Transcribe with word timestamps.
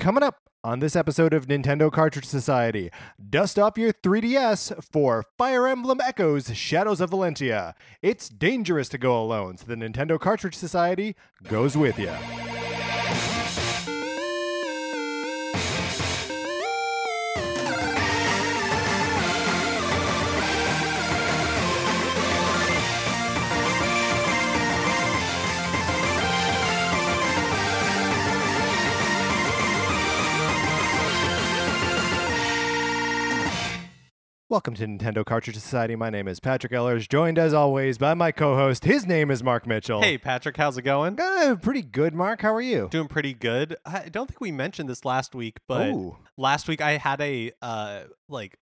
Coming 0.00 0.22
up 0.22 0.48
on 0.64 0.78
this 0.78 0.96
episode 0.96 1.34
of 1.34 1.46
Nintendo 1.46 1.92
Cartridge 1.92 2.24
Society, 2.24 2.90
dust 3.28 3.58
off 3.58 3.76
your 3.76 3.92
3DS 3.92 4.82
for 4.82 5.26
Fire 5.36 5.68
Emblem 5.68 6.00
Echoes 6.00 6.56
Shadows 6.56 7.02
of 7.02 7.10
Valentia. 7.10 7.74
It's 8.00 8.30
dangerous 8.30 8.88
to 8.88 8.98
go 8.98 9.22
alone, 9.22 9.58
so 9.58 9.66
the 9.66 9.74
Nintendo 9.74 10.18
Cartridge 10.18 10.56
Society 10.56 11.16
goes 11.46 11.76
with 11.76 11.98
you. 11.98 12.12
Welcome 34.50 34.74
to 34.74 34.86
Nintendo 34.88 35.24
Cartridge 35.24 35.54
Society. 35.54 35.94
My 35.94 36.10
name 36.10 36.26
is 36.26 36.40
Patrick 36.40 36.72
Ellers, 36.72 37.06
joined 37.08 37.38
as 37.38 37.54
always 37.54 37.98
by 37.98 38.14
my 38.14 38.32
co-host. 38.32 38.84
His 38.84 39.06
name 39.06 39.30
is 39.30 39.44
Mark 39.44 39.64
Mitchell. 39.64 40.02
Hey, 40.02 40.18
Patrick, 40.18 40.56
how's 40.56 40.76
it 40.76 40.82
going? 40.82 41.20
Uh, 41.20 41.54
pretty 41.54 41.82
good, 41.82 42.14
Mark. 42.16 42.42
How 42.42 42.52
are 42.52 42.60
you? 42.60 42.88
Doing 42.90 43.06
pretty 43.06 43.32
good. 43.32 43.76
I 43.86 44.08
don't 44.08 44.26
think 44.26 44.40
we 44.40 44.50
mentioned 44.50 44.88
this 44.88 45.04
last 45.04 45.36
week, 45.36 45.58
but 45.68 45.90
Ooh, 45.90 46.16
last 46.36 46.66
week 46.66 46.80
I 46.80 46.96
had 46.96 47.20
a 47.20 47.52
uh 47.62 48.00
like 48.28 48.56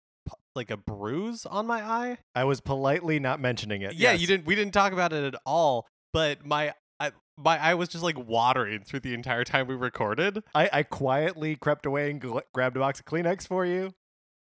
like 0.55 0.71
a 0.71 0.77
bruise 0.77 1.47
on 1.47 1.67
my 1.67 1.81
eye. 1.83 2.19
I 2.35 2.45
was 2.45 2.61
politely 2.61 3.19
not 3.19 3.41
mentioning 3.41 3.81
it. 3.81 3.95
Yeah, 3.95 4.13
Yes. 4.13 4.21
you 4.21 4.27
didn't. 4.27 4.45
We 4.47 4.55
didn't 4.57 4.75
talk 4.75 4.93
about 4.93 5.15
it 5.15 5.25
at 5.25 5.41
all. 5.47 5.87
But 6.13 6.45
my 6.45 6.75
I, 7.01 7.13
my 7.39 7.59
eye 7.59 7.73
was 7.73 7.89
just 7.89 8.05
like 8.05 8.19
watering 8.19 8.83
through 8.83 9.01
the 9.01 9.15
entire 9.15 9.45
time 9.45 9.67
we 9.67 9.75
recorded. 9.75 10.43
I, 10.55 10.69
I 10.71 10.83
quietly 10.83 11.57
crept 11.57 11.87
away 11.87 12.11
and 12.11 12.21
gl- 12.21 12.43
grabbed 12.53 12.77
a 12.77 12.81
box 12.81 13.01
of 13.01 13.07
Kleenex 13.07 13.47
for 13.47 13.65
you. 13.65 13.95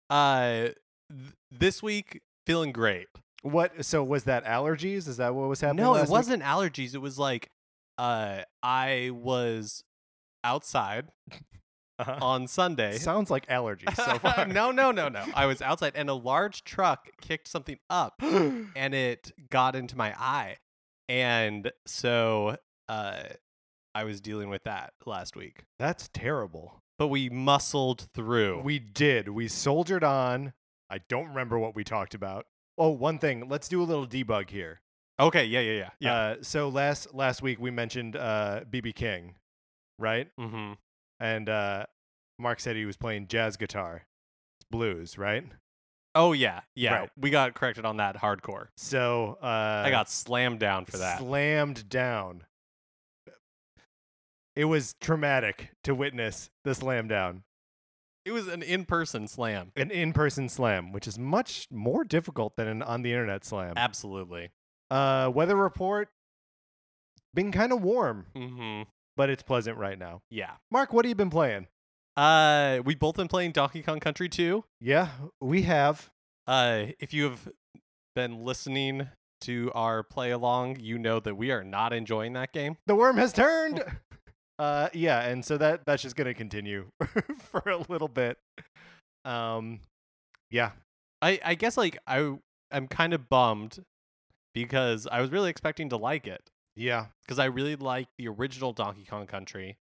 Uh, 0.10 0.70
th- 1.12 1.34
this 1.52 1.84
week 1.84 2.22
feeling 2.46 2.72
great. 2.72 3.08
What? 3.44 3.86
So 3.86 4.04
was 4.04 4.24
that 4.26 4.46
allergies? 4.46 5.08
Is 5.08 5.18
that 5.18 5.34
what 5.36 5.48
was 5.50 5.62
happening? 5.62 5.84
No, 5.84 5.96
it 5.96 6.02
week? 6.02 6.10
wasn't 6.10 6.44
allergies. 6.44 6.94
It 6.96 7.00
was 7.00 7.18
like 7.20 7.50
uh 7.98 8.42
I 8.64 9.10
was 9.14 9.84
outside 10.44 11.08
Uh-huh. 12.00 12.18
on 12.20 12.48
Sunday. 12.48 12.98
Sounds 12.98 13.30
like 13.30 13.46
allergies 13.46 13.96
so 13.96 14.18
far. 14.18 14.48
no, 14.48 14.72
no, 14.72 14.90
no, 14.90 15.08
no. 15.08 15.24
I 15.36 15.46
was 15.46 15.62
outside 15.62 15.92
and 15.94 16.10
a 16.10 16.16
large 16.16 16.64
truck 16.64 17.10
kicked 17.22 17.48
something 17.48 17.78
up 17.92 18.16
and 18.22 18.96
it 18.96 19.32
got 19.52 19.76
into 19.76 19.96
my 19.96 20.16
eye. 20.18 20.58
And 21.08 21.72
so 21.86 22.58
uh 22.90 23.24
I 23.94 24.04
was 24.06 24.20
dealing 24.22 24.50
with 24.50 24.64
that 24.64 24.94
last 25.06 25.36
week. 25.36 25.64
That's 25.78 26.10
terrible. 26.12 26.82
But 26.98 27.08
we 27.10 27.30
muscled 27.30 28.08
through. 28.16 28.62
We 28.62 28.80
did. 28.80 29.28
We 29.30 29.48
soldiered 29.48 30.04
on. 30.04 30.54
I 30.92 31.00
don't 31.08 31.30
remember 31.30 31.58
what 31.58 31.76
we 31.76 31.84
talked 31.84 32.14
about. 32.14 32.46
Oh, 32.78 32.90
one 32.90 33.18
thing. 33.18 33.48
Let's 33.50 33.68
do 33.70 33.82
a 33.82 33.86
little 33.86 34.06
debug 34.06 34.50
here. 34.50 34.82
okay, 35.20 35.46
yeah, 35.46 35.62
yeah, 35.62 35.72
yeah. 35.72 35.90
Yeah. 36.00 36.14
Uh, 36.14 36.36
so 36.42 36.70
last 36.70 37.14
last 37.14 37.42
week 37.42 37.60
we 37.60 37.72
mentioned 37.72 38.16
uh, 38.16 38.62
BB 38.70 38.94
King, 38.96 39.36
right? 39.98 40.30
mm-hmm. 40.40 40.74
And 41.20 41.48
uh, 41.50 41.86
Mark 42.40 42.60
said 42.60 42.76
he 42.76 42.86
was 42.86 42.98
playing 42.98 43.28
jazz 43.28 43.56
guitar, 43.56 44.06
It's 44.60 44.68
blues, 44.70 45.18
right? 45.18 45.46
Oh 46.16 46.34
yeah, 46.34 46.62
yeah. 46.76 46.94
Right. 47.02 47.10
We 47.16 47.30
got 47.30 47.54
corrected 47.54 47.86
on 47.86 47.98
that 47.98 48.18
hardcore. 48.18 48.68
So 48.76 49.38
uh, 49.42 49.84
I 49.86 49.92
got 49.92 50.10
slammed 50.10 50.60
down 50.60 50.86
for 50.86 50.98
that. 50.98 51.20
slammed 51.20 51.88
down. 51.88 52.44
It 54.56 54.66
was 54.66 54.96
traumatic 55.00 55.72
to 55.86 55.96
witness 55.96 56.50
the 56.66 56.76
slam 56.76 57.08
down, 57.08 57.44
It 58.26 58.32
was 58.32 58.48
an 58.48 58.62
in-person 58.62 59.28
slam. 59.28 59.72
an 59.76 59.90
in-person 59.92 60.50
slam, 60.50 60.92
which 60.92 61.08
is 61.08 61.18
much 61.18 61.68
more 61.72 62.04
difficult 62.04 62.56
than 62.56 62.68
an 62.68 62.82
on 62.84 63.02
the 63.02 63.12
internet 63.12 63.44
slam. 63.44 63.74
Absolutely. 63.78 64.52
Uh, 64.90 65.32
weather 65.34 65.56
report 65.56 66.10
been 67.34 67.52
kind 67.52 67.72
of 67.72 67.82
warm, 67.82 68.26
Mm-hmm. 68.36 68.84
but 69.18 69.30
it's 69.30 69.42
pleasant 69.44 69.78
right 69.78 69.98
now. 69.98 70.22
Yeah. 70.30 70.52
Mark, 70.70 70.94
what 70.94 71.06
have 71.06 71.10
you 71.10 71.16
been 71.16 71.30
playing? 71.30 71.68
Uh, 72.18 72.80
we 72.84 72.94
both 72.94 73.16
been 73.16 73.28
playing 73.30 73.54
Donkey 73.54 73.82
Kong 73.82 74.00
Country 74.00 74.28
2. 74.28 74.64
Yeah, 74.82 75.08
we 75.40 75.62
have. 75.64 76.10
Uh, 76.46 76.88
if 77.00 77.14
you 77.14 77.24
have 77.24 77.48
been 78.16 78.44
listening 78.44 79.08
to 79.42 79.72
our 79.74 80.04
play 80.04 80.32
along, 80.32 80.78
you 80.82 81.00
know 81.00 81.20
that 81.22 81.36
we 81.36 81.52
are 81.52 81.64
not 81.64 81.94
enjoying 81.94 82.34
that 82.34 82.52
game. 82.52 82.78
The 82.86 82.96
worm 82.96 83.16
has 83.18 83.32
turned. 83.34 83.82
uh, 84.62 84.90
yeah, 84.94 85.22
and 85.22 85.44
so 85.44 85.58
that 85.58 85.86
that's 85.86 86.04
just 86.04 86.16
gonna 86.16 86.34
continue 86.34 86.86
for 87.40 87.64
a 87.66 87.78
little 87.90 88.08
bit. 88.08 88.38
Um, 89.26 89.80
yeah, 90.50 90.72
I 91.22 91.40
I 91.44 91.56
guess 91.56 91.78
like 91.78 91.98
I 92.06 92.38
I'm 92.72 92.88
kind 92.88 93.14
of 93.14 93.30
bummed 93.30 93.80
because 94.54 95.08
I 95.12 95.22
was 95.22 95.32
really 95.32 95.50
expecting 95.50 95.90
to 95.90 95.98
like 95.98 96.28
it 96.28 96.42
yeah. 96.76 97.08
because 97.24 97.40
I 97.40 97.46
really 97.46 97.76
like 97.76 98.08
the 98.18 98.28
original 98.28 98.74
Donkey 98.74 99.06
Kong 99.06 99.28
Country, 99.28 99.78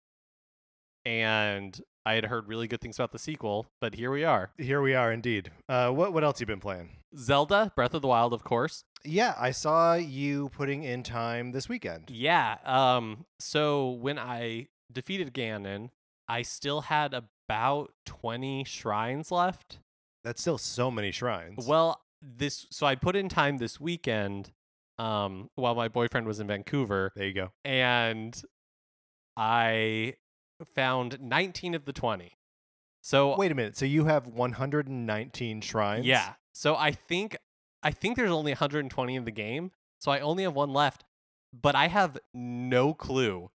and 1.05 1.79
I 2.05 2.13
had 2.13 2.25
heard 2.25 2.47
really 2.47 2.67
good 2.67 2.81
things 2.81 2.97
about 2.99 3.11
the 3.11 3.19
sequel. 3.19 3.65
But 3.81 3.95
here 3.95 4.11
we 4.11 4.23
are, 4.23 4.51
Here 4.57 4.81
we 4.81 4.93
are, 4.93 5.11
indeed. 5.11 5.51
Uh, 5.67 5.89
what 5.89 6.13
what 6.13 6.23
else 6.23 6.39
you 6.39 6.45
been 6.45 6.59
playing? 6.59 6.89
Zelda 7.17 7.71
Breath 7.75 7.93
of 7.93 8.01
the 8.01 8.07
Wild, 8.07 8.33
of 8.33 8.43
course. 8.43 8.83
Yeah, 9.03 9.33
I 9.37 9.51
saw 9.51 9.93
you 9.95 10.49
putting 10.49 10.83
in 10.83 11.03
time 11.03 11.51
this 11.51 11.67
weekend. 11.69 12.09
Yeah. 12.09 12.57
Um. 12.65 13.25
So 13.39 13.89
when 13.91 14.17
I 14.19 14.67
defeated 14.91 15.33
Ganon, 15.33 15.89
I 16.27 16.41
still 16.41 16.81
had 16.81 17.13
about 17.47 17.91
twenty 18.05 18.63
shrines 18.63 19.31
left. 19.31 19.79
That's 20.23 20.41
still 20.41 20.57
so 20.57 20.89
many 20.91 21.11
shrines. 21.11 21.67
Well, 21.67 22.01
this 22.21 22.65
so 22.71 22.85
I 22.87 22.95
put 22.95 23.15
in 23.15 23.29
time 23.29 23.57
this 23.57 23.79
weekend, 23.79 24.51
um, 24.97 25.49
while 25.55 25.75
my 25.75 25.87
boyfriend 25.87 26.25
was 26.25 26.39
in 26.39 26.47
Vancouver, 26.47 27.11
there 27.15 27.27
you 27.27 27.33
go. 27.33 27.51
and 27.63 28.39
I 29.37 30.15
found 30.63 31.19
nineteen 31.21 31.73
of 31.73 31.85
the 31.85 31.93
twenty. 31.93 32.37
So 33.01 33.35
Wait 33.37 33.51
a 33.51 33.55
minute. 33.55 33.77
So 33.77 33.85
you 33.85 34.05
have 34.05 34.25
119 34.27 35.61
shrines? 35.61 36.05
yeah. 36.05 36.33
So 36.53 36.75
I 36.75 36.91
think 36.91 37.37
I 37.83 37.91
think 37.91 38.15
there's 38.17 38.31
only 38.31 38.51
120 38.51 39.15
in 39.15 39.25
the 39.25 39.31
game, 39.31 39.71
so 39.99 40.11
I 40.11 40.19
only 40.21 40.43
have 40.43 40.55
one 40.55 40.73
left, 40.73 41.03
but 41.53 41.75
I 41.75 41.87
have 41.87 42.17
no 42.33 42.93
clue 42.95 43.51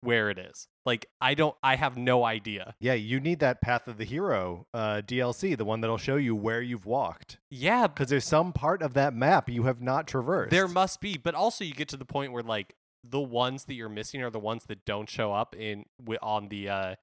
where 0.00 0.30
it 0.30 0.38
is. 0.38 0.66
Like 0.84 1.06
I 1.20 1.34
don't 1.34 1.54
I 1.62 1.76
have 1.76 1.96
no 1.96 2.24
idea. 2.24 2.74
Yeah, 2.80 2.94
you 2.94 3.20
need 3.20 3.38
that 3.38 3.60
Path 3.60 3.86
of 3.86 3.98
the 3.98 4.04
Hero 4.04 4.66
uh, 4.74 5.02
DLC, 5.06 5.56
the 5.56 5.64
one 5.64 5.80
that'll 5.80 5.96
show 5.98 6.16
you 6.16 6.34
where 6.34 6.60
you've 6.60 6.86
walked. 6.86 7.38
Yeah, 7.50 7.86
Because 7.86 8.08
there's 8.08 8.24
some 8.24 8.52
part 8.52 8.82
of 8.82 8.94
that 8.94 9.14
map 9.14 9.48
you 9.48 9.62
have 9.64 9.80
not 9.80 10.08
traversed. 10.08 10.50
there 10.50 10.66
must 10.66 11.00
be, 11.00 11.16
but 11.18 11.36
also 11.36 11.62
you 11.64 11.72
get 11.74 11.86
to 11.90 11.96
the 11.96 12.04
point 12.04 12.32
where 12.32 12.42
like 12.42 12.74
the 13.04 13.20
ones 13.20 13.64
that 13.64 13.74
you're 13.74 13.88
missing 13.88 14.22
are 14.22 14.30
the 14.30 14.38
ones 14.38 14.64
that 14.68 14.84
don't 14.84 15.08
show 15.08 15.32
up 15.32 15.54
in 15.56 15.84
on 16.22 16.48
the 16.48 16.68
uh 16.68 16.94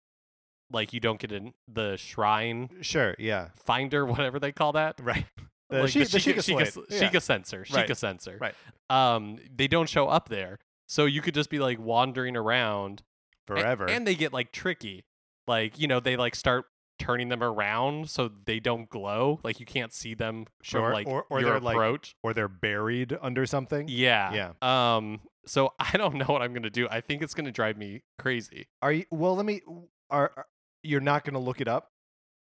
like 0.72 0.94
you 0.94 1.00
don't 1.00 1.20
get 1.20 1.32
in 1.32 1.54
the 1.68 1.98
shrine 1.98 2.70
Sure, 2.82 3.16
yeah. 3.20 3.50
finder 3.56 4.06
whatever 4.14 4.40
they 4.40 4.52
call 4.52 4.74
that. 4.74 4.96
Right. 5.02 5.26
The, 5.72 5.82
like 5.82 5.92
She- 5.92 6.00
the 6.00 6.06
Sheikah, 6.06 6.38
Sheikah 6.38 6.62
Sheikah. 6.66 6.88
Sheikah 7.00 7.14
Yeah. 7.14 7.20
sensor, 7.20 7.60
Right. 7.72 7.88
Sheikah 7.88 7.96
sensor. 7.96 8.38
Right. 8.42 8.56
Um, 8.90 9.38
they 9.56 9.68
don't 9.68 9.88
show 9.88 10.08
up 10.08 10.28
there, 10.28 10.58
so 10.88 11.06
you 11.06 11.22
could 11.22 11.36
just 11.36 11.52
be 11.52 11.60
like 11.60 11.78
wandering 11.80 12.36
around 12.36 13.04
Forever. 13.46 13.88
and, 13.88 14.08
they 14.08 14.16
get 14.16 14.34
like 14.34 14.52
tricky. 14.52 15.04
Like 15.48 15.78
you 15.78 15.88
know, 15.88 16.00
they 16.00 16.18
like 16.18 16.34
start 16.34 16.66
turning 17.00 17.30
them 17.30 17.42
around 17.42 18.10
so 18.10 18.30
they 18.46 18.60
don't 18.60 18.90
glow. 18.90 19.40
Like 19.44 19.60
you 19.60 19.66
can't 19.66 19.92
see 19.94 20.14
them 20.14 20.46
Sure, 20.62 20.82
from 20.88 20.94
like 20.94 21.08
or- 21.08 21.26
or 21.30 21.40
your 21.42 21.52
they're, 21.52 21.60
like, 21.62 21.76
approach. 21.76 22.16
or 22.24 22.34
they're 22.34 22.48
buried 22.48 23.18
under 23.22 23.46
something. 23.46 23.88
yeah. 23.90 24.52
Yeah. 24.62 24.96
Um. 24.98 25.22
So 25.46 25.74
I 25.80 25.98
don't 25.98 26.16
know 26.16 26.26
what 26.26 26.42
I'm 26.42 26.54
gonna 26.54 26.70
do. 26.70 26.88
I 26.92 27.02
think 27.02 27.22
it's 27.24 27.34
gonna 27.34 27.52
drive 27.52 27.78
me 27.78 28.04
crazy. 28.20 28.68
Are 28.82 28.92
you 28.92 29.06
well, 29.10 29.36
let 29.36 29.46
me 29.46 29.62
are, 30.10 30.32
are 30.38 30.46
you're 30.84 31.02
not 31.02 31.24
going 31.26 31.34
to 31.34 31.40
look 31.40 31.60
it 31.60 31.68
up? 31.68 31.92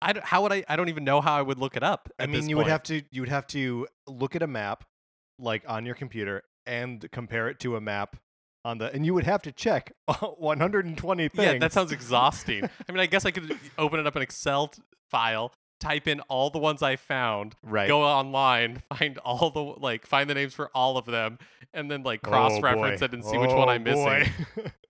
I 0.01 0.13
don't, 0.13 0.25
how 0.25 0.43
would 0.43 0.53
I? 0.53 0.63
I 0.69 0.75
don't 0.75 0.87
even 0.89 1.03
know 1.03 1.19
how 1.19 1.35
I 1.35 1.41
would 1.41 1.57
look 1.57 1.75
it 1.75 1.83
up. 1.83 2.09
I 2.19 2.25
mean, 2.27 2.47
you 2.47 2.57
would 2.57 2.67
have 2.67 2.83
to 2.83 3.01
you 3.11 3.21
would 3.21 3.29
have 3.29 3.47
to 3.47 3.87
look 4.07 4.35
at 4.35 4.41
a 4.43 4.47
map 4.47 4.85
like 5.39 5.63
on 5.67 5.85
your 5.85 5.95
computer 5.95 6.43
and 6.65 7.05
compare 7.11 7.49
it 7.49 7.59
to 7.61 7.75
a 7.75 7.81
map 7.81 8.15
on 8.69 8.77
the 8.77 8.91
and 8.93 9.05
you 9.05 9.13
would 9.13 9.25
have 9.25 9.41
to 9.43 9.51
check 9.51 9.91
120 10.07 11.27
things. 11.29 11.43
Yeah, 11.53 11.57
that 11.59 11.73
sounds 11.73 11.91
exhausting. 11.91 12.63
I 12.87 12.91
mean, 12.91 12.99
I 13.01 13.05
guess 13.05 13.25
I 13.25 13.31
could 13.31 13.57
open 13.77 13.99
it 13.99 14.07
up 14.07 14.15
an 14.15 14.21
Excel 14.21 14.67
t- 14.67 14.81
file, 15.09 15.51
type 15.79 16.07
in 16.07 16.19
all 16.21 16.49
the 16.49 16.59
ones 16.59 16.81
I 16.81 16.95
found, 16.95 17.55
right. 17.63 17.87
go 17.87 18.01
online, 18.03 18.83
find 18.97 19.17
all 19.19 19.49
the 19.49 19.59
like, 19.61 20.05
find 20.05 20.29
the 20.29 20.33
names 20.35 20.53
for 20.53 20.69
all 20.75 20.97
of 20.97 21.05
them, 21.05 21.37
and 21.73 21.89
then 21.89 22.03
like 22.03 22.21
Oh, 22.25 22.29
cross-reference 22.29 22.99
boy. 23.01 23.05
it 23.05 23.13
and 23.13 23.23
see 23.25 23.37
which 23.37 23.51
one 23.51 23.69
I'm 23.69 23.83
missing. 23.83 24.31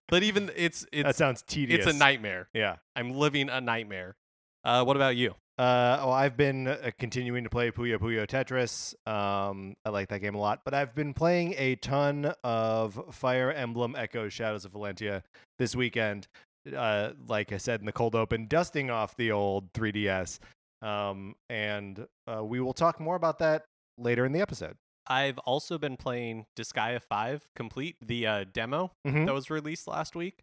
But 0.08 0.24
even 0.24 0.50
it's 0.56 0.86
it's 0.92 1.04
that 1.06 1.16
sounds 1.16 1.44
tedious. 1.44 1.86
it's 1.86 1.96
a 1.96 1.98
nightmare. 1.98 2.50
Yeah. 2.54 2.78
I'm 2.96 3.12
living 3.12 3.48
a 3.50 3.62
nightmare. 3.62 4.16
Uh, 4.64 4.84
what 4.84 4.96
about 4.96 5.16
you? 5.16 5.36
Uh, 5.60 6.00
oh, 6.04 6.12
I've 6.12 6.38
been 6.38 6.70
uh, 6.70 6.92
continuing 6.98 7.44
to 7.44 7.50
play 7.50 7.70
Puyo 7.70 7.98
Puyo 8.00 8.26
Tetris. 8.26 8.96
Um, 9.12 9.74
I 9.86 9.90
like 9.90 10.08
that 10.08 10.20
game 10.22 10.34
a 10.36 10.40
lot, 10.40 10.62
but 10.64 10.74
I've 10.74 10.96
been 10.96 11.14
playing 11.14 11.54
a 11.58 11.76
ton 11.76 12.34
of 12.46 12.98
Fire 13.14 13.52
Emblem 13.52 13.94
Echoes 13.98 14.32
Shadows 14.32 14.64
of 14.64 14.72
Valentia 14.72 15.22
this 15.58 15.76
weekend. 15.76 16.28
uh, 16.76 17.12
like 17.28 17.52
I 17.52 17.58
said 17.58 17.82
in 17.82 17.86
the 17.86 17.92
cold 17.92 18.16
open, 18.16 18.48
dusting 18.48 18.90
off 18.90 19.18
the 19.18 19.32
old 19.34 19.74
3DS. 19.74 20.40
Um, 20.82 21.36
and 21.50 22.06
uh, 22.26 22.42
we 22.44 22.62
will 22.62 22.74
talk 22.74 23.00
more 23.02 23.16
about 23.18 23.40
that 23.40 23.66
later 23.98 24.26
in 24.26 24.32
the 24.32 24.40
episode. 24.40 24.76
I've 25.08 25.40
also 25.40 25.78
been 25.78 25.98
playing 25.98 26.46
Disgaea 26.58 27.02
5 27.10 27.48
Complete, 27.56 27.96
the 28.06 28.28
uh, 28.28 28.46
demo 28.54 28.92
Mhm. 29.06 29.26
that 29.26 29.34
was 29.34 29.50
released 29.50 29.88
last 29.88 30.16
week. 30.16 30.40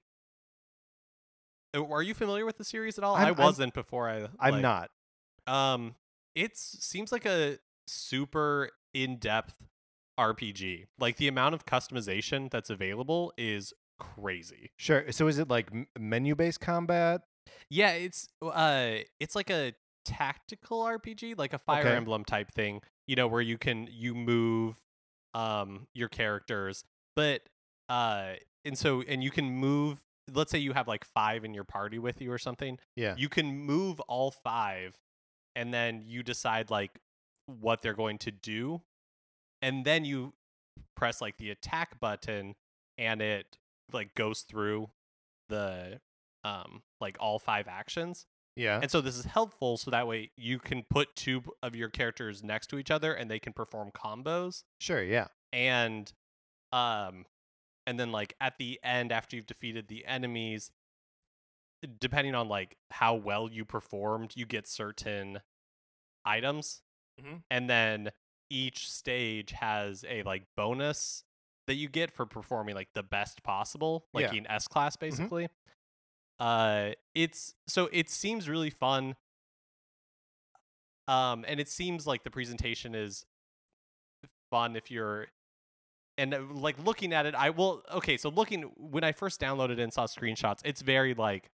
Uh, 1.74 1.84
Are 1.86 2.02
you 2.02 2.12
familiar 2.14 2.44
with 2.44 2.58
the 2.58 2.64
series 2.64 2.98
at 2.98 3.04
all? 3.04 3.14
I'm- 3.14 3.24
I 3.24 3.28
I'm- 3.28 3.36
wasn't 3.36 3.72
before 3.72 4.10
I. 4.10 4.28
I'm 4.40 4.60
not. 4.60 4.90
Um, 5.46 5.94
it 6.34 6.56
seems 6.56 7.12
like 7.12 7.24
a 7.26 7.58
super 7.86 8.70
in-depth 8.94 9.54
RPG. 10.18 10.86
Like 10.98 11.16
the 11.16 11.28
amount 11.28 11.54
of 11.54 11.64
customization 11.66 12.50
that's 12.50 12.70
available 12.70 13.32
is 13.36 13.72
crazy. 13.98 14.70
Sure. 14.76 15.10
So 15.12 15.26
is 15.28 15.38
it 15.38 15.48
like 15.48 15.68
m- 15.72 15.86
menu 15.98 16.34
based 16.34 16.60
combat? 16.60 17.22
Yeah, 17.70 17.92
it's 17.92 18.28
uh, 18.42 18.96
it's 19.20 19.34
like 19.36 19.50
a 19.50 19.74
tactical 20.04 20.82
RPG, 20.82 21.38
like 21.38 21.52
a 21.52 21.58
Fire 21.58 21.80
Okay. 21.86 21.96
Emblem 21.96 22.24
type 22.24 22.50
thing. 22.50 22.80
You 23.06 23.16
know, 23.16 23.28
where 23.28 23.40
you 23.40 23.56
can 23.58 23.88
you 23.90 24.14
move, 24.14 24.76
um, 25.34 25.86
your 25.94 26.08
characters, 26.08 26.84
but 27.14 27.42
uh, 27.88 28.32
and 28.64 28.76
so 28.76 29.02
and 29.02 29.22
you 29.22 29.30
can 29.30 29.48
move. 29.50 30.00
Let's 30.32 30.50
say 30.50 30.58
you 30.58 30.72
have 30.72 30.88
like 30.88 31.04
five 31.04 31.44
in 31.44 31.54
your 31.54 31.62
party 31.62 32.00
with 32.00 32.20
you 32.20 32.32
or 32.32 32.38
something. 32.38 32.78
Yeah. 32.96 33.14
you 33.16 33.28
can 33.28 33.46
move 33.60 34.00
all 34.00 34.32
five 34.32 34.96
and 35.56 35.74
then 35.74 36.02
you 36.06 36.22
decide 36.22 36.70
like 36.70 37.00
what 37.46 37.82
they're 37.82 37.94
going 37.94 38.18
to 38.18 38.30
do 38.30 38.82
and 39.62 39.84
then 39.84 40.04
you 40.04 40.34
press 40.96 41.20
like 41.20 41.36
the 41.38 41.50
attack 41.50 41.98
button 41.98 42.54
and 42.98 43.20
it 43.20 43.56
like 43.92 44.14
goes 44.14 44.42
through 44.42 44.88
the 45.48 46.00
um 46.44 46.82
like 47.00 47.16
all 47.20 47.38
five 47.38 47.66
actions 47.68 48.26
Yeah. 48.56 48.80
and 48.82 48.90
so 48.90 49.00
this 49.00 49.16
is 49.16 49.24
helpful 49.24 49.76
so 49.76 49.90
that 49.90 50.06
way 50.06 50.30
you 50.36 50.58
can 50.58 50.84
put 50.90 51.14
two 51.16 51.42
of 51.62 51.74
your 51.76 51.88
characters 51.88 52.42
next 52.44 52.66
to 52.68 52.78
each 52.78 52.90
other 52.90 53.12
and 53.14 53.30
they 53.30 53.38
can 53.38 53.52
perform 53.52 53.90
combos 53.92 54.62
Sure. 54.80 55.02
Yeah. 55.02 55.28
and 55.52 56.12
um 56.72 57.24
and 57.86 57.98
then 58.00 58.10
like 58.10 58.34
at 58.40 58.58
the 58.58 58.80
end 58.82 59.12
after 59.12 59.36
you've 59.36 59.46
defeated 59.46 59.86
the 59.88 60.04
enemies 60.06 60.70
depending 62.00 62.34
on 62.34 62.48
like 62.48 62.76
how 62.90 63.14
well 63.14 63.48
you 63.50 63.64
performed 63.64 64.32
you 64.34 64.46
get 64.46 64.66
certain 64.66 65.40
items 66.24 66.82
Mhm. 67.20 67.42
and 67.50 67.70
then 67.70 68.10
each 68.50 68.90
stage 68.90 69.52
has 69.52 70.04
a 70.08 70.22
like 70.22 70.44
bonus 70.56 71.24
that 71.66 71.74
you 71.74 71.88
get 71.88 72.10
for 72.10 72.26
performing 72.26 72.74
like 72.74 72.88
the 72.94 73.02
best 73.02 73.42
possible 73.42 74.06
like 74.14 74.32
Yeah. 74.32 74.38
in 74.38 74.46
s 74.46 74.68
class 74.68 74.96
basically 74.96 75.48
uh 76.38 76.90
it's 77.14 77.54
so 77.66 77.88
it 77.92 78.08
seems 78.10 78.48
really 78.48 78.70
fun 78.70 79.16
um 81.08 81.44
and 81.46 81.60
it 81.60 81.68
seems 81.68 82.06
like 82.06 82.24
the 82.24 82.30
presentation 82.30 82.94
is 82.94 83.24
fun 84.50 84.76
if 84.76 84.90
you're 84.90 85.26
and 86.18 86.34
uh, 86.34 86.40
like 86.50 86.76
looking 86.84 87.12
at 87.12 87.26
it 87.26 87.34
i 87.34 87.50
will 87.50 87.82
okay 87.92 88.16
so 88.16 88.28
looking 88.28 88.62
when 88.76 89.04
i 89.04 89.12
first 89.12 89.40
downloaded 89.40 89.80
and 89.80 89.92
saw 89.92 90.06
screenshots 90.06 90.60
it's 90.64 90.82
very 90.82 91.14
like 91.14 91.50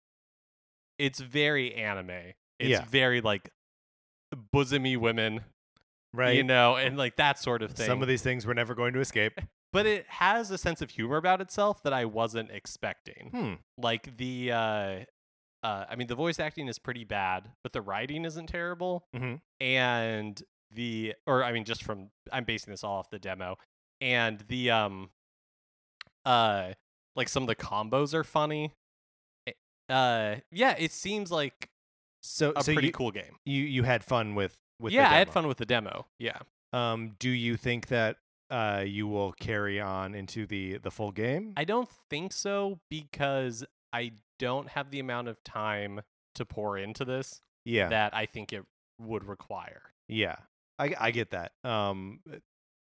it's 1.01 1.21
very 1.21 1.75
anime 1.75 2.11
it's 2.59 2.69
Yeah. 2.71 2.85
very 2.85 3.21
like 3.21 3.51
bosomy 4.55 4.97
women 4.97 5.41
Right. 6.13 6.37
you 6.37 6.43
know 6.45 6.77
and 6.77 6.97
like 6.99 7.17
that 7.17 7.39
sort 7.39 7.63
of 7.63 7.73
thing 7.73 7.87
Some 7.87 8.03
of 8.03 8.09
these 8.09 8.23
things 8.23 8.47
we're 8.47 8.55
never 8.55 8.75
going 8.75 8.93
to 8.95 9.01
escape. 9.01 9.39
but 9.73 9.87
it 9.87 10.05
has 10.09 10.51
a 10.51 10.59
sense 10.59 10.83
of 10.83 10.91
humor 10.91 11.17
about 11.17 11.41
itself 11.41 11.83
that 11.85 11.93
i 11.93 12.05
wasn't 12.05 12.51
expecting 12.51 13.31
Hmm. 13.33 13.55
like 13.79 14.17
the 14.17 14.53
uh 14.53 14.57
uh 15.63 15.85
i 15.89 15.95
mean 15.97 16.07
the 16.09 16.15
voice 16.17 16.39
acting 16.41 16.67
is 16.69 16.79
pretty 16.79 17.05
bad 17.05 17.51
but 17.63 17.73
the 17.73 17.81
writing 17.83 18.25
isn't 18.25 18.49
terrible 18.49 19.07
Mhm. 19.15 19.41
and 19.61 20.43
the 20.73 21.15
or 21.27 21.45
i 21.45 21.53
mean 21.53 21.65
just 21.65 21.83
from 21.85 22.11
i'm 22.33 22.45
basing 22.45 22.73
this 22.73 22.83
all 22.85 22.97
off 22.99 23.11
the 23.11 23.19
demo 23.19 23.57
and 24.01 24.41
the 24.49 24.71
um 24.71 25.11
uh 26.25 26.73
like 27.17 27.29
some 27.29 27.43
of 27.43 27.47
the 27.49 27.57
combos 27.57 28.15
are 28.15 28.25
funny 28.25 28.73
uh 29.91 30.37
yeah 30.53 30.75
it 30.79 30.93
seems 30.93 31.31
like 31.31 31.69
So, 32.23 32.53
a 32.57 32.63
so 32.63 32.73
pretty 32.73 32.89
you, 32.89 32.93
cool 32.93 33.11
game 33.11 33.37
you 33.45 33.63
you 33.63 33.83
had 33.83 34.03
fun 34.05 34.35
with 34.35 34.57
with 34.81 34.93
the 34.93 34.97
yeah 34.97 35.11
i 35.11 35.15
had 35.19 35.29
fun 35.31 35.47
with 35.47 35.59
the 35.59 35.67
demo 35.67 36.07
yeah 36.19 36.39
Um, 36.73 37.17
do 37.19 37.29
you 37.31 37.57
think 37.57 37.89
that 37.89 38.17
uh 38.51 38.85
you 38.87 39.07
will 39.09 39.33
carry 39.33 39.81
on 39.81 40.15
into 40.15 40.47
the 40.47 40.79
the 40.79 40.91
full 40.91 41.13
game? 41.13 41.53
i 41.57 41.65
don't 41.65 41.89
think 42.09 42.33
so 42.33 42.79
because 42.89 43.65
i 43.93 44.13
don't 44.39 44.69
have 44.71 44.91
the 44.91 45.01
amount 45.01 45.29
of 45.29 45.43
time 45.45 46.01
to 46.35 46.45
pour 46.47 46.79
into 46.79 47.05
this 47.05 47.43
yeah. 47.65 47.89
that 47.89 48.15
i 48.15 48.25
think 48.27 48.53
it 48.53 48.65
would 48.99 49.25
require 49.25 49.83
Yeah, 50.09 50.37
I 50.79 50.95
I 50.99 51.11
get 51.11 51.31
that. 51.31 51.53
Um, 51.65 52.21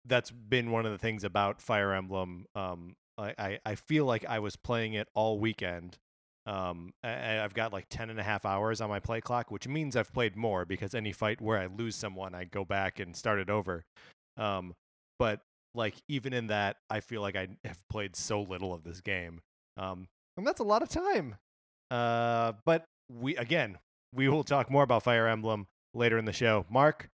that's 0.06 0.32
been 0.32 0.72
one 0.72 0.86
of 0.86 0.92
the 0.92 0.98
things 0.98 1.24
about 1.24 1.62
Fire 1.62 1.94
Emblem. 1.94 2.46
Um, 2.56 2.96
I 3.18 3.34
I, 3.38 3.60
I 3.66 3.76
feel 3.76 4.06
like 4.06 4.26
I 4.26 4.40
was 4.40 4.56
playing 4.56 4.94
it 4.94 5.08
all 5.14 5.38
weekend. 5.40 6.00
Um, 6.46 6.94
and 7.04 7.40
I've 7.40 7.54
got 7.54 7.72
like 7.72 7.86
10 7.90 8.10
and 8.10 8.20
a 8.20 8.24
half 8.24 8.46
hours 8.46 8.82
on 8.82 8.90
my 8.90 9.00
play 9.00 9.22
clock, 9.22 9.52
which 9.52 9.68
means 9.68 9.96
I've 9.96 10.12
played 10.12 10.36
more 10.36 10.66
because 10.66 10.96
any 10.96 11.12
fight 11.12 11.40
where 11.40 11.60
I 11.60 11.68
lose 11.68 11.96
someone, 11.96 12.34
I 12.34 12.46
go 12.46 12.66
back 12.66 13.00
and 13.00 13.16
start 13.16 13.40
it 13.40 13.50
over. 13.50 13.84
Um, 14.38 14.74
but 15.20 15.42
like 15.76 15.96
even 16.08 16.34
in 16.34 16.48
that, 16.48 16.78
I 16.90 17.00
feel 17.00 17.22
like 17.22 17.36
I 17.36 17.50
have 17.64 17.80
played 17.90 18.16
so 18.16 18.42
little 18.42 18.74
of 18.74 18.84
this 18.84 19.02
game. 19.02 19.42
Um, 19.78 20.08
and 20.38 20.46
that's 20.46 20.60
a 20.60 20.64
lot 20.64 20.82
of 20.82 20.90
time. 20.90 21.36
Uh, 21.92 22.54
but 22.66 22.86
we 23.10 23.36
again, 23.36 23.78
we 24.14 24.28
will 24.28 24.44
talk 24.44 24.72
more 24.72 24.84
about 24.84 25.04
Fire 25.04 25.28
Emblem 25.28 25.68
later 25.94 26.18
in 26.18 26.26
the 26.26 26.34
show. 26.34 26.66
Mark, 26.70 27.10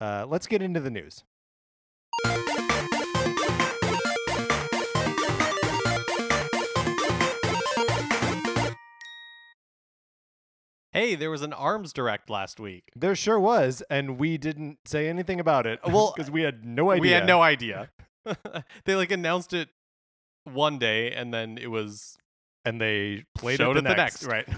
uh, 0.00 0.26
let's 0.28 0.46
get 0.46 0.62
into 0.62 0.80
the 0.80 0.90
news. 0.90 1.24
Hey 10.92 11.14
there 11.14 11.30
was 11.30 11.42
an 11.42 11.52
arms 11.52 11.92
direct 11.92 12.28
last 12.30 12.58
week 12.58 12.90
There 12.96 13.14
sure 13.14 13.38
was, 13.38 13.82
and 13.90 14.18
we 14.18 14.38
didn't 14.38 14.78
say 14.86 15.08
anything 15.08 15.38
about 15.40 15.66
it. 15.66 15.78
Well, 15.86 16.12
because 16.16 16.30
we 16.30 16.42
had 16.42 16.64
no 16.64 16.90
idea. 16.90 17.00
we 17.00 17.10
had 17.10 17.26
no 17.26 17.42
idea 17.42 17.90
they 18.84 18.94
like 18.96 19.10
announced 19.10 19.52
it 19.52 19.68
one 20.44 20.78
day 20.78 21.12
and 21.12 21.32
then 21.32 21.58
it 21.58 21.70
was 21.70 22.16
and 22.64 22.80
they 22.80 23.24
played 23.36 23.58
Showed 23.58 23.76
it 23.76 23.84
the 23.84 23.90
it 23.90 23.92
the 23.92 23.96
next. 23.96 24.22
next. 24.22 24.26
Right. 24.26 24.48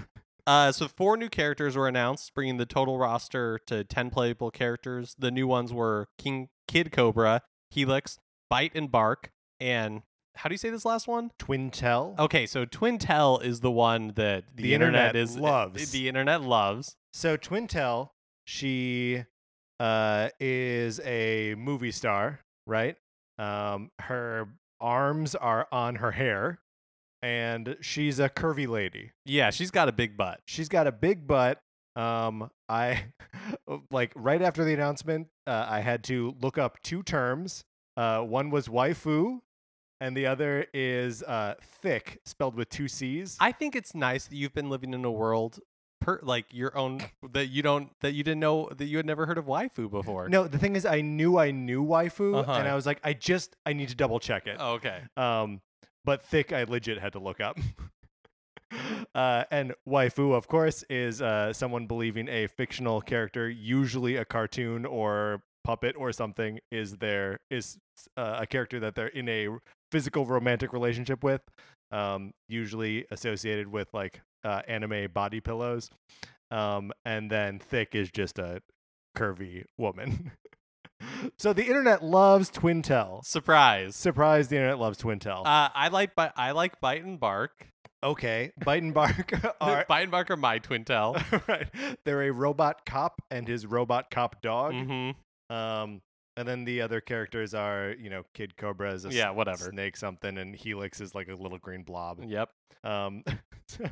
Uh, 0.45 0.71
so 0.73 0.89
four 0.89 1.15
new 1.15 1.29
characters 1.29 1.77
were 1.77 1.87
announced, 1.87 2.33
bringing 2.35 2.57
the 2.57 2.65
total 2.65 2.97
roster 2.97 3.59
to 3.67 3.85
ten 3.85 4.09
playable 4.09 4.51
characters. 4.51 5.15
The 5.17 5.31
new 5.31 5.47
ones 5.47 5.71
were 5.71 6.09
King 6.17 6.49
Kid 6.67 6.91
Cobra, 6.91 7.41
Helix, 7.71 8.17
Byte 8.51 8.71
and 8.75 8.91
Barq, 8.91 9.27
and 9.61 10.01
how 10.35 10.49
do 10.49 10.53
you 10.53 10.57
say 10.57 10.69
this 10.69 10.85
last 10.85 11.07
one? 11.07 11.31
Twintelle. 11.39 12.17
Okay, 12.19 12.45
so 12.45 12.65
Twintelle 12.65 13.43
is 13.43 13.59
the 13.59 13.71
one 13.71 14.13
that 14.15 14.45
the, 14.55 14.63
The 14.63 14.73
internet 14.73 15.15
is 15.15 15.37
loves. 15.37 15.91
The 15.91 16.07
internet 16.07 16.41
loves. 16.41 16.95
So 17.13 17.37
Twintelle, 17.37 18.09
she 18.45 19.23
uh, 19.79 20.29
is 20.39 20.99
a 21.01 21.55
movie 21.55 21.91
star, 21.91 22.39
right? 22.65 22.95
Um, 23.37 23.91
her 23.99 24.49
arms 24.79 25.35
are 25.35 25.67
on 25.71 25.95
her 25.95 26.11
hair, 26.11 26.59
and 27.21 27.77
she's 27.81 28.19
a 28.19 28.29
curvy 28.29 28.67
lady. 28.67 29.11
Yeah, 29.25 29.49
she's 29.49 29.71
got 29.71 29.87
a 29.89 29.91
big 29.91 30.17
butt. 30.17 30.41
She's 30.45 30.69
got 30.69 30.87
a 30.87 30.91
big 30.91 31.27
butt. 31.27 31.59
Um, 31.95 32.49
I 32.67 33.05
like 33.91 34.11
right 34.15 34.41
after 34.41 34.63
the 34.63 34.73
announcement, 34.73 35.27
uh, 35.45 35.65
I 35.69 35.81
had 35.81 36.03
to 36.05 36.35
look 36.41 36.57
up 36.57 36.81
two 36.83 37.03
terms. 37.03 37.63
Uh, 37.95 38.21
one 38.21 38.49
was 38.49 38.67
waifu, 38.67 39.39
and 40.03 40.17
the 40.17 40.25
other 40.27 40.67
is 40.73 41.23
uh, 41.23 41.55
thick, 41.81 42.19
spelled 42.25 42.55
with 42.55 42.67
two 42.69 42.87
C's. 42.89 43.37
I 43.39 43.53
think 43.53 43.73
it's 43.75 43.95
nice 43.95 44.25
that 44.27 44.35
you've 44.35 44.53
been 44.53 44.69
living 44.69 44.93
in 44.93 45.05
a 45.05 45.11
world 45.11 45.59
per 46.01 46.19
like 46.21 46.45
your 46.51 46.77
own 46.77 46.99
that 47.31 47.47
you 47.47 47.61
don't 47.63 47.89
that 48.01 48.11
you 48.11 48.21
didn't 48.23 48.41
know 48.41 48.67
that 48.77 48.85
you 48.85 48.97
had 48.97 49.05
never 49.05 49.25
heard 49.25 49.37
of 49.37 49.45
waifu 49.45 49.89
before. 49.89 50.27
no, 50.27 50.45
the 50.47 50.57
thing 50.57 50.75
is, 50.75 50.85
I 50.85 50.99
knew 50.99 51.37
I 51.37 51.51
knew 51.51 51.81
waifu, 51.85 52.39
Uh-huh. 52.41 52.51
and 52.51 52.67
I 52.67 52.75
was 52.75 52.85
like, 52.85 52.99
I 53.03 53.13
just 53.13 53.55
I 53.65 53.71
need 53.71 53.87
to 53.89 53.95
double 53.95 54.19
check 54.19 54.45
it. 54.45 54.57
Oh, 54.59 54.73
okay. 54.73 55.03
Um, 55.15 55.61
but 56.03 56.21
thick, 56.21 56.51
I 56.51 56.63
legit 56.63 56.99
had 56.99 57.13
to 57.13 57.19
look 57.19 57.39
up. 57.39 57.57
uh, 59.15 59.45
and 59.51 59.73
waifu, 59.87 60.33
of 60.35 60.47
course, 60.47 60.83
is 60.89 61.21
uh, 61.21 61.53
someone 61.53 61.87
believing 61.87 62.27
a 62.27 62.47
fictional 62.47 62.99
character, 62.99 63.49
usually 63.49 64.17
a 64.17 64.25
cartoon 64.25 64.85
or 64.85 65.43
puppet 65.63 65.95
or 65.97 66.11
something, 66.11 66.59
is 66.71 66.97
there 66.97 67.39
is 67.49 67.77
uh, 68.17 68.37
a 68.41 68.47
character 68.47 68.79
that 68.79 68.95
they're 68.95 69.07
in 69.07 69.29
a 69.29 69.47
physical 69.91 70.25
romantic 70.25 70.73
relationship 70.73 71.23
with. 71.23 71.41
Um, 71.91 72.31
usually 72.49 73.05
associated 73.11 73.67
with 73.67 73.87
like 73.93 74.21
uh, 74.43 74.61
anime 74.67 75.11
body 75.13 75.39
pillows. 75.39 75.89
Um, 76.49 76.91
and 77.05 77.29
then 77.29 77.59
thick 77.59 77.93
is 77.93 78.09
just 78.11 78.39
a 78.39 78.61
curvy 79.15 79.63
woman. 79.77 80.31
so 81.37 81.53
the 81.53 81.65
internet 81.65 82.03
loves 82.03 82.49
Twintelle. 82.49 83.23
Surprise. 83.23 83.95
Surprise! 83.95 84.47
The 84.47 84.55
internet 84.55 84.79
loves 84.79 84.97
Twintelle. 84.97 85.45
Uh, 85.45 85.69
I 85.73 85.89
like 85.89 86.15
Bi- 86.15 86.33
I 86.35 86.51
like 86.51 86.79
Byte 86.81 87.03
and 87.03 87.19
Barq. 87.19 87.49
Okay, 88.03 88.51
Byte 88.61 88.79
and 88.79 88.93
Barq 88.93 89.53
are 89.61 89.85
Byte 89.89 90.03
and 90.03 90.11
Barq 90.11 90.29
are 90.29 90.37
my 90.37 90.59
twintelle. 90.59 91.47
right. 91.47 91.67
They're 92.03 92.23
a 92.23 92.31
robot 92.31 92.85
cop 92.85 93.21
and 93.31 93.47
his 93.47 93.65
robot 93.65 94.11
cop 94.11 94.41
dog. 94.41 94.73
mm-hmm. 94.73 95.19
Um, 95.53 96.01
and 96.35 96.47
then 96.47 96.65
the 96.65 96.81
other 96.81 96.99
characters 96.99 97.53
are, 97.53 97.93
you 97.99 98.09
know, 98.09 98.23
Kid 98.33 98.57
Cobra 98.57 98.91
is 98.93 99.05
a 99.05 99.09
Yeah, 99.09 99.29
whatever. 99.29 99.65
snake 99.69 99.95
something, 99.97 100.37
and 100.37 100.55
Helix 100.55 100.99
is 100.99 101.13
like 101.13 101.27
a 101.27 101.35
little 101.35 101.59
green 101.59 101.83
blob. 101.83 102.23
Yep. 102.25 102.49
Um, 102.83 103.23
so, 103.67 103.85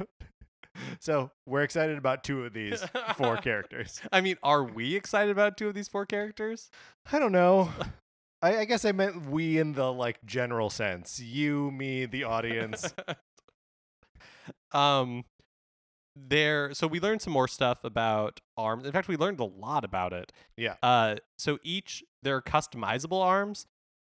so 1.00 1.32
we're 1.46 1.62
excited 1.62 1.98
about 1.98 2.24
two 2.24 2.44
of 2.46 2.54
these 2.54 2.84
four 3.16 3.38
characters. 3.38 4.02
I 4.12 4.22
mean, 4.22 4.38
are 4.42 4.64
we 4.64 4.96
excited 4.96 5.32
about 5.32 5.56
two 5.58 5.68
of 5.68 5.76
these 5.76 5.88
four 5.88 6.06
characters? 6.06 6.72
I 7.12 7.20
don't 7.20 7.32
know. 7.32 7.70
I, 8.42 8.58
I 8.60 8.66
guess 8.66 8.86
I 8.86 8.92
meant 8.92 9.28
we 9.30 9.60
in 9.60 9.74
the 9.74 9.94
like 9.94 10.18
general 10.26 10.72
sense. 10.72 11.20
You, 11.20 11.70
me, 11.70 12.08
the 12.08 12.24
audience. 12.24 12.92
um 14.72 15.26
there 16.16 16.74
so 16.74 16.88
we 16.88 17.00
learned 17.00 17.22
some 17.22 17.32
more 17.34 17.48
stuff 17.48 17.84
about 17.84 18.40
arms 18.58 18.86
in 18.86 18.92
fact 18.92 19.08
we 19.08 19.16
learned 19.16 19.40
a 19.40 19.46
lot 19.46 19.84
about 19.86 20.12
it 20.14 20.32
Yeah. 20.58 20.76
uh 20.84 21.16
so 21.38 21.58
each 21.64 22.04
there 22.22 22.36
are 22.36 22.42
customizable 22.42 23.22
arms 23.24 23.66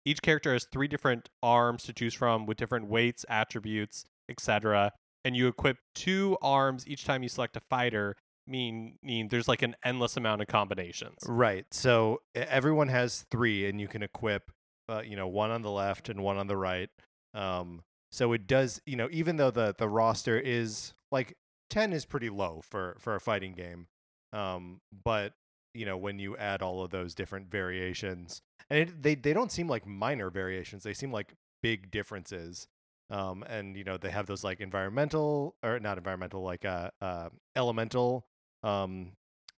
each 0.06 0.22
character 0.22 0.54
has 0.54 0.66
three 0.72 0.88
different 0.88 1.30
arms 1.42 1.84
to 1.84 1.94
choose 1.94 2.14
from 2.14 2.46
with 2.46 2.58
different 2.58 2.88
weights 2.88 3.26
attributes 3.30 4.06
etc 4.30 4.92
and 5.26 5.36
you 5.36 5.48
equip 5.48 5.78
two 5.96 6.38
arms 6.42 6.88
each 6.88 7.04
time 7.04 7.24
you 7.24 7.30
select 7.30 7.58
a 7.58 7.62
fighter 7.70 8.16
mean 8.46 8.98
mean 9.02 9.28
there's 9.30 9.48
like 9.48 9.62
an 9.64 9.76
endless 9.84 10.16
amount 10.16 10.42
of 10.42 10.48
combinations 10.48 11.18
Right. 11.28 11.66
So 11.72 12.22
everyone 12.36 12.88
has 12.88 13.26
three, 13.32 13.68
and 13.68 13.82
you 13.82 13.88
can 13.90 14.02
equip, 14.04 14.52
uh, 14.88 15.02
you 15.06 15.18
know, 15.18 15.28
one 15.28 15.52
on 15.52 15.64
the 15.64 15.72
left 15.72 16.08
and 16.08 16.22
one 16.24 16.38
on 16.38 16.48
the 16.48 16.56
right. 16.56 16.90
Um, 17.34 17.82
so 18.12 18.32
it 18.32 18.48
does, 18.48 18.80
you 18.86 18.96
know, 18.96 19.10
even 19.12 19.36
though 19.36 19.52
the 19.52 19.76
the 19.78 19.90
roster 19.90 20.40
is 20.40 20.94
like 21.12 21.36
ten 21.70 21.94
is 21.94 22.06
pretty 22.06 22.30
low 22.30 22.62
for 22.64 22.96
for 23.00 23.16
a 23.16 23.20
fighting 23.20 23.54
game, 23.54 23.88
um, 24.34 24.82
but 25.04 25.34
you 25.74 25.86
know 25.86 25.98
when 25.98 26.20
you 26.20 26.38
add 26.38 26.62
all 26.62 26.84
of 26.84 26.92
those 26.92 27.16
different 27.16 27.50
variations, 27.52 28.42
and 28.70 28.80
it, 28.80 29.02
they 29.02 29.16
they 29.16 29.34
don't 29.34 29.52
seem 29.52 29.68
like 29.68 29.86
minor 29.86 30.30
variations; 30.30 30.84
they 30.84 30.94
seem 30.94 31.12
like 31.12 31.34
big 31.62 31.92
differences. 31.92 32.68
Um, 33.10 33.44
and 33.48 33.78
you 33.78 33.86
know 33.86 33.96
they 33.98 34.10
have 34.10 34.26
those 34.26 34.44
like 34.44 34.60
environmental 34.60 35.56
or 35.64 35.80
not 35.80 35.98
environmental, 35.98 36.42
like 36.44 36.66
uh, 36.66 36.92
uh 37.02 37.30
elemental 37.56 38.26
um 38.64 39.12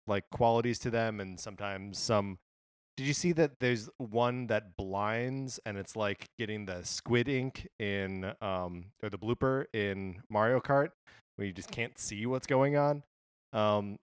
like 0.07 0.29
qualities 0.31 0.79
to 0.79 0.91
them 0.91 1.21
and 1.21 1.39
sometimes 1.39 1.99
some 1.99 2.39
did 2.97 3.07
you 3.07 3.13
see 3.13 3.33
that 3.33 3.61
there's 3.61 3.89
one 3.99 4.49
that 4.49 4.77
blinds 4.77 5.61
and 5.65 5.79
it's 5.79 5.95
like 5.95 6.29
getting 6.39 6.67
the 6.67 6.83
squid 6.85 7.29
ink 7.29 7.69
in 7.79 8.33
um 8.41 8.87
or 9.03 9.09
the 9.09 9.19
blooper 9.19 9.67
in 9.73 10.23
Mario 10.29 10.61
Kart 10.61 10.91
where 11.39 11.47
you 11.47 11.53
just 11.53 11.71
can't 11.71 11.99
see 11.99 12.27
what's 12.27 12.47
going 12.47 12.77
on 12.77 13.03
um 13.53 13.97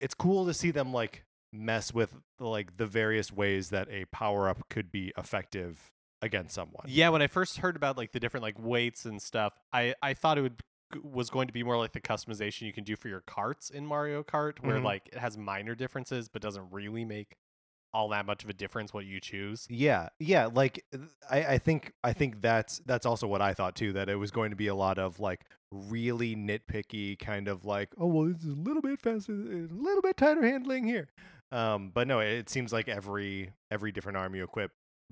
it's 0.00 0.14
cool 0.14 0.46
to 0.46 0.54
see 0.54 0.70
them 0.70 0.92
like 0.92 1.24
mess 1.52 1.92
with 1.92 2.14
like 2.38 2.76
the 2.76 2.86
various 2.86 3.32
ways 3.32 3.70
that 3.70 3.88
a 3.90 4.04
power 4.06 4.48
up 4.48 4.68
could 4.70 4.90
be 4.90 5.12
effective 5.18 5.90
against 6.22 6.54
someone 6.54 6.84
Yeah, 6.86 7.08
when 7.10 7.20
I 7.20 7.26
first 7.26 7.58
heard 7.58 7.74
about 7.76 7.96
like 7.96 8.12
the 8.12 8.20
different 8.20 8.42
like 8.42 8.58
weights 8.58 9.04
and 9.04 9.20
stuff, 9.20 9.52
I 9.72 9.94
I 10.02 10.14
thought 10.14 10.38
it 10.38 10.42
would 10.42 10.60
was 11.02 11.30
going 11.30 11.46
to 11.48 11.52
be 11.52 11.62
more 11.62 11.76
like 11.76 11.92
the 11.92 12.00
customization 12.00 12.62
you 12.62 12.72
can 12.72 12.84
do 12.84 12.96
for 12.96 13.08
your 13.08 13.22
carts 13.26 13.70
in 13.70 13.84
Mario 13.86 14.22
Kart, 14.22 14.60
where 14.60 14.78
Mhm. 14.78 14.84
like 14.84 15.08
it 15.12 15.18
has 15.18 15.36
minor 15.36 15.74
differences 15.74 16.28
but 16.28 16.40
doesn't 16.40 16.70
really 16.70 17.04
make 17.04 17.36
all 17.92 18.08
that 18.10 18.24
much 18.24 18.44
of 18.44 18.50
a 18.50 18.52
difference 18.54 18.94
what 18.94 19.04
you 19.04 19.20
choose. 19.20 19.66
Yeah, 19.68 20.08
yeah. 20.20 20.46
Like 20.46 20.84
I, 21.30 21.44
I 21.44 21.58
think 21.58 21.92
I 22.04 22.12
think 22.12 22.40
that's 22.40 22.80
that's 22.86 23.04
also 23.04 23.26
what 23.26 23.42
I 23.42 23.52
thought 23.52 23.74
too. 23.76 23.92
That 23.92 24.08
it 24.08 24.16
was 24.16 24.30
going 24.30 24.50
to 24.50 24.56
be 24.56 24.68
a 24.68 24.74
lot 24.74 24.98
of 24.98 25.18
like 25.20 25.40
really 25.72 26.36
nitpicky 26.36 27.18
kind 27.18 27.48
of 27.48 27.64
like, 27.64 27.88
oh 27.98 28.06
well, 28.06 28.28
this 28.28 28.42
is 28.42 28.50
a 28.52 28.60
little 28.60 28.82
bit 28.82 29.00
faster, 29.00 29.32
a 29.32 29.68
little 29.70 30.02
bit 30.02 30.16
tighter 30.16 30.46
handling 30.46 30.84
here. 30.84 31.08
Um, 31.50 31.90
but 31.92 32.06
no, 32.08 32.20
it 32.20 32.48
seems 32.48 32.72
like 32.72 32.88
every 32.88 33.52
every 33.70 33.92
different 33.92 34.16
arm 34.18 34.34
you 34.34 34.44
equip 34.44 34.70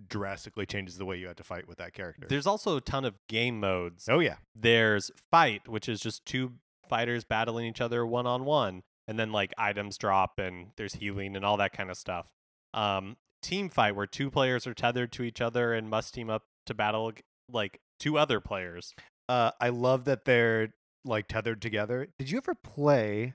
drastically 0.09 0.64
changes 0.67 0.97
the 0.97 1.05
way 1.05 1.17
you 1.17 1.26
have 1.26 1.37
to 1.37 1.45
fight 1.45 1.69
with 1.69 1.79
that 1.79 1.93
character. 1.93 2.26
There's 2.29 2.47
also 2.47 2.76
a 2.76 2.81
ton 2.81 3.05
of 3.05 3.19
game 3.29 3.61
modes. 3.61 4.09
oh 4.09 4.21
yeah, 4.21 4.37
There's 4.55 5.11
fight, 5.31 5.69
which 5.69 5.88
is 5.88 6.00
just 6.00 6.25
two 6.25 6.52
fighters 6.88 7.25
battling 7.25 7.67
each 7.67 7.81
other 7.81 8.07
one 8.07 8.26
on 8.26 8.45
one, 8.45 8.83
and 9.07 9.19
then 9.19 9.33
like 9.33 9.52
items 9.59 9.99
drop 9.99 10.38
and 10.38 10.69
there's 10.76 10.95
healing 10.95 11.37
and 11.37 11.45
all 11.45 11.57
that 11.59 11.73
kind 11.73 11.90
of 11.90 11.97
stuff. 11.97 12.31
Um, 12.73 13.17
team 13.43 13.69
fight, 13.69 13.95
where 13.97 14.07
two 14.07 14.31
players 14.31 14.67
are 14.67 14.75
tethered 14.75 15.12
to 15.12 15.23
each 15.23 15.40
other 15.40 15.73
and 15.73 15.88
must 15.90 16.14
team 16.14 16.31
up 16.31 16.45
to 16.67 16.75
battle 16.75 17.12
like 17.50 17.81
two 17.99 18.17
other 18.17 18.40
players. 18.40 18.95
Uh, 19.30 19.52
I 19.60 19.68
love 19.68 20.06
that 20.06 20.25
they're 20.25 20.75
like 21.04 21.28
tethered 21.28 21.62
together. 21.62 22.08
Did 22.18 22.32
you 22.32 22.38
ever 22.38 22.52
play 22.52 23.34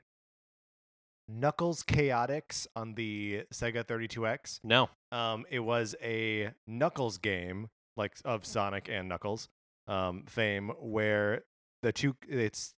Knuckles 1.29 1.83
Chaotix 1.83 2.67
on 2.75 2.95
the 2.95 3.43
Sega 3.53 3.85
32X? 3.85 4.59
No. 4.65 4.89
Um, 5.13 5.45
it 5.49 5.61
was 5.61 5.95
a 6.03 6.51
Knuckles 6.67 7.17
game, 7.17 7.69
like 7.95 8.17
of 8.25 8.45
Sonic 8.45 8.89
and 8.89 9.07
Knuckles, 9.07 9.47
um, 9.87 10.25
fame, 10.27 10.73
where 10.81 11.43
the 11.81 11.93
two 11.93 12.17
it's 12.27 12.73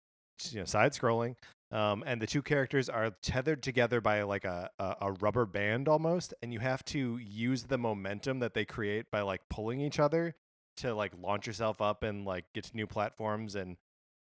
you 0.51 0.59
know 0.59 0.65
side 0.65 0.91
scrolling, 0.91 1.37
um, 1.71 2.03
and 2.05 2.21
the 2.21 2.27
two 2.27 2.43
characters 2.43 2.87
are 2.87 3.09
tethered 3.23 3.63
together 3.63 3.99
by 3.99 4.21
like 4.21 4.45
a, 4.45 4.69
a 4.77 4.95
a 5.01 5.11
rubber 5.13 5.47
band 5.47 5.87
almost, 5.87 6.35
and 6.43 6.53
you 6.53 6.59
have 6.59 6.85
to 6.85 7.17
use 7.17 7.63
the 7.63 7.79
momentum 7.79 8.37
that 8.39 8.53
they 8.53 8.63
create 8.63 9.09
by 9.11 9.21
like 9.21 9.41
pulling 9.49 9.81
each 9.81 9.99
other 9.99 10.35
to 10.77 10.93
like 10.93 11.11
launch 11.21 11.47
yourself 11.47 11.81
up 11.81 12.03
and 12.03 12.25
like 12.25 12.45
get 12.53 12.65
to 12.65 12.75
new 12.75 12.87
platforms 12.87 13.55
and 13.55 13.77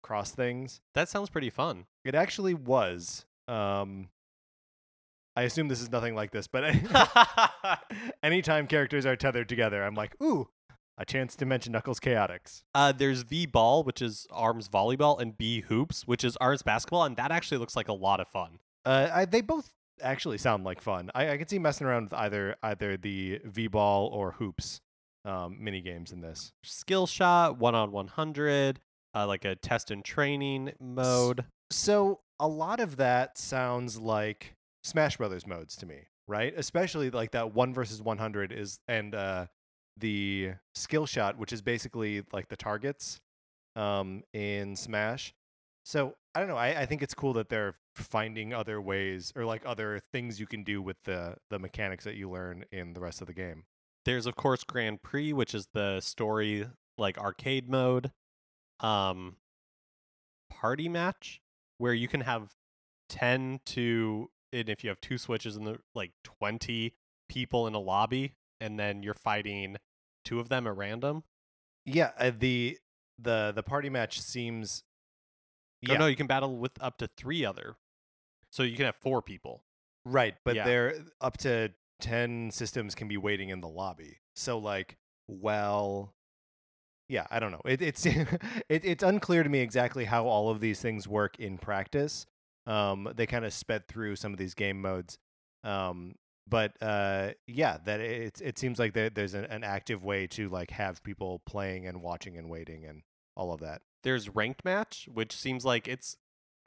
cross 0.03 0.31
things. 0.31 0.81
That 0.95 1.09
sounds 1.09 1.31
pretty 1.31 1.51
fun. 1.51 1.87
It 2.05 2.15
actually 2.15 2.55
was. 2.55 3.25
Um, 3.49 4.09
I 5.35 5.43
assume 5.43 5.69
this 5.69 5.81
is 5.81 5.91
nothing 5.91 6.15
like 6.15 6.31
this, 6.31 6.47
but 6.47 6.65
anytime 8.23 8.67
characters 8.67 9.07
are 9.07 9.17
tethered 9.17 9.49
together, 9.49 9.83
I'm 9.83 9.95
like, 9.95 10.15
ooh, 10.23 10.49
a 10.99 11.05
chance 11.05 11.35
to 11.37 11.47
mention 11.47 11.73
Knuckles 11.73 12.01
Chaotix. 12.01 12.65
Uh, 12.75 12.93
there's 12.93 13.23
V 13.23 13.47
ball, 13.47 13.83
which 13.83 14.03
is 14.03 14.27
arms 14.31 14.69
volleyball, 14.69 15.21
and 15.21 15.37
B 15.37 15.63
hoops, 15.63 16.07
which 16.07 16.23
is 16.23 16.37
arms 16.37 16.63
basketball, 16.63 17.05
and 17.05 17.17
that 17.17 17.31
actually 17.31 17.59
looks 17.59 17.77
like 17.77 17.89
a 17.89 17.95
lot 17.95 18.21
of 18.21 18.29
fun. 18.29 18.59
Uh, 18.85 19.09
I, 19.13 19.25
they 19.25 19.41
both 19.41 19.73
actually 20.03 20.39
sound 20.39 20.65
like 20.65 20.81
fun. 20.81 21.11
I, 21.15 21.31
I 21.31 21.37
can 21.39 21.49
see 21.49 21.59
messing 21.59 21.87
around 21.87 22.05
with 22.05 22.15
either 22.15 22.57
either 22.63 22.97
the 22.97 23.41
V 23.45 23.69
ball 23.69 24.09
or 24.09 24.33
hoops 24.33 24.81
um, 25.25 25.57
mini 25.61 25.81
games 25.81 26.13
in 26.13 26.21
this. 26.21 26.53
Skill 26.65 27.07
shot, 27.07 27.59
one 27.59 27.75
on 27.75 27.93
one 27.93 28.09
hundred, 28.09 28.81
uh, 29.15 29.27
like 29.27 29.45
a 29.45 29.55
test 29.55 29.91
and 29.91 30.05
training 30.05 30.73
mode. 30.81 31.45
So 31.71 32.21
a 32.41 32.49
lot 32.49 32.81
of 32.81 32.97
that 32.97 33.39
sounds 33.39 33.99
like 33.99 34.55
Smash 34.85 35.17
Brothers 35.17 35.47
modes 35.47 35.77
to 35.77 35.87
me, 35.87 36.09
right? 36.27 36.53
Especially 36.57 37.11
like 37.11 37.31
that 37.33 37.55
one 37.55 37.73
versus 37.73 38.03
one 38.03 38.19
hundred 38.19 38.53
is 38.53 38.81
and 38.89 39.15
uh, 39.15 39.47
the 39.97 40.53
skill 40.75 41.07
shot, 41.07 41.39
which 41.39 41.53
is 41.53 41.63
basically 41.63 42.23
like 42.33 42.49
the 42.49 42.57
targets 42.57 43.21
um, 43.77 44.23
in 44.33 44.77
Smash. 44.77 45.33
So 45.85 46.15
I 46.35 46.41
don't 46.41 46.49
know. 46.49 46.57
I, 46.57 46.83
I 46.83 46.87
think 46.87 47.03
it's 47.03 47.15
cool 47.15 47.33
that 47.35 47.49
they're 47.49 47.75
finding 47.97 48.55
other 48.55 48.81
ways 48.81 49.33
or 49.37 49.45
like 49.45 49.63
other 49.67 50.01
things 50.13 50.41
you 50.41 50.47
can 50.47 50.63
do 50.63 50.81
with 50.81 50.97
the 51.05 51.37
the 51.51 51.59
mechanics 51.59 52.05
that 52.05 52.17
you 52.17 52.31
learn 52.31 52.65
in 52.73 52.95
the 52.95 53.01
rest 53.01 53.21
of 53.21 53.27
the 53.27 53.35
game. 53.35 53.65
There's 54.05 54.27
of 54.27 54.37
course 54.37 54.65
Grand 54.65 55.03
Prix, 55.03 55.33
which 55.33 55.55
is 55.55 55.69
the 55.73 56.01
story 56.01 56.67
like 56.99 57.19
arcade 57.19 57.69
mode. 57.69 58.13
Um, 58.81 59.37
party 60.51 60.89
match 60.89 61.41
where 61.79 61.95
you 61.95 62.09
can 62.09 62.23
have 62.23 62.51
ten 63.09 63.61
to 63.67 64.31
and 64.53 64.69
if 64.69 64.85
you 64.85 64.91
have 64.91 65.01
two 65.01 65.19
switches 65.19 65.57
in 65.57 65.65
the 65.65 65.79
like 65.95 66.13
twenty 66.25 66.95
people 67.29 67.67
in 67.67 67.75
a 67.75 67.79
lobby, 67.81 68.35
and 68.61 68.79
then 68.79 69.03
you're 69.03 69.15
fighting 69.15 69.77
two 70.25 70.39
of 70.41 70.49
them 70.49 70.67
at 70.67 70.77
random. 70.77 71.25
Yeah, 71.85 72.11
uh, 72.19 72.33
the 72.37 72.79
the 73.19 73.53
the 73.55 73.63
party 73.63 73.89
match 73.89 74.21
seems. 74.21 74.85
Oh, 75.89 75.95
no, 75.97 76.07
you 76.07 76.15
can 76.15 76.29
battle 76.29 76.57
with 76.57 76.81
up 76.81 76.99
to 76.99 77.09
three 77.17 77.45
other. 77.45 77.75
So 78.51 78.63
you 78.63 78.77
can 78.77 78.85
have 78.85 78.95
four 78.97 79.21
people. 79.21 79.65
Right, 80.05 80.37
but 80.45 80.55
Yeah. 80.55 80.65
they're 80.65 80.95
up 81.21 81.39
to 81.39 81.73
10 82.03 82.51
systems 82.51 82.95
can 82.95 83.09
be 83.09 83.17
waiting 83.17 83.49
in 83.49 83.61
the 83.63 83.69
lobby. 83.69 84.19
So 84.35 84.59
like, 84.59 84.99
well, 85.29 86.13
yeah, 87.09 87.27
I 87.31 87.41
don't 87.41 87.53
know. 87.53 87.63
It, 87.65 87.81
it's 87.81 88.05
it, 88.07 88.29
it's 88.69 89.03
unclear 89.03 89.43
to 89.43 89.49
me 89.49 89.61
exactly 89.61 90.05
how 90.05 90.27
all 90.27 90.51
of 90.51 90.61
these 90.61 90.81
things 90.81 91.09
work 91.09 91.39
in 91.39 91.57
practice. 91.57 92.27
Um, 92.67 93.09
they 93.15 93.27
kind 93.27 93.45
of 93.45 93.53
sped 93.53 93.89
through 93.89 94.17
some 94.17 94.33
of 94.33 94.39
these 94.39 94.55
game 94.55 94.81
modes. 94.81 95.19
Um, 95.65 96.17
but 96.49 96.73
uh, 96.83 97.31
yeah, 97.47 97.79
that 97.85 98.01
it 98.01 98.41
it 98.43 98.59
seems 98.59 98.79
like 98.79 98.93
there, 98.93 99.09
there's 99.09 99.35
an, 99.35 99.45
an 99.47 99.65
active 99.65 100.05
way 100.05 100.27
to 100.29 100.49
like 100.49 100.71
have 100.73 101.03
people 101.03 101.41
playing 101.47 101.87
and 101.87 102.03
watching 102.03 102.37
and 102.37 102.49
waiting 102.51 102.85
and 102.85 103.03
all 103.37 103.53
of 103.53 103.61
that. 103.61 103.83
There's 104.03 104.29
ranked 104.29 104.65
match, 104.65 105.09
which 105.13 105.37
seems 105.37 105.65
like 105.65 105.87
it's, 105.87 106.17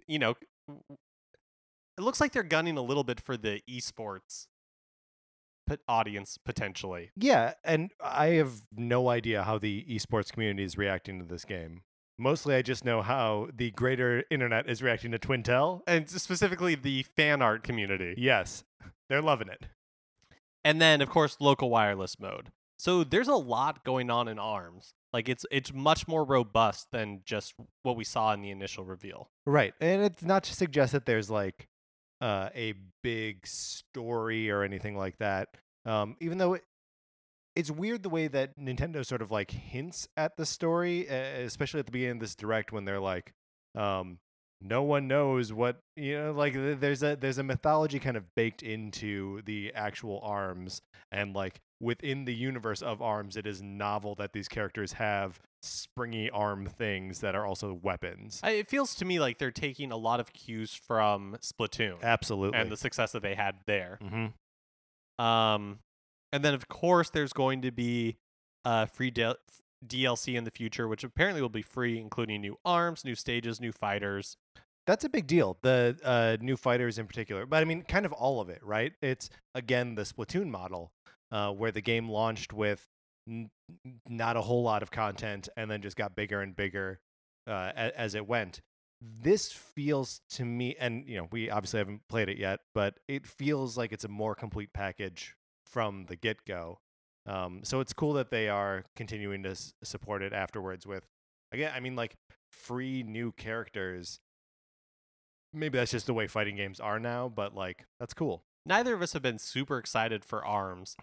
you 0.08 0.18
know, 0.18 0.36
it 0.70 2.02
looks 2.02 2.22
like 2.22 2.32
they're 2.32 2.44
gunning 2.44 2.78
a 2.78 2.82
little 2.82 3.04
bit 3.04 3.20
for 3.20 3.36
the 3.36 3.62
esports 3.70 4.48
audience 5.88 6.38
potentially. 6.38 7.12
Yeah, 7.16 7.54
and 7.64 7.92
I 8.04 8.28
have 8.28 8.62
no 8.76 9.10
idea 9.10 9.44
how 9.44 9.58
the 9.58 9.86
esports 9.90 10.32
community 10.32 10.64
is 10.64 10.78
reacting 10.78 11.20
to 11.20 11.26
this 11.26 11.46
game. 11.46 11.82
Mostly, 12.18 12.56
I 12.56 12.62
just 12.62 12.86
know 12.86 13.02
how 13.02 13.50
the 13.54 13.72
greater 13.72 14.24
internet 14.32 14.70
is 14.70 14.82
reacting 14.82 15.12
to 15.12 15.20
Twintelle. 15.20 15.82
and 15.86 16.10
specifically 16.10 16.76
the 16.76 17.04
fan 17.04 17.42
art 17.42 17.64
community. 17.64 18.16
Yes, 18.18 18.64
they're 19.10 19.22
loving 19.22 19.50
it. 19.50 19.66
And 20.64 20.82
then 20.82 21.02
of 21.02 21.10
course 21.10 21.38
local 21.40 21.70
wireless 21.70 22.20
mode. 22.20 22.52
So 22.78 23.04
there's 23.04 23.28
a 23.28 23.36
lot 23.36 23.84
going 23.84 24.10
on 24.10 24.28
in 24.28 24.40
ARMS. 24.40 24.94
Like 25.14 25.30
it's 25.30 25.46
it's 25.52 25.74
much 25.74 26.08
more 26.08 26.24
robust 26.26 26.88
than 26.92 27.22
just 27.26 27.54
what 27.84 27.96
we 27.96 28.04
saw 28.04 28.34
in 28.34 28.42
the 28.42 28.50
initial 28.50 28.84
reveal. 28.84 29.30
Right. 29.46 29.74
And 29.80 30.04
it's 30.04 30.24
not 30.24 30.44
to 30.46 30.54
suggest 30.54 30.92
that 30.94 31.06
there's 31.06 31.30
like 31.30 31.68
uh, 32.22 32.50
a 32.56 32.74
big 33.04 33.46
story 33.46 34.50
or 34.50 34.64
anything 34.64 34.98
like 34.98 35.18
that. 35.20 35.50
Um, 35.86 36.16
even 36.20 36.38
though 36.38 36.54
it, 36.54 36.64
it's 37.56 37.72
weird 37.72 38.04
the 38.04 38.10
way 38.10 38.28
that 38.28 38.58
Nintendo 38.60 39.06
sort 39.06 39.22
of 39.22 39.32
like 39.32 39.52
hints 39.52 40.08
at 40.18 40.36
the 40.38 40.46
story, 40.46 41.08
especially 41.08 41.80
at 41.80 41.86
the 41.86 41.92
beginning 41.92 42.18
of 42.18 42.22
this 42.22 42.36
direct 42.36 42.72
when 42.72 42.86
they're 42.86 43.00
like, 43.00 43.32
um, 43.76 44.18
no 44.62 44.84
one 44.84 45.08
knows 45.08 45.54
what 45.54 45.78
you 45.96 46.18
know 46.18 46.32
like 46.32 46.54
there's 46.54 47.04
a 47.04 47.16
there's 47.16 47.38
a 47.38 47.44
mythology 47.44 48.00
kind 48.00 48.18
of 48.18 48.24
baked 48.36 48.64
into 48.64 49.42
the 49.44 49.72
actual 49.76 50.20
arms 50.24 50.82
and 51.12 51.36
like 51.36 51.60
within 51.86 52.26
the 52.26 52.34
universe 52.34 52.82
of 52.82 53.02
arms 53.02 53.38
it 53.38 53.46
is 53.46 53.62
novel 53.62 54.16
that 54.16 54.34
these 54.34 54.48
characters 54.48 54.94
have 54.94 55.40
springy 55.62 56.30
arm 56.30 56.66
things 56.66 57.20
that 57.20 57.36
are 57.36 57.46
also 57.46 57.74
weapons 57.74 58.40
I, 58.44 58.52
it 58.52 58.70
feels 58.70 58.96
to 58.96 59.06
me 59.06 59.20
like 59.20 59.38
they're 59.38 59.52
taking 59.52 59.92
a 59.92 59.98
lot 59.98 60.20
of 60.20 60.34
cues 60.34 60.74
from 60.74 61.38
Splatoon 61.42 62.02
absolutely 62.04 62.60
and 62.60 62.72
the 62.72 62.78
success 62.78 63.12
that 63.14 63.22
they 63.22 63.36
had 63.36 63.56
there. 63.66 64.00
mm-hmm. 64.04 64.28
Um, 65.24 65.80
and 66.34 66.44
then 66.44 66.54
of 66.54 66.68
course 66.68 67.10
there's 67.10 67.34
going 67.34 67.62
to 67.62 67.72
be 67.72 68.18
uh 68.66 68.86
free 68.86 69.12
del- 69.12 69.38
DLC 69.86 70.36
in 70.36 70.44
the 70.44 70.52
future, 70.52 70.88
which 70.88 71.04
apparently 71.04 71.42
will 71.42 71.50
be 71.50 71.62
free, 71.62 72.00
including 72.00 72.42
new 72.42 72.58
arms, 72.66 73.06
new 73.06 73.16
stages, 73.16 73.62
new 73.62 73.72
fighters. 73.72 74.36
that's 74.88 75.04
a 75.04 75.10
big 75.10 75.28
deal 75.28 75.58
the 75.62 75.98
uh, 76.04 76.38
new 76.42 76.58
fighters 76.58 76.98
in 77.00 77.08
particular 77.08 77.46
but 77.46 77.62
i 77.62 77.66
mean 77.66 77.82
kind 77.82 78.06
of 78.06 78.14
all 78.14 78.40
of 78.40 78.50
it 78.50 78.62
right 78.64 78.94
it's 79.02 79.30
again 79.56 79.96
the 79.96 80.04
splatoon 80.04 80.48
model 80.48 80.92
uh, 81.36 81.52
where 81.52 81.72
the 81.72 81.82
game 81.82 82.08
launched 82.10 82.54
with 82.54 82.82
n- 83.28 83.50
not 84.08 84.38
a 84.38 84.42
whole 84.42 84.64
lot 84.64 84.82
of 84.84 84.90
content 84.92 85.50
and 85.58 85.70
then 85.70 85.82
just 85.82 85.98
got 85.98 86.16
bigger 86.16 86.40
and 86.42 86.56
bigger 86.56 87.00
uh, 87.48 87.72
a- 87.76 88.00
as 88.00 88.16
it 88.16 88.26
went 88.28 88.62
this 89.02 89.52
feels 89.52 90.22
to 90.30 90.46
me 90.46 90.76
and 90.80 90.94
you 91.08 91.18
know 91.18 91.28
we 91.32 91.50
obviously 91.50 91.80
haven't 91.80 92.02
played 92.08 92.30
it 92.30 92.38
yet 92.38 92.60
but 92.74 92.98
it 93.08 93.28
feels 93.28 93.78
like 93.78 93.92
it's 93.92 94.06
a 94.06 94.08
more 94.08 94.34
complete 94.36 94.70
package 94.74 95.36
from 95.66 96.06
the 96.08 96.16
get-go 96.16 96.78
um, 97.28 97.60
so 97.64 97.80
it's 97.82 97.92
cool 97.94 98.14
that 98.14 98.30
they 98.32 98.48
are 98.48 98.86
continuing 98.96 99.44
to 99.44 99.50
s- 99.50 99.74
support 99.84 100.22
it 100.22 100.32
afterwards 100.32 100.88
with 100.88 101.04
again 101.52 101.72
i 101.76 101.80
mean 101.82 101.96
like 101.96 102.16
free 102.52 103.04
new 103.04 103.32
characters 103.34 104.20
maybe 105.54 105.78
that's 105.78 105.92
just 105.92 106.06
the 106.06 106.14
way 106.14 106.28
fighting 106.28 106.56
games 106.56 106.80
are 106.80 107.00
now, 107.00 107.30
but 107.30 107.56
like 107.56 107.86
that's 108.00 108.14
cool. 108.14 108.44
Neither 108.66 108.94
of 108.94 109.02
us 109.02 109.14
have 109.14 109.22
been 109.22 109.40
super 109.40 109.78
excited 109.78 110.26
for 110.26 110.44
arms. 110.46 110.96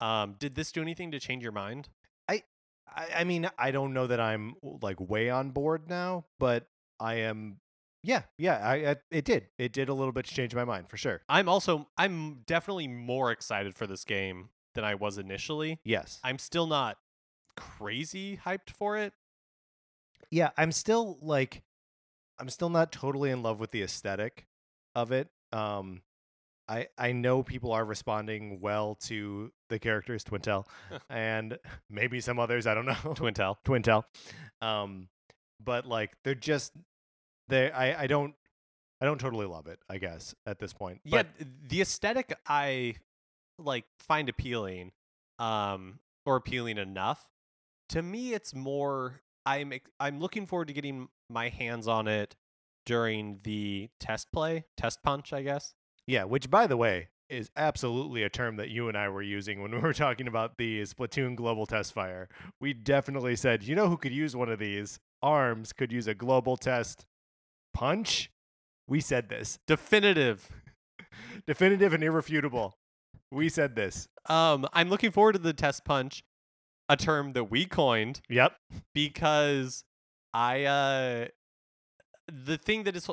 Um, 0.00 0.36
did 0.38 0.54
this 0.54 0.72
do 0.72 0.80
anything 0.82 1.10
to 1.12 1.20
change 1.20 1.42
your 1.42 1.52
mind? 1.52 1.88
I, 2.92 3.06
I 3.18 3.24
mean, 3.24 3.48
I 3.56 3.70
don't 3.70 3.92
know 3.92 4.08
that 4.08 4.20
I'm 4.20 4.54
like 4.82 5.00
way 5.00 5.30
on 5.30 5.50
board 5.50 5.88
now, 5.88 6.24
but 6.38 6.66
I 6.98 7.14
am. 7.14 7.58
Yeah, 8.02 8.22
yeah, 8.38 8.56
I, 8.56 8.74
I 8.90 8.96
it 9.10 9.24
did. 9.24 9.48
It 9.58 9.72
did 9.72 9.88
a 9.88 9.94
little 9.94 10.12
bit 10.12 10.26
to 10.26 10.34
change 10.34 10.54
my 10.54 10.64
mind 10.64 10.88
for 10.88 10.96
sure. 10.96 11.20
I'm 11.28 11.48
also 11.48 11.86
I'm 11.96 12.40
definitely 12.46 12.88
more 12.88 13.30
excited 13.30 13.76
for 13.76 13.86
this 13.86 14.04
game 14.04 14.48
than 14.74 14.84
I 14.84 14.94
was 14.96 15.18
initially. 15.18 15.78
Yes. 15.84 16.18
I'm 16.24 16.38
still 16.38 16.66
not 16.66 16.96
crazy 17.56 18.40
hyped 18.44 18.70
for 18.70 18.96
it. 18.96 19.12
yeah, 20.30 20.50
I'm 20.56 20.72
still 20.72 21.18
like, 21.20 21.62
I'm 22.38 22.48
still 22.48 22.70
not 22.70 22.90
totally 22.90 23.30
in 23.30 23.42
love 23.42 23.60
with 23.60 23.70
the 23.70 23.82
aesthetic 23.82 24.46
of 24.94 25.12
it. 25.12 25.28
Um, 25.52 26.02
I 26.70 26.86
I 26.96 27.12
know 27.12 27.42
people 27.42 27.72
are 27.72 27.84
responding 27.84 28.60
well 28.60 28.94
to 29.06 29.50
the 29.68 29.78
characters 29.78 30.24
Twintelle, 30.24 30.66
and 31.10 31.58
maybe 31.90 32.20
some 32.20 32.38
others. 32.38 32.66
I 32.66 32.74
don't 32.74 32.86
know. 32.86 32.94
Twintelle. 33.04 33.56
Twintelle. 33.64 34.04
Um, 34.62 35.08
but 35.62 35.84
like 35.84 36.12
they're 36.24 36.34
just 36.34 36.72
they 37.48 37.70
I 37.70 38.04
I 38.04 38.06
don't 38.06 38.34
I 39.00 39.06
don't 39.06 39.18
totally 39.18 39.46
love 39.46 39.66
it, 39.66 39.80
I 39.88 39.98
guess, 39.98 40.34
at 40.46 40.58
this 40.58 40.72
point. 40.72 41.00
Yeah, 41.04 41.22
But 41.22 41.26
the 41.68 41.80
aesthetic 41.80 42.32
I 42.46 42.94
like 43.58 43.84
find 43.98 44.28
appealing, 44.28 44.92
um, 45.38 45.98
or 46.24 46.36
appealing 46.36 46.78
enough. 46.78 47.28
To 47.90 48.02
me, 48.02 48.32
it's 48.32 48.54
more 48.54 49.22
I'm 49.44 49.72
I'm 49.98 50.20
looking 50.20 50.46
forward 50.46 50.68
to 50.68 50.74
getting 50.74 51.08
my 51.28 51.48
hands 51.48 51.88
on 51.88 52.06
it 52.06 52.36
during 52.86 53.40
the 53.42 53.90
test 53.98 54.30
play, 54.32 54.64
test 54.76 55.02
punch, 55.02 55.32
I 55.32 55.42
guess. 55.42 55.74
Yeah, 56.10 56.24
which 56.24 56.50
by 56.50 56.66
the 56.66 56.76
way 56.76 57.08
is 57.28 57.48
absolutely 57.56 58.24
a 58.24 58.28
term 58.28 58.56
that 58.56 58.70
you 58.70 58.88
and 58.88 58.96
I 58.98 59.08
were 59.08 59.22
using 59.22 59.62
when 59.62 59.70
we 59.76 59.78
were 59.78 59.92
talking 59.94 60.26
about 60.26 60.56
the 60.58 60.82
Splatoon 60.82 61.36
global 61.36 61.64
test 61.66 61.92
fire. 61.92 62.28
We 62.60 62.72
definitely 62.74 63.36
said, 63.36 63.62
you 63.62 63.76
know 63.76 63.88
who 63.88 63.96
could 63.96 64.12
use 64.12 64.34
one 64.34 64.48
of 64.50 64.58
these? 64.58 64.98
Arms 65.22 65.72
could 65.72 65.92
use 65.92 66.06
a 66.08 66.14
global 66.14 66.56
test 66.56 67.06
punch. 67.72 68.30
We 68.88 69.00
said 69.00 69.28
this. 69.28 69.58
Definitive. 69.68 70.50
Definitive 71.46 71.92
and 71.92 72.02
irrefutable. 72.02 72.74
We 73.30 73.48
said 73.48 73.76
this. 73.76 74.08
Um, 74.28 74.66
I'm 74.72 74.88
looking 74.88 75.12
forward 75.12 75.34
to 75.34 75.38
the 75.38 75.52
test 75.52 75.84
punch, 75.84 76.24
a 76.88 76.96
term 76.96 77.32
that 77.34 77.44
we 77.44 77.64
coined 77.64 78.20
Yep. 78.28 78.56
because 78.92 79.84
I 80.34 80.64
uh 80.64 81.26
the 82.32 82.56
thing 82.58 82.84
that 82.84 82.96
is 82.96 83.08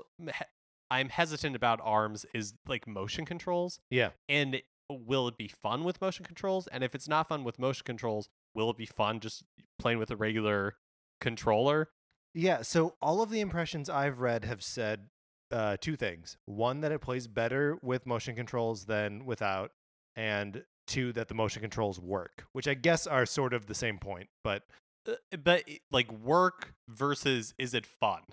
I'm 0.89 1.10
hesitant 1.10 1.56
about 1.56 1.80
arms 1.84 2.26
is 2.34 2.54
like 2.67 2.88
motion 2.88 3.26
controls 3.26 3.80
Yeah. 3.89 4.10
and 4.30 4.62
will 4.89 5.28
it 5.28 5.38
be 5.38 5.47
fun 5.50 5.84
with 5.84 6.00
motion 6.00 6.26
controls 6.26 6.67
and 6.67 6.84
if 6.84 6.95
it's 6.95 7.08
not 7.08 7.28
fun 7.28 7.43
with 7.43 7.60
motion 7.60 7.84
controls 7.86 8.30
will 8.56 8.69
it 8.69 8.78
be 8.78 8.86
fun 8.86 9.19
just 9.19 9.43
playing 9.80 10.00
with 10.00 10.10
a 10.12 10.15
regular 10.15 10.76
controller 11.19 11.89
Yeah, 12.34 12.62
so 12.62 12.95
all 13.02 13.21
of 13.21 13.30
the 13.30 13.39
impressions 13.41 13.89
I've 13.89 14.19
read 14.21 14.45
have 14.45 14.63
said 14.63 15.08
uh, 15.52 15.78
two 15.80 15.95
things. 15.95 16.38
One, 16.45 16.82
that 16.82 16.91
it 16.91 17.00
plays 17.00 17.26
better 17.28 17.78
with 17.82 18.06
motion 18.06 18.36
controls 18.36 18.86
than 18.86 19.26
without, 19.26 19.71
and 20.15 20.63
two, 20.88 21.13
that 21.13 21.30
the 21.30 21.34
motion 21.34 21.62
controls 21.62 22.00
work, 22.02 22.45
which 22.52 22.67
I 22.67 22.73
guess 22.73 23.08
are 23.08 23.26
sort 23.26 23.54
of 23.54 23.65
the 23.65 23.73
same 23.76 23.97
point. 23.97 24.28
But 24.43 24.63
Uh, 25.08 25.13
but 25.41 25.63
like 25.89 26.12
work 26.12 26.73
versus 26.89 27.54
is 27.58 27.73
it 27.73 27.86
fun 27.86 28.23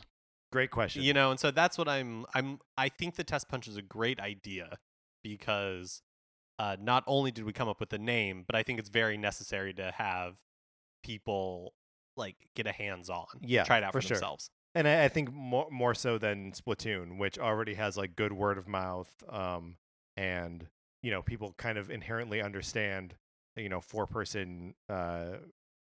great 0.54 0.70
question. 0.70 1.02
you 1.02 1.12
know 1.12 1.30
and 1.30 1.40
so 1.40 1.50
that's 1.50 1.76
what 1.76 1.88
i'm 1.88 2.24
i'm 2.34 2.58
i 2.78 2.88
think 2.88 3.16
the 3.16 3.24
test 3.24 3.48
punch 3.48 3.66
is 3.66 3.76
a 3.76 3.82
great 3.82 4.20
idea 4.20 4.78
because 5.22 6.00
uh 6.60 6.76
not 6.80 7.02
only 7.06 7.30
did 7.32 7.44
we 7.44 7.52
come 7.52 7.68
up 7.68 7.80
with 7.80 7.90
the 7.90 7.98
name 7.98 8.44
but 8.46 8.54
i 8.54 8.62
think 8.62 8.78
it's 8.78 8.88
very 8.88 9.16
necessary 9.18 9.74
to 9.74 9.90
have 9.90 10.36
people 11.02 11.74
like 12.16 12.36
get 12.54 12.66
a 12.66 12.72
hands 12.72 13.10
on 13.10 13.26
Yeah, 13.42 13.64
try 13.64 13.78
it 13.78 13.84
out 13.84 13.92
for 13.92 14.00
for, 14.00 14.06
sure. 14.06 14.16
themselves 14.16 14.50
and 14.74 14.88
I, 14.88 15.04
I 15.04 15.08
think 15.08 15.32
more 15.32 15.68
more 15.70 15.94
so 15.94 16.18
than 16.18 16.52
Splatoon, 16.52 17.18
which 17.18 17.38
already 17.38 17.74
has 17.74 17.96
like 17.96 18.16
good 18.16 18.32
word 18.32 18.58
of 18.58 18.66
mouth, 18.66 19.08
um, 19.28 19.76
and 20.16 20.66
you 21.02 21.10
know 21.12 21.22
people 21.22 21.54
kind 21.56 21.78
of 21.78 21.90
inherently 21.90 22.42
understand, 22.42 23.14
you 23.56 23.68
know, 23.68 23.80
four 23.80 24.06
person 24.06 24.74
uh, 24.88 25.36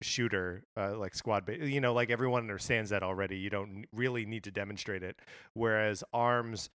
shooter 0.02 0.64
uh, 0.76 0.96
like 0.96 1.14
squad, 1.14 1.46
ba- 1.46 1.66
you 1.66 1.80
know, 1.80 1.92
like 1.92 2.10
everyone 2.10 2.42
understands 2.42 2.90
that 2.90 3.02
already. 3.02 3.36
You 3.38 3.50
don't 3.50 3.86
really 3.92 4.24
need 4.26 4.44
to 4.44 4.50
demonstrate 4.50 5.02
it. 5.02 5.16
Whereas 5.54 6.04
Arms 6.12 6.70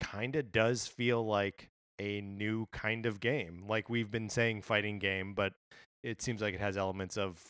kind 0.00 0.36
of 0.36 0.52
does 0.52 0.86
feel 0.86 1.24
like 1.24 1.70
a 1.98 2.20
new 2.20 2.66
kind 2.72 3.06
of 3.06 3.20
game. 3.20 3.64
Like 3.68 3.88
we've 3.88 4.10
been 4.10 4.28
saying, 4.28 4.62
fighting 4.62 4.98
game, 4.98 5.34
but 5.34 5.52
it 6.02 6.20
seems 6.20 6.42
like 6.42 6.54
it 6.54 6.60
has 6.60 6.76
elements 6.76 7.16
of 7.16 7.40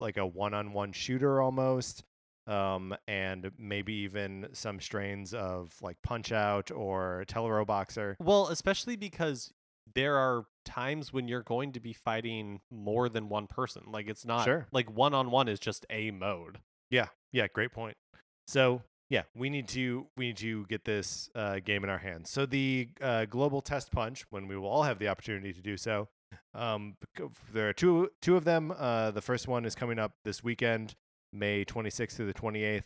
like 0.00 0.16
a 0.16 0.26
one-on-one 0.26 0.92
shooter 0.92 1.40
almost 1.40 2.04
um, 2.46 2.94
and 3.08 3.50
maybe 3.58 3.92
even 3.94 4.48
some 4.52 4.80
strains 4.80 5.34
of 5.34 5.74
like 5.82 5.96
Punch 6.02 6.32
Out 6.32 6.70
or 6.70 7.24
Teleroboxer. 7.26 8.16
well 8.20 8.48
especially 8.48 8.96
because 8.96 9.52
there 9.94 10.16
are 10.16 10.44
times 10.64 11.12
when 11.12 11.28
you're 11.28 11.42
going 11.42 11.72
to 11.72 11.80
be 11.80 11.92
fighting 11.92 12.60
more 12.70 13.08
than 13.08 13.28
one 13.28 13.46
person 13.46 13.84
like 13.86 14.08
it's 14.08 14.24
not 14.24 14.44
Sure. 14.44 14.66
like 14.72 14.90
one 14.90 15.14
on 15.14 15.30
one 15.30 15.48
is 15.48 15.58
just 15.60 15.86
a 15.90 16.10
mode 16.10 16.58
Yeah, 16.90 17.06
yeah, 17.32 17.46
great 17.52 17.72
point. 17.72 17.96
So 18.48 18.82
yeah, 19.08 19.22
we 19.36 19.50
need 19.50 19.68
to 19.68 20.06
we 20.16 20.26
need 20.28 20.36
to 20.38 20.66
get 20.66 20.84
this 20.84 21.30
uh, 21.34 21.60
game 21.64 21.84
in 21.84 21.90
our 21.90 21.98
hands. 21.98 22.30
So 22.30 22.44
the 22.46 22.88
uh, 23.00 23.24
global 23.26 23.60
test 23.60 23.92
punch, 23.92 24.24
when 24.30 24.48
we 24.48 24.56
will 24.56 24.66
all 24.68 24.82
have 24.82 24.98
the 24.98 25.06
opportunity 25.08 25.52
to 25.52 25.60
do 25.60 25.76
so, 25.76 26.08
um, 26.54 26.96
there 27.52 27.68
are 27.68 27.72
two 27.72 28.10
two 28.20 28.36
of 28.36 28.44
them. 28.44 28.72
Uh, 28.76 29.12
the 29.12 29.22
first 29.22 29.46
one 29.46 29.64
is 29.64 29.74
coming 29.76 29.98
up 30.00 30.12
this 30.24 30.42
weekend, 30.42 30.94
May 31.32 31.64
26th 31.64 32.12
through 32.16 32.26
the 32.26 32.34
28th. 32.34 32.82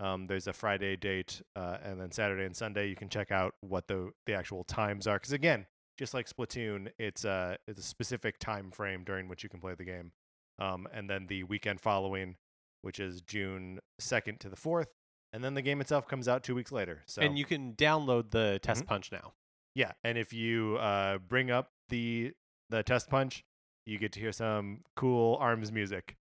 Um, 0.00 0.26
there's 0.26 0.46
a 0.46 0.52
Friday 0.52 0.96
date, 0.96 1.42
uh, 1.54 1.76
and 1.84 2.00
then 2.00 2.10
Saturday 2.10 2.44
and 2.46 2.56
Sunday. 2.56 2.88
You 2.88 2.96
can 2.96 3.08
check 3.08 3.30
out 3.30 3.54
what 3.60 3.86
the 3.86 4.10
the 4.26 4.34
actual 4.34 4.64
times 4.64 5.06
are, 5.06 5.16
because 5.16 5.32
again, 5.32 5.66
just 6.00 6.14
like 6.14 6.28
Splatoon, 6.28 6.88
it's 6.98 7.24
a 7.24 7.58
it's 7.68 7.78
a 7.78 7.82
specific 7.82 8.38
time 8.40 8.72
frame 8.72 9.04
during 9.04 9.28
which 9.28 9.44
you 9.44 9.48
can 9.48 9.60
play 9.60 9.74
the 9.74 9.84
game. 9.84 10.10
Um, 10.58 10.88
and 10.92 11.08
then 11.08 11.26
the 11.28 11.44
weekend 11.44 11.80
following, 11.80 12.36
which 12.82 12.98
is 12.98 13.20
June 13.20 13.78
2nd 14.00 14.38
to 14.40 14.48
the 14.48 14.56
4th. 14.56 14.86
And 15.32 15.44
then 15.44 15.54
the 15.54 15.62
game 15.62 15.80
itself 15.80 16.08
comes 16.08 16.26
out 16.26 16.42
two 16.42 16.54
weeks 16.56 16.72
later. 16.72 17.02
So 17.06 17.22
And 17.22 17.38
you 17.38 17.44
can 17.44 17.74
download 17.74 18.30
the 18.32 18.58
test 18.62 18.82
Mhm. 18.84 18.88
punch 18.88 19.12
now. 19.12 19.34
yeah, 19.74 19.92
and 20.02 20.18
if 20.18 20.32
you 20.32 20.76
uh, 20.78 21.18
bring 21.18 21.50
up 21.52 21.70
the 21.90 22.32
the 22.70 22.82
test 22.82 23.08
punch, 23.10 23.44
you 23.86 23.98
get 23.98 24.12
to 24.12 24.20
hear 24.20 24.32
some 24.32 24.82
cool 24.96 25.36
arms 25.36 25.70
music. 25.70 26.16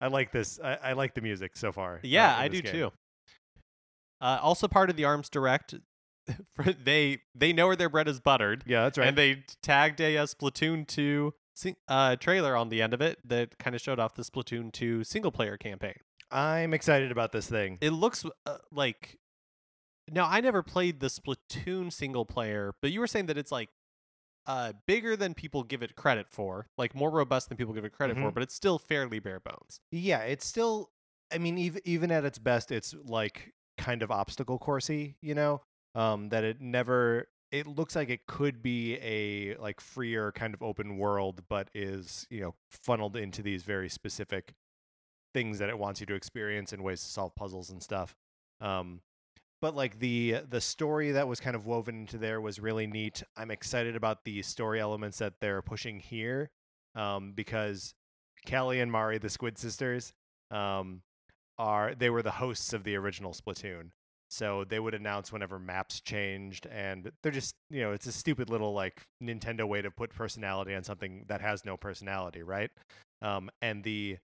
I 0.00 0.06
like 0.08 0.30
this. 0.32 0.60
I, 0.62 0.74
I 0.76 0.92
like 0.92 1.14
the 1.14 1.20
music 1.22 1.56
so 1.56 1.72
far. 1.72 1.96
uh, 1.96 2.00
Yeah, 2.04 2.36
in 2.36 2.42
I 2.42 2.48
do 2.48 2.62
game. 2.62 2.72
too. 2.72 2.92
Uh, 4.20 4.38
also 4.42 4.68
part 4.68 4.88
of 4.90 4.96
the 4.96 5.04
Arms 5.04 5.28
Direct, 5.28 5.74
they 6.84 7.18
they 7.34 7.52
know 7.52 7.66
where 7.66 7.76
their 7.76 7.88
bread 7.88 8.08
is 8.08 8.20
buttered, 8.20 8.64
Yeah, 8.66 8.84
that's 8.84 8.98
right. 8.98 9.08
and 9.08 9.16
they 9.16 9.44
tagged 9.62 10.00
a, 10.00 10.18
uh 10.18 10.26
Splatoon 10.26 10.86
2 10.86 11.32
sing- 11.54 11.76
uh, 11.88 12.16
trailer 12.16 12.56
on 12.56 12.68
the 12.68 12.82
end 12.82 12.92
of 12.94 13.00
it 13.00 13.18
that 13.24 13.58
kind 13.58 13.74
of 13.76 13.80
showed 13.82 13.98
off 13.98 14.14
the 14.14 14.22
Splatoon 14.22 14.72
2 14.72 15.04
single 15.04 15.30
player 15.32 15.56
campaign. 15.56 15.94
I'm 16.30 16.74
excited 16.74 17.12
about 17.12 17.32
this 17.32 17.48
thing. 17.48 17.78
It 17.80 17.90
looks 17.90 18.24
uh, 18.46 18.58
like 18.72 19.18
now 20.10 20.26
I 20.28 20.40
never 20.40 20.62
played 20.62 21.00
the 21.00 21.06
Splatoon 21.08 21.92
single 21.92 22.24
player, 22.26 22.74
but 22.82 22.90
you 22.92 23.00
were 23.00 23.06
saying 23.06 23.26
that 23.26 23.38
it's 23.38 23.52
like 23.52 23.68
uh 24.46 24.72
bigger 24.86 25.16
than 25.16 25.34
people 25.34 25.62
give 25.64 25.82
it 25.82 25.96
credit 25.96 26.26
for, 26.30 26.68
like 26.78 26.94
more 26.94 27.10
robust 27.10 27.48
than 27.48 27.56
people 27.56 27.74
give 27.74 27.84
it 27.84 27.92
credit 27.92 28.16
for, 28.16 28.30
Mhm. 28.30 28.34
but 28.34 28.42
it's 28.42 28.54
still 28.54 28.78
fairly 28.78 29.18
bare 29.18 29.40
bones. 29.40 29.80
Yeah, 29.90 30.20
it's 30.20 30.46
still. 30.46 30.90
I 31.32 31.38
mean, 31.38 31.58
even 31.58 31.80
even 31.84 32.10
at 32.12 32.24
its 32.24 32.38
best, 32.38 32.70
it's 32.70 32.94
like 33.04 33.52
kind 33.78 34.02
of 34.02 34.10
obstacle 34.12 34.58
coursey. 34.60 35.16
You 35.20 35.34
know, 35.34 35.62
um, 35.96 36.28
that 36.28 36.44
it 36.44 36.60
never. 36.60 37.26
It 37.52 37.66
looks 37.66 37.96
like 37.96 38.10
it 38.10 38.26
could 38.26 38.60
be 38.62 38.96
a 38.96 39.56
like 39.56 39.80
freer 39.80 40.30
kind 40.32 40.52
of 40.52 40.62
open 40.62 40.98
world, 40.98 41.42
but 41.48 41.68
is 41.74 42.26
you 42.30 42.40
know 42.42 42.54
funneled 42.70 43.16
into 43.16 43.42
these 43.42 43.62
very 43.62 43.88
specific 43.88 44.54
things 45.34 45.58
that 45.58 45.68
it 45.68 45.78
wants 45.78 46.00
you 46.00 46.06
to 46.06 46.14
experience 46.14 46.72
and 46.72 46.82
ways 46.82 47.02
to 47.02 47.08
solve 47.08 47.34
puzzles 47.34 47.70
and 47.70 47.82
stuff. 47.82 48.14
Um, 48.60 49.00
but 49.62 49.74
like 49.74 49.98
the 49.98 50.42
the 50.48 50.60
story 50.60 51.12
that 51.12 51.26
was 51.28 51.40
kind 51.40 51.56
of 51.56 51.66
woven 51.66 52.00
into 52.00 52.18
there 52.18 52.40
was 52.40 52.60
really 52.60 52.86
neat. 52.86 53.22
I'm 53.36 53.50
excited 53.50 53.96
about 53.96 54.24
the 54.24 54.42
story 54.42 54.80
elements 54.80 55.18
that 55.18 55.34
they're 55.40 55.62
pushing 55.62 55.98
here, 55.98 56.50
um, 56.94 57.32
because 57.32 57.94
Callie 58.48 58.80
and 58.80 58.92
Marie, 58.92 59.18
the 59.18 59.30
Squid 59.30 59.56
sisters, 59.56 60.12
um, 60.50 61.02
are 61.58 61.94
they 61.94 62.10
were 62.10 62.22
the 62.22 62.32
hosts 62.32 62.72
of 62.72 62.84
the 62.84 62.96
original 62.96 63.32
Splatoon. 63.32 63.90
So 64.30 64.64
they 64.64 64.80
would 64.80 64.94
announce 64.94 65.32
whenever 65.32 65.58
maps 65.58 66.00
changed, 66.00 66.66
and 66.66 67.10
they're 67.22 67.32
just 67.32 67.54
you 67.70 67.82
know 67.82 67.92
it's 67.92 68.06
a 68.06 68.12
stupid 68.12 68.50
little 68.50 68.72
like 68.72 69.02
Nintendo 69.22 69.66
way 69.66 69.82
to 69.82 69.90
put 69.90 70.14
personality 70.14 70.74
on 70.74 70.82
something 70.82 71.24
that 71.28 71.40
has 71.40 71.64
no 71.64 71.76
personality, 71.76 72.42
right? 72.42 72.70
Um, 73.22 73.50
and 73.62 73.84
the 73.84 74.18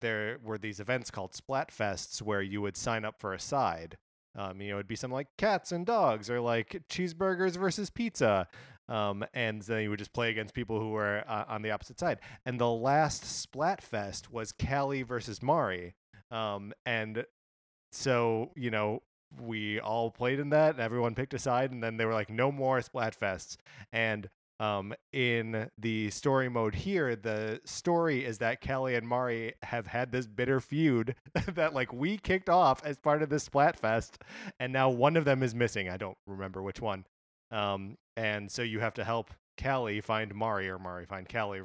there 0.00 0.38
were 0.44 0.58
these 0.58 0.80
events 0.80 1.10
called 1.10 1.32
Splatfests 1.32 2.20
where 2.20 2.42
you 2.42 2.60
would 2.60 2.76
sign 2.76 3.04
up 3.04 3.18
for 3.18 3.32
a 3.32 3.40
side. 3.40 3.96
Um, 4.36 4.60
you 4.60 4.70
know, 4.70 4.76
it'd 4.76 4.88
be 4.88 4.96
something 4.96 5.14
like 5.14 5.28
cats 5.38 5.72
and 5.72 5.86
dogs, 5.86 6.28
or 6.28 6.40
like 6.40 6.82
cheeseburgers 6.90 7.56
versus 7.56 7.90
pizza. 7.90 8.48
Um, 8.88 9.24
and 9.32 9.62
then 9.62 9.82
you 9.82 9.90
would 9.90 9.98
just 9.98 10.12
play 10.12 10.30
against 10.30 10.52
people 10.52 10.78
who 10.78 10.90
were 10.90 11.24
uh, 11.26 11.44
on 11.48 11.62
the 11.62 11.70
opposite 11.70 11.98
side. 11.98 12.18
And 12.44 12.60
the 12.60 12.68
last 12.68 13.22
Splatfest 13.24 14.30
was 14.30 14.52
Callie 14.52 15.02
versus 15.02 15.42
Marie. 15.42 15.94
Um, 16.30 16.74
and 16.84 17.24
so 17.92 18.50
you 18.56 18.70
know 18.70 19.00
we 19.40 19.80
all 19.80 20.10
played 20.10 20.38
in 20.40 20.50
that, 20.50 20.74
and 20.74 20.80
everyone 20.80 21.14
picked 21.14 21.34
a 21.34 21.38
side, 21.38 21.72
and 21.72 21.82
then 21.82 21.96
they 21.96 22.04
were 22.04 22.12
like, 22.12 22.30
no 22.30 22.50
more 22.52 22.80
Splatfests. 22.80 23.56
And 23.92 24.28
um, 24.60 24.94
in 25.12 25.68
the 25.78 26.10
story 26.10 26.48
mode 26.48 26.74
here, 26.74 27.16
the 27.16 27.60
story 27.64 28.24
is 28.24 28.38
that 28.38 28.60
Callie 28.66 28.94
and 28.94 29.06
Marie 29.06 29.52
have 29.62 29.86
had 29.88 30.12
this 30.12 30.26
bitter 30.26 30.60
feud 30.60 31.16
that 31.54 31.74
like 31.74 31.92
we 31.92 32.18
kicked 32.18 32.48
off 32.48 32.84
as 32.84 32.98
part 32.98 33.22
of 33.22 33.28
this 33.28 33.48
Splatfest, 33.48 34.16
and 34.60 34.72
now 34.72 34.88
one 34.88 35.16
of 35.16 35.24
them 35.24 35.42
is 35.42 35.54
missing. 35.54 35.88
I 35.88 35.96
don't 35.96 36.18
remember 36.26 36.62
which 36.62 36.80
one. 36.80 37.04
Um, 37.50 37.96
and 38.16 38.50
so 38.50 38.62
you 38.62 38.80
have 38.80 38.94
to 38.94 39.04
help 39.04 39.30
Callie 39.60 40.00
find 40.00 40.34
Marie 40.34 40.68
or 40.68 40.78
Marie 40.78 41.04
find 41.04 41.28
Callie, 41.28 41.62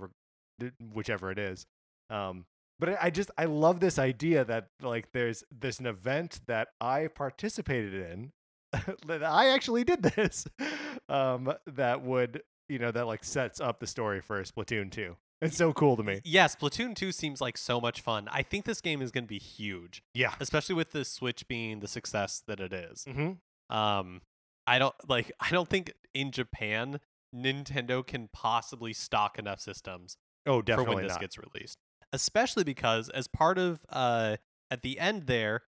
whichever 0.93 1.31
it 1.31 1.39
is. 1.39 1.65
Um, 2.09 2.45
but 2.79 2.97
I 3.01 3.09
just 3.09 3.31
I 3.37 3.45
love 3.45 3.79
this 3.79 3.99
idea 3.99 4.43
that 4.45 4.67
like 4.81 5.11
there's 5.11 5.43
there's 5.51 5.79
an 5.79 5.85
event 5.85 6.41
that 6.47 6.69
I 6.81 7.07
participated 7.07 7.93
in 7.93 8.31
that 9.07 9.23
I 9.23 9.49
actually 9.49 9.83
did 9.83 10.03
this 10.03 10.47
um 11.09 11.53
that 11.67 12.01
would 12.03 12.43
you 12.67 12.79
know 12.79 12.91
that 12.91 13.07
like 13.07 13.23
sets 13.23 13.59
up 13.59 13.79
the 13.79 13.87
story 13.87 14.21
for 14.21 14.41
Splatoon 14.43 14.91
2. 14.91 15.15
It's 15.41 15.55
so 15.55 15.71
cool 15.71 15.95
to 15.95 16.03
me. 16.03 16.19
Yeah, 16.25 16.47
Splatoon 16.47 16.93
2 16.95 17.13
seems 17.13 17.39
like 17.39 17.57
so 17.57 17.79
much 17.79 18.01
fun. 18.01 18.27
I 18.29 18.43
think 18.43 18.65
this 18.65 18.81
game 18.81 19.01
is 19.01 19.09
going 19.09 19.23
to 19.23 19.27
be 19.29 19.39
huge, 19.39 20.03
Yeah. 20.13 20.33
especially 20.41 20.75
with 20.75 20.91
the 20.91 21.05
Switch 21.05 21.47
being 21.47 21.79
the 21.79 21.87
success 21.87 22.43
that 22.47 22.59
it 22.59 22.73
is. 22.73 23.05
Mm-hmm. 23.05 23.73
Um, 23.75 24.21
I 24.67 24.79
don't 24.79 24.93
like. 25.07 25.31
I 25.39 25.49
don't 25.51 25.69
think 25.69 25.93
in 26.13 26.31
Japan 26.31 26.99
Nintendo 27.33 28.05
can 28.05 28.27
possibly 28.33 28.91
stock 28.91 29.39
enough 29.39 29.61
systems 29.61 30.17
Oh, 30.45 30.59
for 30.59 30.63
definitely 30.63 30.95
when 30.95 31.03
this 31.05 31.13
not. 31.13 31.21
gets 31.21 31.37
released. 31.37 31.77
Especially 32.11 32.63
because 32.63 33.09
as 33.09 33.27
part 33.27 33.57
of 33.57 33.85
uh 33.89 34.37
at 34.71 34.81
the 34.81 34.99
end 34.99 35.23
there, 35.27 35.63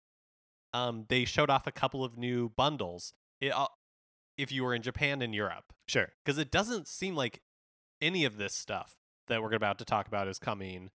um, 0.73 1.05
they 1.09 1.25
showed 1.25 1.49
off 1.49 1.67
a 1.67 1.71
couple 1.71 2.03
of 2.03 2.17
new 2.17 2.49
bundles. 2.49 3.13
It, 3.39 3.49
uh, 3.55 3.67
if 4.37 4.51
you 4.51 4.63
were 4.63 4.73
in 4.73 4.81
Japan 4.81 5.21
and 5.21 5.33
Europe, 5.33 5.65
Sure. 5.87 6.09
because 6.23 6.37
it 6.37 6.51
doesn't 6.51 6.87
seem 6.87 7.15
like 7.15 7.41
any 8.01 8.25
of 8.25 8.37
this 8.37 8.53
stuff 8.53 8.95
that 9.27 9.41
we're 9.41 9.53
about 9.53 9.77
to 9.79 9.85
talk 9.85 10.07
about 10.07 10.27
is 10.27 10.39
coming 10.39 10.89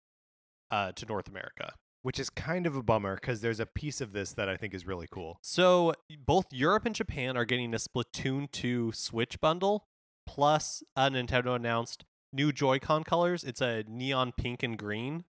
uh, 0.70 0.92
to 0.92 1.06
North 1.06 1.28
America. 1.28 1.74
Which 2.02 2.20
is 2.20 2.30
kind 2.30 2.66
of 2.66 2.76
a 2.76 2.82
bummer 2.82 3.16
because 3.16 3.40
there's 3.40 3.58
a 3.60 3.66
piece 3.66 4.00
of 4.00 4.12
this 4.12 4.32
that 4.32 4.48
I 4.48 4.56
think 4.56 4.72
is 4.74 4.86
really 4.86 5.08
cool. 5.10 5.38
So 5.42 5.94
both 6.24 6.46
Europe 6.52 6.86
and 6.86 6.94
Japan 6.94 7.36
are 7.36 7.44
getting 7.44 7.74
a 7.74 7.78
Splatoon 7.78 8.50
2 8.52 8.92
Switch 8.92 9.40
bundle, 9.40 9.84
plus 10.26 10.82
uh, 10.96 11.10
Nintendo 11.10 11.56
announced 11.56 12.04
new 12.32 12.52
Joy-Con 12.52 13.02
colors. 13.04 13.42
It's 13.42 13.60
a 13.60 13.84
neon 13.88 14.32
pink 14.36 14.62
and 14.62 14.78
green, 14.78 15.24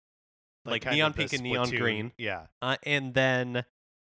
like, 0.72 0.82
kind 0.82 0.96
neon 0.96 1.12
pink 1.12 1.32
and 1.32 1.42
neon 1.42 1.68
Splatoon- 1.68 1.78
green, 1.80 2.12
Yeah. 2.18 2.46
uh, 2.62 2.76
and 2.84 3.14
then 3.14 3.64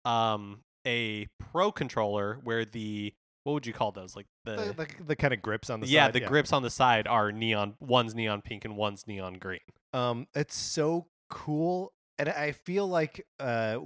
um, 0.04 0.60
a 0.86 1.26
Pro 1.52 1.72
controller 1.72 2.38
where 2.44 2.64
the 2.64 3.12
what 3.44 3.52
would 3.52 3.66
you 3.66 3.72
call 3.72 3.92
those? 3.92 4.16
Like 4.16 4.26
the, 4.44 4.56
The, 4.56 4.72
the, 4.72 5.04
the 5.08 5.16
kind 5.16 5.32
of 5.32 5.40
grips 5.40 5.70
on 5.70 5.78
the 5.80 5.86
yeah, 5.86 6.06
side. 6.06 6.14
the 6.14 6.20
grips 6.20 6.52
on 6.52 6.62
the 6.62 6.70
side 6.70 7.06
are 7.06 7.30
neon. 7.30 7.74
One's 7.80 8.12
neon 8.14 8.42
pink 8.42 8.64
and 8.64 8.76
one's 8.76 9.06
neon 9.06 9.34
green. 9.34 9.60
Um, 9.92 10.26
it's 10.34 10.56
so 10.56 11.06
cool, 11.30 11.92
and 12.18 12.28
I 12.28 12.50
feel 12.52 12.88
like 12.88 13.24
uh, 13.38 13.78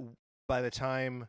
by 0.47 0.61
the 0.61 0.71
time 0.71 1.27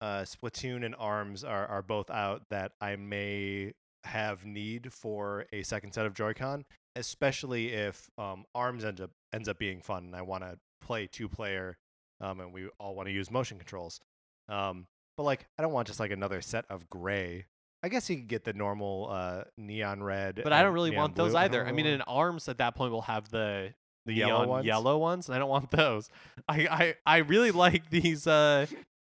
uh, 0.00 0.22
Splatoon 0.22 0.84
and 0.84 0.94
Arms 0.96 1.42
are 1.42 1.66
are 1.66 1.82
both 1.82 2.08
out, 2.08 2.42
that 2.50 2.70
I 2.80 2.94
may 2.96 3.72
have 4.04 4.44
need 4.44 4.92
for 4.92 5.46
a 5.52 5.62
second 5.64 5.92
set 5.92 6.06
of 6.06 6.14
Joy-Con, 6.14 6.64
especially 6.96 7.72
if 7.72 8.10
um, 8.18 8.44
Arms 8.54 8.84
ends 8.84 9.00
up 9.00 9.10
ends 9.32 9.48
up 9.48 9.58
being 9.58 9.80
fun, 9.80 10.04
and 10.04 10.14
I 10.16 10.22
want 10.22 10.44
to 10.44 10.56
play 10.82 11.06
two 11.06 11.28
player, 11.28 11.78
um, 12.20 12.40
and 12.40 12.52
we 12.52 12.68
all 12.78 12.94
want 12.94 13.08
to 13.08 13.12
use 13.12 13.30
motion 13.30 13.56
controls. 13.58 14.00
Um, 14.48 14.86
but 15.16 15.22
like, 15.22 15.46
I 15.58 15.62
don't 15.62 15.72
want 15.72 15.86
just 15.88 16.00
like 16.00 16.10
another 16.10 16.40
set 16.42 16.64
of 16.68 16.90
gray. 16.90 17.46
I 17.82 17.88
guess 17.88 18.08
you 18.08 18.16
could 18.16 18.28
get 18.28 18.44
the 18.44 18.52
normal 18.52 19.08
uh, 19.10 19.44
neon 19.56 20.02
red, 20.02 20.40
But 20.44 20.52
I 20.52 20.62
don't 20.62 20.72
really 20.74 20.94
want 20.94 21.16
those 21.16 21.32
blue. 21.32 21.40
I 21.40 21.44
either. 21.44 21.58
don't 21.60 21.68
I 21.68 21.72
mean, 21.72 21.86
in 21.86 22.00
arms 22.02 22.48
at 22.48 22.58
that 22.58 22.74
point 22.76 22.92
we'll 22.92 23.00
have 23.02 23.28
the 23.30 23.74
the 24.06 24.14
yellow 24.14 24.46
ones. 24.46 24.66
yellow 24.66 24.98
ones, 24.98 25.28
and 25.28 25.34
I 25.34 25.38
don't 25.38 25.48
want 25.48 25.70
those. 25.70 26.08
I 26.48 26.66
I, 26.66 26.94
I 27.06 27.16
really 27.18 27.50
like 27.50 27.90
these 27.90 28.26
uh 28.26 28.66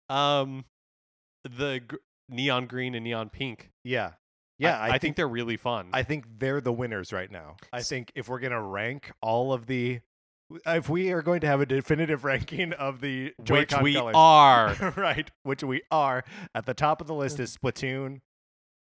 um 0.09 0.65
the 1.43 1.81
gr- 1.87 1.95
neon 2.29 2.65
green 2.67 2.95
and 2.95 3.03
neon 3.03 3.29
pink. 3.29 3.69
Yeah, 3.83 4.13
yeah. 4.57 4.79
I, 4.79 4.91
I 4.91 4.97
think, 4.97 5.17
they're 5.17 5.27
really 5.27 5.57
fun. 5.57 5.89
I 5.93 6.03
think 6.03 6.25
they're 6.39 6.61
the 6.61 6.73
winners 6.73 7.11
right 7.13 7.29
now. 7.31 7.57
I 7.71 7.81
think 7.81 8.11
if 8.15 8.27
we're 8.29 8.39
gonna 8.39 8.61
rank 8.61 9.11
all 9.21 9.53
of 9.53 9.65
the, 9.67 9.99
if 10.65 10.89
we 10.89 11.11
are 11.11 11.21
going 11.21 11.41
to 11.41 11.47
have 11.47 11.61
a 11.61 11.65
definitive 11.65 12.23
ranking 12.25 12.73
of 12.73 13.01
the 13.01 13.33
which 13.37 13.47
Joy-Con 13.47 13.83
we 13.83 13.93
colors, 13.95 14.13
are. 14.17 14.93
right, 14.97 15.29
which 15.43 15.63
we 15.63 15.81
are 15.91 16.23
at 16.53 16.65
the 16.65 16.73
top 16.73 17.01
of 17.01 17.07
the 17.07 17.13
list 17.15 17.39
is 17.39 17.57
Splatoon, 17.57 18.21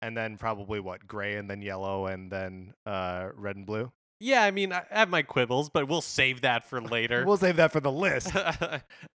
and 0.01 0.17
then 0.17 0.37
probably 0.37 0.79
what 0.79 1.07
gray, 1.07 1.35
and 1.35 1.49
then 1.49 1.61
yellow, 1.61 2.07
and 2.07 2.31
then 2.31 2.73
uh, 2.85 3.29
red 3.35 3.55
and 3.55 3.65
blue. 3.65 3.91
yeah, 4.19 4.43
I 4.43 4.51
mean 4.51 4.73
I 4.73 4.83
have 4.89 5.09
my 5.09 5.21
quibbles, 5.23 5.69
but 5.69 5.87
we'll 5.87 6.01
save 6.01 6.41
that 6.41 6.63
for 6.67 6.81
later. 6.81 7.23
We'll 7.27 7.37
save 7.37 7.55
that 7.57 7.71
for 7.71 7.79
the 7.79 7.91
list. 7.91 8.31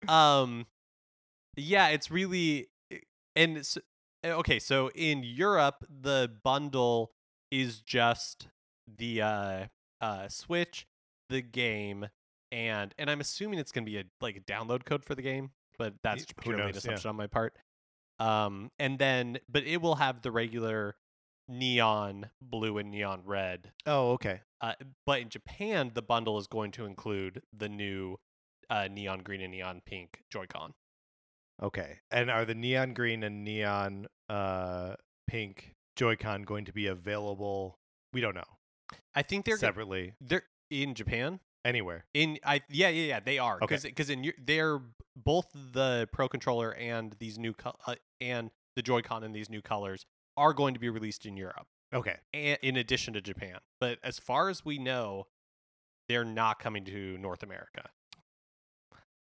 um 0.07 0.65
yeah 1.57 1.87
it's 1.87 2.11
really 2.11 2.67
and 3.35 3.57
s 3.59 3.77
okay 4.25 4.59
so 4.59 4.89
in 4.93 5.23
europe 5.23 5.85
the 5.89 6.29
bundle 6.43 7.11
is 7.49 7.79
just 7.79 8.47
the 8.97 9.21
uh 9.21 9.65
uh 10.01 10.27
switch 10.27 10.85
the 11.29 11.41
game 11.41 12.07
and 12.55 12.95
and 12.97 13.09
i'm 13.11 13.19
assuming 13.19 13.59
it's 13.59 13.71
gonna 13.71 13.85
be 13.85 13.97
a 13.97 14.03
like 14.21 14.37
a 14.37 14.39
download 14.39 14.85
code 14.85 15.03
for 15.03 15.13
the 15.13 15.21
game 15.21 15.51
but 15.77 15.93
that's 16.03 16.23
who 16.23 16.41
purely 16.41 16.61
an 16.61 16.67
knows, 16.67 16.75
yeah. 16.75 16.77
assumption 16.79 17.09
on 17.09 17.15
my 17.15 17.27
part 17.27 17.53
um 18.19 18.71
and 18.79 18.97
then 18.97 19.37
but 19.49 19.63
it 19.63 19.81
will 19.81 19.95
have 19.95 20.21
the 20.21 20.31
regular 20.31 20.95
neon 21.49 22.29
blue 22.41 22.77
and 22.77 22.89
neon 22.89 23.21
red 23.25 23.71
oh, 23.85 24.11
okay. 24.11 24.41
uh, 24.61 24.73
but 25.05 25.19
in 25.21 25.29
Japan, 25.29 25.91
the 25.93 26.01
bundle 26.01 26.39
is 26.39 26.47
going 26.47 26.71
to 26.71 26.85
include 26.85 27.43
the 27.55 27.69
new 27.69 28.17
uh, 28.69 28.87
neon 28.91 29.19
green 29.19 29.41
and 29.41 29.51
neon 29.51 29.81
pink 29.85 30.23
Joy-Con. 30.31 30.73
Okay. 31.61 31.99
And 32.11 32.29
are 32.29 32.45
the 32.45 32.55
neon 32.55 32.93
green 32.93 33.23
and 33.23 33.43
neon 33.43 34.07
uh, 34.27 34.95
pink 35.27 35.75
Joy-Con 35.95 36.43
going 36.43 36.65
to 36.65 36.73
be 36.73 36.87
available? 36.87 37.77
We 38.11 38.21
don't 38.21 38.35
know. 38.35 38.57
I 39.13 39.21
think 39.21 39.45
they're 39.45 39.57
separately 39.57 40.13
they're 40.19 40.43
in 40.69 40.93
Japan. 40.93 41.39
Anywhere. 41.65 42.05
In 42.13 42.39
I 42.45 42.61
yeah 42.69 42.87
yeah 42.89 43.05
yeah 43.07 43.19
they 43.19 43.37
are 43.39 43.59
Okay. 43.61 43.77
because 43.83 44.09
in 44.09 44.23
Eu- 44.23 44.31
they're 44.41 44.79
both 45.17 45.47
the 45.53 46.07
Pro 46.13 46.29
controller 46.29 46.71
and 46.73 47.13
these 47.19 47.37
new 47.37 47.53
co- 47.53 47.75
uh, 47.87 47.95
and 48.21 48.51
the 48.75 48.81
Joy-Con 48.81 49.23
in 49.23 49.31
these 49.33 49.49
new 49.49 49.61
colors 49.61 50.05
are 50.37 50.53
going 50.53 50.73
to 50.73 50.79
be 50.79 50.89
released 50.89 51.25
in 51.25 51.35
Europe. 51.37 51.65
Okay. 51.93 52.17
a- 52.33 52.57
in 52.61 52.75
addition 52.77 53.13
to 53.13 53.21
Japan. 53.21 53.59
But 53.79 53.99
as 54.03 54.19
far 54.19 54.49
as 54.49 54.63
we 54.65 54.77
know, 54.77 55.27
they're 56.09 56.25
not 56.25 56.59
coming 56.59 56.83
to 56.85 57.17
North 57.17 57.41
America. 57.43 57.89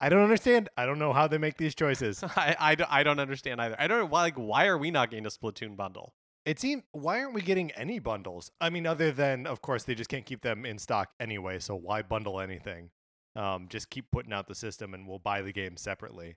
I 0.00 0.08
don't 0.08 0.22
understand. 0.22 0.68
I 0.76 0.86
don't 0.86 0.98
know 0.98 1.12
how 1.12 1.26
they 1.28 1.38
make 1.38 1.56
these 1.56 1.74
choices. 1.74 2.22
I, 2.36 2.56
I, 2.58 2.74
don't- 2.74 2.90
I 2.92 3.02
don't 3.02 3.20
understand 3.20 3.60
either. 3.60 3.76
I 3.78 3.86
don't 3.86 3.98
know 3.98 4.06
why 4.06 4.22
like 4.22 4.36
why 4.36 4.66
are 4.66 4.76
we 4.78 4.90
not 4.90 5.10
getting 5.10 5.26
a 5.26 5.30
Splatoon 5.30 5.76
bundle? 5.76 6.14
It 6.44 6.61
seems 6.61 6.83
why 6.92 7.20
aren't 7.20 7.33
we 7.33 7.40
getting 7.40 7.70
any 7.70 7.98
bundles? 7.98 8.50
I 8.61 8.68
mean, 8.68 8.87
other 8.87 9.11
than 9.12 9.46
of 9.46 9.62
course 9.62 9.85
they 9.85 9.94
just 9.94 10.11
can't 10.11 10.26
keep 10.26 10.42
them 10.42 10.66
in 10.66 10.78
stock 10.78 11.09
anyway, 11.18 11.59
so 11.59 11.74
why 11.74 12.02
bundle 12.02 12.38
anything? 12.38 12.90
Um, 13.35 13.66
just 13.68 13.88
keep 13.88 14.11
putting 14.11 14.33
out 14.33 14.46
the 14.46 14.54
system 14.54 14.92
and 14.92 15.09
we'll 15.09 15.18
buy 15.18 15.40
the 15.40 15.52
game 15.52 15.78
separately. 15.78 16.37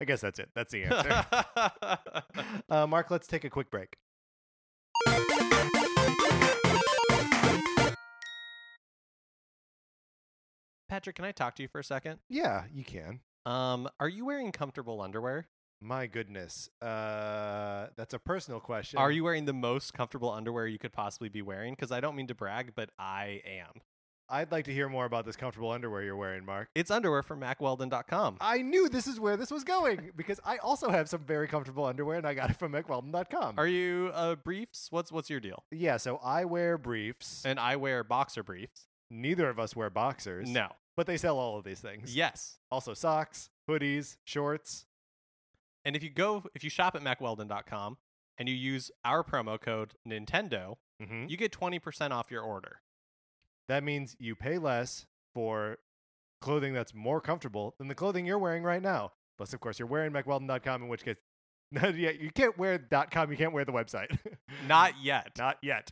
I 0.00 0.06
guess 0.06 0.22
that's 0.22 0.38
it. 0.38 0.48
That's 0.54 0.72
the 0.72 0.84
answer. 0.84 1.26
uh, 2.70 2.86
Mark, 2.86 3.10
let's 3.10 3.26
take 3.26 3.44
a 3.44 3.50
quick 3.50 3.70
break. 3.70 3.96
Patrick, 10.88 11.16
can 11.16 11.24
I 11.24 11.32
talk 11.32 11.54
to 11.56 11.62
you 11.62 11.68
for 11.68 11.80
a 11.80 11.84
second? 11.84 12.18
Yeah, 12.30 12.64
you 12.72 12.84
can. 12.84 13.20
Um, 13.44 13.88
are 14.00 14.08
you 14.08 14.24
wearing 14.24 14.52
comfortable 14.52 15.02
underwear? 15.02 15.48
My 15.80 16.06
goodness, 16.06 16.70
uh, 16.80 17.88
that's 17.96 18.14
a 18.14 18.18
personal 18.18 18.60
question. 18.60 18.98
Are 18.98 19.10
you 19.10 19.22
wearing 19.24 19.44
the 19.44 19.52
most 19.52 19.92
comfortable 19.92 20.30
underwear 20.30 20.66
you 20.66 20.78
could 20.78 20.92
possibly 20.92 21.28
be 21.28 21.42
wearing? 21.42 21.74
Because 21.74 21.92
I 21.92 22.00
don't 22.00 22.16
mean 22.16 22.26
to 22.28 22.34
brag, 22.34 22.72
but 22.74 22.90
I 22.98 23.42
am. 23.46 23.82
I'd 24.28 24.50
like 24.50 24.64
to 24.64 24.72
hear 24.72 24.88
more 24.88 25.04
about 25.04 25.26
this 25.26 25.36
comfortable 25.36 25.70
underwear 25.70 26.02
you're 26.02 26.16
wearing, 26.16 26.46
Mark. 26.46 26.68
It's 26.74 26.90
underwear 26.90 27.22
from 27.22 27.40
MackWeldon.com. 27.40 28.38
I 28.40 28.62
knew 28.62 28.88
this 28.88 29.06
is 29.06 29.20
where 29.20 29.36
this 29.36 29.50
was 29.50 29.64
going 29.64 30.12
because 30.16 30.40
I 30.44 30.56
also 30.56 30.88
have 30.88 31.10
some 31.10 31.20
very 31.24 31.46
comfortable 31.46 31.84
underwear 31.84 32.16
and 32.16 32.26
I 32.26 32.32
got 32.32 32.48
it 32.48 32.56
from 32.56 32.72
MackWeldon.com. 32.72 33.56
Are 33.58 33.66
you 33.66 34.10
uh, 34.14 34.36
briefs? 34.36 34.88
What's 34.90 35.12
what's 35.12 35.28
your 35.28 35.40
deal? 35.40 35.64
yeah, 35.70 35.98
so 35.98 36.16
I 36.24 36.46
wear 36.46 36.78
briefs. 36.78 37.42
And 37.44 37.60
I 37.60 37.76
wear 37.76 38.02
boxer 38.02 38.42
briefs. 38.42 38.86
Neither 39.10 39.50
of 39.50 39.58
us 39.58 39.76
wear 39.76 39.90
boxers. 39.90 40.48
No. 40.48 40.68
But 40.96 41.06
they 41.06 41.18
sell 41.18 41.38
all 41.38 41.58
of 41.58 41.64
these 41.64 41.80
things. 41.80 42.16
Yes. 42.16 42.58
Also 42.70 42.94
socks, 42.94 43.50
hoodies, 43.68 44.16
shorts. 44.24 44.86
And 45.84 45.94
if 45.96 46.02
you 46.02 46.10
go, 46.10 46.44
if 46.54 46.64
you 46.64 46.70
shop 46.70 46.94
at 46.96 47.02
MackWeldon.com 47.02 47.98
and 48.38 48.48
you 48.48 48.54
use 48.54 48.90
our 49.04 49.22
promo 49.24 49.60
code 49.60 49.94
Nintendo, 50.08 50.76
Mm-hmm. 51.02 51.26
you 51.28 51.36
get 51.36 51.50
20% 51.50 52.12
off 52.12 52.30
your 52.30 52.40
order. 52.42 52.80
That 53.68 53.82
means 53.82 54.14
you 54.20 54.36
pay 54.36 54.58
less 54.58 55.06
for 55.34 55.78
clothing 56.40 56.72
that's 56.72 56.94
more 56.94 57.20
comfortable 57.20 57.74
than 57.78 57.88
the 57.88 57.96
clothing 57.96 58.24
you're 58.24 58.38
wearing 58.38 58.62
right 58.62 58.80
now. 58.80 59.10
Plus, 59.36 59.52
of 59.52 59.58
course, 59.58 59.80
you're 59.80 59.88
wearing 59.88 60.12
MackWeldon.com, 60.12 60.82
in 60.84 60.88
which 60.88 61.04
case, 61.04 61.16
yeah, 61.72 61.90
you 62.10 62.30
can't 62.32 62.56
wear 62.56 62.78
.com. 63.10 63.28
You 63.32 63.36
can't 63.36 63.52
wear 63.52 63.64
the 63.64 63.72
website. 63.72 64.16
Not 64.68 64.94
yet. 65.02 65.32
Not 65.36 65.58
yet. 65.62 65.90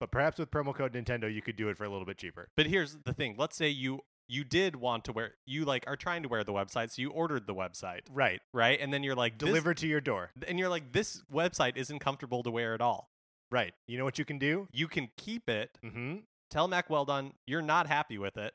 But 0.00 0.10
perhaps 0.10 0.38
with 0.38 0.50
promo 0.50 0.74
code 0.74 0.94
Nintendo, 0.94 1.32
you 1.32 1.42
could 1.42 1.56
do 1.56 1.68
it 1.68 1.76
for 1.76 1.84
a 1.84 1.90
little 1.90 2.06
bit 2.06 2.16
cheaper. 2.16 2.48
But 2.56 2.66
here's 2.66 2.96
the 3.04 3.12
thing. 3.12 3.34
Let's 3.38 3.56
say 3.56 3.68
you 3.68 4.00
you 4.32 4.44
did 4.44 4.76
want 4.76 5.04
to 5.04 5.12
wear 5.12 5.34
you 5.46 5.64
like 5.64 5.84
are 5.86 5.96
trying 5.96 6.22
to 6.22 6.28
wear 6.28 6.42
the 6.44 6.52
website, 6.52 6.90
so 6.90 7.02
you 7.02 7.10
ordered 7.10 7.46
the 7.46 7.54
website, 7.54 8.00
Right. 8.10 8.40
right? 8.54 8.78
And 8.80 8.92
then 8.92 9.02
you're 9.02 9.14
like 9.14 9.36
Delivered 9.38 9.76
to 9.78 9.86
your 9.86 10.00
door. 10.00 10.30
and 10.48 10.58
you're 10.58 10.68
like 10.70 10.92
this 10.92 11.22
website 11.32 11.76
isn't 11.76 11.98
comfortable 11.98 12.42
to 12.42 12.50
wear 12.50 12.74
at 12.74 12.80
all. 12.80 13.10
Right. 13.50 13.74
You 13.86 13.98
know 13.98 14.04
what 14.04 14.18
you 14.18 14.24
can 14.24 14.38
do? 14.38 14.68
You 14.72 14.88
can 14.88 15.10
keep 15.18 15.48
it, 15.50 15.78
Mm-hmm. 15.84 16.16
tell 16.50 16.66
Mac 16.68 16.88
well 16.88 17.04
done, 17.04 17.32
you're 17.46 17.60
not 17.62 17.86
happy 17.86 18.16
with 18.16 18.36
it, 18.38 18.54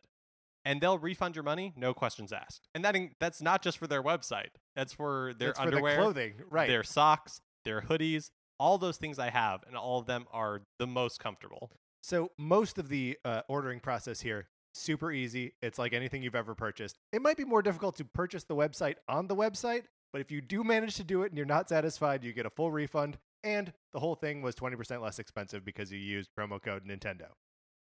and 0.65 0.81
they'll 0.81 0.97
refund 0.97 1.35
your 1.35 1.43
money, 1.43 1.73
no 1.75 1.93
questions 1.93 2.33
asked. 2.33 2.67
And 2.73 2.83
that 2.83 2.95
in- 2.95 3.11
that's 3.19 3.41
not 3.41 3.61
just 3.61 3.77
for 3.77 3.85
their 3.87 4.01
website. 4.01 4.49
That's 4.75 4.93
for 4.93 5.33
their 5.37 5.49
That's 5.49 5.59
underwear, 5.59 5.95
for 5.95 5.97
the 5.97 6.03
clothing. 6.03 6.33
Right. 6.49 6.67
their 6.67 6.83
socks, 6.83 7.39
their 7.65 7.81
hoodies, 7.81 8.31
all 8.59 8.79
those 8.79 8.97
things 8.97 9.19
I 9.19 9.29
have, 9.29 9.63
and 9.67 9.77
all 9.77 9.99
of 9.99 10.07
them 10.07 10.25
are 10.31 10.63
the 10.79 10.87
most 10.87 11.19
comfortable. 11.19 11.69
So 12.01 12.31
most 12.37 12.77
of 12.79 12.89
the 12.89 13.17
uh, 13.23 13.41
ordering 13.47 13.79
process 13.79 14.21
here 14.21 14.47
super 14.79 15.11
easy. 15.11 15.53
It's 15.61 15.77
like 15.79 15.93
anything 15.93 16.23
you've 16.23 16.35
ever 16.35 16.55
purchased. 16.55 16.97
It 17.11 17.21
might 17.21 17.37
be 17.37 17.45
more 17.45 17.61
difficult 17.61 17.95
to 17.97 18.05
purchase 18.05 18.43
the 18.43 18.55
website 18.55 18.95
on 19.07 19.27
the 19.27 19.35
website, 19.35 19.83
but 20.11 20.21
if 20.21 20.31
you 20.31 20.41
do 20.41 20.63
manage 20.63 20.95
to 20.95 21.03
do 21.03 21.23
it 21.23 21.27
and 21.27 21.37
you're 21.37 21.45
not 21.45 21.69
satisfied, 21.69 22.23
you 22.23 22.33
get 22.33 22.45
a 22.45 22.49
full 22.49 22.71
refund. 22.71 23.17
And 23.43 23.71
the 23.93 23.99
whole 23.99 24.15
thing 24.15 24.41
was 24.41 24.55
20% 24.55 25.01
less 25.01 25.19
expensive 25.19 25.63
because 25.63 25.91
you 25.91 25.99
used 25.99 26.29
promo 26.37 26.61
code 26.61 26.83
Nintendo. 26.85 27.27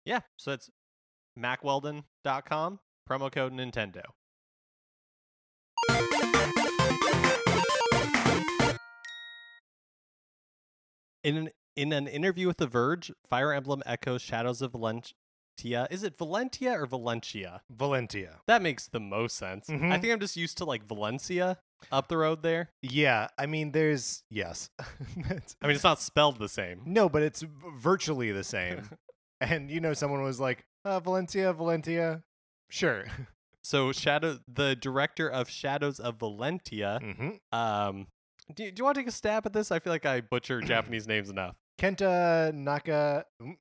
Yeah, 0.04 0.20
so 0.36 0.52
it's 0.52 0.70
mackweldon.com, 1.38 2.80
promo 3.08 3.32
code 3.32 3.52
Nintendo. 3.52 4.02
In 11.24 11.36
an, 11.36 11.48
in 11.76 11.92
an 11.92 12.06
interview 12.06 12.46
with 12.46 12.58
The 12.58 12.66
Verge, 12.66 13.12
Fire 13.28 13.52
Emblem 13.52 13.82
echoes 13.84 14.22
Shadows 14.22 14.62
of 14.62 14.74
Valentia. 15.58 15.86
Is 15.90 16.02
it 16.02 16.16
Valentia 16.16 16.72
or 16.80 16.86
Valencia? 16.86 17.62
Valentia. 17.74 18.36
That 18.46 18.62
makes 18.62 18.88
the 18.88 19.00
most 19.00 19.36
sense. 19.36 19.68
I 19.68 19.74
Mhm. 19.74 20.00
think 20.00 20.12
I'm 20.12 20.20
just 20.20 20.36
used 20.36 20.58
to 20.58 20.64
like 20.64 20.84
Valencia 20.86 21.58
up 21.92 22.08
the 22.08 22.16
road 22.16 22.42
there. 22.42 22.70
Yeah, 22.82 23.28
I 23.38 23.46
mean, 23.46 23.72
there's 23.72 24.22
yes. 24.30 24.70
I 24.80 24.84
mean, 25.66 25.74
it's 25.74 25.84
not 25.84 26.00
spelled 26.00 26.38
the 26.38 26.48
same. 26.48 26.82
no, 26.86 27.08
but 27.08 27.22
it's 27.22 27.42
virtually 27.76 28.32
the 28.32 28.44
same. 28.44 28.88
and 29.40 29.70
you 29.70 29.80
know, 29.80 29.92
someone 29.94 30.22
was 30.22 30.40
like, 30.40 30.64
uh, 30.84 31.00
Valencia, 31.00 31.52
Valentia. 31.54 32.22
Sure. 32.70 33.04
So 33.64 33.92
Shadow, 33.92 34.38
the 34.48 34.74
director 34.76 35.28
of 35.28 35.50
Shadows 35.50 36.00
of 36.00 36.16
Valentia, 36.18 37.00
hmm 37.02 37.30
Um, 37.54 38.06
do 38.54 38.62
you, 38.64 38.70
do 38.72 38.80
you 38.80 38.84
want 38.84 38.94
to 38.94 39.02
take 39.02 39.08
a 39.08 39.12
stab 39.12 39.44
at 39.44 39.52
this? 39.52 39.70
I 39.70 39.78
feel 39.78 39.92
like 39.92 40.06
I 40.06 40.22
butcher 40.22 40.60
Japanese 40.62 41.06
names 41.06 41.28
enough. 41.28 41.54
Kenta 41.78 42.54
Naka 42.54 43.26
mm, 43.42 43.56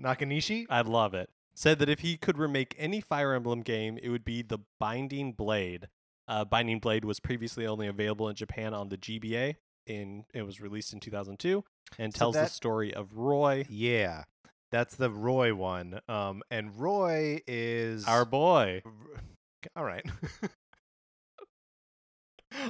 Nakanishi. 0.00 0.66
I 0.70 0.80
love 0.82 1.14
it. 1.14 1.30
Said 1.54 1.78
that 1.78 1.88
if 1.88 2.00
he 2.00 2.16
could 2.16 2.36
remake 2.36 2.74
any 2.78 3.00
Fire 3.00 3.32
Emblem 3.32 3.60
game, 3.62 3.98
it 4.02 4.08
would 4.08 4.24
be 4.24 4.42
the 4.42 4.58
Binding 4.80 5.32
Blade. 5.32 5.88
Uh, 6.26 6.44
Binding 6.44 6.80
Blade 6.80 7.04
was 7.04 7.20
previously 7.20 7.66
only 7.66 7.86
available 7.86 8.28
in 8.28 8.34
Japan 8.34 8.74
on 8.74 8.88
the 8.88 8.96
GBA. 8.96 9.56
In 9.86 10.24
it 10.32 10.42
was 10.42 10.60
released 10.62 10.94
in 10.94 11.00
2002 11.00 11.62
and 11.98 12.12
So 12.14 12.18
tells 12.18 12.34
the 12.36 12.46
story 12.46 12.94
of 12.94 13.12
Roy, 13.12 13.66
Yeah, 13.68 14.24
that's 14.72 14.96
the 14.96 15.10
Roy 15.10 15.54
one. 15.54 16.00
Um, 16.08 16.42
and 16.50 16.74
Roy 16.80 17.40
is 17.46 18.06
our 18.08 18.24
boy. 18.24 18.82
All 19.76 19.84
right. 19.84 20.04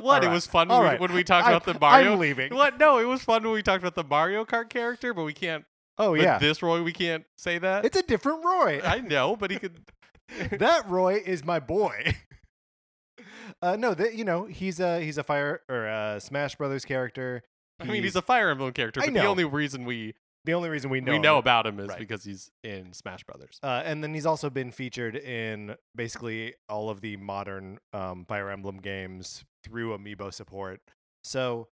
What? 0.00 0.24
All 0.24 0.30
It 0.30 0.32
was 0.34 0.46
fun 0.46 0.68
when, 0.68 0.92
we, 0.94 0.98
when 0.98 1.12
we 1.12 1.24
talked 1.24 1.46
I- 1.46 1.50
about 1.52 1.64
the 1.66 1.78
Mario. 1.78 2.14
I'm 2.14 2.18
leaving. 2.18 2.54
What? 2.54 2.78
No, 2.78 2.98
it 2.98 3.04
was 3.04 3.22
fun 3.22 3.42
when 3.42 3.52
we 3.52 3.62
talked 3.62 3.82
about 3.82 3.94
the 3.94 4.04
Mario 4.04 4.44
Kart 4.44 4.70
character, 4.70 5.12
but 5.12 5.24
we 5.24 5.34
can't. 5.34 5.64
Oh 5.98 6.12
with 6.12 6.22
yeah, 6.22 6.38
this 6.38 6.62
Roy, 6.62 6.82
we 6.82 6.92
can't 6.92 7.24
say 7.38 7.58
that. 7.58 7.84
it's 7.84 7.96
a 7.96 8.02
different 8.02 8.44
Roy. 8.44 8.80
I 8.82 9.00
know, 9.00 9.36
but 9.36 9.50
he 9.50 9.58
could. 9.58 9.78
that 10.58 10.88
Roy 10.88 11.22
is 11.24 11.44
my 11.44 11.60
boy. 11.60 12.14
Uh, 13.62 13.76
no, 13.76 13.94
that 13.94 14.14
you 14.14 14.24
know 14.24 14.44
he's 14.46 14.80
a 14.80 15.00
he's 15.00 15.18
a 15.18 15.22
fire 15.22 15.60
or 15.68 15.86
a 15.86 16.20
Smash 16.20 16.56
Brothers 16.56 16.84
character. 16.84 17.42
I 17.80 17.84
mean, 17.84 18.02
he's 18.02 18.16
a 18.16 18.22
Fire 18.22 18.50
Emblem 18.50 18.72
character, 18.72 19.00
I 19.00 19.06
but 19.06 19.14
the 19.14 19.26
only 19.26 19.44
reason 19.44 19.84
we 19.84 20.14
the 20.44 20.52
only 20.54 20.68
reason 20.68 20.90
we 20.90 21.00
know 21.00 21.12
we 21.12 21.18
know 21.18 21.34
him. 21.34 21.40
about 21.40 21.66
him 21.66 21.80
is 21.80 21.88
Right. 21.88 21.98
because 21.98 22.24
he's 22.24 22.50
in 22.62 22.92
Smash 22.92 23.24
Brothers. 23.24 23.58
Uh, 23.62 23.82
and 23.84 24.02
then 24.02 24.12
he's 24.14 24.26
also 24.26 24.50
been 24.50 24.70
featured 24.70 25.16
in 25.16 25.74
basically 25.96 26.54
all 26.68 26.90
of 26.90 27.00
the 27.00 27.16
modern 27.16 27.78
um, 27.92 28.24
Fire 28.26 28.50
Emblem 28.50 28.78
games 28.78 29.44
through 29.64 29.96
amiibo 29.96 30.32
support. 30.32 30.80
So, 31.22 31.68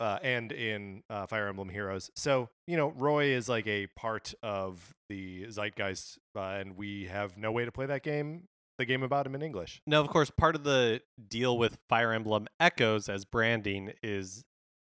uh, 0.00 0.18
and 0.22 0.52
in 0.52 1.02
uh, 1.08 1.26
Fire 1.26 1.48
Emblem 1.48 1.68
Heroes. 1.68 2.10
So, 2.14 2.48
you 2.66 2.76
know, 2.76 2.92
Roy 2.96 3.26
is 3.26 3.48
like 3.48 3.66
a 3.66 3.86
part 3.96 4.34
of 4.42 4.94
the 5.08 5.46
zeitgeist, 5.50 6.18
uh, 6.36 6.40
and 6.40 6.76
we 6.76 7.06
have 7.06 7.36
no 7.36 7.52
way 7.52 7.64
to 7.64 7.72
play 7.72 7.86
that 7.86 8.02
game, 8.02 8.48
the 8.78 8.84
game 8.84 9.02
about 9.02 9.26
him 9.26 9.34
in 9.34 9.42
English. 9.42 9.80
Now, 9.86 10.00
of 10.00 10.08
course, 10.08 10.30
part 10.30 10.54
of 10.54 10.64
the 10.64 11.00
deal 11.28 11.56
with 11.56 11.78
Fire 11.88 12.12
Emblem 12.12 12.46
Echoes 12.58 13.08
as 13.08 13.24
branding 13.24 13.92
is, 14.02 14.44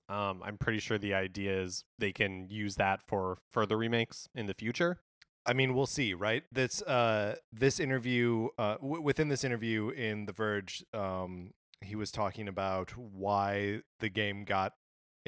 um, 0.08 0.42
I'm 0.44 0.58
pretty 0.58 0.78
sure 0.78 0.98
the 0.98 1.14
idea 1.14 1.62
is 1.62 1.84
they 1.98 2.12
can 2.12 2.48
use 2.50 2.76
that 2.76 3.00
for 3.06 3.38
further 3.50 3.76
remakes 3.76 4.28
in 4.34 4.46
the 4.46 4.54
future. 4.54 5.00
I 5.46 5.54
mean, 5.54 5.74
we'll 5.74 5.86
see, 5.86 6.12
right? 6.12 6.42
This 6.52 6.82
uh, 6.82 7.36
this 7.50 7.80
interview, 7.80 8.48
uh, 8.58 8.74
w- 8.74 9.00
within 9.00 9.28
this 9.28 9.44
interview 9.44 9.88
in 9.88 10.26
The 10.26 10.32
Verge, 10.32 10.84
um, 10.92 11.52
he 11.80 11.96
was 11.96 12.10
talking 12.10 12.48
about 12.48 12.90
why 12.98 13.80
the 14.00 14.10
game 14.10 14.44
got 14.44 14.74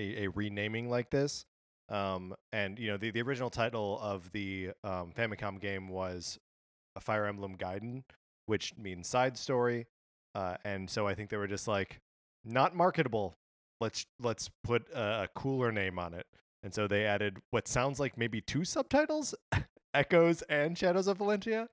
a, 0.00 0.24
a 0.24 0.30
renaming 0.30 0.88
like 0.88 1.10
this. 1.10 1.44
Um, 1.88 2.34
and 2.52 2.78
you 2.78 2.88
know, 2.88 2.96
the, 2.96 3.10
the 3.10 3.22
original 3.22 3.50
title 3.50 3.98
of 4.00 4.30
the 4.32 4.70
um, 4.84 5.12
Famicom 5.16 5.60
game 5.60 5.88
was 5.88 6.38
a 6.96 7.00
Fire 7.00 7.26
Emblem 7.26 7.56
Gaiden, 7.56 8.04
which 8.46 8.74
means 8.78 9.08
side 9.08 9.36
story. 9.36 9.86
Uh, 10.34 10.56
and 10.64 10.88
so 10.88 11.06
I 11.06 11.14
think 11.14 11.30
they 11.30 11.36
were 11.36 11.48
just 11.48 11.66
like, 11.66 12.00
not 12.44 12.74
marketable. 12.74 13.36
Let's 13.80 14.06
let's 14.20 14.50
put 14.64 14.88
a, 14.94 15.24
a 15.24 15.28
cooler 15.34 15.72
name 15.72 15.98
on 15.98 16.14
it. 16.14 16.26
And 16.62 16.74
so 16.74 16.86
they 16.86 17.06
added 17.06 17.38
what 17.50 17.66
sounds 17.66 17.98
like 17.98 18.18
maybe 18.18 18.40
two 18.40 18.64
subtitles, 18.64 19.34
Echoes 19.94 20.42
and 20.42 20.76
Shadows 20.76 21.06
of 21.06 21.18
Valentia. 21.18 21.68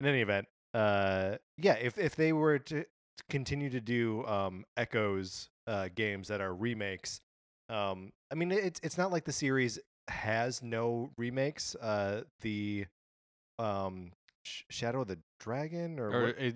In 0.00 0.06
any 0.06 0.20
event, 0.20 0.46
uh, 0.74 1.36
yeah, 1.56 1.74
if 1.74 1.98
if 1.98 2.16
they 2.16 2.32
were 2.32 2.58
to 2.60 2.84
continue 3.28 3.70
to 3.70 3.80
do 3.80 4.24
um, 4.26 4.64
Echoes 4.76 5.48
uh, 5.68 5.88
games 5.94 6.26
that 6.28 6.40
are 6.40 6.52
remakes, 6.54 7.20
um, 7.68 8.10
I 8.32 8.34
mean, 8.34 8.50
it's 8.50 8.80
it's 8.82 8.98
not 8.98 9.12
like 9.12 9.24
the 9.24 9.32
series 9.32 9.78
has 10.08 10.62
no 10.62 11.10
remakes. 11.18 11.74
Uh, 11.76 12.22
the 12.40 12.86
um, 13.58 14.12
Sh- 14.44 14.62
Shadow 14.70 15.02
of 15.02 15.08
the 15.08 15.18
Dragon 15.40 15.98
or, 15.98 16.10
Or 16.10 16.28
uh, 16.28 16.50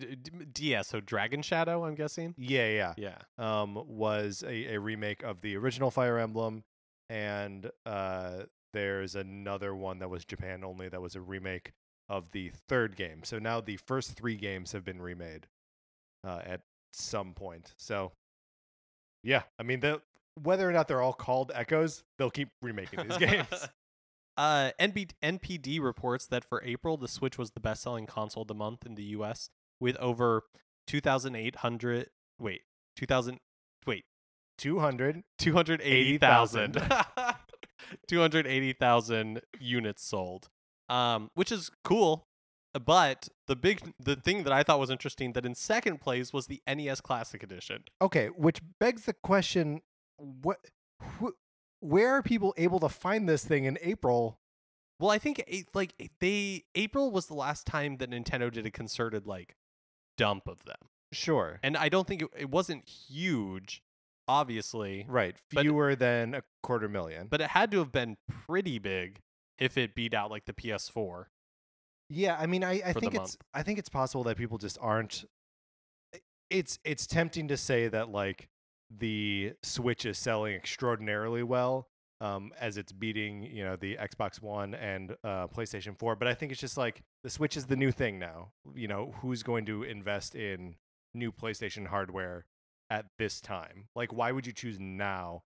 yeah, 0.58 0.82
so 0.82 1.00
Dragon 1.00 1.42
Shadow, 1.42 1.84
I'm 1.84 1.94
guessing. 1.94 2.34
yeah, 2.38 2.68
yeah, 2.68 2.94
Yeah. 2.96 3.18
um, 3.38 3.74
was 3.86 4.42
a, 4.46 4.74
a 4.74 4.80
remake 4.80 5.22
of 5.22 5.40
the 5.40 5.56
original 5.56 5.90
Fire 5.90 6.18
Emblem, 6.18 6.62
and 7.10 7.70
uh, 7.84 8.44
there's 8.72 9.14
another 9.14 9.74
one 9.74 9.98
that 9.98 10.08
was 10.08 10.24
Japan 10.24 10.64
only 10.64 10.88
that 10.88 11.02
was 11.02 11.14
a 11.16 11.20
remake 11.20 11.72
of 12.08 12.30
the 12.32 12.52
third 12.68 12.96
game. 12.96 13.22
So 13.24 13.38
now 13.38 13.60
the 13.60 13.76
first 13.86 14.12
three 14.12 14.36
games 14.36 14.72
have 14.72 14.84
been 14.84 15.00
remade 15.02 15.46
uh, 16.24 16.40
at 16.44 16.60
some 16.92 17.34
point. 17.34 17.74
So 17.76 18.12
yeah, 19.22 19.42
I 19.58 19.62
mean, 19.62 19.80
the, 19.80 20.00
whether 20.42 20.68
or 20.68 20.72
not 20.72 20.88
they're 20.88 21.02
all 21.02 21.12
called 21.12 21.52
Echoes, 21.54 22.04
they'll 22.18 22.30
keep 22.30 22.48
remaking 22.60 23.08
these 23.08 23.18
games. 23.18 23.46
Uh, 24.34 24.70
NB- 24.80 25.10
NPD 25.22 25.78
reports 25.82 26.24
that 26.24 26.42
for 26.42 26.62
April, 26.64 26.96
the 26.96 27.06
Switch 27.06 27.36
was 27.36 27.50
the 27.50 27.60
best-selling 27.60 28.06
console 28.06 28.40
of 28.40 28.48
the 28.48 28.54
month 28.54 28.86
in 28.86 28.94
the 28.94 29.02
U.S. 29.02 29.50
with 29.78 29.94
over 29.96 30.44
2,800. 30.86 32.06
Wait, 32.38 32.62
2,000. 32.96 33.40
Wait, 33.86 34.04
200. 34.58 35.22
280,000. 35.38 36.82
280,000 38.08 39.40
units 39.60 40.02
sold. 40.02 40.48
Um, 40.88 41.30
which 41.34 41.52
is 41.52 41.70
cool. 41.84 42.26
But 42.74 43.28
the 43.46 43.56
big 43.56 43.92
the 44.00 44.16
thing 44.16 44.44
that 44.44 44.52
I 44.52 44.62
thought 44.62 44.80
was 44.80 44.90
interesting 44.90 45.32
that 45.34 45.44
in 45.44 45.54
second 45.54 46.00
place 46.00 46.32
was 46.32 46.46
the 46.46 46.62
NES 46.66 47.00
Classic 47.00 47.42
Edition. 47.42 47.84
Okay, 48.00 48.28
which 48.28 48.60
begs 48.80 49.04
the 49.04 49.12
question: 49.12 49.82
what, 50.16 50.58
wh- 51.20 51.36
where 51.80 52.10
are 52.14 52.22
people 52.22 52.54
able 52.56 52.80
to 52.80 52.88
find 52.88 53.28
this 53.28 53.44
thing 53.44 53.64
in 53.64 53.76
April? 53.82 54.38
Well, 54.98 55.10
I 55.10 55.18
think 55.18 55.42
like 55.74 55.94
they 56.20 56.64
April 56.74 57.10
was 57.10 57.26
the 57.26 57.34
last 57.34 57.66
time 57.66 57.96
that 57.98 58.10
Nintendo 58.10 58.50
did 58.50 58.64
a 58.66 58.70
concerted 58.70 59.26
like 59.26 59.56
dump 60.16 60.46
of 60.46 60.64
them. 60.64 60.76
Sure, 61.12 61.60
And 61.62 61.76
I 61.76 61.90
don't 61.90 62.06
think 62.08 62.22
it, 62.22 62.28
it 62.38 62.50
wasn't 62.50 62.88
huge, 62.88 63.82
obviously, 64.26 65.04
right, 65.08 65.36
but- 65.52 65.60
fewer 65.60 65.94
than 65.94 66.34
a 66.34 66.42
quarter 66.62 66.88
million. 66.88 67.26
but 67.26 67.42
it 67.42 67.50
had 67.50 67.70
to 67.72 67.78
have 67.80 67.92
been 67.92 68.16
pretty 68.46 68.78
big 68.78 69.20
if 69.58 69.76
it 69.76 69.94
beat 69.94 70.14
out 70.14 70.30
like 70.30 70.46
the 70.46 70.54
PS4. 70.54 71.26
Yeah, 72.14 72.36
I 72.38 72.46
mean, 72.46 72.62
I, 72.62 72.82
I 72.84 72.92
think 72.92 73.14
it's. 73.14 73.38
I 73.54 73.62
think 73.62 73.78
it's 73.78 73.88
possible 73.88 74.22
that 74.24 74.36
people 74.36 74.58
just 74.58 74.76
aren't. 74.80 75.24
It's 76.50 76.78
it's 76.84 77.06
tempting 77.06 77.48
to 77.48 77.56
say 77.56 77.88
that 77.88 78.10
like 78.10 78.48
the 78.90 79.54
Switch 79.62 80.04
is 80.04 80.18
selling 80.18 80.54
extraordinarily 80.54 81.42
well, 81.42 81.88
um, 82.20 82.52
as 82.60 82.76
it's 82.76 82.92
beating 82.92 83.42
you 83.44 83.64
know 83.64 83.76
the 83.76 83.96
Xbox 83.96 84.42
One 84.42 84.74
and 84.74 85.12
uh, 85.24 85.46
PlayStation 85.46 85.98
Four. 85.98 86.14
But 86.14 86.28
I 86.28 86.34
think 86.34 86.52
it's 86.52 86.60
just 86.60 86.76
like 86.76 87.02
the 87.24 87.30
Switch 87.30 87.56
is 87.56 87.66
the 87.66 87.76
new 87.76 87.90
thing 87.90 88.18
now. 88.18 88.52
You 88.74 88.88
know, 88.88 89.14
who's 89.22 89.42
going 89.42 89.64
to 89.66 89.82
invest 89.82 90.34
in 90.34 90.76
new 91.14 91.32
PlayStation 91.32 91.86
hardware 91.86 92.44
at 92.90 93.06
this 93.18 93.40
time? 93.40 93.86
Like, 93.96 94.12
why 94.12 94.32
would 94.32 94.46
you 94.46 94.52
choose 94.52 94.78
now 94.78 95.44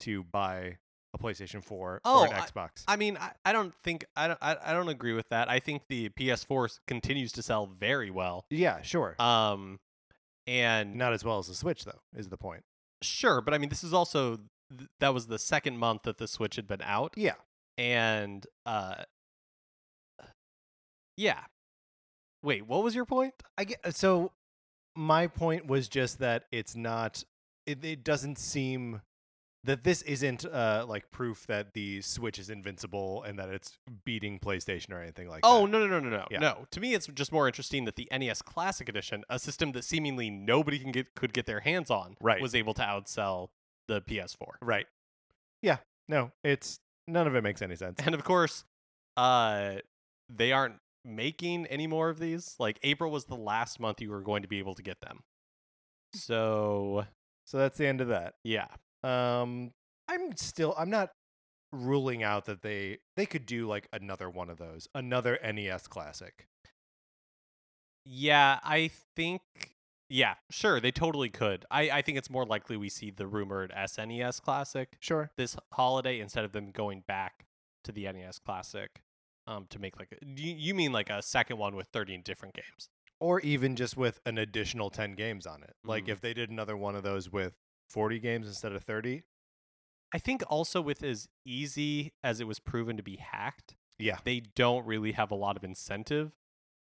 to 0.00 0.24
buy 0.24 0.78
a 1.14 1.18
PlayStation 1.18 1.62
Four 1.64 2.00
Oh, 2.04 2.20
or 2.22 2.26
an 2.26 2.32
Xbox? 2.32 2.84
I 2.86 2.96
mean, 2.96 3.16
I, 3.16 3.32
I 3.44 3.52
don't 3.52 3.74
think 3.74 4.04
I 4.16 4.28
don't 4.28 4.38
I, 4.42 4.56
I 4.64 4.72
don't 4.72 4.88
agree 4.88 5.12
with 5.14 5.28
that. 5.30 5.48
I 5.50 5.58
think 5.60 5.82
the 5.88 6.08
PS4 6.10 6.78
continues 6.86 7.32
to 7.32 7.42
sell 7.42 7.66
very 7.66 8.10
well. 8.10 8.44
yeah, 8.50 8.82
sure. 8.82 9.14
Um, 9.20 9.78
and 10.46 10.94
Not 10.96 11.12
as 11.12 11.24
well 11.24 11.38
as 11.38 11.46
the 11.48 11.54
Switch, 11.54 11.84
though, 11.84 12.00
is 12.16 12.28
the 12.28 12.36
point. 12.38 12.62
sure, 13.02 13.40
but 13.40 13.54
I 13.54 13.58
mean, 13.58 13.68
this 13.68 13.84
is 13.84 13.92
also 13.94 14.36
th- 14.76 14.90
that 15.00 15.12
was 15.14 15.26
the 15.26 15.38
second 15.38 15.78
month 15.78 16.02
that 16.02 16.18
the 16.18 16.28
Switch 16.28 16.56
had 16.56 16.66
been 16.66 16.82
out. 16.82 17.14
Yeah. 17.16 17.34
and 17.76 18.46
uh 18.66 19.02
yeah 21.16 21.40
wait 22.42 22.66
what 22.66 22.82
was 22.84 22.94
your 22.94 23.04
point 23.04 23.34
I 23.56 23.64
get 23.64 23.94
so 23.96 24.32
my 24.94 25.26
point 25.26 25.66
was 25.66 25.88
just 25.88 26.18
that 26.20 26.44
it's 26.52 26.76
not 26.76 27.24
it, 27.66 27.84
it 27.84 28.04
doesn't 28.04 28.38
seem 28.38 29.00
that 29.64 29.82
this 29.84 30.02
isn't 30.02 30.44
uh 30.44 30.84
like 30.88 31.10
proof 31.10 31.46
that 31.48 31.74
the 31.74 32.00
Switch 32.00 32.38
is 32.38 32.48
invincible 32.48 33.22
and 33.24 33.38
that 33.38 33.48
it's 33.48 33.76
beating 34.04 34.38
PlayStation 34.38 34.92
or 34.92 35.00
anything 35.02 35.28
like 35.28 35.40
oh 35.42 35.62
that. 35.66 35.72
no 35.72 35.80
no 35.80 35.86
no 35.86 36.00
no 36.00 36.10
no 36.10 36.26
Yeah. 36.30 36.38
no 36.38 36.66
to 36.70 36.80
me 36.80 36.94
it's 36.94 37.06
just 37.08 37.32
more 37.32 37.46
interesting 37.46 37.84
that 37.86 37.96
the 37.96 38.08
nes 38.16 38.40
classic 38.42 38.88
edition 38.88 39.24
a 39.28 39.38
system 39.38 39.72
that 39.72 39.84
seemingly 39.84 40.30
nobody 40.30 40.78
can 40.78 40.92
get 40.92 41.14
could 41.14 41.32
get 41.32 41.46
their 41.46 41.60
hands 41.60 41.90
on 41.90 42.16
Right. 42.20 42.40
was 42.40 42.54
able 42.54 42.72
to 42.74 42.82
outsell 42.82 43.48
the 43.88 44.00
ps4 44.00 44.36
Right. 44.62 44.86
Yeah. 45.62 45.78
No, 46.08 46.30
it's 46.44 46.78
none 47.08 47.26
of 47.26 47.34
it 47.34 47.42
makes 47.42 47.60
any 47.60 47.74
sense. 47.76 47.98
and 48.04 48.14
of 48.14 48.22
course 48.24 48.64
uh 49.16 49.76
they 50.30 50.52
aren't 50.52 50.76
making 51.04 51.66
any 51.66 51.86
more 51.86 52.10
of 52.10 52.18
these 52.18 52.54
like 52.58 52.78
april 52.82 53.10
was 53.10 53.24
the 53.24 53.34
last 53.36 53.80
month 53.80 54.00
you 54.00 54.10
were 54.10 54.20
going 54.20 54.42
to 54.42 54.48
be 54.48 54.58
able 54.58 54.74
to 54.74 54.82
get 54.82 55.00
them 55.00 55.20
so 56.14 57.04
So 57.46 57.58
that's 57.58 57.78
the 57.78 57.86
end 57.86 58.00
of 58.00 58.08
that. 58.08 58.34
yeah 58.44 58.66
Um 59.02 59.72
I'm 60.08 60.36
still 60.36 60.74
I'm 60.78 60.90
not 60.90 61.10
ruling 61.72 62.22
out 62.22 62.46
that 62.46 62.62
they 62.62 62.98
they 63.16 63.26
could 63.26 63.46
do 63.46 63.66
like 63.66 63.88
another 63.92 64.30
one 64.30 64.50
of 64.50 64.58
those, 64.58 64.88
another 64.94 65.38
NES 65.42 65.86
classic. 65.88 66.46
Yeah, 68.04 68.60
I 68.64 68.90
think 69.16 69.42
yeah, 70.08 70.36
sure, 70.50 70.80
they 70.80 70.90
totally 70.90 71.28
could. 71.28 71.66
I, 71.70 71.90
I 71.90 72.02
think 72.02 72.16
it's 72.16 72.30
more 72.30 72.46
likely 72.46 72.78
we 72.78 72.88
see 72.88 73.10
the 73.10 73.26
rumored 73.26 73.70
SNES 73.76 74.40
Classic 74.40 74.96
Sure. 75.00 75.30
this 75.36 75.54
holiday 75.74 76.18
instead 76.20 76.44
of 76.46 76.52
them 76.52 76.70
going 76.70 77.02
back 77.06 77.44
to 77.84 77.92
the 77.92 78.04
NES 78.10 78.38
Classic 78.38 79.02
um 79.46 79.66
to 79.70 79.78
make 79.78 79.98
like 79.98 80.12
a, 80.12 80.16
you, 80.26 80.54
you 80.54 80.74
mean 80.74 80.92
like 80.92 81.10
a 81.10 81.20
second 81.22 81.58
one 81.58 81.76
with 81.76 81.88
30 81.88 82.16
different 82.18 82.54
games. 82.54 82.88
or 83.20 83.40
even 83.40 83.76
just 83.76 83.96
with 83.96 84.20
an 84.24 84.38
additional 84.38 84.88
10 84.90 85.12
games 85.12 85.46
on 85.46 85.62
it. 85.62 85.74
Like 85.84 86.06
Mhm. 86.06 86.08
if 86.08 86.20
they 86.20 86.32
did 86.34 86.50
another 86.50 86.76
one 86.76 86.94
of 86.96 87.02
those 87.02 87.30
with 87.30 87.54
40 87.88 88.18
games 88.18 88.46
instead 88.46 88.72
of 88.72 88.82
30. 88.84 89.22
I 90.12 90.18
think 90.18 90.42
also 90.48 90.80
with 90.80 91.02
as 91.02 91.28
easy 91.44 92.12
as 92.24 92.40
it 92.40 92.46
was 92.46 92.58
proven 92.58 92.96
to 92.96 93.02
be 93.02 93.16
hacked, 93.16 93.74
Yeah. 93.98 94.18
they 94.24 94.40
don't 94.40 94.86
really 94.86 95.12
have 95.12 95.30
a 95.30 95.34
lot 95.34 95.56
of 95.56 95.64
incentive 95.64 96.32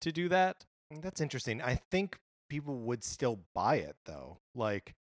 to 0.01 0.11
do 0.11 0.29
that. 0.29 0.65
That's 0.91 1.19
interesting. 1.21 1.61
I 1.61 1.75
think 1.75 2.19
people 2.49 2.75
would 2.81 3.03
still 3.03 3.39
buy 3.55 3.75
it 3.77 3.95
though. 4.05 4.39
Like 4.55 4.95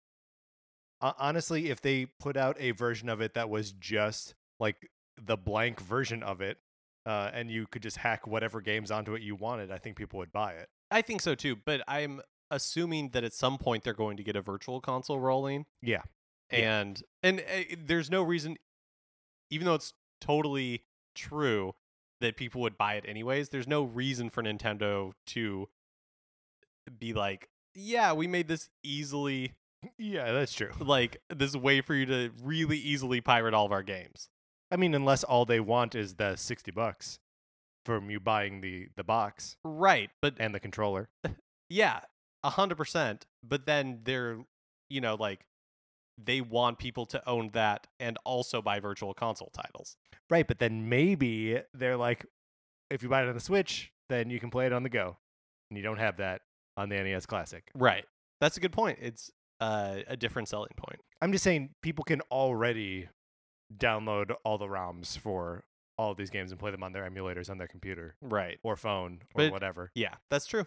ho- 1.02 1.16
honestly, 1.18 1.70
if 1.70 1.82
they 1.82 2.06
put 2.06 2.38
out 2.38 2.56
a 2.60 2.72
version 2.72 3.10
of 3.10 3.22
it 3.22 3.34
that 3.34 3.50
was 3.50 3.72
just 3.74 4.36
like 4.60 4.90
the 5.22 5.38
blank 5.38 5.80
version 5.80 6.24
of 6.24 6.42
it 6.42 6.58
uh, 7.06 7.32
and 7.34 7.50
you 7.52 7.68
could 7.68 7.82
just 7.84 7.98
hack 7.98 8.26
whatever 8.28 8.62
games 8.62 8.92
onto 8.92 9.14
it 9.16 9.22
you 9.22 9.36
wanted, 9.36 9.72
I 9.72 9.78
think 9.78 9.98
people 9.98 10.20
would 10.20 10.32
buy 10.32 10.54
it. 10.54 10.70
I 10.92 11.02
think 11.02 11.22
so 11.22 11.36
too, 11.36 11.56
but 11.56 11.82
I'm 11.88 12.22
assuming 12.52 13.10
that 13.10 13.24
at 13.24 13.34
some 13.34 13.58
point 13.58 13.84
they're 13.84 13.94
going 13.94 14.18
to 14.18 14.24
get 14.24 14.36
a 14.36 14.42
virtual 14.42 14.80
console 14.82 15.20
rolling. 15.20 15.66
Yeah. 15.82 16.02
Yeah. 16.52 16.78
and 16.82 17.04
and 17.24 17.40
uh, 17.40 17.76
there's 17.84 18.12
no 18.12 18.22
reason 18.22 18.58
even 19.50 19.66
though 19.66 19.74
it's 19.76 19.94
totally 20.22 20.84
true 21.16 21.74
that 22.22 22.38
people 22.38 22.62
would 22.62 22.78
buy 22.78 22.94
it 22.96 23.06
anyways 23.08 23.50
there's 23.50 23.68
no 23.68 23.84
reason 23.84 24.30
for 24.30 24.44
nintendo 24.44 25.14
to 25.26 25.68
be 27.00 27.14
like 27.14 27.50
yeah 27.74 28.14
we 28.14 28.28
made 28.28 28.48
this 28.48 28.70
easily 28.84 29.54
Yeah, 29.98 30.32
that's 30.32 30.54
true. 30.54 30.70
like 30.80 31.18
this 31.30 31.56
way 31.56 31.82
for 31.82 31.96
you 31.96 32.06
to 32.06 32.30
really 32.44 32.78
easily 32.78 33.20
pirate 33.20 33.54
all 33.56 33.66
of 33.66 33.72
our 33.72 33.84
games 33.84 34.30
I 34.72 34.76
mean, 34.76 34.94
unless 34.96 35.24
all 35.24 35.46
they 35.46 35.60
want 35.60 35.94
is 35.96 36.16
the 36.16 36.36
60 36.36 36.72
bucks 36.72 37.20
from 37.86 38.10
you 38.12 38.20
buying 38.20 38.62
the 38.62 38.90
the 38.96 39.04
box 39.04 39.58
right 39.64 40.10
but 40.22 40.36
and 40.40 40.54
the 40.54 40.60
controller. 40.60 41.10
yeah 41.70 42.02
a 42.44 42.50
hundred 42.52 42.76
percent 42.78 43.26
but 43.44 43.66
then 43.66 44.00
they're 44.04 44.40
you 44.90 45.00
know 45.02 45.16
like 45.16 45.46
they 46.24 46.42
want 46.42 46.78
people 46.78 47.06
to 47.08 47.28
own 47.28 47.50
that 47.54 47.88
and 48.00 48.18
also 48.24 48.62
buy 48.62 48.80
virtual 48.80 49.14
console 49.14 49.50
titles 49.54 49.96
Right, 50.30 50.48
but 50.48 50.58
then 50.60 50.88
maybe 50.90 51.60
they're 51.74 51.98
like, 51.98 52.26
if 52.90 53.04
you 53.04 53.10
buy 53.10 53.22
it 53.24 53.28
on 53.28 53.34
the 53.36 53.40
Switch, 53.42 53.92
then 54.10 54.30
you 54.30 54.40
can 54.40 54.50
play 54.50 54.66
it 54.66 54.74
on 54.74 54.82
the 54.84 54.90
go, 54.90 55.18
and 55.70 55.78
you 55.78 55.84
don't 55.84 55.98
have 56.00 56.18
that 56.18 56.42
on 56.78 56.90
the 56.90 56.96
NES 56.96 57.26
Classic. 57.26 57.64
right 57.76 58.06
that's 58.42 58.58
a 58.58 58.60
good 58.60 58.72
point 58.72 58.98
it's 59.02 59.30
uh, 59.62 59.98
a 60.08 60.16
different 60.18 60.48
selling 60.50 60.72
point 60.78 61.00
I'm 61.22 61.32
just 61.32 61.44
saying 61.44 61.72
people 61.82 62.04
can 62.04 62.22
already 62.32 63.10
download 63.76 64.34
all 64.44 64.58
the 64.58 64.66
ROMs 64.68 65.18
for 65.18 65.64
all 65.98 66.12
of 66.12 66.18
these 66.18 66.30
games 66.30 66.52
and 66.52 66.60
play 66.60 66.72
them 66.72 66.84
on 66.84 66.92
their 66.94 67.08
emulators 67.10 67.50
on 67.50 67.58
their 67.58 67.68
computer 67.68 68.16
Right. 68.22 68.60
or 68.64 68.76
phone 68.76 69.20
or 69.36 69.44
But- 69.44 69.52
whatever. 69.52 69.92
Yeah, 69.96 70.16
that's 70.30 70.46
true. 70.48 70.66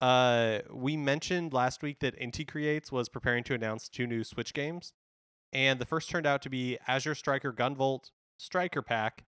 Uh, 0.00 0.60
we 0.72 0.96
mentioned 0.96 1.52
last 1.52 1.82
week 1.82 2.00
that 2.00 2.18
Inti 2.18 2.48
Creates 2.48 2.90
was 2.90 3.08
preparing 3.08 3.44
to 3.44 3.54
announce 3.54 3.88
two 3.88 4.06
new 4.06 4.24
Switch 4.24 4.54
games, 4.54 4.92
and 5.52 5.78
the 5.78 5.84
first 5.84 6.08
turned 6.08 6.26
out 6.26 6.42
to 6.42 6.50
be 6.50 6.78
Azure 6.86 7.14
Striker 7.14 7.52
Gunvolt 7.52 8.10
Striker 8.38 8.80
Pack, 8.80 9.24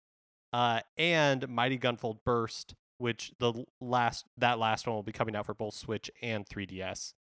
uh, 0.53 0.81
and 0.97 1.47
Mighty 1.49 1.77
Gunvolt 1.77 2.19
Burst, 2.25 2.75
which 2.97 3.33
the 3.39 3.65
last 3.81 4.25
that 4.37 4.59
last 4.59 4.87
one 4.87 4.95
will 4.95 5.03
be 5.03 5.11
coming 5.11 5.35
out 5.35 5.45
for 5.45 5.53
both 5.53 5.73
Switch 5.73 6.09
and 6.21 6.47
3DS. 6.47 7.13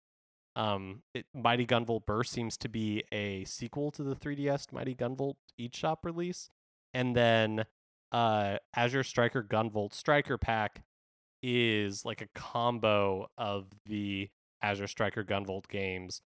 Um, 0.55 1.03
it, 1.15 1.25
Mighty 1.33 1.65
Gunvolt 1.65 2.05
Burst 2.05 2.33
seems 2.33 2.57
to 2.59 2.69
be 2.69 3.05
a 3.13 3.45
sequel 3.45 3.91
to 3.93 4.03
the 4.03 4.17
3DS 4.17 4.73
Mighty 4.73 4.95
Gunvolt 4.95 5.37
eShop 5.59 5.99
release, 6.03 6.51
and 6.93 7.17
then 7.17 7.65
uh, 8.13 8.59
Azure 8.77 9.05
Striker 9.05 9.43
Gunvolt 9.43 9.95
Striker 9.95 10.37
Pack 10.37 10.83
is 11.43 12.05
like 12.05 12.21
a 12.21 12.29
combo 12.35 13.29
of 13.37 13.67
the 13.87 14.29
Azure 14.63 14.87
Striker 14.87 15.25
Gunvolt 15.25 15.69
games 15.69 16.21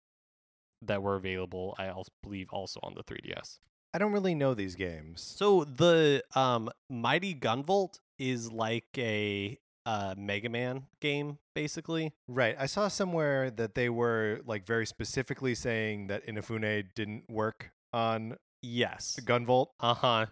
that 0.81 1.01
were 1.01 1.15
available. 1.15 1.75
I 1.77 1.89
also 1.89 2.11
believe 2.21 2.47
also 2.51 2.79
on 2.83 2.93
the 2.95 3.03
3DS. 3.03 3.59
I 3.93 3.99
don't 3.99 4.11
really 4.11 4.35
know 4.35 4.53
these 4.53 4.75
games. 4.75 5.21
So 5.21 5.63
the 5.63 6.23
um, 6.35 6.69
Mighty 6.89 7.35
Gunvolt 7.35 7.99
is 8.17 8.51
like 8.51 8.87
a 8.97 9.59
uh, 9.85 10.15
Mega 10.17 10.49
Man 10.49 10.87
game, 10.99 11.37
basically. 11.53 12.13
Right. 12.27 12.55
I 12.57 12.65
saw 12.65 12.87
somewhere 12.87 13.51
that 13.51 13.75
they 13.75 13.89
were 13.89 14.41
like 14.45 14.65
very 14.65 14.85
specifically 14.85 15.53
saying 15.53 16.07
that 16.07 16.25
Inafune 16.25 16.85
didn't 16.95 17.29
work 17.29 17.71
on 17.91 18.37
Yes. 18.63 19.19
Gunvolt. 19.23 19.67
Uh 19.79 19.93
huh. 19.93 20.25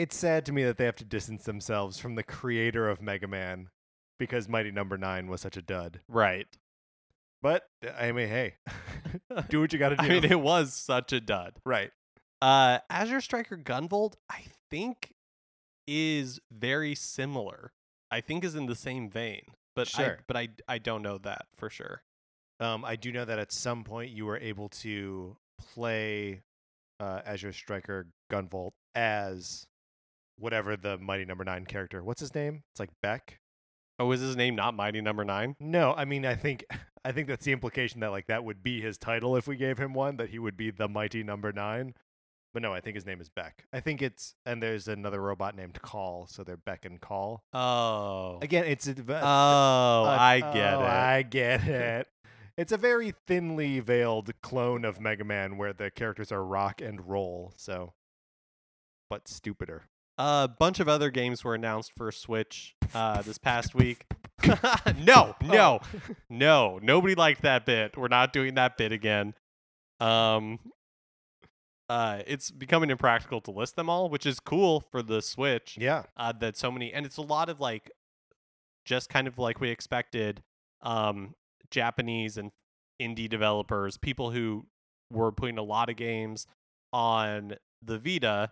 It's 0.00 0.16
sad 0.16 0.46
to 0.46 0.52
me 0.52 0.64
that 0.64 0.78
they 0.78 0.86
have 0.86 0.96
to 0.96 1.04
distance 1.04 1.44
themselves 1.44 1.98
from 1.98 2.14
the 2.14 2.22
creator 2.22 2.88
of 2.88 3.02
Mega 3.02 3.28
Man 3.28 3.68
because 4.18 4.48
Mighty 4.48 4.70
Number 4.70 4.96
9 4.96 5.26
was 5.26 5.42
such 5.42 5.58
a 5.58 5.62
dud. 5.62 6.00
Right. 6.08 6.46
But 7.42 7.64
I 7.98 8.10
mean, 8.12 8.28
hey, 8.28 8.54
do 9.50 9.60
what 9.60 9.74
you 9.74 9.78
got 9.78 9.90
to 9.90 9.96
do. 9.96 10.02
I 10.02 10.08
mean, 10.08 10.24
it 10.24 10.40
was 10.40 10.72
such 10.72 11.12
a 11.12 11.20
dud. 11.20 11.58
right. 11.66 11.90
Uh, 12.40 12.78
Azure 12.88 13.20
Striker 13.20 13.58
Gunvolt, 13.58 14.14
I 14.30 14.44
think, 14.70 15.12
is 15.86 16.40
very 16.50 16.94
similar. 16.94 17.72
I 18.10 18.22
think 18.22 18.42
is 18.42 18.54
in 18.54 18.64
the 18.64 18.74
same 18.74 19.10
vein, 19.10 19.42
but 19.76 19.86
I, 19.98 20.02
Sure. 20.02 20.18
but 20.26 20.36
I 20.38 20.48
I 20.66 20.78
don't 20.78 21.02
know 21.02 21.18
that 21.18 21.46
for 21.54 21.68
sure. 21.68 22.02
Um, 22.58 22.86
I 22.86 22.96
do 22.96 23.12
know 23.12 23.26
that 23.26 23.38
at 23.38 23.52
some 23.52 23.84
point 23.84 24.12
you 24.12 24.24
were 24.24 24.38
able 24.38 24.70
to 24.70 25.36
play 25.58 26.40
uh, 26.98 27.20
Azure 27.26 27.52
Striker 27.52 28.06
Gunvolt 28.32 28.72
as 28.94 29.66
whatever 30.40 30.76
the 30.76 30.98
Mighty 30.98 31.24
Number 31.24 31.44
Nine 31.44 31.66
character. 31.66 32.02
What's 32.02 32.20
his 32.20 32.34
name? 32.34 32.62
It's 32.72 32.80
like 32.80 32.90
Beck. 33.02 33.38
Oh, 33.98 34.10
is 34.12 34.20
his 34.20 34.36
name 34.36 34.56
not 34.56 34.74
Mighty 34.74 35.00
Number 35.00 35.24
Nine? 35.24 35.56
No, 35.60 35.94
I 35.94 36.04
mean 36.04 36.24
I 36.24 36.34
think 36.34 36.64
I 37.04 37.12
think 37.12 37.28
that's 37.28 37.44
the 37.44 37.52
implication 37.52 38.00
that 38.00 38.10
like 38.10 38.26
that 38.26 38.44
would 38.44 38.62
be 38.62 38.80
his 38.80 38.98
title 38.98 39.36
if 39.36 39.46
we 39.46 39.56
gave 39.56 39.78
him 39.78 39.94
one, 39.94 40.16
that 40.16 40.30
he 40.30 40.38
would 40.38 40.56
be 40.56 40.70
the 40.70 40.88
Mighty 40.88 41.22
Number 41.22 41.52
Nine. 41.52 41.94
But 42.52 42.62
no, 42.62 42.72
I 42.72 42.80
think 42.80 42.96
his 42.96 43.06
name 43.06 43.20
is 43.20 43.28
Beck. 43.28 43.64
I 43.72 43.80
think 43.80 44.02
it's 44.02 44.34
and 44.44 44.62
there's 44.62 44.88
another 44.88 45.20
robot 45.20 45.54
named 45.54 45.80
Call, 45.82 46.26
so 46.26 46.42
they're 46.42 46.56
Beck 46.56 46.84
and 46.84 47.00
Call. 47.00 47.44
Oh, 47.52 48.38
Again, 48.42 48.64
it's 48.64 48.88
a, 48.88 48.94
oh, 49.08 49.14
uh, 49.14 50.16
I 50.18 50.40
get 50.40 50.74
oh, 50.74 50.80
it. 50.80 50.86
I 50.86 51.22
get 51.22 51.64
it. 51.68 52.08
It's 52.56 52.72
a 52.72 52.76
very 52.76 53.14
thinly 53.26 53.80
veiled 53.80 54.32
clone 54.42 54.84
of 54.84 55.00
Mega 55.00 55.24
Man 55.24 55.56
where 55.56 55.72
the 55.72 55.90
characters 55.90 56.32
are 56.32 56.44
rock 56.44 56.80
and 56.80 57.08
roll, 57.08 57.52
so 57.56 57.92
but 59.08 59.28
stupider. 59.28 59.84
A 60.22 60.48
bunch 60.58 60.80
of 60.80 60.88
other 60.88 61.10
games 61.10 61.42
were 61.44 61.54
announced 61.54 61.92
for 61.96 62.12
Switch 62.12 62.76
uh, 62.92 63.22
this 63.22 63.38
past 63.38 63.74
week. 63.74 64.04
no, 64.98 65.34
no, 65.42 65.80
no. 66.28 66.78
Nobody 66.82 67.14
liked 67.14 67.40
that 67.40 67.64
bit. 67.64 67.96
We're 67.96 68.08
not 68.08 68.34
doing 68.34 68.54
that 68.56 68.76
bit 68.76 68.92
again. 68.92 69.32
Um, 69.98 70.58
uh, 71.88 72.20
it's 72.26 72.50
becoming 72.50 72.90
impractical 72.90 73.40
to 73.40 73.50
list 73.50 73.76
them 73.76 73.88
all, 73.88 74.10
which 74.10 74.26
is 74.26 74.40
cool 74.40 74.80
for 74.92 75.02
the 75.02 75.22
Switch. 75.22 75.78
Yeah. 75.80 76.02
uh, 76.18 76.32
that 76.40 76.54
so 76.58 76.70
many 76.70 76.92
and 76.92 77.06
it's 77.06 77.16
a 77.16 77.22
lot 77.22 77.48
of 77.48 77.58
like 77.58 77.90
just 78.84 79.08
kind 79.08 79.26
of 79.26 79.38
like 79.38 79.58
we 79.60 79.70
expected 79.70 80.42
um 80.82 81.34
japanese 81.70 82.36
and 82.38 82.50
indie 83.00 83.28
developers 83.28 83.96
people 83.98 84.30
who 84.30 84.66
were 85.12 85.30
putting 85.30 85.58
a 85.58 85.62
lot 85.62 85.88
of 85.90 85.96
games 85.96 86.46
on 86.92 87.54
the 87.82 87.98
vita 87.98 88.50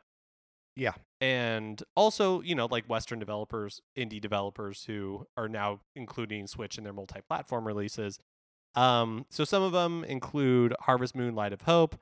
Yeah. 0.77 0.93
And 1.21 1.83
also 1.97 2.41
you 2.43 2.55
know 2.55 2.67
like 2.71 2.89
western 2.89 3.19
developers 3.19 3.81
indie 3.97 4.21
developers 4.21 4.85
who 4.85 5.27
are 5.37 5.49
now 5.49 5.81
including 5.97 6.47
switch 6.47 6.79
in 6.79 6.85
their 6.85 6.93
multi-platform 6.93 7.67
releases 7.67 8.21
um 8.75 9.27
so 9.31 9.45
some 9.45 9.63
of 9.63 9.73
them 9.73 10.05
include 10.05 10.75
harvest 10.81 11.17
moon 11.17 11.35
light 11.35 11.53
of 11.53 11.63
hope 11.63 11.99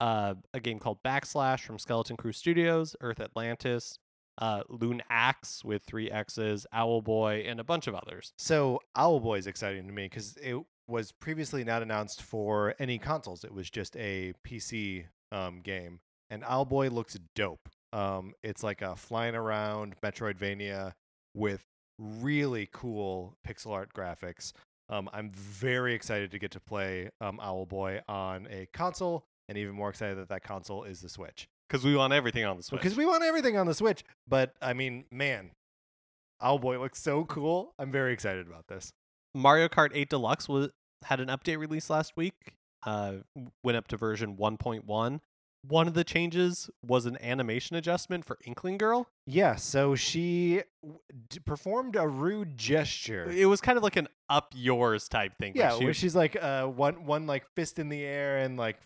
uh, 0.00 0.34
a 0.52 0.60
game 0.60 0.78
called 0.78 1.02
backslash 1.02 1.60
from 1.60 1.78
skeleton 1.78 2.16
crew 2.16 2.32
studios 2.32 2.96
earth 3.00 3.20
atlantis 3.20 3.98
uh, 4.38 4.62
Loon 4.68 5.02
Axe 5.10 5.64
with 5.64 5.84
three 5.84 6.10
X's, 6.10 6.66
Owlboy, 6.74 7.48
and 7.48 7.60
a 7.60 7.64
bunch 7.64 7.86
of 7.86 7.94
others. 7.94 8.32
So 8.38 8.80
Owlboy 8.96 9.38
is 9.38 9.46
exciting 9.46 9.86
to 9.86 9.92
me 9.92 10.06
because 10.06 10.36
it 10.42 10.56
was 10.88 11.12
previously 11.12 11.64
not 11.64 11.82
announced 11.82 12.22
for 12.22 12.74
any 12.78 12.98
consoles. 12.98 13.44
It 13.44 13.54
was 13.54 13.70
just 13.70 13.96
a 13.96 14.34
PC 14.46 15.04
um, 15.32 15.60
game, 15.60 16.00
and 16.30 16.42
Owlboy 16.42 16.90
looks 16.90 17.18
dope. 17.34 17.68
Um, 17.94 18.34
it's 18.42 18.62
like 18.62 18.82
a 18.82 18.96
flying 18.96 19.36
around 19.36 19.94
Metroidvania 20.02 20.92
with 21.34 21.62
really 21.98 22.68
cool 22.72 23.36
pixel 23.46 23.70
art 23.70 23.94
graphics. 23.94 24.52
Um, 24.88 25.08
I'm 25.12 25.30
very 25.30 25.94
excited 25.94 26.32
to 26.32 26.38
get 26.38 26.50
to 26.50 26.60
play 26.60 27.08
um, 27.20 27.38
Owlboy 27.42 28.00
on 28.08 28.48
a 28.50 28.66
console, 28.74 29.24
and 29.48 29.56
even 29.56 29.74
more 29.74 29.90
excited 29.90 30.18
that 30.18 30.28
that 30.28 30.42
console 30.42 30.84
is 30.84 31.00
the 31.00 31.08
Switch 31.08 31.46
Because 31.68 31.84
we 31.84 31.96
want 31.96 32.12
everything 32.12 32.44
on 32.44 32.56
the 32.56 32.62
Switch. 32.62 32.82
because 32.82 32.96
we 32.96 33.06
want 33.06 33.22
everything 33.22 33.56
on 33.56 33.66
the 33.66 33.74
Switch. 33.74 34.02
But 34.28 34.54
I 34.60 34.72
mean, 34.72 35.04
man, 35.10 35.52
Owlboy 36.42 36.80
looks 36.80 37.00
so 37.00 37.24
cool. 37.24 37.72
I'm 37.78 37.92
very 37.92 38.12
excited 38.12 38.46
about 38.46 38.66
this. 38.66 38.92
Mario 39.34 39.68
Kart 39.68 39.90
8 39.94 40.10
Deluxe 40.10 40.48
was 40.48 40.70
had 41.04 41.20
an 41.20 41.28
update 41.28 41.58
release 41.58 41.88
last 41.90 42.16
week. 42.16 42.34
Uh, 42.84 43.14
went 43.62 43.76
up 43.76 43.86
to 43.88 43.96
version 43.96 44.36
1.1. 44.36 45.20
One 45.66 45.88
of 45.88 45.94
the 45.94 46.04
changes 46.04 46.68
was 46.86 47.06
an 47.06 47.16
animation 47.22 47.76
adjustment 47.76 48.24
for 48.24 48.38
Inkling 48.44 48.76
Girl. 48.78 49.08
Yeah, 49.26 49.54
so 49.56 49.94
she 49.94 50.62
w- 50.82 51.00
d- 51.30 51.38
performed 51.40 51.96
a 51.96 52.06
rude 52.06 52.56
gesture. 52.58 53.30
It 53.30 53.46
was 53.46 53.60
kind 53.60 53.76
of 53.78 53.82
like 53.82 53.96
an 53.96 54.08
up 54.28 54.52
yours 54.54 55.08
type 55.08 55.36
thing. 55.38 55.52
like 55.54 55.56
Yeah, 55.56 55.78
she- 55.78 55.84
where 55.84 55.94
she's 55.94 56.14
like 56.14 56.36
uh 56.42 56.66
one 56.66 57.06
one 57.06 57.26
like 57.26 57.46
fist 57.56 57.78
in 57.78 57.88
the 57.88 58.04
air 58.04 58.38
and 58.38 58.56
like 58.58 58.76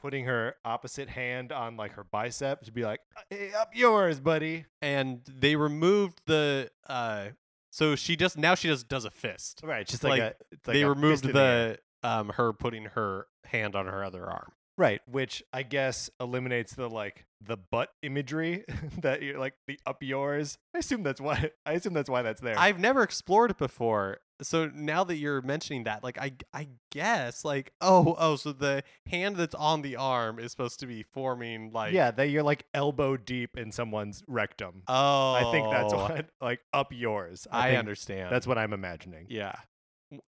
putting 0.00 0.26
her 0.26 0.54
opposite 0.64 1.08
hand 1.08 1.50
on 1.50 1.76
like 1.76 1.92
her 1.94 2.04
bicep 2.04 2.62
to 2.62 2.70
be 2.72 2.84
like 2.84 3.00
hey, 3.30 3.50
up 3.52 3.70
yours, 3.74 4.20
buddy. 4.20 4.64
and 4.80 5.22
they 5.26 5.56
removed 5.56 6.20
the 6.26 6.70
uh 6.88 7.28
so 7.72 7.96
she 7.96 8.14
just 8.16 8.38
now 8.38 8.54
she 8.54 8.68
just 8.68 8.88
does 8.88 9.04
a 9.04 9.10
fist. 9.10 9.60
Right, 9.64 9.86
just 9.86 10.04
like, 10.04 10.20
Like, 10.20 10.20
a 10.20 10.34
it's 10.52 10.68
like 10.68 10.74
they 10.74 10.84
removed 10.84 11.26
air. 11.26 11.32
the 11.32 11.78
um 12.08 12.28
her 12.30 12.52
putting 12.52 12.84
her 12.84 13.26
hand 13.44 13.74
on 13.74 13.86
her 13.86 14.04
other 14.04 14.24
arm. 14.24 14.52
Right, 14.78 15.02
which 15.06 15.42
I 15.52 15.64
guess 15.64 16.08
eliminates 16.18 16.74
the 16.74 16.88
like 16.88 17.26
the 17.44 17.56
butt 17.56 17.90
imagery 18.02 18.64
that 19.02 19.22
you're 19.22 19.38
like 19.38 19.54
the 19.66 19.78
up 19.84 20.02
yours. 20.02 20.58
I 20.74 20.78
assume 20.78 21.02
that's 21.02 21.20
why 21.20 21.50
I 21.66 21.72
assume 21.72 21.92
that's 21.92 22.08
why 22.08 22.22
that's 22.22 22.40
there. 22.40 22.58
I've 22.58 22.78
never 22.78 23.02
explored 23.02 23.50
it 23.50 23.58
before. 23.58 24.18
So 24.40 24.70
now 24.72 25.02
that 25.02 25.16
you're 25.16 25.42
mentioning 25.42 25.84
that, 25.84 26.04
like 26.04 26.16
I 26.18 26.32
I 26.54 26.68
guess 26.90 27.44
like 27.44 27.72
oh 27.80 28.16
oh 28.18 28.36
so 28.36 28.52
the 28.52 28.84
hand 29.06 29.36
that's 29.36 29.54
on 29.54 29.82
the 29.82 29.96
arm 29.96 30.38
is 30.38 30.52
supposed 30.52 30.80
to 30.80 30.86
be 30.86 31.02
forming 31.02 31.72
like 31.72 31.92
yeah, 31.92 32.10
that 32.12 32.30
you're 32.30 32.44
like 32.44 32.64
elbow 32.72 33.16
deep 33.16 33.58
in 33.58 33.72
someone's 33.72 34.22
rectum. 34.26 34.82
oh 34.86 35.32
I 35.32 35.50
think 35.50 35.70
that's 35.70 35.92
oh. 35.92 35.98
what 35.98 36.26
like 36.40 36.60
up 36.72 36.92
yours. 36.92 37.46
I, 37.50 37.70
think 37.70 37.78
understand. 37.80 38.32
That's 38.32 38.46
what 38.46 38.58
I'm 38.58 38.72
imagining. 38.72 39.26
yeah. 39.28 39.54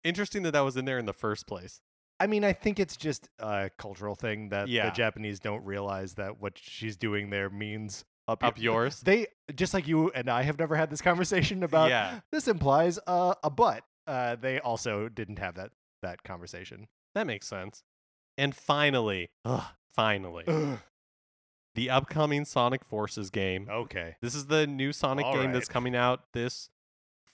Interesting 0.04 0.42
that 0.42 0.54
that 0.54 0.62
was 0.62 0.76
in 0.76 0.86
there 0.86 0.98
in 0.98 1.06
the 1.06 1.14
first 1.14 1.46
place. 1.46 1.82
I 2.20 2.28
mean, 2.28 2.44
I 2.44 2.54
think 2.54 2.80
it's 2.80 2.98
just 2.98 3.30
a 3.40 3.70
cultural 3.78 4.16
thing 4.16 4.50
that 4.50 4.68
Yeah. 4.68 4.90
the 4.90 4.96
Japanese 4.96 5.40
don't 5.40 5.64
realize 5.64 6.16
that 6.16 6.40
what 6.42 6.58
she's 6.58 6.98
doing 6.98 7.30
there 7.30 7.50
means 7.50 8.06
up, 8.28 8.44
Up 8.44 8.58
your- 8.58 8.74
yours. 8.74 9.02
They 9.02 9.28
just 9.56 9.74
like 9.74 9.88
you 9.88 10.10
and 10.12 10.30
I 10.30 10.42
have 10.42 10.58
never 10.60 10.76
had 10.76 10.90
this 10.90 11.02
conversation 11.02 11.64
about. 11.64 11.90
Yeah. 11.90 12.20
This 12.32 12.48
implies 12.48 13.00
uh, 13.08 13.36
a 13.44 13.50
butt. 13.50 13.84
Uh, 14.08 14.36
they 14.36 14.60
also 14.60 15.10
didn't 15.10 15.40
have 15.40 15.56
that 15.56 15.72
that 16.02 16.24
conversation. 16.24 16.88
That 17.16 17.26
makes 17.28 17.48
sense. 17.48 17.84
And 18.38 18.56
finally, 18.56 19.30
ugh, 19.46 19.64
finally, 19.96 20.44
the 21.76 21.90
upcoming 21.90 22.46
Sonic 22.46 22.84
Forces 22.84 23.30
game. 23.30 23.68
okay. 23.70 24.16
This 24.22 24.36
is 24.36 24.48
the 24.48 24.66
new 24.68 24.92
Sonic 24.92 25.26
All 25.26 25.34
game 25.36 25.52
that's 25.54 25.68
coming 25.70 25.96
out 25.96 26.32
this 26.34 26.70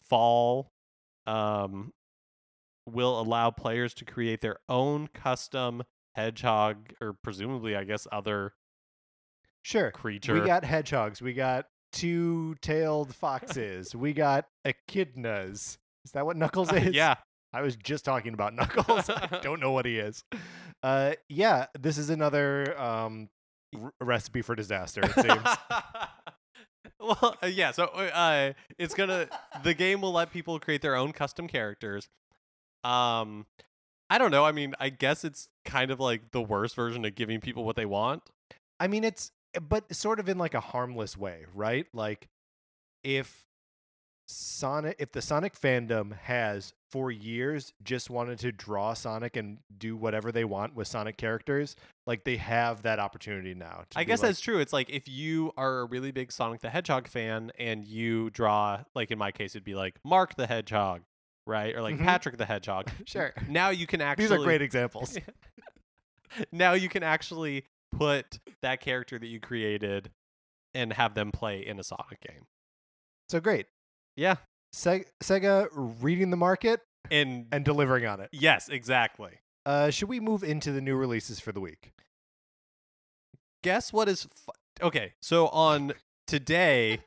fall. 0.01 0.71
Um, 1.25 1.93
will 2.85 3.19
allow 3.19 3.49
players 3.51 3.93
to 3.95 4.05
create 4.05 4.41
their 4.41 4.57
own 4.69 5.07
custom 5.07 5.83
hedgehog, 6.15 6.93
or 7.01 7.13
presumably, 7.23 7.75
I 7.75 7.83
guess, 7.83 8.07
other 8.11 8.53
Sure. 9.63 9.91
creature. 9.91 10.33
We 10.33 10.41
got 10.45 10.63
hedgehogs. 10.65 11.21
We 11.21 11.33
got 11.33 11.67
two-tailed 11.93 13.15
foxes. 13.15 13.95
we 13.95 14.13
got 14.13 14.45
echidnas. 14.65 15.77
Is 16.05 16.11
that 16.13 16.25
what 16.25 16.35
Knuckles 16.37 16.71
is? 16.73 16.93
yeah. 16.93 17.15
I 17.53 17.61
was 17.61 17.75
just 17.75 18.03
talking 18.03 18.33
about 18.33 18.53
Knuckles. 18.55 19.09
I 19.09 19.39
don't 19.41 19.59
know 19.59 19.71
what 19.71 19.85
he 19.85 19.99
is. 19.99 20.23
Uh, 20.81 21.13
yeah, 21.29 21.67
this 21.79 21.97
is 21.97 22.09
another 22.09 22.79
um, 22.81 23.29
r- 23.79 23.93
recipe 24.01 24.41
for 24.41 24.55
disaster. 24.55 25.01
It 25.03 25.13
seems. 25.13 25.47
well, 26.99 27.37
uh, 27.41 27.47
yeah. 27.47 27.71
So 27.71 27.85
uh, 27.85 28.53
it's 28.77 28.93
gonna 28.95 29.27
the 29.63 29.73
game 29.73 30.01
will 30.01 30.11
let 30.13 30.31
people 30.33 30.59
create 30.59 30.81
their 30.81 30.95
own 30.95 31.11
custom 31.13 31.47
characters. 31.47 32.09
Um, 32.83 33.45
I 34.09 34.17
don't 34.17 34.31
know. 34.31 34.45
I 34.45 34.51
mean, 34.51 34.73
I 34.79 34.89
guess 34.89 35.23
it's 35.23 35.49
kind 35.65 35.91
of 35.91 35.99
like 35.99 36.31
the 36.31 36.41
worst 36.41 36.75
version 36.75 37.05
of 37.05 37.15
giving 37.15 37.39
people 37.39 37.63
what 37.63 37.75
they 37.75 37.85
want. 37.85 38.23
I 38.79 38.87
mean, 38.87 39.03
it's 39.03 39.31
but 39.61 39.93
sort 39.95 40.19
of 40.19 40.29
in 40.29 40.37
like 40.37 40.53
a 40.53 40.59
harmless 40.59 41.17
way, 41.17 41.45
right? 41.53 41.87
Like 41.93 42.27
if 43.03 43.45
Sonic, 44.27 44.95
if 44.99 45.11
the 45.11 45.21
Sonic 45.21 45.59
fandom 45.59 46.17
has 46.17 46.73
for 46.91 47.11
years 47.11 47.73
just 47.83 48.09
wanted 48.09 48.39
to 48.39 48.51
draw 48.51 48.93
Sonic 48.93 49.35
and 49.35 49.59
do 49.77 49.95
whatever 49.95 50.31
they 50.31 50.45
want 50.45 50.75
with 50.75 50.87
Sonic 50.87 51.17
characters, 51.17 51.75
like 52.07 52.23
they 52.23 52.37
have 52.37 52.83
that 52.83 52.99
opportunity 52.99 53.53
now. 53.53 53.83
to 53.89 53.99
I 53.99 54.03
guess 54.03 54.21
like, 54.21 54.29
that's 54.29 54.41
true. 54.41 54.59
It's 54.59 54.73
like 54.73 54.89
if 54.89 55.07
you 55.07 55.51
are 55.57 55.79
a 55.79 55.85
really 55.85 56.11
big 56.11 56.31
Sonic 56.31 56.61
the 56.61 56.69
Hedgehog 56.69 57.07
fan 57.07 57.51
and 57.59 57.85
you 57.85 58.29
draw, 58.29 58.83
like 58.95 59.11
in 59.11 59.17
my 59.17 59.31
case, 59.31 59.55
it'd 59.55 59.63
be 59.63 59.75
like 59.75 59.95
Mark 60.03 60.35
the 60.35 60.47
Hedgehog, 60.47 61.01
right? 61.45 61.75
Or 61.75 61.81
like 61.81 61.95
Mhm. 61.97 62.03
Patrick 62.03 62.37
the 62.37 62.45
Hedgehog. 62.45 62.89
sure. 63.05 63.33
Now 63.47 63.69
you 63.69 63.87
can 63.87 64.01
actually 64.01 64.25
These 64.25 64.31
are 64.31 64.43
great 64.43 64.61
examples. 64.69 65.17
now 66.51 66.73
you 66.73 66.89
can 66.89 67.03
actually 67.03 67.65
put 67.97 68.39
that 68.61 68.81
character 68.81 69.19
that 69.19 69.27
you 69.27 69.39
created 69.39 70.11
and 70.73 70.91
have 70.93 71.13
them 71.13 71.31
play 71.31 71.65
in 71.65 71.79
a 71.79 71.83
Sonic 71.83 72.19
game. 72.27 72.45
So 73.29 73.39
great. 73.39 73.67
Yeah. 74.15 74.37
Se- 74.73 75.05
Sega 75.21 75.67
reading 76.01 76.31
the 76.31 76.37
market 76.37 76.81
And, 77.11 77.45
and 77.51 77.63
delivering 77.63 78.05
on 78.07 78.19
it. 78.19 78.29
yes, 78.31 78.69
exactly. 78.69 79.39
Uh, 79.65 79.91
should 79.91 80.09
we 80.09 80.19
move 80.19 80.43
into 80.43 80.71
the 80.71 80.81
new 80.81 80.95
releases 80.95 81.39
for 81.39 81.51
the 81.51 81.59
week? 81.61 81.91
Guess 83.63 83.93
what 83.93 84.09
is 84.09 84.23
fu- 84.23 84.51
Okay, 84.85 85.13
so 85.21 85.47
on 85.49 85.93
today 86.27 86.99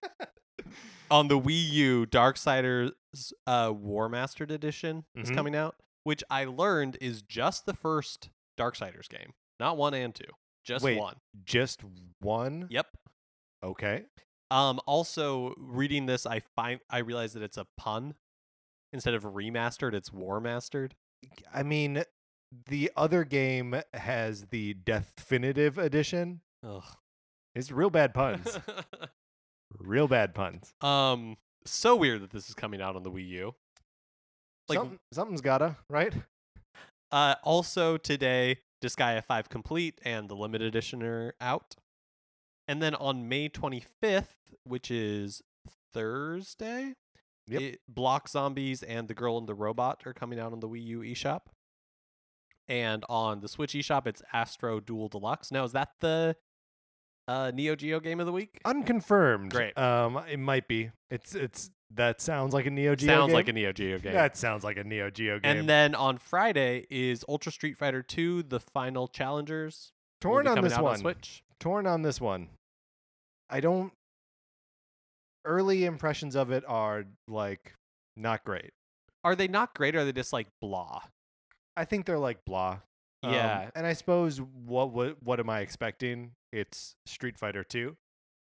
on 1.11 1.28
the 1.28 1.39
Wii 1.39 1.70
U 1.72 2.07
Darksiders 2.07 2.93
uh 3.47 3.73
War 3.75 4.09
Mastered 4.09 4.51
edition 4.51 5.05
is 5.14 5.31
Mhm. 5.31 5.35
coming 5.35 5.57
out, 5.57 5.77
which 6.05 6.23
I 6.31 6.45
learned 6.45 6.97
is 7.01 7.23
just 7.23 7.67
the 7.67 7.75
first 7.75 8.31
Darksiders 8.59 9.09
game. 9.09 9.33
Not 9.61 9.77
1 9.77 9.95
and 9.95 10.14
2. 10.14 10.25
Just 10.64 10.85
Wait. 10.85 10.99
one. 10.99 11.17
Just 11.45 11.83
one? 12.21 12.67
Yep. 12.71 12.87
Okay. 13.62 14.05
Um, 14.51 14.81
also 14.87 15.55
reading 15.59 16.07
this, 16.07 16.27
I 16.27 16.41
find 16.55 16.81
I 16.91 16.99
realize 16.99 17.33
that 17.35 17.43
it's 17.43 17.57
a 17.57 17.67
pun. 17.77 18.14
Instead 18.93 19.14
of 19.14 19.25
remastered, 19.25 19.93
it's 19.95 20.12
war 20.12 20.41
mastered. 20.41 20.95
I 21.53 21.62
mean, 21.62 22.05
the 22.67 22.91
other 22.97 23.25
game 23.25 23.81
has 23.93 24.47
the 24.47 24.75
Definitive 24.75 25.79
Edition. 25.79 26.41
Ugh. 26.62 26.85
It's 27.55 27.71
real 27.73 27.91
bad 27.91 28.14
puns. 28.14 28.59
real 29.79 30.09
bad 30.09 30.35
puns. 30.35 30.73
um, 30.81 31.37
so 31.71 31.97
weird 31.97 32.23
that 32.23 32.31
this 32.31 32.49
is 32.49 32.55
coming 32.55 32.81
out 32.81 32.97
on 32.97 33.03
the 33.03 33.11
Wii 33.11 33.29
U. 33.29 33.55
Like, 34.69 34.79
Something, 34.79 34.99
something's 35.12 35.41
gotta, 35.41 35.77
right? 35.89 36.12
uh, 37.12 37.37
also 37.45 37.97
today, 37.97 38.59
Disgaea 38.83 39.25
Five 39.25 39.49
Complete 39.49 40.01
and 40.05 40.29
the 40.29 40.35
limited 40.35 40.67
edition 40.67 41.03
are 41.03 41.35
out, 41.41 41.75
and 42.67 42.83
then 42.83 42.95
on 42.97 43.29
May 43.29 43.49
twenty 43.49 43.85
fifth, 44.03 44.35
which 44.64 44.91
is 44.91 45.43
Thursday, 45.95 46.95
Yep. 47.49 47.62
it, 47.62 47.81
Block 47.89 48.29
Zombies 48.29 48.83
and 48.83 49.07
The 49.07 49.14
Girl 49.14 49.39
and 49.39 49.47
the 49.49 49.55
Robot 49.55 50.03
are 50.05 50.12
coming 50.12 50.41
out 50.41 50.53
on 50.53 50.59
the 50.61 50.69
Wii 50.69 50.85
U 50.87 51.01
eShop. 51.01 51.43
And 52.69 53.05
on 53.09 53.39
the 53.41 53.49
Switch 53.49 53.73
eShop, 53.75 54.09
it's 54.09 54.21
Astro 54.33 54.81
Duel 54.81 55.07
Deluxe. 55.09 55.53
Now, 55.53 55.62
is 55.62 55.71
that 55.71 55.91
the 56.01 56.35
uh, 57.29 57.51
Neo 57.55 57.74
Geo 57.77 58.01
game 58.01 58.20
of 58.20 58.27
the 58.27 58.33
week? 58.33 58.61
Unconfirmed. 58.64 59.51
Great. 59.53 59.77
Um, 59.79 60.20
it 60.31 60.39
might 60.39 60.68
be. 60.68 60.91
It's 61.11 61.35
it's 61.35 61.70
that 61.95 62.20
sounds 62.20 62.53
like 62.53 62.66
a 62.66 62.70
Neo 62.70 62.95
Geo. 62.95 63.07
Sounds 63.09 63.29
game. 63.29 63.35
like 63.35 63.49
a 63.49 63.53
Neo 63.53 63.72
Geo 63.72 63.99
game. 63.99 64.12
That 64.12 64.37
sounds 64.37 64.64
like 64.64 64.77
a 64.77 64.85
Neo 64.85 65.11
Geo 65.11 65.39
game. 65.39 65.57
and 65.59 65.68
then 65.68 65.95
on 65.95 66.18
Friday 66.18 66.87
is 66.91 67.24
Ultra 67.29 67.53
Street 67.53 67.77
Fighter 67.79 68.03
2, 68.03 68.45
the 68.45 68.61
final 68.61 69.09
challengers. 69.09 69.93
torn 70.20 70.47
on 70.47 70.62
this 70.62 70.79
one. 70.79 70.99
Switch. 70.99 71.43
torn 71.61 71.87
on 71.87 72.03
this 72.03 72.20
one. 72.20 72.49
I 73.49 73.61
don't. 73.61 73.93
Early 75.45 75.85
impressions 75.85 76.35
of 76.35 76.51
it 76.51 76.64
are 76.66 77.05
like 77.29 77.74
not 78.16 78.45
great. 78.45 78.72
Are 79.22 79.37
they 79.37 79.47
not 79.47 79.74
great 79.74 79.95
or 79.95 80.01
are 80.01 80.05
they 80.05 80.12
just 80.12 80.33
like 80.33 80.49
blah? 80.61 81.01
I 81.77 81.85
think 81.85 82.05
they're 82.07 82.18
like 82.18 82.45
blah. 82.45 82.79
Um, 83.23 83.33
Yeah. 83.33 83.71
and 83.75 83.87
I 83.87 83.93
suppose 83.93 84.41
what 84.41 84.93
what 84.93 85.23
what 85.23 85.41
am 85.41 85.51
I 85.51 85.61
expecting? 85.61 86.33
It's 86.53 86.97
Street 87.07 87.39
Fighter 87.39 87.64
Two. 87.64 87.97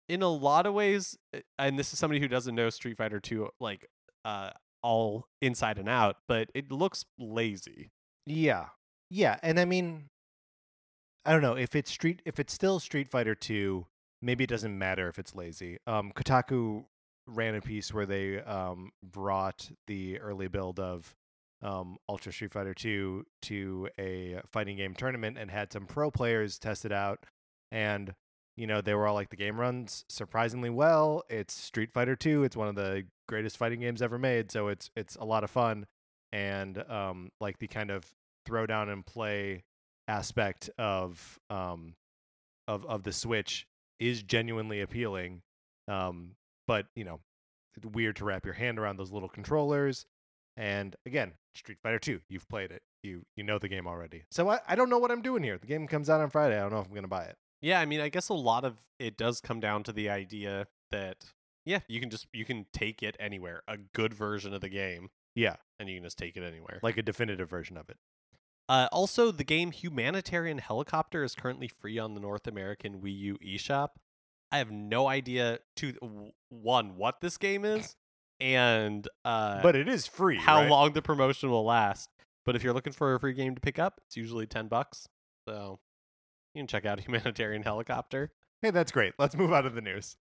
In 0.08 0.22
a 0.22 0.28
lot 0.28 0.66
of 0.66 0.74
ways, 0.74 1.16
uh, 1.34 1.40
and 1.58 1.78
this 1.78 1.92
is 1.92 1.98
somebody 1.98 2.20
who 2.20 2.28
doesn't 2.28 2.54
know 2.54 2.68
Street 2.70 2.96
Fighter 2.98 3.20
2 3.20 3.48
like 3.60 3.86
uh 4.24 4.50
all 4.82 5.26
inside 5.40 5.78
and 5.78 5.88
out, 5.88 6.16
but 6.28 6.50
it 6.54 6.70
looks 6.72 7.04
lazy. 7.18 7.90
Yeah, 8.26 8.66
yeah, 9.10 9.38
and 9.42 9.58
I 9.60 9.64
mean, 9.64 10.08
I 11.24 11.32
don't 11.32 11.42
know 11.42 11.56
if 11.56 11.74
it's 11.76 11.90
Street 11.90 12.20
if 12.24 12.38
it's 12.40 12.52
still 12.52 12.80
Street 12.80 13.08
Fighter 13.08 13.34
Two. 13.34 13.86
Maybe 14.20 14.44
it 14.44 14.50
doesn't 14.50 14.76
matter 14.76 15.08
if 15.08 15.18
it's 15.18 15.34
lazy. 15.34 15.78
Um, 15.86 16.12
Kotaku 16.14 16.84
ran 17.26 17.54
a 17.54 17.60
piece 17.60 17.92
where 17.94 18.06
they 18.06 18.40
um 18.42 18.90
brought 19.02 19.70
the 19.86 20.18
early 20.20 20.48
build 20.48 20.78
of 20.80 21.14
um, 21.62 21.96
Ultra 22.08 22.32
Street 22.32 22.52
Fighter 22.52 22.74
2 22.74 23.24
to 23.42 23.88
a 23.98 24.40
fighting 24.50 24.76
game 24.76 24.94
tournament 24.94 25.38
and 25.38 25.50
had 25.50 25.72
some 25.72 25.86
pro 25.86 26.10
players 26.10 26.58
test 26.58 26.84
it 26.84 26.92
out. 26.92 27.24
And, 27.70 28.14
you 28.56 28.66
know, 28.66 28.80
they 28.80 28.94
were 28.94 29.06
all 29.06 29.14
like, 29.14 29.30
the 29.30 29.36
game 29.36 29.58
runs 29.58 30.04
surprisingly 30.08 30.70
well. 30.70 31.22
It's 31.30 31.54
Street 31.54 31.92
Fighter 31.92 32.16
2. 32.16 32.44
It's 32.44 32.56
one 32.56 32.68
of 32.68 32.74
the 32.74 33.04
greatest 33.28 33.56
fighting 33.56 33.80
games 33.80 34.02
ever 34.02 34.18
made. 34.18 34.50
So 34.50 34.68
it's, 34.68 34.90
it's 34.96 35.16
a 35.16 35.24
lot 35.24 35.44
of 35.44 35.50
fun. 35.50 35.86
And, 36.32 36.82
um, 36.90 37.30
like 37.40 37.58
the 37.58 37.68
kind 37.68 37.90
of 37.90 38.04
throw 38.44 38.66
down 38.66 38.88
and 38.88 39.06
play 39.06 39.62
aspect 40.08 40.68
of, 40.78 41.38
um, 41.48 41.94
of, 42.66 42.84
of 42.86 43.04
the 43.04 43.12
Switch 43.12 43.66
is 44.00 44.22
genuinely 44.22 44.80
appealing. 44.80 45.42
Um, 45.86 46.32
but, 46.66 46.86
you 46.96 47.04
know, 47.04 47.20
weird 47.92 48.16
to 48.16 48.24
wrap 48.24 48.44
your 48.44 48.54
hand 48.54 48.78
around 48.78 48.98
those 48.98 49.12
little 49.12 49.28
controllers. 49.28 50.06
And 50.56 50.96
again, 51.06 51.32
Street 51.54 51.78
Fighter 51.82 51.98
2, 51.98 52.20
you've 52.28 52.48
played 52.48 52.70
it. 52.70 52.82
You 53.02 53.24
you 53.36 53.42
know 53.42 53.58
the 53.58 53.68
game 53.68 53.86
already. 53.86 54.24
So 54.30 54.48
I, 54.48 54.60
I 54.68 54.74
don't 54.76 54.88
know 54.90 54.98
what 54.98 55.10
I'm 55.10 55.22
doing 55.22 55.42
here. 55.42 55.58
The 55.58 55.66
game 55.66 55.86
comes 55.88 56.08
out 56.08 56.20
on 56.20 56.30
Friday. 56.30 56.56
I 56.56 56.60
don't 56.60 56.72
know 56.72 56.80
if 56.80 56.86
I'm 56.86 56.92
going 56.92 57.02
to 57.02 57.08
buy 57.08 57.24
it. 57.24 57.36
Yeah, 57.60 57.80
I 57.80 57.84
mean, 57.86 58.00
I 58.00 58.08
guess 58.08 58.28
a 58.28 58.34
lot 58.34 58.64
of 58.64 58.78
it 58.98 59.16
does 59.16 59.40
come 59.40 59.60
down 59.60 59.82
to 59.84 59.92
the 59.92 60.08
idea 60.08 60.66
that 60.90 61.24
yeah, 61.64 61.80
you 61.88 62.00
can 62.00 62.10
just 62.10 62.26
you 62.32 62.44
can 62.44 62.66
take 62.72 63.02
it 63.02 63.16
anywhere. 63.18 63.62
A 63.66 63.76
good 63.76 64.14
version 64.14 64.52
of 64.54 64.60
the 64.60 64.68
game, 64.68 65.10
Yeah, 65.34 65.56
and 65.80 65.88
you 65.88 65.96
can 65.96 66.04
just 66.04 66.18
take 66.18 66.36
it 66.36 66.42
anywhere. 66.42 66.78
like 66.82 66.96
a 66.96 67.02
definitive 67.02 67.48
version 67.48 67.76
of 67.76 67.88
it. 67.88 67.96
Uh, 68.68 68.88
also, 68.92 69.30
the 69.32 69.44
game 69.44 69.70
Humanitarian 69.72 70.58
Helicopter 70.58 71.24
is 71.24 71.34
currently 71.34 71.68
free 71.68 71.98
on 71.98 72.14
the 72.14 72.20
North 72.20 72.46
American 72.46 73.00
Wii 73.00 73.16
U 73.18 73.38
eShop. 73.44 73.90
I 74.50 74.58
have 74.58 74.70
no 74.70 75.08
idea 75.08 75.58
to 75.76 76.32
one 76.50 76.96
what 76.96 77.20
this 77.20 77.36
game 77.38 77.64
is, 77.64 77.96
and 78.42 79.06
uh, 79.24 79.62
but 79.62 79.76
it 79.76 79.88
is 79.88 80.06
free. 80.06 80.36
how 80.36 80.60
right? 80.60 80.70
long 80.70 80.92
the 80.92 81.02
promotion 81.02 81.48
will 81.48 81.64
last. 81.64 82.10
But 82.44 82.56
if 82.56 82.64
you're 82.64 82.72
looking 82.72 82.92
for 82.92 83.14
a 83.14 83.20
free 83.20 83.34
game 83.34 83.54
to 83.54 83.60
pick 83.60 83.78
up, 83.78 84.00
it's 84.06 84.16
usually 84.16 84.46
ten 84.46 84.66
bucks. 84.66 85.08
So 85.48 85.78
you 86.54 86.60
can 86.60 86.66
check 86.66 86.84
out 86.84 87.00
Humanitarian 87.06 87.62
Helicopter. 87.62 88.32
Hey, 88.60 88.70
that's 88.70 88.92
great. 88.92 89.14
Let's 89.18 89.36
move 89.36 89.52
on 89.52 89.64
to 89.64 89.70
the 89.70 89.80
news. 89.80 90.16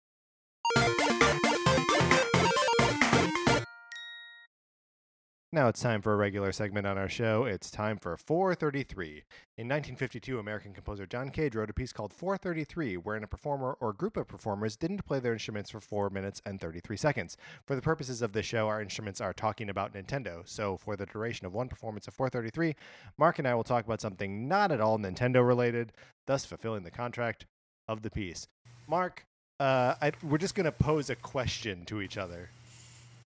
Now 5.53 5.67
it's 5.67 5.81
time 5.81 6.01
for 6.01 6.13
a 6.13 6.15
regular 6.15 6.53
segment 6.53 6.87
on 6.87 6.97
our 6.97 7.09
show. 7.09 7.43
It's 7.43 7.69
time 7.69 7.97
for 7.97 8.15
433. 8.15 9.23
In 9.57 9.67
1952, 9.67 10.39
American 10.39 10.71
composer 10.71 11.05
John 11.05 11.29
Cage 11.29 11.55
wrote 11.55 11.69
a 11.69 11.73
piece 11.73 11.91
called 11.91 12.13
433, 12.13 12.95
wherein 12.95 13.25
a 13.25 13.27
performer 13.27 13.75
or 13.81 13.91
group 13.91 14.15
of 14.15 14.29
performers 14.29 14.77
didn't 14.77 15.05
play 15.05 15.19
their 15.19 15.33
instruments 15.33 15.69
for 15.69 15.81
4 15.81 16.09
minutes 16.09 16.41
and 16.45 16.61
33 16.61 16.95
seconds. 16.95 17.35
For 17.65 17.75
the 17.75 17.81
purposes 17.81 18.21
of 18.21 18.31
this 18.31 18.45
show, 18.45 18.69
our 18.69 18.81
instruments 18.81 19.19
are 19.19 19.33
talking 19.33 19.69
about 19.69 19.93
Nintendo. 19.93 20.47
So, 20.47 20.77
for 20.77 20.95
the 20.95 21.05
duration 21.05 21.45
of 21.45 21.53
one 21.53 21.67
performance 21.67 22.07
of 22.07 22.13
433, 22.13 22.73
Mark 23.17 23.37
and 23.37 23.45
I 23.45 23.53
will 23.53 23.65
talk 23.65 23.83
about 23.83 23.99
something 23.99 24.47
not 24.47 24.71
at 24.71 24.79
all 24.79 24.97
Nintendo 24.97 25.45
related, 25.45 25.91
thus 26.27 26.45
fulfilling 26.45 26.83
the 26.83 26.91
contract 26.91 27.45
of 27.89 28.03
the 28.03 28.09
piece. 28.09 28.47
Mark, 28.87 29.25
uh, 29.59 29.95
I, 30.01 30.13
we're 30.23 30.37
just 30.37 30.55
going 30.55 30.63
to 30.63 30.71
pose 30.71 31.09
a 31.09 31.15
question 31.17 31.83
to 31.87 31.99
each 31.99 32.17
other 32.17 32.51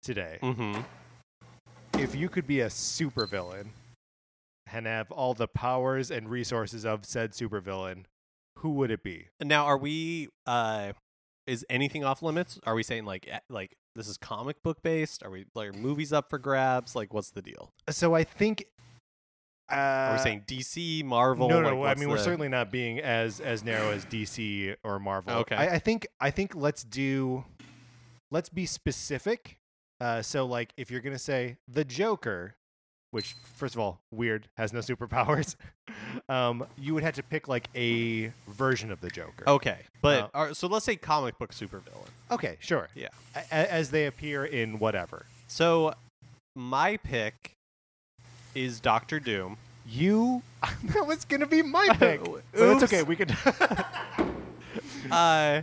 today 0.02 0.40
Mm-hmm. 0.42 0.82
If 2.06 2.14
you 2.14 2.30
could 2.30 2.46
be 2.46 2.60
a 2.62 2.68
supervillain 2.68 3.70
and 4.72 4.86
have 4.86 5.12
all 5.12 5.34
the 5.34 5.48
powers 5.48 6.12
and 6.12 6.30
resources 6.30 6.86
of 6.86 7.04
said 7.04 7.32
supervillain, 7.32 8.04
who 8.60 8.74
would 8.74 8.92
it 8.92 9.02
be? 9.02 9.30
Now, 9.42 9.66
are 9.66 9.78
we? 9.78 10.30
uh 10.46 10.94
Is 11.48 11.66
anything 11.68 12.04
off 12.04 12.22
limits? 12.22 12.60
Are 12.64 12.76
we 12.76 12.84
saying 12.84 13.06
like 13.06 13.28
like 13.50 13.76
this 13.96 14.08
is 14.08 14.18
comic 14.18 14.62
book 14.62 14.84
based? 14.84 15.24
Are 15.24 15.32
we 15.32 15.46
like 15.56 15.70
are 15.70 15.74
movies 15.74 16.14
up 16.14 16.30
for 16.30 16.38
grabs? 16.38 16.96
Like, 16.96 17.12
what's 17.12 17.32
the 17.32 17.42
deal? 17.42 17.72
So 17.90 18.14
I 18.14 18.24
think. 18.24 18.66
Uh, 19.68 19.74
Are 19.74 20.14
we 20.18 20.20
saying 20.20 20.44
DC, 20.48 21.04
Marvel? 21.04 21.50
No, 21.50 21.60
no. 21.60 21.80
Like, 21.80 21.98
I 21.98 22.00
mean, 22.00 22.08
we're 22.08 22.20
certainly 22.20 22.50
not 22.50 22.72
being 22.72 23.00
as 23.00 23.40
as 23.40 23.64
narrow 23.64 23.90
as 23.90 24.06
DC 24.06 24.76
or 24.84 25.00
Marvel. 25.00 25.34
Okay. 25.38 25.56
I, 25.56 25.76
I 25.76 25.80
think 25.80 26.06
I 26.22 26.30
think 26.30 26.54
let's 26.54 26.84
do, 26.84 27.46
let's 28.30 28.50
be 28.50 28.68
specific. 28.68 29.58
Uh, 30.02 30.22
so 30.22 30.46
like, 30.46 30.72
if 30.78 30.92
you're 30.92 31.02
gonna 31.02 31.18
say 31.20 31.58
the 31.68 31.84
Joker, 31.86 32.56
which 33.12 33.34
first 33.56 33.76
of 33.76 33.80
all, 33.80 34.00
weird, 34.12 34.48
has 34.58 34.74
no 34.74 34.80
superpowers, 34.82 35.56
um, 36.30 36.66
you 36.78 36.94
would 36.94 37.04
have 37.04 37.16
to 37.16 37.24
pick 37.24 37.48
like 37.48 37.70
a 37.76 38.32
version 38.48 38.92
of 38.92 39.00
the 39.02 39.10
Joker. 39.10 39.48
Okay, 39.48 39.80
but 40.02 40.30
Uh, 40.34 40.54
so 40.54 40.68
let's 40.68 40.86
say 40.86 40.96
comic 40.96 41.38
book 41.40 41.54
supervillain. 41.54 42.08
okay, 42.32 42.58
sure. 42.60 42.90
Yeah. 42.96 43.08
A- 43.36 43.72
as 43.72 43.92
they 43.92 44.06
appear 44.06 44.44
in 44.46 44.80
whatever. 44.80 45.26
So 45.48 45.94
my 46.56 46.98
pick 46.98 47.52
is 48.54 48.80
Doctor 48.80 49.20
Doom. 49.20 49.58
You, 49.88 50.42
that 50.84 51.06
was 51.06 51.26
gonna 51.26 51.46
be 51.48 51.62
my 51.62 51.88
pick. 51.98 52.20
It's 52.54 52.84
okay. 52.84 53.04
We 53.04 53.16
could. 53.16 53.36
uh, 55.12 55.62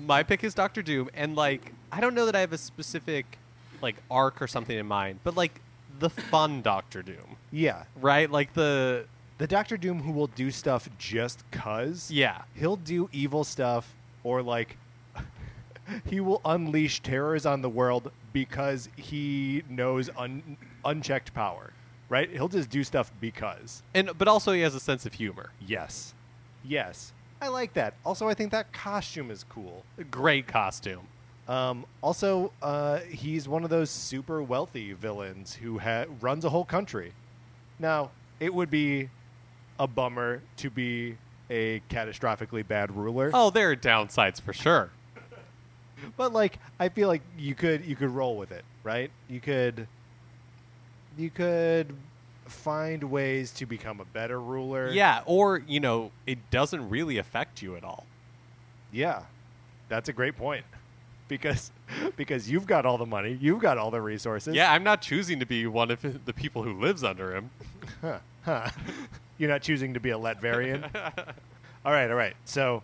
my 0.00 0.22
pick 0.22 0.44
is 0.44 0.54
Doctor 0.54 0.82
Doom, 0.82 1.10
and 1.14 1.34
like 1.36 1.72
I 1.92 2.00
don't 2.00 2.14
know 2.14 2.26
that 2.26 2.36
I 2.36 2.40
have 2.40 2.52
a 2.52 2.58
specific 2.58 3.38
like 3.84 3.96
arc 4.10 4.42
or 4.42 4.46
something 4.48 4.76
in 4.76 4.86
mind, 4.86 5.20
but 5.22 5.36
like 5.36 5.60
the 6.00 6.10
fun 6.10 6.62
Doctor 6.72 7.02
Doom, 7.02 7.36
yeah, 7.52 7.84
right? 8.00 8.30
Like 8.30 8.54
the 8.54 9.06
the 9.38 9.46
Doctor 9.46 9.76
Doom 9.76 10.02
who 10.02 10.12
will 10.12 10.26
do 10.26 10.50
stuff 10.50 10.88
just 10.98 11.48
cause. 11.52 12.10
yeah, 12.10 12.42
he'll 12.54 12.76
do 12.76 13.08
evil 13.12 13.44
stuff 13.44 13.94
or 14.24 14.42
like 14.42 14.76
he 16.04 16.20
will 16.20 16.40
unleash 16.44 17.00
terrors 17.00 17.44
on 17.46 17.62
the 17.62 17.68
world 17.68 18.10
because 18.32 18.88
he 18.96 19.62
knows 19.68 20.10
un- 20.16 20.56
unchecked 20.84 21.32
power. 21.34 21.72
Right? 22.08 22.30
He'll 22.30 22.48
just 22.48 22.68
do 22.70 22.84
stuff 22.84 23.10
because. 23.20 23.82
And 23.94 24.10
but 24.18 24.28
also 24.28 24.52
he 24.52 24.60
has 24.60 24.74
a 24.74 24.80
sense 24.80 25.06
of 25.06 25.14
humor. 25.14 25.50
yes. 25.64 26.14
Yes. 26.66 27.12
I 27.42 27.48
like 27.48 27.74
that. 27.74 27.92
Also 28.06 28.26
i 28.28 28.32
think 28.34 28.50
that 28.52 28.72
costume 28.72 29.30
is 29.30 29.44
cool. 29.48 29.84
Great 30.10 30.46
costume. 30.46 31.08
Um, 31.48 31.84
also 32.02 32.52
uh, 32.62 33.00
he's 33.00 33.46
one 33.48 33.64
of 33.64 33.70
those 33.70 33.90
super 33.90 34.42
wealthy 34.42 34.92
villains 34.92 35.54
who 35.54 35.78
ha- 35.78 36.04
runs 36.20 36.44
a 36.44 36.50
whole 36.50 36.64
country 36.64 37.12
now 37.78 38.10
it 38.40 38.52
would 38.54 38.70
be 38.70 39.08
a 39.78 39.86
bummer 39.86 40.40
to 40.56 40.70
be 40.70 41.16
a 41.50 41.80
catastrophically 41.90 42.66
bad 42.66 42.94
ruler 42.96 43.30
Oh, 43.34 43.50
there 43.50 43.70
are 43.70 43.76
downsides 43.76 44.40
for 44.40 44.52
sure. 44.52 44.90
but 46.16 46.32
like 46.32 46.58
I 46.80 46.88
feel 46.88 47.08
like 47.08 47.22
you 47.38 47.54
could 47.54 47.84
you 47.84 47.96
could 47.96 48.10
roll 48.10 48.36
with 48.36 48.50
it, 48.52 48.64
right? 48.82 49.10
You 49.28 49.40
could 49.40 49.86
you 51.18 51.30
could 51.30 51.94
find 52.46 53.04
ways 53.04 53.50
to 53.52 53.66
become 53.66 54.00
a 54.00 54.04
better 54.04 54.40
ruler. 54.40 54.90
Yeah, 54.90 55.22
or 55.26 55.62
you 55.66 55.80
know, 55.80 56.10
it 56.26 56.38
doesn't 56.50 56.88
really 56.90 57.18
affect 57.18 57.62
you 57.62 57.76
at 57.76 57.84
all. 57.84 58.06
Yeah. 58.92 59.22
That's 59.88 60.08
a 60.08 60.12
great 60.12 60.36
point. 60.36 60.64
Because 61.28 61.70
because 62.16 62.50
you've 62.50 62.66
got 62.66 62.84
all 62.84 62.98
the 62.98 63.06
money, 63.06 63.38
you've 63.40 63.60
got 63.60 63.78
all 63.78 63.90
the 63.90 64.00
resources. 64.00 64.54
Yeah, 64.54 64.70
I'm 64.72 64.84
not 64.84 65.00
choosing 65.02 65.40
to 65.40 65.46
be 65.46 65.66
one 65.66 65.90
of 65.90 66.24
the 66.26 66.32
people 66.32 66.62
who 66.62 66.78
lives 66.80 67.02
under 67.02 67.34
him. 67.34 67.50
Huh. 68.00 68.18
Huh. 68.44 68.68
You're 69.38 69.48
not 69.50 69.62
choosing 69.62 69.94
to 69.94 70.00
be 70.00 70.10
a 70.10 70.18
Latverian. 70.18 70.84
all 71.84 71.92
right, 71.92 72.08
all 72.10 72.16
right. 72.16 72.36
So 72.44 72.82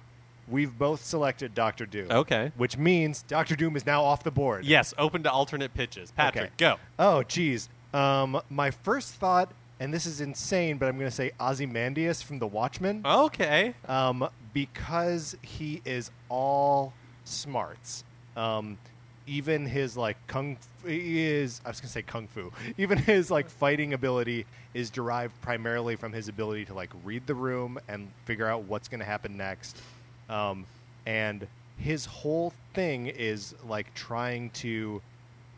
we've 0.49 0.77
both 0.79 1.05
selected 1.05 1.55
Doctor 1.55 1.85
Doom. 1.87 2.11
Okay. 2.11 2.51
Which 2.57 2.77
means 2.79 3.23
Doctor 3.23 3.55
Doom 3.55 3.77
is 3.77 3.85
now 3.87 4.03
off 4.03 4.23
the 4.25 4.31
board. 4.31 4.65
Yes, 4.65 4.95
open 4.99 5.23
to 5.25 5.31
alternate 5.31 5.75
pitches. 5.75 6.11
Patrick, 6.13 6.45
Okay. 6.47 6.53
go. 6.57 6.77
Oh, 6.99 7.23
geez. 7.23 7.69
Um, 7.93 8.41
my 8.49 8.71
first 8.71 9.15
thought, 9.15 9.53
and 9.79 9.93
this 9.95 10.07
is 10.07 10.21
insane, 10.21 10.79
but 10.79 10.89
I'm 10.89 10.97
going 10.97 11.11
to 11.11 11.15
say 11.15 11.31
Ozymandias 11.39 12.23
from 12.23 12.39
The 12.39 12.47
Watchmen, 12.47 13.03
Okay. 13.05 13.75
um, 13.87 14.29
because 14.55 15.37
he 15.43 15.83
is 15.85 16.11
all 16.29 16.95
smarts. 17.25 18.05
Um, 18.37 18.79
even 19.27 19.67
his 19.67 19.97
like 19.97 20.17
kung 20.27 20.57
f- 20.57 20.89
he 20.91 21.25
is 21.25 21.61
I 21.65 21.69
was 21.69 21.81
gonna 21.81 21.91
say 21.91 22.03
kung 22.03 22.27
fu. 22.27 22.53
Even 22.79 22.99
his 22.99 23.31
like 23.31 23.49
fighting 23.49 23.93
ability 23.93 24.47
is 24.75 24.91
derived 24.91 25.41
primarily 25.41 25.95
from 25.97 26.13
his 26.13 26.29
ability 26.29 26.65
to 26.67 26.75
like 26.75 26.91
read 27.05 27.27
the 27.27 27.35
room 27.35 27.79
and 27.89 28.11
figure 28.25 28.47
out 28.47 28.65
what's 28.65 28.89
gonna 28.89 29.05
happen 29.05 29.37
next. 29.37 29.81
Um, 30.29 30.67
and 31.07 31.47
his 31.77 32.07
whole 32.07 32.53
thing 32.75 33.07
is 33.07 33.55
like 33.67 33.93
trying 33.95 34.51
to 34.51 35.01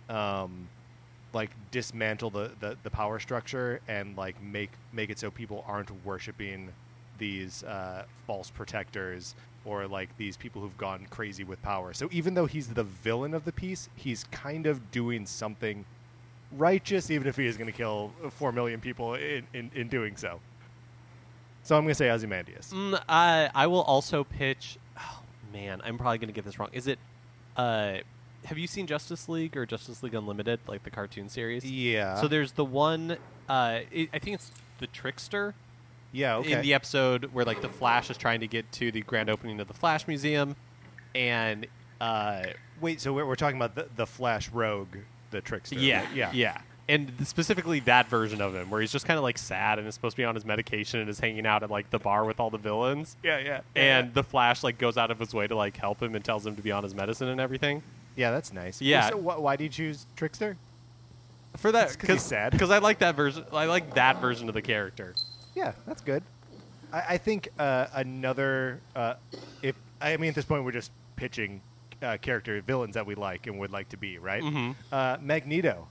um, 0.08 0.68
like 1.32 1.50
dismantle 1.70 2.30
the, 2.30 2.50
the, 2.60 2.76
the 2.82 2.90
power 2.90 3.18
structure 3.18 3.80
and 3.88 4.16
like 4.16 4.40
make 4.42 4.70
make 4.92 5.10
it 5.10 5.18
so 5.18 5.30
people 5.30 5.64
aren't 5.66 5.90
worshiping 6.04 6.68
these 7.18 7.64
uh, 7.64 8.04
false 8.26 8.50
protectors 8.50 9.34
or 9.64 9.86
like 9.86 10.16
these 10.16 10.36
people 10.36 10.60
who've 10.62 10.76
gone 10.76 11.06
crazy 11.10 11.44
with 11.44 11.62
power. 11.62 11.92
So 11.92 12.08
even 12.12 12.34
though 12.34 12.46
he's 12.46 12.68
the 12.68 12.84
villain 12.84 13.34
of 13.34 13.44
the 13.44 13.52
piece, 13.52 13.88
he's 13.94 14.24
kind 14.24 14.66
of 14.66 14.90
doing 14.90 15.26
something 15.26 15.84
righteous, 16.50 17.10
even 17.10 17.26
if 17.28 17.36
he 17.36 17.46
is 17.46 17.56
going 17.56 17.70
to 17.70 17.76
kill 17.76 18.12
four 18.30 18.52
million 18.52 18.80
people 18.80 19.14
in, 19.14 19.46
in, 19.54 19.70
in 19.74 19.88
doing 19.88 20.16
so. 20.16 20.40
So 21.62 21.76
I'm 21.76 21.84
going 21.84 21.92
to 21.92 21.94
say 21.94 22.10
Ozymandias. 22.10 22.72
Mm, 22.74 23.00
I 23.08 23.50
I 23.54 23.66
will 23.68 23.82
also 23.82 24.24
pitch. 24.24 24.78
Oh 24.98 25.22
man, 25.52 25.80
I'm 25.84 25.96
probably 25.96 26.18
gonna 26.18 26.32
get 26.32 26.44
this 26.44 26.58
wrong. 26.58 26.70
Is 26.72 26.88
it? 26.88 26.98
Uh, 27.56 27.98
have 28.46 28.58
you 28.58 28.66
seen 28.66 28.88
Justice 28.88 29.28
League 29.28 29.56
or 29.56 29.64
Justice 29.64 30.02
League 30.02 30.14
Unlimited, 30.14 30.58
like 30.66 30.82
the 30.82 30.90
cartoon 30.90 31.28
series? 31.28 31.64
Yeah. 31.64 32.20
So 32.20 32.26
there's 32.26 32.52
the 32.52 32.64
one. 32.64 33.16
Uh, 33.48 33.80
it, 33.92 34.08
I 34.12 34.18
think 34.18 34.34
it's 34.34 34.50
the 34.78 34.88
Trickster. 34.88 35.54
Yeah. 36.12 36.36
Okay. 36.36 36.52
in 36.52 36.62
the 36.62 36.74
episode 36.74 37.24
where 37.32 37.44
like 37.44 37.60
the 37.62 37.68
Flash 37.68 38.10
is 38.10 38.16
trying 38.16 38.40
to 38.40 38.46
get 38.46 38.70
to 38.72 38.92
the 38.92 39.00
grand 39.02 39.28
opening 39.30 39.58
of 39.60 39.68
the 39.68 39.74
Flash 39.74 40.06
Museum, 40.06 40.54
and 41.14 41.66
uh, 42.00 42.44
Wait. 42.80 43.00
So 43.00 43.12
we're, 43.12 43.26
we're 43.26 43.36
talking 43.36 43.56
about 43.56 43.74
the, 43.74 43.88
the 43.96 44.06
Flash 44.06 44.50
Rogue, 44.50 44.96
the 45.30 45.40
trickster. 45.40 45.76
yeah, 45.76 46.00
right? 46.04 46.14
Yeah. 46.14 46.30
yeah, 46.32 46.60
and 46.88 47.12
specifically 47.26 47.80
that 47.80 48.08
version 48.08 48.40
of 48.40 48.54
him 48.54 48.70
where 48.70 48.80
he's 48.80 48.90
just 48.92 49.06
kind 49.06 49.16
of 49.18 49.22
like 49.22 49.38
sad 49.38 49.78
and 49.78 49.86
is 49.86 49.94
supposed 49.94 50.16
to 50.16 50.20
be 50.20 50.24
on 50.24 50.34
his 50.34 50.44
medication 50.44 51.00
and 51.00 51.08
is 51.08 51.20
hanging 51.20 51.46
out 51.46 51.62
at 51.62 51.70
like 51.70 51.90
the 51.90 51.98
bar 51.98 52.24
with 52.24 52.40
all 52.40 52.50
the 52.50 52.58
villains, 52.58 53.16
Yeah. 53.22 53.38
Yeah. 53.38 53.60
and 53.76 54.12
the 54.14 54.22
Flash 54.24 54.62
like 54.62 54.78
goes 54.78 54.96
out 54.98 55.10
of 55.10 55.18
his 55.18 55.32
way 55.32 55.46
to 55.46 55.54
like 55.54 55.76
help 55.76 56.02
him 56.02 56.14
and 56.14 56.24
tells 56.24 56.44
him 56.46 56.56
to 56.56 56.62
be 56.62 56.72
on 56.72 56.82
his 56.82 56.94
medicine 56.94 57.28
and 57.28 57.40
everything. 57.40 57.82
Yeah, 58.16 58.30
that's 58.30 58.52
nice. 58.52 58.80
Yeah. 58.82 59.10
So 59.10 59.16
wh- 59.18 59.40
why 59.40 59.56
do 59.56 59.64
you 59.64 59.70
choose 59.70 60.06
Trickster? 60.16 60.56
For 61.56 61.70
that, 61.72 61.92
because 61.92 62.08
he's 62.16 62.22
sad. 62.22 62.52
because 62.52 62.70
I 62.70 62.78
like 62.78 62.98
that 63.00 63.14
version. 63.14 63.44
I 63.52 63.66
like 63.66 63.94
that 63.94 64.20
version 64.22 64.48
of 64.48 64.54
the 64.54 64.62
character. 64.62 65.14
Yeah, 65.54 65.72
that's 65.86 66.00
good. 66.00 66.22
I, 66.92 67.02
I 67.10 67.18
think 67.18 67.48
uh, 67.58 67.86
another. 67.94 68.80
Uh, 68.94 69.14
if 69.62 69.76
I 70.00 70.16
mean, 70.16 70.30
at 70.30 70.34
this 70.34 70.44
point, 70.44 70.64
we're 70.64 70.72
just 70.72 70.90
pitching 71.16 71.60
uh, 72.02 72.16
character 72.20 72.60
villains 72.62 72.94
that 72.94 73.06
we 73.06 73.14
like 73.14 73.46
and 73.46 73.58
would 73.58 73.70
like 73.70 73.88
to 73.90 73.96
be, 73.96 74.18
right? 74.18 74.42
Mhm. 74.42 74.74
Uh, 74.90 75.16
Magneto. 75.20 75.88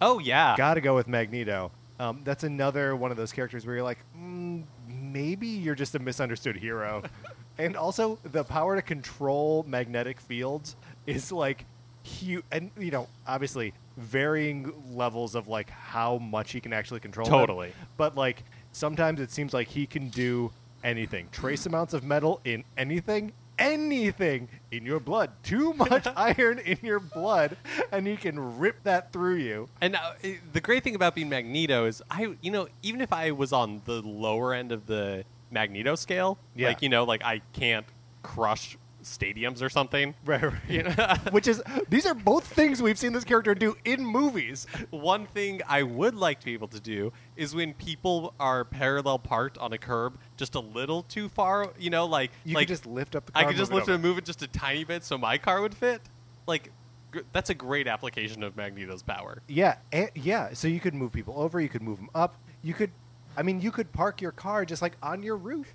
Oh 0.00 0.18
yeah, 0.18 0.54
Got 0.56 0.74
to 0.74 0.80
go 0.80 0.94
with 0.94 1.08
Magneto. 1.08 1.70
Um, 1.98 2.20
that's 2.24 2.44
another 2.44 2.94
one 2.94 3.10
of 3.10 3.16
those 3.16 3.32
characters 3.32 3.64
where 3.64 3.76
you're 3.76 3.84
like, 3.84 3.98
mm, 4.18 4.62
maybe 4.86 5.46
you're 5.46 5.74
just 5.74 5.94
a 5.94 5.98
misunderstood 5.98 6.56
hero. 6.56 7.02
and 7.58 7.74
also, 7.74 8.18
the 8.22 8.44
power 8.44 8.76
to 8.76 8.82
control 8.82 9.64
magnetic 9.66 10.20
fields 10.20 10.76
is 11.06 11.32
like 11.32 11.64
huge. 12.02 12.44
And, 12.52 12.70
you 12.78 12.90
know, 12.90 13.08
obviously, 13.26 13.72
varying 13.96 14.70
levels 14.94 15.34
of 15.34 15.48
like 15.48 15.70
how 15.70 16.18
much 16.18 16.52
he 16.52 16.60
can 16.60 16.74
actually 16.74 17.00
control. 17.00 17.24
them. 17.24 17.38
Totally. 17.38 17.72
But, 17.96 18.14
like, 18.14 18.44
sometimes 18.76 19.20
it 19.20 19.30
seems 19.30 19.54
like 19.54 19.68
he 19.68 19.86
can 19.86 20.08
do 20.08 20.52
anything. 20.84 21.28
Trace 21.32 21.66
amounts 21.66 21.94
of 21.94 22.04
metal 22.04 22.40
in 22.44 22.62
anything. 22.76 23.32
Anything 23.58 24.48
in 24.70 24.84
your 24.84 25.00
blood. 25.00 25.30
Too 25.42 25.72
much 25.72 26.06
iron 26.16 26.58
in 26.58 26.78
your 26.82 27.00
blood, 27.00 27.56
and 27.90 28.06
he 28.06 28.16
can 28.16 28.58
rip 28.58 28.82
that 28.84 29.12
through 29.14 29.36
you. 29.36 29.68
And 29.80 29.96
uh, 29.96 30.12
the 30.52 30.60
great 30.60 30.84
thing 30.84 30.94
about 30.94 31.14
being 31.14 31.30
Magneto 31.30 31.86
is, 31.86 32.02
I, 32.10 32.34
you 32.42 32.50
know, 32.50 32.68
even 32.82 33.00
if 33.00 33.14
I 33.14 33.30
was 33.30 33.54
on 33.54 33.80
the 33.86 34.02
lower 34.02 34.52
end 34.52 34.72
of 34.72 34.84
the 34.86 35.24
Magneto 35.50 35.94
scale, 35.94 36.38
Yeah. 36.54 36.68
like 36.68 36.82
you 36.82 36.90
know, 36.90 37.04
like 37.04 37.24
I 37.24 37.40
can't 37.54 37.86
crush 38.22 38.76
stadiums 39.06 39.62
or 39.62 39.68
something. 39.68 40.14
Right, 40.26 40.42
right. 40.42 40.54
You 40.68 40.82
know? 40.82 41.14
Which 41.30 41.46
is 41.46 41.62
these 41.88 42.04
are 42.04 42.14
both 42.14 42.44
things 42.44 42.82
we've 42.82 42.98
seen 42.98 43.12
this 43.12 43.24
character 43.24 43.54
do 43.54 43.76
in 43.84 44.04
movies. 44.04 44.66
One 44.90 45.26
thing 45.26 45.60
I 45.68 45.82
would 45.84 46.14
like 46.16 46.40
to 46.40 46.46
be 46.46 46.52
able 46.52 46.68
to 46.68 46.80
do 46.80 47.12
is 47.36 47.54
when 47.54 47.74
people 47.74 48.34
are 48.40 48.64
parallel 48.64 49.18
parked 49.20 49.56
on 49.58 49.72
a 49.72 49.78
curb 49.78 50.18
just 50.36 50.54
a 50.56 50.60
little 50.60 51.02
too 51.04 51.28
far, 51.28 51.70
you 51.78 51.90
know, 51.90 52.06
like 52.06 52.30
You 52.44 52.54
like 52.54 52.66
could 52.66 52.74
just 52.74 52.86
lift 52.86 53.14
up 53.14 53.26
the 53.26 53.32
car. 53.32 53.42
I 53.42 53.46
could 53.46 53.56
just 53.56 53.72
lift 53.72 53.88
it 53.88 53.92
and 53.94 54.02
move 54.02 54.18
it 54.18 54.24
just 54.24 54.42
a 54.42 54.48
tiny 54.48 54.84
bit 54.84 55.04
so 55.04 55.16
my 55.16 55.38
car 55.38 55.60
would 55.60 55.74
fit. 55.74 56.02
Like 56.46 56.72
gr- 57.12 57.20
that's 57.32 57.50
a 57.50 57.54
great 57.54 57.86
application 57.86 58.42
of 58.42 58.56
Magneto's 58.56 59.02
power. 59.02 59.42
Yeah, 59.46 59.76
and, 59.92 60.10
yeah. 60.14 60.52
So 60.54 60.66
you 60.68 60.80
could 60.80 60.94
move 60.94 61.12
people 61.12 61.34
over. 61.36 61.60
You 61.60 61.68
could 61.68 61.82
move 61.82 61.98
them 61.98 62.10
up. 62.14 62.36
You 62.62 62.74
could, 62.74 62.90
I 63.36 63.42
mean, 63.42 63.60
you 63.60 63.70
could 63.70 63.92
park 63.92 64.20
your 64.20 64.32
car 64.32 64.64
just 64.64 64.82
like 64.82 64.96
on 65.02 65.22
your 65.22 65.36
roof. 65.36 65.74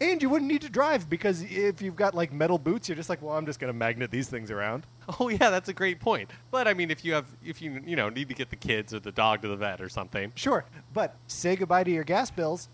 And 0.00 0.22
you 0.22 0.28
wouldn't 0.28 0.50
need 0.50 0.62
to 0.62 0.68
drive 0.68 1.08
because 1.10 1.42
if 1.42 1.80
you've 1.82 1.96
got 1.96 2.14
like 2.14 2.32
metal 2.32 2.58
boots, 2.58 2.88
you're 2.88 2.96
just 2.96 3.08
like, 3.08 3.22
well, 3.22 3.36
I'm 3.36 3.46
just 3.46 3.58
gonna 3.60 3.72
magnet 3.72 4.10
these 4.10 4.28
things 4.28 4.50
around. 4.50 4.86
Oh 5.20 5.28
yeah, 5.28 5.50
that's 5.50 5.68
a 5.68 5.72
great 5.72 6.00
point. 6.00 6.30
But 6.50 6.66
I 6.66 6.74
mean, 6.74 6.90
if 6.90 7.04
you 7.04 7.12
have, 7.14 7.26
if 7.44 7.62
you 7.62 7.80
you 7.86 7.94
know 7.94 8.08
need 8.08 8.28
to 8.28 8.34
get 8.34 8.50
the 8.50 8.56
kids 8.56 8.92
or 8.92 8.98
the 8.98 9.12
dog 9.12 9.42
to 9.42 9.48
the 9.48 9.56
vet 9.56 9.80
or 9.80 9.88
something, 9.88 10.32
Sure, 10.34 10.64
but 10.92 11.14
say 11.28 11.54
goodbye 11.54 11.84
to 11.84 11.90
your 11.92 12.02
gas 12.04 12.30
bills. 12.30 12.68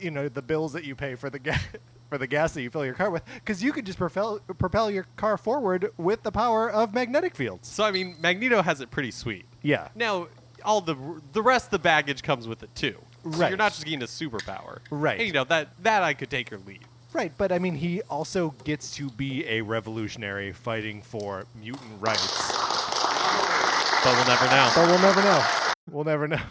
You 0.00 0.10
know 0.10 0.28
the 0.28 0.40
bills 0.42 0.72
that 0.72 0.84
you 0.84 0.94
pay 0.94 1.14
for 1.16 1.28
the 1.28 1.38
gas 1.38 1.62
for 2.08 2.16
the 2.18 2.26
gas 2.26 2.54
that 2.54 2.62
you 2.62 2.70
fill 2.70 2.84
your 2.84 2.94
car 2.94 3.10
with, 3.10 3.22
because 3.34 3.62
you 3.62 3.72
could 3.72 3.84
just 3.84 3.98
propel 3.98 4.40
propel 4.56 4.90
your 4.90 5.06
car 5.16 5.36
forward 5.36 5.90
with 5.98 6.22
the 6.22 6.32
power 6.32 6.70
of 6.70 6.94
magnetic 6.94 7.34
fields. 7.34 7.68
so 7.68 7.84
I 7.84 7.90
mean, 7.90 8.16
Magneto 8.20 8.62
has 8.62 8.80
it 8.80 8.90
pretty 8.90 9.10
sweet. 9.10 9.44
Yeah, 9.62 9.88
Now, 9.94 10.28
all 10.64 10.80
the 10.80 10.96
the 11.32 11.42
rest 11.42 11.66
of 11.66 11.70
the 11.72 11.78
baggage 11.78 12.22
comes 12.22 12.48
with 12.48 12.62
it 12.62 12.74
too. 12.74 12.96
Right. 13.26 13.48
you're 13.48 13.58
not 13.58 13.72
just 13.72 13.84
getting 13.84 14.02
a 14.02 14.06
superpower. 14.06 14.78
Right. 14.90 15.18
And, 15.18 15.26
you 15.26 15.32
know 15.32 15.44
that 15.44 15.70
that 15.82 16.02
I 16.02 16.14
could 16.14 16.30
take 16.30 16.52
or 16.52 16.58
leave. 16.58 16.80
right. 17.12 17.32
But 17.36 17.50
I 17.50 17.58
mean, 17.58 17.74
he 17.74 18.02
also 18.02 18.54
gets 18.64 18.94
to 18.96 19.10
be 19.10 19.44
a 19.48 19.62
revolutionary 19.62 20.52
fighting 20.52 21.02
for 21.02 21.44
mutant 21.60 22.00
rights. 22.00 22.52
But 24.04 24.14
we'll 24.14 24.26
never 24.26 24.46
know. 24.46 24.70
But 24.74 24.86
we'll 24.86 25.00
never 25.00 25.22
know. 25.22 25.44
We'll 25.90 26.04
never 26.04 26.28
know. 26.28 26.42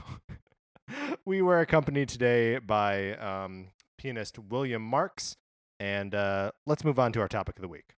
we 1.25 1.41
were 1.41 1.61
accompanied 1.61 2.09
today 2.09 2.57
by 2.59 3.13
um, 3.15 3.67
pianist 3.97 4.37
William 4.37 4.81
Marks, 4.81 5.37
and 5.79 6.13
uh, 6.13 6.51
let's 6.65 6.83
move 6.83 6.99
on 6.99 7.13
to 7.13 7.21
our 7.21 7.29
topic 7.29 7.55
of 7.55 7.61
the 7.61 7.69
week. 7.69 7.93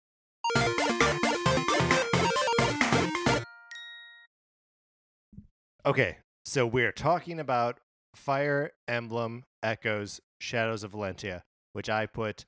Okay, 5.86 6.18
so 6.44 6.66
we're 6.66 6.92
talking 6.92 7.40
about 7.40 7.80
Fire 8.16 8.72
Emblem 8.88 9.44
Echoes 9.64 10.22
Shadows 10.40 10.84
of 10.84 10.92
Valentia, 10.92 11.44
which 11.74 11.90
I 11.90 12.06
put 12.06 12.46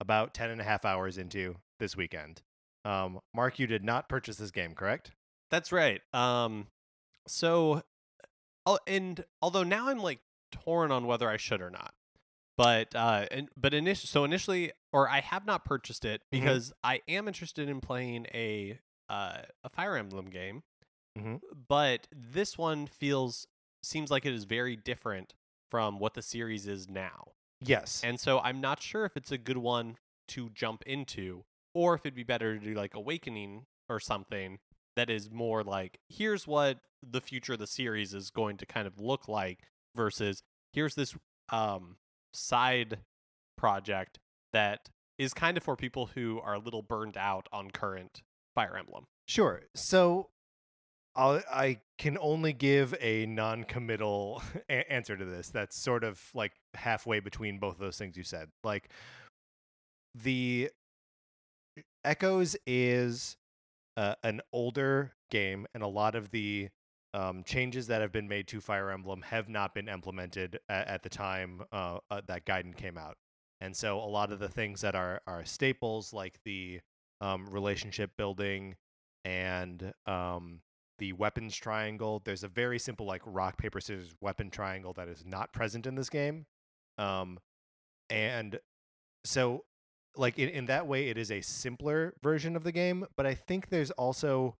about 0.00 0.34
10 0.34 0.50
and 0.50 0.60
a 0.60 0.64
half 0.64 0.84
hours 0.84 1.18
into 1.18 1.56
this 1.78 1.96
weekend. 1.96 2.42
Um, 2.84 3.20
Mark, 3.34 3.58
you 3.58 3.66
did 3.66 3.84
not 3.84 4.08
purchase 4.08 4.36
this 4.36 4.50
game, 4.50 4.74
correct? 4.74 5.12
That's 5.50 5.72
right. 5.72 6.00
Um, 6.14 6.68
so, 7.26 7.82
and 8.86 9.24
although 9.42 9.62
now 9.62 9.88
I'm 9.88 9.98
like 9.98 10.20
torn 10.52 10.90
on 10.92 11.06
whether 11.06 11.28
I 11.28 11.36
should 11.36 11.60
or 11.60 11.70
not, 11.70 11.92
but 12.56 12.94
uh, 12.94 13.26
and, 13.30 13.48
but 13.56 13.74
initially, 13.74 14.06
so 14.08 14.24
initially, 14.24 14.72
or 14.92 15.08
I 15.08 15.20
have 15.20 15.44
not 15.46 15.64
purchased 15.64 16.04
it 16.04 16.22
Mhm. 16.22 16.30
because 16.30 16.72
I 16.82 17.00
am 17.08 17.28
interested 17.28 17.68
in 17.68 17.80
playing 17.80 18.26
a 18.32 18.78
uh, 19.08 19.42
a 19.64 19.68
Fire 19.68 19.96
Emblem 19.96 20.26
game, 20.30 20.62
Mhm. 21.18 21.40
but 21.68 22.06
this 22.12 22.56
one 22.56 22.86
feels 22.86 23.46
seems 23.82 24.10
like 24.10 24.24
it 24.26 24.32
is 24.34 24.44
very 24.44 24.76
different 24.76 25.34
from 25.70 25.98
what 25.98 26.14
the 26.14 26.22
series 26.22 26.66
is 26.66 26.88
now, 26.88 27.32
Yes. 27.60 28.02
and 28.04 28.18
so 28.18 28.40
I'm 28.40 28.60
not 28.60 28.82
sure 28.82 29.04
if 29.04 29.16
it's 29.16 29.30
a 29.32 29.38
good 29.38 29.58
one 29.58 29.96
to 30.28 30.50
jump 30.50 30.82
into, 30.86 31.44
or 31.74 31.94
if 31.94 32.00
it'd 32.02 32.14
be 32.14 32.22
better 32.24 32.58
to 32.58 32.64
do 32.64 32.74
like 32.74 32.94
Awakening 32.94 33.66
or 33.88 34.00
something 34.00 34.58
that 34.96 35.08
is 35.10 35.30
more 35.30 35.62
like 35.62 35.98
here's 36.08 36.46
what 36.46 36.78
the 37.08 37.20
future 37.20 37.52
of 37.54 37.58
the 37.60 37.66
series 37.66 38.12
is 38.12 38.30
going 38.30 38.56
to 38.58 38.66
kind 38.66 38.86
of 38.86 39.00
look 39.00 39.28
like 39.28 39.60
versus 39.96 40.42
here's 40.72 40.94
this 40.96 41.14
um 41.50 41.96
side 42.34 42.98
project 43.56 44.18
that 44.52 44.88
is 45.18 45.32
kind 45.34 45.56
of 45.56 45.62
for 45.62 45.76
people 45.76 46.06
who 46.14 46.40
are 46.42 46.54
a 46.54 46.58
little 46.58 46.82
burned 46.82 47.16
out 47.16 47.46
on 47.52 47.70
current 47.70 48.22
Fire 48.54 48.76
Emblem. 48.76 49.04
Sure. 49.28 49.62
So 49.74 50.30
I'll, 51.16 51.42
I 51.50 51.80
can 51.98 52.16
only 52.20 52.52
give 52.52 52.94
a 53.00 53.26
non-committal 53.26 54.42
a- 54.70 54.92
answer 54.92 55.16
to 55.16 55.24
this. 55.24 55.48
That's 55.48 55.76
sort 55.76 56.04
of 56.04 56.20
like 56.34 56.52
halfway 56.74 57.20
between 57.20 57.58
both 57.58 57.74
of 57.74 57.80
those 57.80 57.98
things 57.98 58.16
you 58.16 58.24
said. 58.24 58.48
Like 58.64 58.88
the 60.14 60.70
Echoes 62.04 62.56
is 62.66 63.36
uh, 63.96 64.14
an 64.22 64.40
older 64.52 65.12
game, 65.30 65.66
and 65.74 65.82
a 65.82 65.88
lot 65.88 66.14
of 66.14 66.30
the 66.30 66.68
um, 67.12 67.42
changes 67.44 67.88
that 67.88 68.00
have 68.00 68.12
been 68.12 68.28
made 68.28 68.48
to 68.48 68.60
Fire 68.60 68.90
Emblem 68.90 69.22
have 69.22 69.48
not 69.48 69.74
been 69.74 69.88
implemented 69.88 70.60
at, 70.68 70.86
at 70.88 71.02
the 71.02 71.08
time 71.08 71.62
uh, 71.72 71.98
uh, 72.10 72.20
that 72.26 72.46
Gaiden 72.46 72.74
came 72.74 72.96
out. 72.96 73.16
And 73.60 73.76
so 73.76 73.98
a 73.98 74.06
lot 74.06 74.32
of 74.32 74.38
the 74.38 74.48
things 74.48 74.80
that 74.80 74.94
are, 74.94 75.20
are 75.26 75.44
staples, 75.44 76.12
like 76.12 76.38
the 76.44 76.80
um, 77.20 77.46
relationship 77.50 78.12
building 78.16 78.76
and 79.24 79.92
um, 80.06 80.60
the 81.00 81.12
weapons 81.14 81.56
triangle. 81.56 82.22
There's 82.24 82.44
a 82.44 82.48
very 82.48 82.78
simple 82.78 83.06
like 83.06 83.22
rock 83.24 83.58
paper 83.58 83.80
scissors 83.80 84.14
weapon 84.20 84.50
triangle 84.50 84.92
that 84.92 85.08
is 85.08 85.24
not 85.26 85.52
present 85.52 85.86
in 85.86 85.96
this 85.96 86.08
game, 86.08 86.46
um, 86.98 87.38
and 88.08 88.60
so 89.24 89.64
like 90.16 90.38
in, 90.38 90.48
in 90.48 90.66
that 90.66 90.86
way 90.86 91.08
it 91.08 91.18
is 91.18 91.30
a 91.32 91.40
simpler 91.40 92.14
version 92.22 92.54
of 92.54 92.62
the 92.62 92.72
game. 92.72 93.06
But 93.16 93.26
I 93.26 93.34
think 93.34 93.70
there's 93.70 93.90
also 93.92 94.56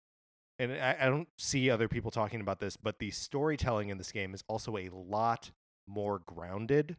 and 0.58 0.72
I, 0.72 0.96
I 1.00 1.06
don't 1.06 1.28
see 1.38 1.70
other 1.70 1.88
people 1.88 2.10
talking 2.10 2.40
about 2.40 2.60
this, 2.60 2.76
but 2.76 2.98
the 2.98 3.10
storytelling 3.10 3.88
in 3.88 3.98
this 3.98 4.12
game 4.12 4.34
is 4.34 4.42
also 4.48 4.76
a 4.76 4.90
lot 4.90 5.52
more 5.86 6.20
grounded 6.26 6.96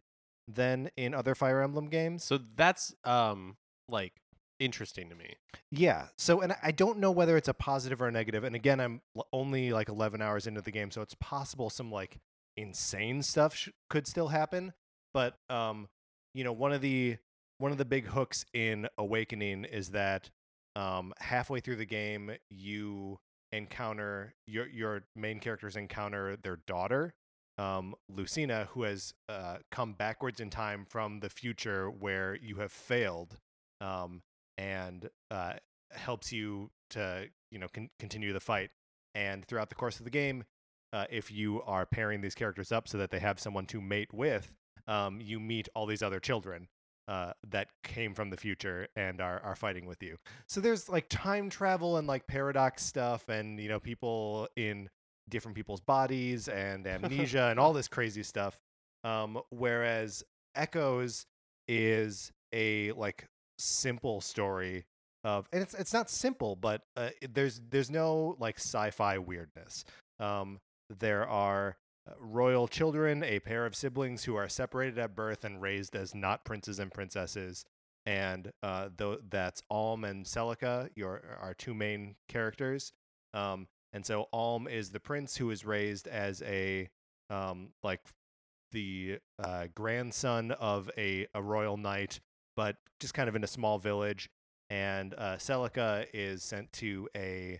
than 0.47 0.89
in 0.97 1.13
other 1.13 1.35
Fire 1.35 1.61
Emblem 1.61 1.87
games. 1.87 2.23
So 2.23 2.39
that's 2.55 2.93
um 3.03 3.57
like 3.89 4.13
interesting 4.61 5.09
to 5.09 5.15
me. 5.15 5.35
Yeah. 5.71 6.07
So, 6.17 6.41
and 6.41 6.55
I 6.63 6.71
don't 6.71 6.99
know 6.99 7.11
whether 7.11 7.35
it's 7.35 7.47
a 7.47 7.53
positive 7.53 8.01
or 8.01 8.07
a 8.07 8.11
negative. 8.11 8.43
And 8.43 8.55
again, 8.55 8.79
I'm 8.79 9.01
only 9.33 9.73
like 9.73 9.89
11 9.89 10.21
hours 10.21 10.47
into 10.47 10.61
the 10.61 10.71
game, 10.71 10.91
so 10.91 11.01
it's 11.01 11.15
possible 11.19 11.69
some 11.69 11.91
like 11.91 12.19
insane 12.55 13.23
stuff 13.23 13.55
sh- 13.55 13.69
could 13.89 14.07
still 14.07 14.27
happen. 14.27 14.73
But 15.13 15.35
um, 15.49 15.89
you 16.33 16.43
know, 16.43 16.53
one 16.53 16.71
of 16.71 16.81
the 16.81 17.17
one 17.57 17.71
of 17.71 17.77
the 17.77 17.85
big 17.85 18.07
hooks 18.07 18.45
in 18.53 18.87
Awakening 18.97 19.65
is 19.65 19.89
that 19.89 20.29
um, 20.75 21.13
halfway 21.19 21.59
through 21.59 21.75
the 21.77 21.85
game, 21.85 22.31
you 22.49 23.19
encounter 23.51 24.33
your 24.47 24.67
your 24.67 25.03
main 25.15 25.39
characters 25.39 25.75
encounter 25.75 26.37
their 26.37 26.59
daughter, 26.67 27.13
um, 27.57 27.95
Lucina, 28.09 28.69
who 28.71 28.83
has 28.83 29.13
uh, 29.27 29.57
come 29.71 29.93
backwards 29.93 30.39
in 30.39 30.49
time 30.49 30.85
from 30.87 31.19
the 31.19 31.29
future 31.29 31.89
where 31.89 32.35
you 32.35 32.57
have 32.57 32.71
failed. 32.71 33.37
Um, 33.81 34.21
and 34.61 35.09
uh, 35.31 35.53
helps 35.91 36.31
you 36.31 36.69
to 36.91 37.25
you 37.49 37.59
know 37.59 37.67
con- 37.73 37.89
continue 37.99 38.31
the 38.31 38.39
fight. 38.39 38.69
And 39.13 39.45
throughout 39.45 39.69
the 39.69 39.75
course 39.75 39.99
of 39.99 40.05
the 40.05 40.11
game, 40.11 40.45
uh, 40.93 41.05
if 41.09 41.31
you 41.31 41.61
are 41.63 41.85
pairing 41.85 42.21
these 42.21 42.35
characters 42.35 42.71
up 42.71 42.87
so 42.87 42.97
that 42.99 43.11
they 43.11 43.19
have 43.19 43.39
someone 43.39 43.65
to 43.67 43.81
mate 43.81 44.13
with, 44.13 44.53
um, 44.87 45.19
you 45.19 45.39
meet 45.39 45.67
all 45.75 45.85
these 45.85 46.01
other 46.01 46.19
children 46.19 46.69
uh, 47.09 47.33
that 47.49 47.67
came 47.83 48.13
from 48.13 48.29
the 48.29 48.37
future 48.37 48.87
and 48.95 49.19
are 49.19 49.41
are 49.41 49.55
fighting 49.55 49.85
with 49.87 50.01
you. 50.03 50.17
So 50.47 50.61
there's 50.61 50.87
like 50.87 51.07
time 51.09 51.49
travel 51.49 51.97
and 51.97 52.07
like 52.07 52.27
paradox 52.27 52.85
stuff, 52.85 53.27
and 53.29 53.59
you 53.59 53.67
know 53.67 53.79
people 53.79 54.47
in 54.55 54.89
different 55.27 55.55
people's 55.55 55.81
bodies 55.81 56.47
and 56.47 56.85
amnesia 56.87 57.47
and 57.49 57.59
all 57.59 57.73
this 57.73 57.87
crazy 57.87 58.23
stuff. 58.23 58.59
Um, 59.03 59.39
whereas 59.49 60.23
Echoes 60.55 61.25
is 61.67 62.31
a 62.53 62.91
like 62.91 63.25
simple 63.61 64.21
story 64.21 64.85
of 65.23 65.47
and 65.53 65.61
it's 65.61 65.73
it's 65.73 65.93
not 65.93 66.09
simple 66.09 66.55
but 66.55 66.81
uh, 66.97 67.09
there's 67.33 67.61
there's 67.69 67.91
no 67.91 68.35
like 68.39 68.57
sci-fi 68.57 69.17
weirdness. 69.17 69.85
Um 70.19 70.59
there 70.99 71.27
are 71.27 71.77
uh, 72.09 72.13
royal 72.19 72.67
children 72.67 73.23
a 73.23 73.39
pair 73.39 73.65
of 73.65 73.75
siblings 73.75 74.23
who 74.23 74.35
are 74.35 74.49
separated 74.49 74.97
at 74.97 75.15
birth 75.15 75.45
and 75.45 75.61
raised 75.61 75.95
as 75.95 76.15
not 76.15 76.43
princes 76.43 76.79
and 76.79 76.91
princesses 76.91 77.63
and 78.05 78.51
uh 78.63 78.89
though 78.97 79.19
that's 79.29 79.61
Alm 79.69 80.03
and 80.03 80.25
Celica 80.25 80.89
your 80.95 81.21
our 81.39 81.53
two 81.53 81.73
main 81.73 82.15
characters. 82.27 82.91
Um 83.33 83.67
and 83.93 84.05
so 84.05 84.27
Alm 84.33 84.67
is 84.67 84.89
the 84.89 84.99
prince 84.99 85.37
who 85.37 85.51
is 85.51 85.65
raised 85.65 86.07
as 86.07 86.41
a 86.41 86.89
um 87.29 87.69
like 87.83 88.01
the 88.71 89.19
uh, 89.37 89.67
grandson 89.75 90.51
of 90.51 90.89
a, 90.97 91.27
a 91.35 91.41
royal 91.41 91.77
knight 91.77 92.21
but 92.55 92.77
just 93.01 93.13
kind 93.13 93.27
of 93.27 93.35
in 93.35 93.43
a 93.43 93.47
small 93.47 93.77
village. 93.79 94.29
And 94.69 95.13
uh, 95.17 95.35
Celica 95.35 96.05
is 96.13 96.43
sent 96.43 96.71
to 96.73 97.09
a 97.15 97.59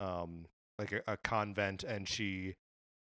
um, 0.00 0.46
like 0.78 0.92
a, 0.92 1.02
a 1.06 1.16
convent, 1.18 1.84
and 1.84 2.08
she, 2.08 2.54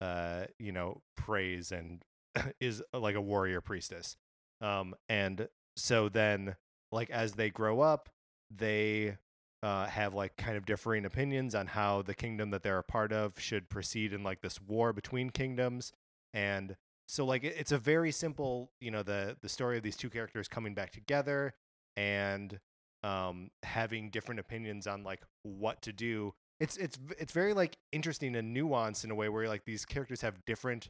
uh, 0.02 0.46
you 0.60 0.72
know, 0.72 1.02
prays 1.18 1.72
and 1.72 2.04
is 2.60 2.84
uh, 2.94 3.00
like 3.00 3.16
a 3.16 3.22
warrior 3.22 3.62
priestess. 3.62 4.18
Um, 4.62 4.94
and 5.08 5.48
so 5.78 6.10
then, 6.10 6.56
like 6.92 7.10
as 7.10 7.34
they 7.34 7.50
grow 7.50 7.82
up, 7.82 8.10
they 8.56 9.18
uh, 9.64 9.86
have 9.88 10.14
like 10.14 10.38
kind 10.38 10.58
of 10.58 10.66
differing 10.66 11.06
opinions 11.06 11.56
on 11.56 11.68
how 11.68 12.02
the 12.02 12.14
kingdom 12.14 12.52
that 12.52 12.64
they're 12.64 12.80
a 12.80 12.84
part 12.84 13.12
of 13.12 13.40
should 13.40 13.70
proceed 13.70 14.14
in 14.14 14.24
like 14.24 14.42
this 14.42 14.62
war 14.62 14.94
between 14.94 15.30
kingdoms. 15.30 15.92
And 16.34 16.76
so 17.08 17.26
like 17.26 17.44
it- 17.44 17.56
it's 17.58 17.72
a 17.72 17.78
very 17.78 18.12
simple 18.12 18.72
you 18.80 18.92
know 18.92 19.04
the 19.04 19.38
the 19.42 19.50
story 19.50 19.78
of 19.78 19.84
these 19.84 19.98
two 19.98 20.10
characters 20.10 20.48
coming 20.48 20.74
back 20.74 20.92
together 20.92 21.54
and 22.00 22.60
um 23.04 23.50
having 23.64 24.10
different 24.10 24.40
opinions 24.40 24.88
on 24.88 25.04
like 25.04 25.22
what 25.44 25.82
to 25.82 25.94
do 25.94 26.34
it's 26.60 26.76
it's 26.78 26.98
it's 27.18 27.32
very 27.32 27.54
like 27.54 27.78
interesting 27.92 28.36
and 28.36 28.56
nuanced 28.56 29.04
in 29.04 29.12
a 29.12 29.16
way 29.16 29.30
where 29.30 29.48
like 29.48 29.66
these 29.66 29.86
characters 29.86 30.22
have 30.22 30.46
different 30.46 30.90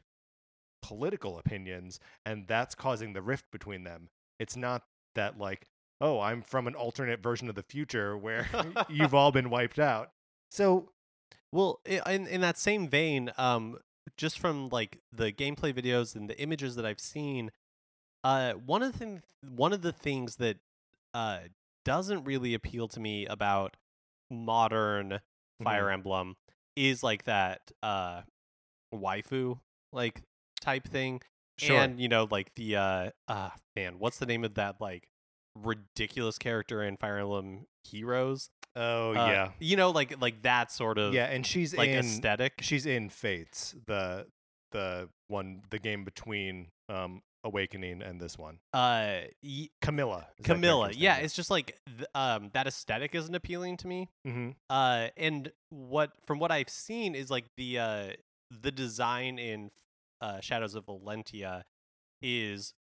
political 0.82 1.38
opinions 1.38 2.00
and 2.24 2.46
that's 2.48 2.74
causing 2.74 3.12
the 3.12 3.22
rift 3.22 3.44
between 3.52 3.84
them 3.84 4.08
it's 4.40 4.56
not 4.56 4.82
that 5.14 5.38
like, 5.38 5.66
oh, 6.00 6.18
I'm 6.20 6.42
from 6.42 6.66
an 6.66 6.74
alternate 6.74 7.22
version 7.22 7.48
of 7.48 7.54
the 7.54 7.62
future 7.62 8.16
where 8.16 8.48
you've 8.88 9.14
all 9.14 9.30
been 9.30 9.50
wiped 9.50 9.78
out. 9.78 10.10
So 10.50 10.90
Well, 11.52 11.80
in 11.84 12.26
in 12.26 12.40
that 12.40 12.58
same 12.58 12.88
vein, 12.88 13.30
um, 13.36 13.78
just 14.16 14.38
from 14.38 14.68
like 14.70 15.00
the 15.12 15.32
gameplay 15.32 15.72
videos 15.72 16.16
and 16.16 16.28
the 16.28 16.40
images 16.40 16.74
that 16.76 16.86
I've 16.86 17.00
seen, 17.00 17.50
uh, 18.24 18.54
one 18.54 18.82
of 18.82 18.98
the 18.98 19.20
one 19.48 19.72
of 19.72 19.82
the 19.82 19.92
things 19.92 20.36
that 20.36 20.56
uh 21.14 21.38
doesn't 21.84 22.24
really 22.24 22.54
appeal 22.54 22.88
to 22.88 23.00
me 23.00 23.26
about 23.26 23.76
modern 24.30 25.20
Fire 25.62 25.90
Emblem 25.90 26.36
is 26.76 27.02
like 27.02 27.24
that 27.24 27.60
uh 27.82 28.22
waifu 28.94 29.58
like 29.92 30.22
type 30.60 30.86
thing, 30.88 31.20
sure, 31.58 31.76
and 31.80 32.00
you 32.00 32.08
know 32.08 32.26
like 32.30 32.54
the 32.54 32.76
uh 32.76 33.10
uh 33.28 33.50
man, 33.76 33.98
what's 33.98 34.18
the 34.18 34.26
name 34.26 34.44
of 34.44 34.54
that 34.54 34.76
like 34.80 35.08
ridiculous 35.56 36.38
character 36.38 36.82
in 36.82 36.96
Fire 36.96 37.18
Emblem 37.18 37.66
Heroes? 37.84 38.50
oh 38.76 39.10
Uh, 39.10 39.14
yeah, 39.14 39.48
you 39.58 39.76
know 39.76 39.90
like 39.90 40.20
like 40.20 40.42
that 40.42 40.70
sort 40.70 40.96
of 40.98 41.12
yeah, 41.12 41.26
and 41.26 41.44
she's 41.44 41.76
like 41.76 41.88
in 41.90 41.98
aesthetic. 41.98 42.54
she's 42.60 42.86
in 42.86 43.08
Fates, 43.08 43.74
the 43.86 44.26
the 44.72 45.08
one 45.28 45.62
the 45.70 45.78
game 45.78 46.04
between 46.04 46.68
um 46.88 47.22
Awakening 47.42 48.02
and 48.02 48.20
this 48.20 48.36
one. 48.36 48.58
uh 48.74 49.20
y- 49.42 49.68
Camilla. 49.80 50.26
Camilla. 50.44 50.90
Yeah, 50.92 51.16
it's 51.16 51.34
just 51.34 51.50
like 51.50 51.78
th- 51.86 52.08
um 52.14 52.50
that 52.52 52.66
aesthetic 52.66 53.14
isn't 53.14 53.34
appealing 53.34 53.76
to 53.78 53.86
me. 53.86 54.08
Mhm. 54.26 54.56
Uh 54.68 55.08
and 55.16 55.50
what 55.70 56.12
from 56.26 56.38
what 56.38 56.50
I've 56.52 56.68
seen 56.68 57.14
is 57.14 57.30
like 57.30 57.46
the 57.56 57.78
uh 57.78 58.08
the 58.50 58.70
design 58.70 59.38
in 59.38 59.70
uh 60.20 60.40
Shadows 60.40 60.74
of 60.74 60.84
Valentia 60.86 61.62
is 62.20 62.74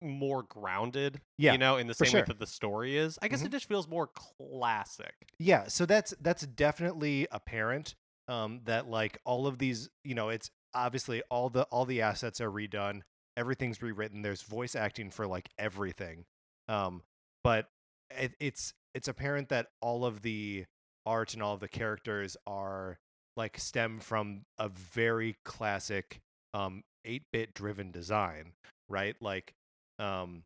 more 0.00 0.44
grounded, 0.44 1.20
Yeah, 1.38 1.52
you 1.52 1.58
know, 1.58 1.76
in 1.76 1.88
the 1.88 1.94
same 1.94 2.10
sure. 2.10 2.20
way 2.20 2.24
that 2.28 2.38
the 2.38 2.46
story 2.46 2.96
is. 2.96 3.18
I 3.20 3.26
guess 3.26 3.42
Mhm. 3.42 3.46
it 3.46 3.52
just 3.52 3.66
feels 3.66 3.88
more 3.88 4.06
classic. 4.06 5.14
Yeah, 5.40 5.66
so 5.66 5.86
that's 5.86 6.14
that's 6.20 6.46
definitely 6.46 7.26
apparent. 7.32 7.96
Um, 8.28 8.60
that 8.64 8.86
like 8.88 9.18
all 9.24 9.46
of 9.48 9.58
these, 9.58 9.88
you 10.04 10.14
know, 10.14 10.28
it's 10.28 10.50
obviously 10.74 11.22
all 11.30 11.48
the 11.50 11.62
all 11.64 11.84
the 11.86 12.00
assets 12.02 12.40
are 12.40 12.50
redone, 12.50 13.00
everything's 13.38 13.80
rewritten. 13.80 14.22
There's 14.22 14.42
voice 14.42 14.74
acting 14.74 15.10
for 15.10 15.26
like 15.26 15.48
everything. 15.58 16.24
Um, 16.68 17.02
but 17.44 17.68
it, 18.10 18.32
it's 18.40 18.74
it's 18.94 19.08
apparent 19.08 19.48
that 19.50 19.68
all 19.80 20.04
of 20.04 20.22
the 20.22 20.66
art 21.06 21.34
and 21.34 21.42
all 21.42 21.54
of 21.54 21.60
the 21.60 21.68
characters 21.68 22.36
are 22.46 22.98
like 23.36 23.56
stem 23.58 24.00
from 24.00 24.42
a 24.58 24.68
very 24.68 25.36
classic 25.44 26.20
um 26.52 26.82
8-bit 27.06 27.54
driven 27.54 27.92
design, 27.92 28.52
right? 28.88 29.14
Like 29.20 29.54
um 29.98 30.42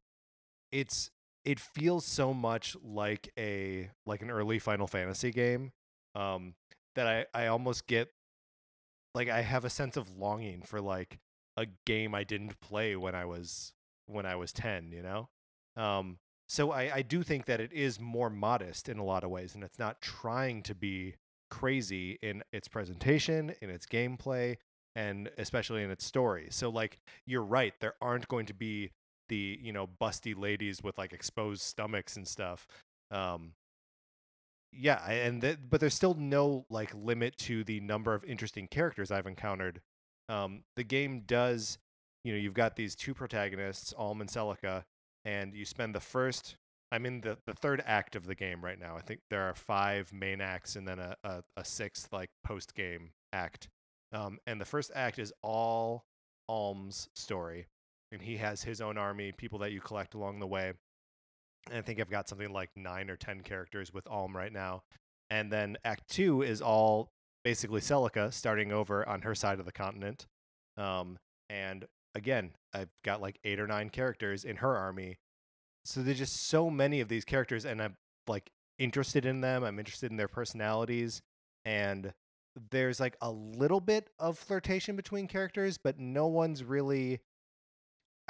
it's 0.70 1.11
it 1.45 1.59
feels 1.59 2.05
so 2.05 2.34
much 2.34 2.76
like 2.84 3.32
a 3.38 3.90
like 4.07 4.22
an 4.22 4.30
early 4.30 4.59
Final 4.59 4.86
Fantasy 4.86 5.30
game 5.30 5.72
um 6.14 6.55
that 6.95 7.07
I 7.07 7.26
I 7.34 7.47
almost 7.47 7.86
get 7.86 8.11
like 9.14 9.28
I 9.28 9.40
have 9.40 9.64
a 9.64 9.70
sense 9.70 9.97
of 9.97 10.18
longing 10.18 10.62
for 10.62 10.80
like 10.80 11.18
a 11.57 11.67
game 11.87 12.15
I 12.15 12.25
didn't 12.25 12.61
play 12.61 12.97
when 12.97 13.15
I 13.15 13.25
was 13.25 13.73
when 14.07 14.27
I 14.27 14.37
was 14.37 14.53
10, 14.53 14.93
you 14.93 15.03
know? 15.03 15.29
Um 15.77 16.19
so 16.49 16.71
I 16.71 16.97
I 16.97 17.03
do 17.03 17.23
think 17.23 17.47
that 17.47 17.61
it 17.61 17.73
is 17.73 18.01
more 18.01 18.31
modest 18.31 18.89
in 18.89 18.99
a 18.99 19.05
lot 19.05 19.25
of 19.25 19.31
ways 19.31 19.55
and 19.55 19.65
it's 19.65 19.79
not 19.79 20.01
trying 20.01 20.63
to 20.65 20.75
be 20.75 21.15
crazy 21.51 22.19
in 22.23 22.43
its 22.53 22.69
presentation, 22.69 23.55
in 23.61 23.69
its 23.71 23.87
gameplay, 23.87 24.57
and 24.97 25.31
especially 25.39 25.83
in 25.83 25.91
its 25.91 26.05
story. 26.05 26.49
So 26.51 26.71
like 26.71 26.99
you're 27.27 27.45
right, 27.45 27.75
there 27.81 27.95
aren't 28.01 28.29
going 28.29 28.47
to 28.47 28.55
be 28.55 28.93
the, 29.29 29.59
you 29.63 29.73
know, 29.73 29.89
busty 30.01 30.39
ladies 30.39 30.83
with 30.83 30.99
like 30.99 31.13
exposed 31.13 31.63
stomachs 31.63 32.17
and 32.17 32.27
stuff. 32.27 32.67
Um 33.11 33.55
yeah, 34.73 35.05
and 35.11 35.43
th- 35.43 35.59
but 35.69 35.81
there's 35.81 35.95
still 35.95 36.15
no 36.15 36.65
like 36.71 36.95
limit 36.95 37.37
to 37.39 37.63
the 37.65 37.81
number 37.81 38.15
of 38.15 38.25
interesting 38.25 38.67
characters 38.69 39.11
I've 39.11 39.27
encountered. 39.27 39.83
Um 40.33 40.62
the 40.76 40.85
game 40.85 41.22
does, 41.26 41.78
you 42.24 42.33
know, 42.33 42.39
you've 42.39 42.55
got 42.55 42.76
these 42.76 42.95
two 42.95 43.14
protagonists, 43.14 43.93
Alm 43.97 44.20
and 44.20 44.30
Celica, 44.30 44.85
and 45.24 45.55
you 45.55 45.64
spend 45.64 45.95
the 45.95 46.01
first 46.01 46.57
I'm 46.93 47.07
in 47.07 47.22
the, 47.22 47.39
the 47.47 47.55
third 47.55 47.83
act 47.87 48.16
of 48.16 48.26
the 48.26 48.35
game 48.35 48.62
right 48.62 48.78
now. 48.78 48.97
I 48.97 49.01
think 49.01 49.20
there 49.30 49.43
are 49.43 49.55
five 49.55 50.12
main 50.12 50.43
acts 50.43 50.76
and 50.76 50.87
then 50.87 50.99
a, 50.99 51.16
a, 51.24 51.43
a 51.57 51.64
sixth 51.64 52.12
like 52.12 52.28
post 52.45 52.74
game 52.74 53.12
act. 53.33 53.68
Um, 54.12 54.39
and 54.47 54.61
the 54.61 54.66
first 54.66 54.91
act 54.95 55.18
is 55.18 55.33
all 55.43 56.05
Alm's 56.51 57.09
story, 57.14 57.66
and 58.12 58.20
he 58.20 58.37
has 58.37 58.62
his 58.62 58.83
own 58.83 58.99
army, 58.99 59.33
people 59.33 59.59
that 59.61 59.72
you 59.72 59.80
collect 59.80 60.12
along 60.12 60.39
the 60.39 60.47
way. 60.47 60.74
And 61.70 61.78
I 61.78 61.80
think 61.80 61.99
I've 61.99 62.11
got 62.11 62.28
something 62.28 62.53
like 62.53 62.68
nine 62.76 63.09
or 63.09 63.16
ten 63.16 63.41
characters 63.41 63.93
with 63.95 64.07
Alm 64.07 64.37
right 64.37 64.53
now. 64.53 64.83
And 65.30 65.51
then 65.51 65.78
Act 65.85 66.11
Two 66.11 66.43
is 66.43 66.61
all 66.61 67.09
basically 67.45 67.80
Celica 67.80 68.32
starting 68.32 68.72
over 68.72 69.09
on 69.09 69.22
her 69.22 69.34
side 69.34 69.59
of 69.59 69.66
the 69.66 69.72
continent. 69.72 70.26
Um, 70.76 71.18
and 71.51 71.86
again, 72.14 72.53
I've 72.72 72.90
got 73.05 73.20
like 73.20 73.38
eight 73.45 73.61
or 73.61 73.66
nine 73.66 73.90
characters 73.90 74.45
in 74.45 74.57
her 74.57 74.76
army. 74.76 75.18
So 75.84 76.03
there's 76.03 76.18
just 76.18 76.49
so 76.49 76.70
many 76.70 77.01
of 77.01 77.09
these 77.09 77.24
characters, 77.24 77.64
and 77.64 77.82
I'm 77.82 77.97
like 78.28 78.51
interested 78.78 79.26
in 79.26 79.40
them. 79.40 79.64
I'm 79.64 79.78
interested 79.78 80.11
in 80.11 80.16
their 80.16 80.28
personalities, 80.28 81.22
and 81.64 82.12
there's 82.70 83.01
like 83.01 83.16
a 83.20 83.30
little 83.30 83.80
bit 83.80 84.11
of 84.18 84.38
flirtation 84.38 84.95
between 84.95 85.26
characters, 85.26 85.78
but 85.78 85.99
no 85.99 86.26
one's 86.26 86.62
really. 86.62 87.20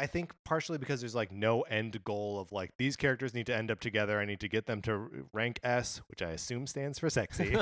I 0.03 0.07
think 0.07 0.32
partially 0.44 0.78
because 0.78 1.00
there's 1.00 1.14
like 1.14 1.30
no 1.32 1.62
end 1.62 2.03
goal 2.05 2.40
of 2.40 2.50
like 2.53 2.72
these 2.76 2.96
characters 2.96 3.32
need 3.34 3.46
to 3.46 3.57
end 3.57 3.70
up 3.70 3.80
together. 3.80 4.18
I 4.20 4.24
need 4.24 4.40
to 4.40 4.48
get 4.48 4.66
them 4.66 4.82
to 4.82 5.26
rank 5.32 5.61
S, 5.62 6.00
which 6.09 6.20
I 6.22 6.30
assume 6.30 6.66
stands 6.66 6.98
for 6.98 7.09
sexy, 7.09 7.57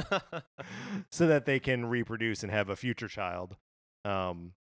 so 1.10 1.26
that 1.26 1.44
they 1.44 1.60
can 1.60 1.86
reproduce 1.86 2.42
and 2.42 2.50
have 2.50 2.68
a 2.68 2.76
future 2.76 3.08
child. 3.08 3.56
Um, 4.04 4.52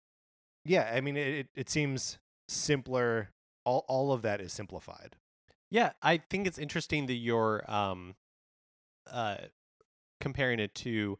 yeah, 0.64 0.90
I 0.92 1.00
mean 1.00 1.16
it. 1.16 1.28
It, 1.28 1.46
it 1.54 1.70
seems 1.70 2.18
simpler. 2.48 3.30
All 3.64 3.84
all 3.88 4.12
of 4.12 4.22
that 4.22 4.40
is 4.40 4.52
simplified. 4.52 5.16
Yeah, 5.70 5.92
I 6.02 6.18
think 6.30 6.46
it's 6.46 6.58
interesting 6.58 7.06
that 7.06 7.14
you're 7.14 7.62
um 7.70 8.14
uh 9.10 9.36
comparing 10.20 10.58
it 10.58 10.74
to 10.74 11.18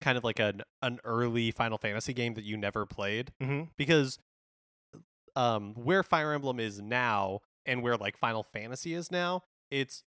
kind 0.00 0.18
of 0.18 0.24
like 0.24 0.38
an 0.38 0.62
an 0.82 0.98
early 1.04 1.50
Final 1.50 1.78
Fantasy 1.78 2.12
game 2.12 2.34
that 2.34 2.44
you 2.44 2.56
never 2.56 2.84
played 2.86 3.32
Mm-hmm. 3.42 3.64
because 3.76 4.18
um 5.38 5.74
where 5.74 6.02
Fire 6.02 6.32
Emblem 6.32 6.58
is 6.58 6.80
now 6.82 7.40
and 7.64 7.82
where 7.82 7.96
like 7.96 8.18
Final 8.18 8.42
Fantasy 8.42 8.92
is 8.92 9.10
now, 9.10 9.42
it's 9.70 10.02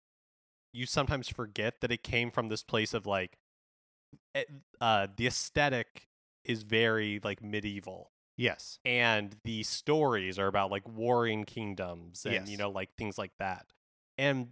you 0.72 0.86
sometimes 0.86 1.28
forget 1.28 1.80
that 1.80 1.92
it 1.92 2.02
came 2.02 2.30
from 2.30 2.48
this 2.48 2.62
place 2.62 2.92
of 2.94 3.06
like 3.06 3.38
eh, 4.34 4.44
uh 4.80 5.06
the 5.16 5.26
aesthetic 5.26 6.08
is 6.44 6.62
very 6.64 7.20
like 7.22 7.42
medieval. 7.42 8.10
Yes. 8.36 8.78
and 8.86 9.36
the 9.44 9.62
stories 9.64 10.38
are 10.38 10.46
about 10.46 10.70
like 10.70 10.88
warring 10.88 11.44
kingdoms 11.44 12.24
and 12.24 12.48
you 12.48 12.56
know 12.56 12.70
like 12.70 12.88
things 12.96 13.18
like 13.18 13.32
that. 13.38 13.66
And 14.16 14.48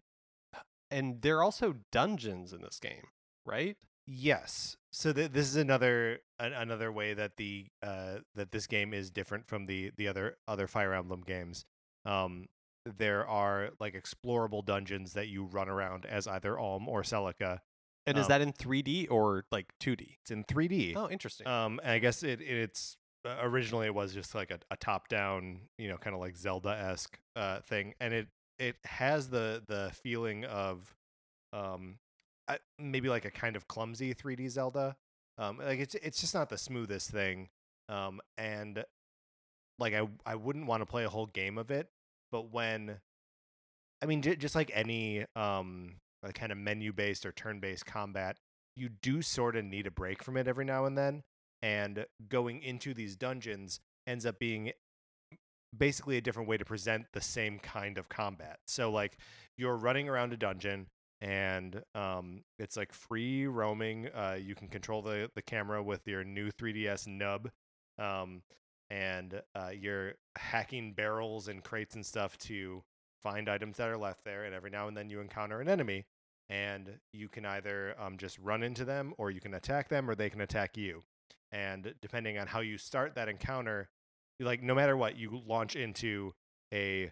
and 0.91 1.23
there 1.23 1.39
are 1.39 1.43
also 1.43 1.77
dungeons 1.91 2.53
in 2.53 2.61
this 2.61 2.79
game 2.79 3.07
right 3.47 3.77
Yes. 4.11 4.77
So 4.91 5.13
th- 5.13 5.33
this 5.33 5.47
is 5.47 5.57
another 5.57 6.21
an- 6.39 6.55
another 6.55 6.91
way 6.91 7.13
that 7.13 7.37
the 7.37 7.67
uh, 7.83 8.21
that 8.35 8.51
this 8.53 8.67
game 8.67 8.95
is 8.95 9.11
different 9.11 9.47
from 9.47 9.67
the 9.67 9.93
the 9.97 10.09
other 10.09 10.39
other 10.49 10.67
Fire 10.67 10.95
Emblem 10.95 11.21
games. 11.27 11.67
Um, 12.07 12.47
there 12.87 13.27
are 13.27 13.71
like 13.79 13.93
explorable 13.95 14.65
dungeons 14.65 15.13
that 15.13 15.29
you 15.29 15.45
run 15.45 15.69
around 15.69 16.07
as 16.07 16.27
either 16.27 16.59
Alm 16.59 16.89
or 16.89 17.03
Celica. 17.03 17.59
and 18.07 18.17
is 18.17 18.25
Um, 18.25 18.29
that 18.31 18.41
in 18.41 18.53
3d 18.55 19.09
or 19.11 19.45
like 19.53 19.67
2d 19.79 20.17
It's 20.23 20.31
in 20.31 20.45
3D. 20.45 20.95
oh 20.97 21.11
interesting 21.11 21.47
Um, 21.47 21.79
and 21.83 21.93
I 21.93 21.99
guess 21.99 22.23
it 22.23 22.41
it's 22.41 22.97
uh, 23.27 23.37
originally 23.43 23.87
it 23.89 23.95
was 23.95 24.15
just 24.15 24.35
like 24.35 24.51
a, 24.51 24.59
a 24.71 24.77
top 24.79 25.09
down, 25.09 25.69
you 25.77 25.89
know, 25.89 25.99
kind 25.99 26.15
of 26.15 26.21
like 26.21 26.35
Zelda 26.37 26.71
esque 26.71 27.19
uh, 27.37 27.61
thing, 27.61 27.93
and 28.01 28.15
it 28.15 28.29
it 28.59 28.77
has 28.85 29.29
the 29.29 29.63
the 29.69 29.91
feeling 30.03 30.47
of 30.47 30.95
um 31.53 31.99
I- 32.49 32.59
maybe 32.79 33.09
like 33.09 33.25
a 33.25 33.31
kind 33.31 33.57
of 33.57 33.69
clumsy 33.69 34.15
3D 34.15 34.49
Zelda. 34.49 34.97
Um, 35.37 35.59
like 35.59 35.79
it's 35.79 35.95
it's 35.97 36.21
just 36.21 36.35
not 36.35 36.49
the 36.49 36.59
smoothest 36.59 37.11
thing. 37.11 37.49
Um, 37.89 38.21
and 38.37 38.85
like 39.79 39.95
I 39.95 40.09
I 40.27 40.35
wouldn't 40.35 40.67
want 40.67 40.83
to 40.83 40.87
play 40.87 41.05
a 41.05 41.09
whole 41.09 41.27
game 41.27 41.59
of 41.59 41.71
it, 41.71 41.89
but 42.33 42.53
when 42.53 42.99
I 44.03 44.07
mean 44.07 44.23
j- 44.23 44.37
just 44.37 44.55
like 44.55 44.71
any 44.75 45.25
um 45.37 45.97
like 46.23 46.35
kind 46.35 46.51
of 46.53 46.59
menu 46.59 46.93
based 46.93 47.25
or 47.25 47.33
turn 47.33 47.61
based 47.61 47.87
combat, 47.87 48.37
you 48.77 48.89
do 48.89 49.23
sort 49.23 49.57
of 49.57 49.65
need 49.65 49.87
a 49.87 49.91
break 49.91 50.23
from 50.23 50.37
it 50.37 50.49
every 50.49 50.65
now 50.65 50.85
and 50.85 50.97
then. 50.99 51.23
And 51.63 52.07
going 52.29 52.63
into 52.63 52.95
these 52.95 53.17
dungeons 53.17 53.81
ends 54.07 54.25
up 54.27 54.39
being 54.39 54.73
basically 55.77 56.17
a 56.17 56.21
different 56.21 56.49
way 56.49 56.57
to 56.57 56.65
present 56.65 57.07
the 57.13 57.21
same 57.21 57.59
kind 57.59 57.99
of 57.99 58.09
combat. 58.09 58.59
So 58.67 58.91
like 58.91 59.19
you're 59.57 59.77
running 59.77 60.09
around 60.09 60.33
a 60.33 60.37
dungeon 60.37 60.87
and 61.21 61.83
um, 61.95 62.43
it's 62.59 62.77
like 62.77 62.93
free 62.93 63.47
roaming. 63.47 64.09
Uh, 64.09 64.39
you 64.41 64.55
can 64.55 64.69
control 64.69 65.03
the 65.03 65.31
the 65.35 65.43
camera 65.43 65.83
with 65.83 66.07
your 66.07 66.25
new 66.25 66.51
3DS 66.51 67.07
nub, 67.07 67.51
um, 67.99 68.43
and 68.91 69.43
uh, 69.55 69.71
you're 69.79 70.15
hacking 70.37 70.93
barrels 70.93 71.49
and 71.49 71.65
crates 71.65 71.95
and 71.95 72.07
stuff 72.07 72.39
to 72.39 72.83
find 73.23 73.49
items 73.49 73.77
that 73.79 73.89
are 73.89 73.99
left 73.99 74.25
there, 74.25 74.45
and 74.45 74.55
every 74.55 74.71
now 74.71 74.87
and 74.89 74.97
then 74.97 75.11
you 75.11 75.21
encounter 75.21 75.61
an 75.61 75.69
enemy, 75.69 76.07
and 76.49 76.99
you 77.13 77.29
can 77.29 77.45
either 77.45 77.95
um, 77.99 78.17
just 78.17 78.39
run 78.39 78.63
into 78.63 78.85
them, 78.85 79.13
or 79.19 79.31
you 79.31 79.41
can 79.41 79.55
attack 79.55 79.89
them, 79.89 80.09
or 80.09 80.15
they 80.15 80.31
can 80.31 80.41
attack 80.41 80.77
you. 80.77 81.03
And 81.51 81.95
depending 82.01 82.39
on 82.39 82.47
how 82.47 82.61
you 82.61 82.79
start 82.79 83.15
that 83.15 83.29
encounter, 83.29 83.89
like 84.39 84.63
no 84.63 84.75
matter 84.75 84.97
what, 84.97 85.17
you 85.17 85.43
launch 85.47 85.75
into 85.75 86.35
a 86.73 87.11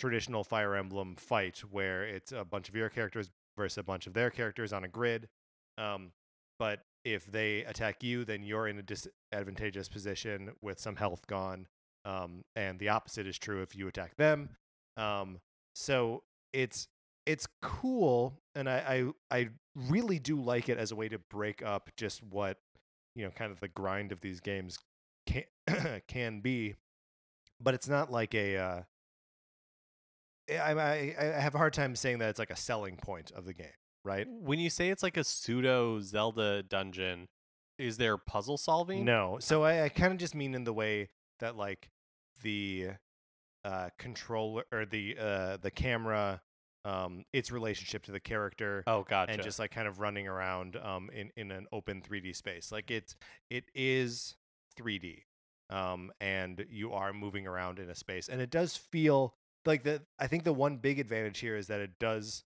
traditional 0.00 0.42
Fire 0.42 0.74
Emblem 0.74 1.14
fight 1.16 1.58
where 1.70 2.04
it's 2.04 2.32
a 2.32 2.44
bunch 2.44 2.68
of 2.68 2.74
your 2.74 2.88
characters 2.88 3.30
versus 3.56 3.78
a 3.78 3.82
bunch 3.82 4.06
of 4.06 4.14
their 4.14 4.30
characters 4.30 4.72
on 4.72 4.84
a 4.84 4.88
grid. 4.88 5.28
Um, 5.78 6.12
but 6.58 6.80
if 7.04 7.26
they 7.26 7.64
attack 7.64 8.02
you, 8.02 8.24
then 8.24 8.42
you're 8.42 8.66
in 8.66 8.78
a 8.78 8.82
disadvantageous 8.82 9.88
position 9.88 10.52
with 10.62 10.78
some 10.78 10.96
health 10.96 11.26
gone. 11.26 11.66
Um, 12.04 12.44
and 12.56 12.78
the 12.78 12.88
opposite 12.88 13.26
is 13.26 13.38
true 13.38 13.62
if 13.62 13.76
you 13.76 13.88
attack 13.88 14.16
them. 14.16 14.50
Um, 14.96 15.40
so 15.74 16.22
it's 16.52 16.88
it's 17.26 17.46
cool, 17.60 18.40
and 18.54 18.68
I, 18.68 19.12
I 19.30 19.36
I 19.38 19.48
really 19.76 20.18
do 20.18 20.40
like 20.40 20.68
it 20.68 20.78
as 20.78 20.90
a 20.90 20.96
way 20.96 21.08
to 21.08 21.18
break 21.18 21.62
up 21.62 21.90
just 21.96 22.22
what 22.22 22.56
you 23.14 23.24
know, 23.24 23.30
kind 23.30 23.52
of 23.52 23.60
the 23.60 23.68
grind 23.68 24.12
of 24.12 24.20
these 24.20 24.40
games 24.40 24.78
can 25.26 25.44
can 26.08 26.40
be. 26.40 26.74
But 27.60 27.74
it's 27.74 27.88
not 27.88 28.10
like 28.10 28.34
a. 28.34 28.56
Uh, 28.56 28.82
I, 30.58 30.72
I 30.72 31.14
I 31.20 31.24
have 31.40 31.54
a 31.54 31.58
hard 31.58 31.72
time 31.72 31.94
saying 31.96 32.18
that 32.18 32.28
it's 32.30 32.38
like 32.38 32.50
a 32.50 32.56
selling 32.56 32.96
point 32.96 33.30
of 33.32 33.44
the 33.44 33.52
game, 33.54 33.66
right? 34.04 34.26
When 34.28 34.58
you 34.58 34.70
say 34.70 34.90
it's 34.90 35.02
like 35.02 35.16
a 35.16 35.24
pseudo 35.24 36.00
Zelda 36.00 36.62
dungeon, 36.62 37.28
is 37.78 37.96
there 37.96 38.16
puzzle 38.16 38.58
solving? 38.58 39.04
No. 39.04 39.38
So 39.40 39.62
I, 39.70 39.84
I 39.84 39.88
kind 39.88 40.12
of 40.12 40.18
just 40.18 40.34
mean 40.34 40.54
in 40.54 40.64
the 40.64 40.72
way 40.72 41.08
that 41.40 41.56
like 41.56 41.90
the 42.42 42.90
uh 43.64 43.90
controller 43.98 44.64
or 44.72 44.86
the 44.86 45.16
uh 45.20 45.58
the 45.60 45.70
camera 45.70 46.40
um 46.86 47.24
its 47.34 47.50
relationship 47.52 48.02
to 48.04 48.10
the 48.12 48.20
character 48.20 48.82
Oh, 48.86 49.04
gotcha. 49.06 49.32
and 49.32 49.42
just 49.42 49.58
like 49.58 49.70
kind 49.70 49.86
of 49.86 50.00
running 50.00 50.26
around 50.26 50.76
um 50.76 51.10
in 51.12 51.30
in 51.36 51.50
an 51.50 51.66
open 51.72 52.00
3D 52.02 52.34
space. 52.34 52.72
Like 52.72 52.90
it's 52.90 53.14
it 53.50 53.64
is 53.74 54.36
3D. 54.78 55.24
Um 55.68 56.10
and 56.20 56.64
you 56.70 56.92
are 56.94 57.12
moving 57.12 57.46
around 57.46 57.78
in 57.78 57.90
a 57.90 57.94
space 57.94 58.28
and 58.30 58.40
it 58.40 58.50
does 58.50 58.76
feel 58.76 59.34
like 59.66 59.82
the 59.82 60.02
I 60.18 60.26
think 60.26 60.44
the 60.44 60.52
one 60.52 60.76
big 60.76 60.98
advantage 60.98 61.40
here 61.40 61.56
is 61.56 61.66
that 61.68 61.80
it 61.80 61.98
does 61.98 62.44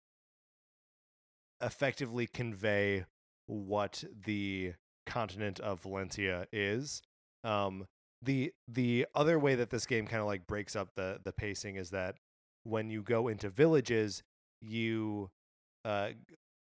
effectively 1.60 2.26
convey 2.26 3.04
what 3.46 4.04
the 4.24 4.74
continent 5.06 5.60
of 5.60 5.82
Valentia 5.82 6.46
is. 6.52 7.02
Um, 7.44 7.86
the 8.22 8.52
the 8.68 9.06
other 9.14 9.38
way 9.38 9.54
that 9.54 9.70
this 9.70 9.86
game 9.86 10.06
kind 10.06 10.20
of 10.20 10.26
like 10.26 10.46
breaks 10.46 10.76
up 10.76 10.94
the 10.94 11.18
the 11.24 11.32
pacing 11.32 11.76
is 11.76 11.90
that 11.90 12.16
when 12.64 12.90
you 12.90 13.02
go 13.02 13.28
into 13.28 13.48
villages, 13.48 14.22
you 14.60 15.30
uh 15.84 16.10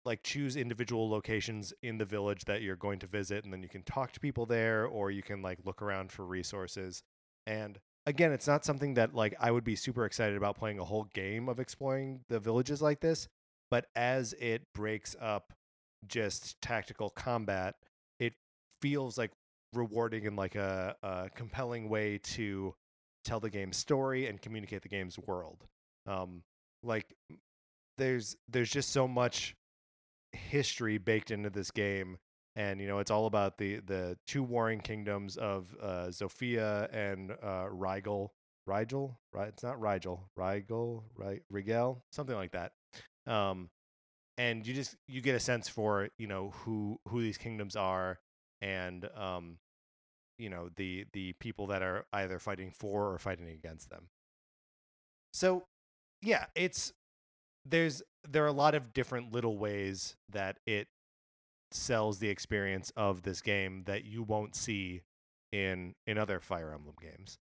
like 0.04 0.22
choose 0.22 0.56
individual 0.56 1.08
locations 1.08 1.72
in 1.82 1.98
the 1.98 2.04
village 2.04 2.44
that 2.46 2.62
you're 2.62 2.76
going 2.76 2.98
to 3.00 3.06
visit, 3.06 3.44
and 3.44 3.52
then 3.52 3.62
you 3.62 3.68
can 3.68 3.82
talk 3.82 4.12
to 4.12 4.20
people 4.20 4.46
there, 4.46 4.86
or 4.86 5.10
you 5.10 5.22
can 5.22 5.42
like 5.42 5.58
look 5.64 5.82
around 5.82 6.10
for 6.10 6.24
resources. 6.24 7.02
And 7.46 7.78
again, 8.06 8.32
it's 8.32 8.46
not 8.46 8.64
something 8.64 8.94
that 8.94 9.14
like 9.14 9.34
I 9.40 9.50
would 9.50 9.64
be 9.64 9.76
super 9.76 10.04
excited 10.04 10.36
about 10.36 10.56
playing 10.56 10.78
a 10.78 10.84
whole 10.84 11.08
game 11.14 11.48
of 11.48 11.60
exploring 11.60 12.20
the 12.28 12.40
villages 12.40 12.82
like 12.82 13.00
this. 13.00 13.28
But 13.70 13.86
as 13.96 14.34
it 14.34 14.62
breaks 14.74 15.16
up 15.20 15.52
just 16.06 16.60
tactical 16.60 17.10
combat, 17.10 17.76
it 18.18 18.34
feels 18.82 19.16
like 19.16 19.30
rewarding 19.72 20.24
in 20.24 20.36
like 20.36 20.54
a, 20.54 20.94
a 21.02 21.30
compelling 21.34 21.88
way 21.88 22.18
to 22.18 22.74
tell 23.24 23.40
the 23.40 23.50
game's 23.50 23.76
story 23.76 24.26
and 24.26 24.42
communicate 24.42 24.82
the 24.82 24.88
game's 24.88 25.18
world. 25.18 25.64
Um, 26.06 26.42
like 26.82 27.14
there's 27.96 28.36
there's 28.48 28.70
just 28.70 28.90
so 28.90 29.06
much 29.06 29.54
history 30.32 30.98
baked 30.98 31.30
into 31.30 31.50
this 31.50 31.70
game, 31.70 32.18
and 32.56 32.80
you 32.80 32.86
know 32.86 32.98
it's 32.98 33.10
all 33.10 33.26
about 33.26 33.58
the 33.58 33.80
the 33.86 34.16
two 34.26 34.42
warring 34.42 34.80
kingdoms 34.80 35.36
of 35.36 35.74
uh, 35.80 36.06
Zofia 36.08 36.92
and 36.94 37.32
uh, 37.42 37.66
Rigel. 37.70 38.32
Rigel, 38.66 39.18
right? 39.32 39.48
It's 39.48 39.64
not 39.64 39.80
Rigel. 39.80 40.30
Rigel, 40.36 41.04
right? 41.16 41.42
Rigel, 41.50 42.04
something 42.12 42.36
like 42.36 42.52
that. 42.52 42.72
Um, 43.26 43.70
and 44.38 44.66
you 44.66 44.74
just 44.74 44.96
you 45.06 45.20
get 45.20 45.34
a 45.34 45.40
sense 45.40 45.68
for 45.68 46.08
you 46.18 46.26
know 46.26 46.50
who 46.50 46.98
who 47.08 47.20
these 47.20 47.38
kingdoms 47.38 47.76
are 47.76 48.18
and 48.60 49.08
um 49.16 49.58
you 50.38 50.48
know 50.48 50.68
the 50.76 51.04
the 51.12 51.32
people 51.34 51.66
that 51.66 51.82
are 51.82 52.06
either 52.12 52.38
fighting 52.38 52.70
for 52.70 53.12
or 53.12 53.18
fighting 53.18 53.48
against 53.48 53.90
them 53.90 54.08
so 55.32 55.64
yeah 56.22 56.46
it's 56.54 56.92
there's 57.64 58.02
there 58.28 58.44
are 58.44 58.48
a 58.48 58.52
lot 58.52 58.74
of 58.74 58.92
different 58.92 59.32
little 59.32 59.58
ways 59.58 60.16
that 60.30 60.58
it 60.66 60.88
sells 61.74 62.18
the 62.18 62.28
experience 62.28 62.92
of 62.96 63.22
this 63.22 63.40
game 63.40 63.84
that 63.86 64.04
you 64.04 64.22
won't 64.22 64.54
see 64.54 65.02
in 65.52 65.94
in 66.06 66.18
other 66.18 66.40
fire 66.40 66.72
emblem 66.72 66.96
games 67.00 67.38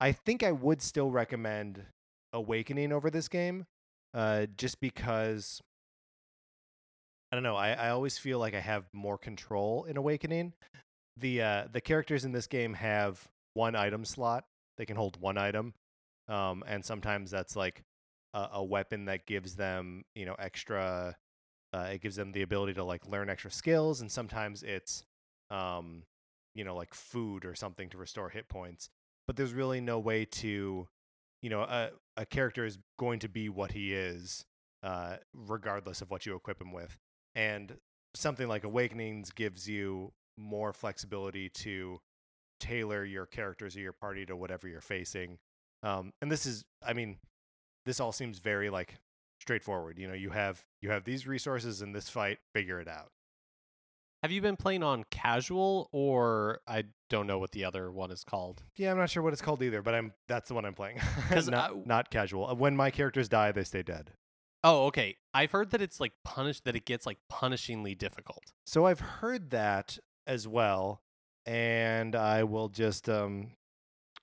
i 0.00 0.12
think 0.12 0.42
i 0.42 0.52
would 0.52 0.80
still 0.80 1.10
recommend 1.10 1.84
awakening 2.32 2.92
over 2.92 3.10
this 3.10 3.28
game 3.28 3.66
uh 4.14 4.46
just 4.56 4.80
because 4.80 5.60
I 7.32 7.36
don't 7.36 7.42
know. 7.44 7.56
I, 7.56 7.72
I 7.72 7.90
always 7.90 8.18
feel 8.18 8.38
like 8.38 8.54
I 8.54 8.60
have 8.60 8.84
more 8.92 9.16
control 9.16 9.84
in 9.84 9.96
Awakening. 9.96 10.52
The 11.16 11.42
uh, 11.42 11.64
the 11.70 11.80
characters 11.80 12.24
in 12.24 12.32
this 12.32 12.46
game 12.46 12.74
have 12.74 13.28
one 13.54 13.76
item 13.76 14.04
slot. 14.04 14.44
They 14.78 14.86
can 14.86 14.96
hold 14.96 15.20
one 15.20 15.38
item, 15.38 15.74
um, 16.28 16.64
and 16.66 16.84
sometimes 16.84 17.30
that's 17.30 17.54
like 17.54 17.82
a, 18.34 18.48
a 18.54 18.64
weapon 18.64 19.04
that 19.04 19.26
gives 19.26 19.54
them 19.54 20.04
you 20.14 20.26
know 20.26 20.34
extra. 20.38 21.16
Uh, 21.72 21.90
it 21.92 22.00
gives 22.00 22.16
them 22.16 22.32
the 22.32 22.42
ability 22.42 22.74
to 22.74 22.84
like 22.84 23.06
learn 23.06 23.30
extra 23.30 23.50
skills, 23.50 24.00
and 24.00 24.10
sometimes 24.10 24.62
it's 24.62 25.04
um, 25.50 26.02
you 26.54 26.64
know 26.64 26.74
like 26.74 26.94
food 26.94 27.44
or 27.44 27.54
something 27.54 27.88
to 27.90 27.98
restore 27.98 28.28
hit 28.30 28.48
points. 28.48 28.90
But 29.26 29.36
there's 29.36 29.52
really 29.52 29.80
no 29.80 30.00
way 30.00 30.24
to, 30.24 30.88
you 31.42 31.50
know, 31.50 31.62
a 31.62 31.90
a 32.16 32.26
character 32.26 32.64
is 32.64 32.78
going 32.98 33.20
to 33.20 33.28
be 33.28 33.48
what 33.48 33.72
he 33.72 33.94
is, 33.94 34.44
uh, 34.82 35.16
regardless 35.32 36.02
of 36.02 36.10
what 36.10 36.26
you 36.26 36.34
equip 36.34 36.60
him 36.60 36.72
with 36.72 36.98
and 37.34 37.76
something 38.14 38.48
like 38.48 38.64
awakenings 38.64 39.30
gives 39.30 39.68
you 39.68 40.12
more 40.36 40.72
flexibility 40.72 41.48
to 41.48 42.00
tailor 42.58 43.04
your 43.04 43.26
characters 43.26 43.76
or 43.76 43.80
your 43.80 43.92
party 43.92 44.26
to 44.26 44.36
whatever 44.36 44.68
you're 44.68 44.80
facing 44.80 45.38
um, 45.82 46.12
and 46.20 46.30
this 46.30 46.46
is 46.46 46.64
i 46.86 46.92
mean 46.92 47.18
this 47.86 48.00
all 48.00 48.12
seems 48.12 48.38
very 48.38 48.68
like 48.68 48.96
straightforward 49.40 49.98
you 49.98 50.06
know 50.06 50.14
you 50.14 50.30
have 50.30 50.64
you 50.82 50.90
have 50.90 51.04
these 51.04 51.26
resources 51.26 51.82
in 51.82 51.92
this 51.92 52.08
fight 52.08 52.38
figure 52.54 52.80
it 52.80 52.88
out 52.88 53.10
Have 54.22 54.30
you 54.32 54.42
been 54.42 54.56
playing 54.56 54.82
on 54.82 55.04
casual 55.10 55.88
or 55.92 56.60
I 56.68 56.84
don't 57.08 57.26
know 57.26 57.38
what 57.38 57.52
the 57.52 57.64
other 57.64 57.90
one 57.90 58.10
is 58.10 58.22
called? 58.24 58.62
yeah 58.76 58.90
i'm 58.90 58.98
not 58.98 59.08
sure 59.10 59.22
what 59.22 59.32
it's 59.32 59.42
called 59.42 59.62
either 59.62 59.82
but 59.82 59.94
i'm 59.94 60.12
that's 60.28 60.48
the 60.48 60.54
one 60.54 60.64
i'm 60.64 60.74
playing. 60.74 60.98
not, 61.30 61.70
I- 61.72 61.82
not 61.86 62.10
casual 62.10 62.46
Uh, 62.48 62.54
when 62.54 62.76
my 62.76 62.90
characters 62.90 63.28
die 63.28 63.50
they 63.52 63.64
stay 63.64 63.82
dead 63.82 64.12
Oh, 64.62 64.88
okay. 64.88 65.16
I've 65.32 65.52
heard 65.52 65.70
that 65.70 65.80
it's 65.80 66.00
like 66.00 66.12
punished 66.22 66.66
that 66.66 66.76
it 66.76 66.84
gets 66.84 67.06
like 67.06 67.16
punishingly 67.32 67.96
difficult. 67.96 68.52
So 68.66 68.84
I've 68.84 69.00
heard 69.00 69.48
that 69.52 69.96
as 70.26 70.46
well, 70.46 71.00
and 71.46 72.14
I 72.14 72.44
will 72.44 72.68
just 72.68 73.08
um, 73.08 73.52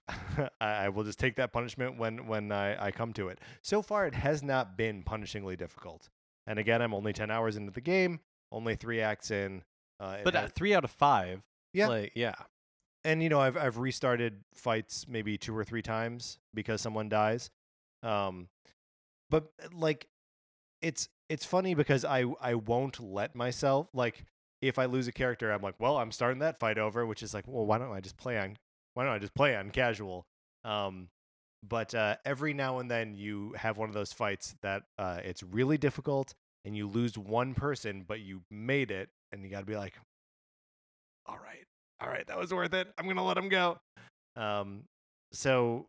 I 0.61 0.89
will 0.89 1.03
just 1.03 1.19
take 1.19 1.35
that 1.35 1.51
punishment 1.51 1.97
when 1.97 2.27
when 2.27 2.51
I, 2.51 2.87
I 2.87 2.91
come 2.91 3.13
to 3.13 3.27
it. 3.29 3.39
So 3.61 3.81
far, 3.81 4.07
it 4.07 4.15
has 4.15 4.41
not 4.43 4.77
been 4.77 5.03
punishingly 5.03 5.57
difficult. 5.57 6.09
And 6.45 6.59
again, 6.59 6.81
I'm 6.81 6.93
only 6.93 7.13
ten 7.13 7.29
hours 7.29 7.57
into 7.57 7.71
the 7.71 7.81
game, 7.81 8.19
only 8.51 8.75
three 8.75 9.01
acts 9.01 9.31
in. 9.31 9.63
Uh, 9.99 10.17
But 10.23 10.33
has- 10.35 10.45
at 10.45 10.55
three 10.55 10.73
out 10.73 10.83
of 10.83 10.91
five, 10.91 11.41
Yeah. 11.73 11.87
like, 11.87 12.11
yeah. 12.15 12.35
and 13.03 13.21
you 13.21 13.29
know 13.29 13.39
I've 13.41 13.57
I've 13.57 13.77
restarted 13.77 14.43
fights 14.53 15.07
maybe 15.07 15.37
two 15.37 15.55
or 15.57 15.63
three 15.63 15.81
times 15.81 16.39
because 16.53 16.81
someone 16.81 17.09
dies. 17.09 17.49
Um, 18.03 18.47
but 19.29 19.51
like, 19.73 20.07
it's 20.81 21.09
it's 21.29 21.43
funny 21.45 21.73
because 21.73 22.05
I 22.05 22.25
I 22.39 22.53
won't 22.53 22.99
let 22.99 23.35
myself 23.35 23.89
like 23.93 24.23
if 24.61 24.79
I 24.79 24.85
lose 24.85 25.07
a 25.07 25.11
character 25.11 25.51
I'm 25.51 25.61
like 25.61 25.75
well 25.79 25.97
I'm 25.97 26.11
starting 26.11 26.39
that 26.39 26.59
fight 26.59 26.77
over 26.77 27.05
which 27.05 27.21
is 27.21 27.33
like 27.33 27.45
well 27.47 27.65
why 27.65 27.77
don't 27.77 27.91
I 27.91 27.99
just 27.99 28.15
play 28.17 28.37
on 28.39 28.57
why 28.97 29.05
don't 29.05 29.13
I 29.13 29.19
just 29.19 29.35
play 29.35 29.55
on 29.55 29.69
casual. 29.69 30.25
Um, 30.63 31.09
but 31.67 31.93
uh, 31.93 32.17
every 32.25 32.53
now 32.53 32.79
and 32.79 32.89
then 32.89 33.15
you 33.15 33.53
have 33.57 33.77
one 33.77 33.89
of 33.89 33.95
those 33.95 34.13
fights 34.13 34.55
that 34.61 34.83
uh, 34.97 35.19
it's 35.23 35.43
really 35.43 35.77
difficult 35.77 36.33
and 36.65 36.75
you 36.75 36.87
lose 36.87 37.17
one 37.17 37.53
person 37.53 38.03
but 38.07 38.19
you 38.19 38.41
made 38.51 38.91
it 38.91 39.09
and 39.31 39.43
you 39.43 39.49
got 39.49 39.61
to 39.61 39.65
be 39.65 39.75
like 39.75 39.93
all 41.25 41.37
right 41.37 41.65
all 41.99 42.09
right, 42.09 42.25
that 42.27 42.37
was 42.37 42.53
worth 42.53 42.73
it. 42.73 42.87
I'm 42.97 43.07
gonna 43.07 43.25
let 43.25 43.37
him 43.37 43.49
go. 43.49 43.79
Um, 44.35 44.83
so 45.31 45.87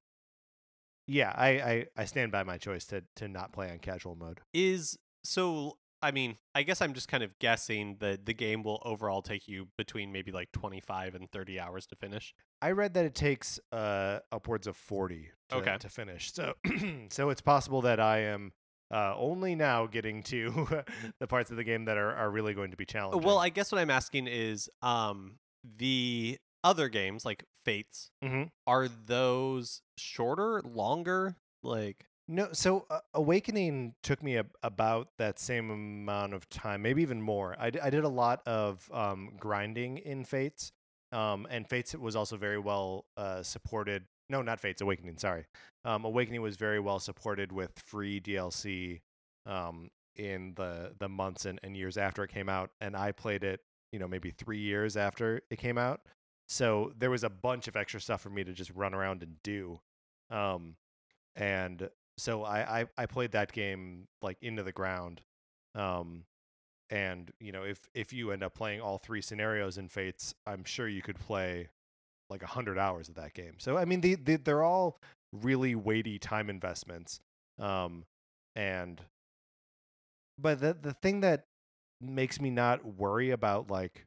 yeah, 1.06 1.32
I, 1.36 1.48
I 1.48 1.86
I 1.96 2.04
stand 2.06 2.32
by 2.32 2.42
my 2.44 2.56
choice 2.56 2.86
to 2.86 3.02
to 3.16 3.28
not 3.28 3.52
play 3.52 3.70
on 3.70 3.78
casual 3.78 4.14
mode. 4.14 4.40
Is 4.54 4.98
so 5.22 5.76
I 6.02 6.10
mean, 6.12 6.36
I 6.54 6.62
guess 6.62 6.80
I'm 6.80 6.94
just 6.94 7.08
kind 7.08 7.22
of 7.24 7.36
guessing 7.38 7.96
that 8.00 8.24
the 8.26 8.34
game 8.34 8.62
will 8.62 8.80
overall 8.84 9.20
take 9.22 9.48
you 9.48 9.68
between 9.76 10.12
maybe 10.12 10.30
like 10.30 10.52
25 10.52 11.14
and 11.14 11.30
30 11.30 11.58
hours 11.58 11.86
to 11.86 11.96
finish. 11.96 12.34
I 12.62 12.70
read 12.70 12.94
that 12.94 13.04
it 13.04 13.14
takes 13.14 13.58
uh, 13.72 14.20
upwards 14.30 14.66
of 14.66 14.76
40 14.76 15.30
to, 15.50 15.56
Okay. 15.56 15.76
to 15.78 15.88
finish. 15.88 16.32
So 16.32 16.54
so 17.10 17.30
it's 17.30 17.40
possible 17.40 17.82
that 17.82 17.98
I 18.00 18.18
am 18.20 18.52
uh, 18.92 19.14
only 19.16 19.54
now 19.54 19.86
getting 19.86 20.22
to 20.24 20.84
the 21.20 21.26
parts 21.26 21.50
of 21.50 21.56
the 21.56 21.64
game 21.64 21.84
that 21.86 21.98
are, 21.98 22.14
are 22.14 22.30
really 22.30 22.54
going 22.54 22.70
to 22.70 22.76
be 22.76 22.86
challenging. 22.86 23.26
Well, 23.26 23.38
I 23.38 23.48
guess 23.48 23.72
what 23.72 23.80
I'm 23.80 23.90
asking 23.90 24.28
is 24.28 24.70
um 24.82 25.38
the 25.76 26.38
other 26.64 26.88
games 26.88 27.24
like 27.24 27.44
Fates 27.64 28.10
Mhm. 28.24 28.50
are 28.66 28.88
those 28.88 29.82
shorter, 29.96 30.62
longer? 30.64 31.36
Like 31.62 32.06
No, 32.30 32.48
so 32.52 32.84
uh, 32.90 33.00
Awakening 33.14 33.94
took 34.02 34.22
me 34.22 34.36
a, 34.36 34.44
about 34.62 35.08
that 35.16 35.38
same 35.38 35.70
amount 35.70 36.34
of 36.34 36.48
time, 36.50 36.82
maybe 36.82 37.00
even 37.00 37.22
more. 37.22 37.56
I, 37.58 37.70
d- 37.70 37.80
I 37.80 37.88
did 37.88 38.04
a 38.04 38.08
lot 38.08 38.46
of 38.46 38.88
um, 38.92 39.32
grinding 39.40 39.96
in 39.98 40.24
Fates, 40.24 40.70
um, 41.10 41.46
and 41.48 41.66
Fates 41.66 41.94
was 41.94 42.14
also 42.14 42.36
very 42.36 42.58
well 42.58 43.06
uh, 43.16 43.42
supported. 43.42 44.04
No, 44.28 44.42
not 44.42 44.60
Fates, 44.60 44.82
Awakening. 44.82 45.16
Sorry, 45.16 45.46
um, 45.86 46.04
Awakening 46.04 46.42
was 46.42 46.56
very 46.56 46.78
well 46.80 46.98
supported 46.98 47.50
with 47.50 47.72
free 47.78 48.20
DLC 48.20 49.00
um, 49.46 49.90
in 50.14 50.52
the 50.56 50.92
the 50.98 51.08
months 51.08 51.46
and, 51.46 51.58
and 51.62 51.74
years 51.74 51.96
after 51.96 52.22
it 52.24 52.30
came 52.30 52.50
out, 52.50 52.70
and 52.82 52.94
I 52.94 53.12
played 53.12 53.42
it, 53.42 53.60
you 53.90 53.98
know, 53.98 54.06
maybe 54.06 54.32
three 54.32 54.60
years 54.60 54.98
after 54.98 55.40
it 55.50 55.56
came 55.58 55.78
out. 55.78 56.02
So 56.46 56.92
there 56.98 57.10
was 57.10 57.24
a 57.24 57.30
bunch 57.30 57.68
of 57.68 57.76
extra 57.76 58.02
stuff 58.02 58.20
for 58.20 58.30
me 58.30 58.44
to 58.44 58.52
just 58.52 58.70
run 58.74 58.92
around 58.92 59.22
and 59.22 59.36
do. 59.42 59.80
Um, 60.30 60.76
and 61.36 61.88
so 62.18 62.44
I, 62.44 62.80
I 62.80 62.86
I 62.96 63.06
played 63.06 63.32
that 63.32 63.52
game 63.52 64.06
like 64.22 64.36
into 64.42 64.62
the 64.62 64.72
ground. 64.72 65.20
Um 65.74 66.24
and 66.90 67.30
you 67.40 67.52
know 67.52 67.62
if 67.62 67.80
if 67.94 68.12
you 68.12 68.30
end 68.30 68.42
up 68.42 68.54
playing 68.54 68.80
all 68.80 68.98
three 68.98 69.22
scenarios 69.22 69.78
in 69.78 69.88
Fates, 69.88 70.34
I'm 70.46 70.64
sure 70.64 70.88
you 70.88 71.02
could 71.02 71.18
play 71.18 71.68
like 72.30 72.42
100 72.42 72.78
hours 72.78 73.08
of 73.08 73.14
that 73.14 73.34
game. 73.34 73.54
So 73.58 73.76
I 73.76 73.84
mean 73.84 74.00
the, 74.00 74.16
the 74.16 74.36
they're 74.36 74.62
all 74.62 74.98
really 75.32 75.74
weighty 75.74 76.18
time 76.18 76.50
investments. 76.50 77.20
Um 77.58 78.04
and 78.56 79.00
but 80.38 80.60
the 80.60 80.76
the 80.80 80.94
thing 80.94 81.20
that 81.20 81.44
makes 82.00 82.40
me 82.40 82.50
not 82.50 82.84
worry 82.84 83.30
about 83.30 83.70
like 83.70 84.04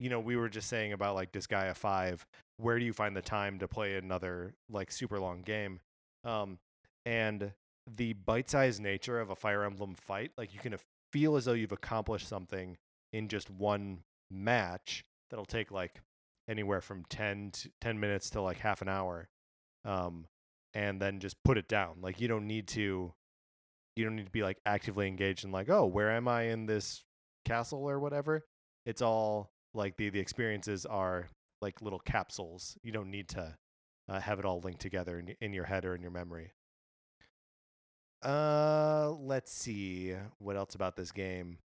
you 0.00 0.08
know 0.08 0.20
we 0.20 0.36
were 0.36 0.48
just 0.48 0.68
saying 0.68 0.92
about 0.92 1.14
like 1.14 1.32
Disgaea 1.32 1.76
5 1.76 2.26
where 2.56 2.78
do 2.78 2.84
you 2.84 2.92
find 2.92 3.16
the 3.16 3.22
time 3.22 3.58
to 3.58 3.68
play 3.68 3.96
another 3.96 4.54
like 4.70 4.90
super 4.90 5.20
long 5.20 5.42
game 5.42 5.80
um 6.24 6.58
and 7.06 7.52
the 7.96 8.14
bite-sized 8.14 8.80
nature 8.80 9.20
of 9.20 9.30
a 9.30 9.36
fire 9.36 9.64
emblem 9.64 9.94
fight 9.94 10.30
like 10.38 10.54
you 10.54 10.60
can 10.60 10.74
feel 11.12 11.36
as 11.36 11.44
though 11.44 11.52
you've 11.52 11.72
accomplished 11.72 12.28
something 12.28 12.76
in 13.12 13.28
just 13.28 13.50
one 13.50 14.00
match 14.30 15.04
that'll 15.30 15.44
take 15.44 15.70
like 15.70 16.00
anywhere 16.48 16.80
from 16.80 17.04
10 17.08 17.50
to 17.52 17.70
10 17.80 18.00
minutes 18.00 18.30
to 18.30 18.40
like 18.40 18.58
half 18.58 18.82
an 18.82 18.88
hour 18.88 19.28
um 19.84 20.26
and 20.74 21.00
then 21.00 21.20
just 21.20 21.42
put 21.44 21.56
it 21.56 21.68
down. 21.68 21.98
Like 22.00 22.20
you 22.20 22.28
don't 22.28 22.46
need 22.46 22.66
to 22.68 23.12
you 23.96 24.04
don't 24.04 24.16
need 24.16 24.26
to 24.26 24.32
be 24.32 24.42
like 24.42 24.58
actively 24.66 25.06
engaged 25.06 25.44
in 25.44 25.52
like 25.52 25.70
oh 25.70 25.86
where 25.86 26.10
am 26.10 26.26
i 26.26 26.42
in 26.42 26.66
this 26.66 27.04
castle 27.44 27.88
or 27.88 28.00
whatever? 28.00 28.44
It's 28.84 29.00
all 29.00 29.50
like 29.72 29.96
the 29.96 30.10
the 30.10 30.20
experiences 30.20 30.84
are 30.84 31.28
like 31.62 31.80
little 31.80 32.00
capsules. 32.00 32.76
You 32.82 32.92
don't 32.92 33.10
need 33.10 33.28
to 33.30 33.56
uh, 34.08 34.20
have 34.20 34.38
it 34.38 34.44
all 34.44 34.60
linked 34.60 34.80
together 34.80 35.18
in, 35.18 35.34
in 35.40 35.52
your 35.52 35.64
head 35.64 35.84
or 35.84 35.94
in 35.94 36.02
your 36.02 36.10
memory 36.10 36.52
uh 38.24 39.12
let's 39.20 39.52
see 39.52 40.14
what 40.38 40.56
else 40.56 40.74
about 40.74 40.96
this 40.96 41.12
game? 41.12 41.58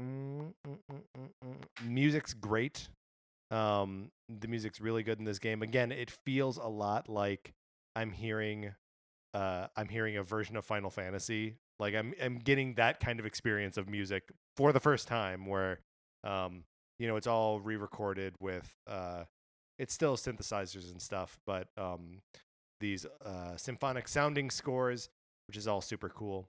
Mm, 0.00 0.52
mm, 0.66 0.78
mm, 0.92 1.56
music's 1.84 2.34
great. 2.34 2.88
Um 3.50 4.10
the 4.28 4.48
music's 4.48 4.80
really 4.80 5.02
good 5.02 5.18
in 5.18 5.24
this 5.24 5.38
game. 5.38 5.62
Again 5.62 5.92
it 5.92 6.10
feels 6.10 6.58
a 6.58 6.66
lot 6.68 7.08
like 7.08 7.52
i'm 7.94 8.10
hearing 8.12 8.74
uh 9.34 9.68
i'm 9.76 9.88
hearing 9.88 10.16
a 10.16 10.22
version 10.22 10.56
of 10.56 10.64
final 10.64 10.90
fantasy. 10.90 11.56
Like 11.78 11.94
i'm 11.94 12.12
i'm 12.22 12.38
getting 12.38 12.74
that 12.74 13.00
kind 13.00 13.20
of 13.20 13.26
experience 13.26 13.76
of 13.76 13.88
music 13.88 14.24
for 14.56 14.72
the 14.72 14.80
first 14.80 15.08
time 15.08 15.46
where 15.46 15.80
um 16.24 16.64
you 16.98 17.06
know 17.06 17.16
it's 17.16 17.26
all 17.26 17.60
re-recorded 17.60 18.34
with 18.40 18.74
uh 18.86 19.24
it's 19.78 19.92
still 19.94 20.16
synthesizers 20.16 20.90
and 20.90 21.00
stuff 21.00 21.38
but 21.46 21.68
um 21.76 22.22
these 22.80 23.06
uh 23.24 23.56
symphonic 23.56 24.08
sounding 24.08 24.50
scores 24.50 25.08
which 25.48 25.56
is 25.56 25.66
all 25.68 25.80
super 25.80 26.08
cool 26.08 26.48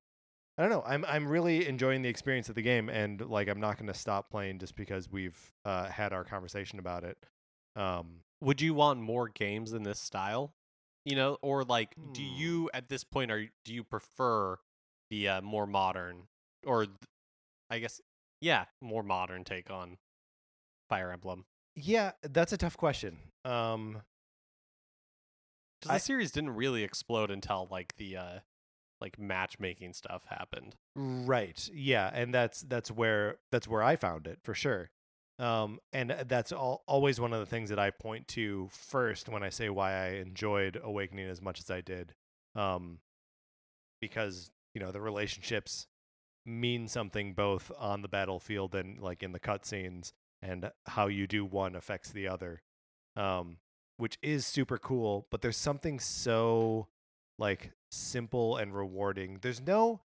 I 0.60 0.64
don't 0.64 0.72
know. 0.72 0.84
I'm 0.88 1.06
I'm 1.06 1.28
really 1.28 1.68
enjoying 1.68 2.02
the 2.02 2.10
experience 2.10 2.50
of 2.50 2.56
the 2.56 2.64
game, 2.64 2.90
and 2.90 3.22
like 3.22 3.48
I'm 3.48 3.60
not 3.60 3.78
going 3.78 3.86
to 3.86 3.94
stop 3.94 4.32
playing 4.32 4.58
just 4.58 4.76
because 4.76 5.08
we've 5.08 5.38
uh, 5.64 5.86
had 5.86 6.14
our 6.14 6.24
conversation 6.24 6.80
about 6.80 7.04
it. 7.04 7.16
Um, 7.76 8.22
would 8.42 8.60
you 8.60 8.74
want 8.74 9.00
more 9.00 9.28
games 9.30 9.74
in 9.74 9.84
this 9.84 10.00
style? 10.00 10.56
You 11.06 11.16
know, 11.16 11.38
or 11.44 11.64
like 11.64 11.94
do 12.12 12.24
Hmm. 12.24 12.38
you 12.40 12.70
at 12.74 12.90
this 12.90 13.04
point 13.04 13.30
are 13.30 13.46
do 13.66 13.72
you 13.72 13.84
prefer 13.84 14.58
the 15.12 15.30
uh, 15.30 15.42
more 15.42 15.68
modern 15.68 16.24
or 16.66 16.86
th- 16.88 16.98
I 17.70 17.78
guess 17.78 18.02
yeah, 18.42 18.66
more 18.82 19.04
modern 19.04 19.44
take 19.44 19.70
on 19.70 19.98
Fire 20.90 21.12
Emblem? 21.12 21.46
yeah, 21.76 22.14
that's 22.24 22.52
a 22.52 22.58
tough 22.58 22.78
question. 22.78 23.20
Um, 23.46 24.02
the 25.84 26.00
series 26.00 26.32
didn't 26.32 26.56
really 26.56 26.84
explode 26.84 27.30
until 27.30 27.68
like 27.70 27.96
the 27.98 28.18
uh 28.18 28.40
like 29.02 29.20
matchmaking 29.20 29.94
stuff 29.94 30.26
happened. 30.30 30.76
right. 30.96 31.70
Yeah, 31.74 32.10
and 32.14 32.34
that's 32.34 32.62
that's 32.62 32.92
where 32.92 33.38
that's 33.52 33.68
where 33.68 33.84
I 33.84 33.96
found 33.96 34.28
it 34.28 34.40
for 34.44 34.54
sure. 34.54 34.90
Um, 35.40 35.80
and 35.94 36.16
that's 36.28 36.52
all, 36.52 36.84
always 36.88 37.20
one 37.20 37.32
of 37.32 37.40
the 37.40 37.46
things 37.46 37.70
that 37.70 37.78
I 37.78 37.92
point 37.92 38.28
to 38.30 38.70
first 38.72 39.30
when 39.30 39.44
I 39.44 39.50
say 39.50 39.70
why 39.70 39.94
I 39.94 40.08
enjoyed 40.14 40.80
Awakening 40.82 41.28
as 41.28 41.42
much 41.42 41.60
as 41.60 41.70
I 41.70 41.82
did. 41.82 42.16
Um, 42.56 43.00
because 44.02 44.52
you 44.74 44.82
know 44.82 44.92
the 44.92 45.02
relationships 45.02 45.88
mean 46.46 46.88
something 46.88 47.34
both 47.34 47.72
on 47.78 48.02
the 48.02 48.08
battlefield 48.08 48.74
and 48.74 49.00
like 49.00 49.22
in 49.22 49.32
the 49.32 49.40
cutscenes, 49.40 50.14
and 50.42 50.72
how 50.88 51.08
you 51.08 51.28
do 51.28 51.46
one 51.46 51.76
affects 51.76 52.10
the 52.10 52.28
other, 52.28 52.62
um, 53.16 53.58
which 53.98 54.18
is 54.22 54.46
super 54.46 54.78
cool. 54.78 55.28
But 55.30 55.42
there's 55.42 55.58
something 55.58 56.00
so 56.00 56.88
like 57.38 57.72
simple 57.92 58.58
and 58.58 58.74
rewarding. 58.74 59.40
There's 59.42 59.62
no. 59.62 60.02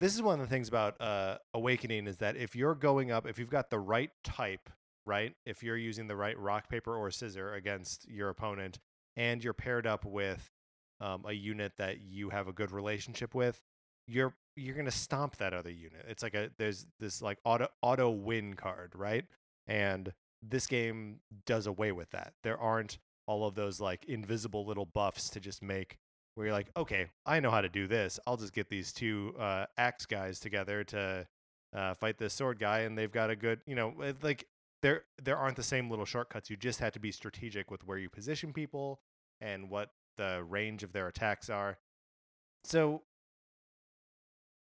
This 0.00 0.14
is 0.14 0.22
one 0.22 0.40
of 0.40 0.48
the 0.48 0.52
things 0.52 0.68
about 0.68 1.00
uh, 1.00 1.38
Awakening 1.54 2.06
is 2.08 2.16
that 2.16 2.36
if 2.36 2.56
you're 2.56 2.74
going 2.74 3.12
up, 3.12 3.26
if 3.26 3.38
you've 3.38 3.50
got 3.50 3.70
the 3.70 3.78
right 3.78 4.10
type, 4.24 4.68
right, 5.06 5.34
if 5.46 5.62
you're 5.62 5.76
using 5.76 6.08
the 6.08 6.16
right 6.16 6.38
rock 6.38 6.68
paper 6.68 6.96
or 6.96 7.10
scissor 7.10 7.54
against 7.54 8.08
your 8.08 8.28
opponent, 8.28 8.80
and 9.16 9.44
you're 9.44 9.52
paired 9.52 9.86
up 9.86 10.04
with 10.04 10.50
um, 11.00 11.24
a 11.26 11.32
unit 11.32 11.72
that 11.78 12.00
you 12.00 12.30
have 12.30 12.48
a 12.48 12.52
good 12.52 12.72
relationship 12.72 13.34
with, 13.34 13.62
you're 14.08 14.34
you're 14.56 14.76
gonna 14.76 14.90
stomp 14.90 15.36
that 15.36 15.54
other 15.54 15.70
unit. 15.70 16.04
It's 16.08 16.22
like 16.22 16.34
a 16.34 16.50
there's 16.58 16.86
this 16.98 17.22
like 17.22 17.38
auto 17.44 17.68
auto 17.80 18.10
win 18.10 18.54
card, 18.54 18.94
right? 18.96 19.24
And 19.66 20.12
this 20.42 20.66
game 20.66 21.20
does 21.46 21.66
away 21.66 21.92
with 21.92 22.10
that. 22.10 22.34
There 22.42 22.58
aren't 22.58 22.98
all 23.26 23.46
of 23.46 23.54
those 23.54 23.80
like 23.80 24.04
invisible 24.06 24.66
little 24.66 24.84
buffs 24.84 25.30
to 25.30 25.40
just 25.40 25.62
make 25.62 25.98
where 26.34 26.46
you're 26.46 26.54
like, 26.54 26.70
okay, 26.76 27.08
I 27.26 27.40
know 27.40 27.50
how 27.50 27.60
to 27.60 27.68
do 27.68 27.86
this. 27.86 28.18
I'll 28.26 28.36
just 28.36 28.52
get 28.52 28.68
these 28.68 28.92
two 28.92 29.34
uh, 29.38 29.66
axe 29.76 30.06
guys 30.06 30.40
together 30.40 30.84
to 30.84 31.26
uh, 31.74 31.94
fight 31.94 32.18
this 32.18 32.34
sword 32.34 32.58
guy, 32.58 32.80
and 32.80 32.96
they've 32.96 33.12
got 33.12 33.30
a 33.30 33.36
good, 33.36 33.60
you 33.66 33.74
know, 33.74 33.94
like 34.22 34.46
there 34.82 35.04
there 35.22 35.36
aren't 35.36 35.56
the 35.56 35.62
same 35.62 35.90
little 35.90 36.04
shortcuts. 36.04 36.50
You 36.50 36.56
just 36.56 36.80
have 36.80 36.92
to 36.92 37.00
be 37.00 37.12
strategic 37.12 37.70
with 37.70 37.86
where 37.86 37.98
you 37.98 38.08
position 38.08 38.52
people 38.52 39.00
and 39.40 39.70
what 39.70 39.90
the 40.16 40.44
range 40.48 40.82
of 40.82 40.92
their 40.92 41.08
attacks 41.08 41.48
are. 41.48 41.78
So, 42.64 43.02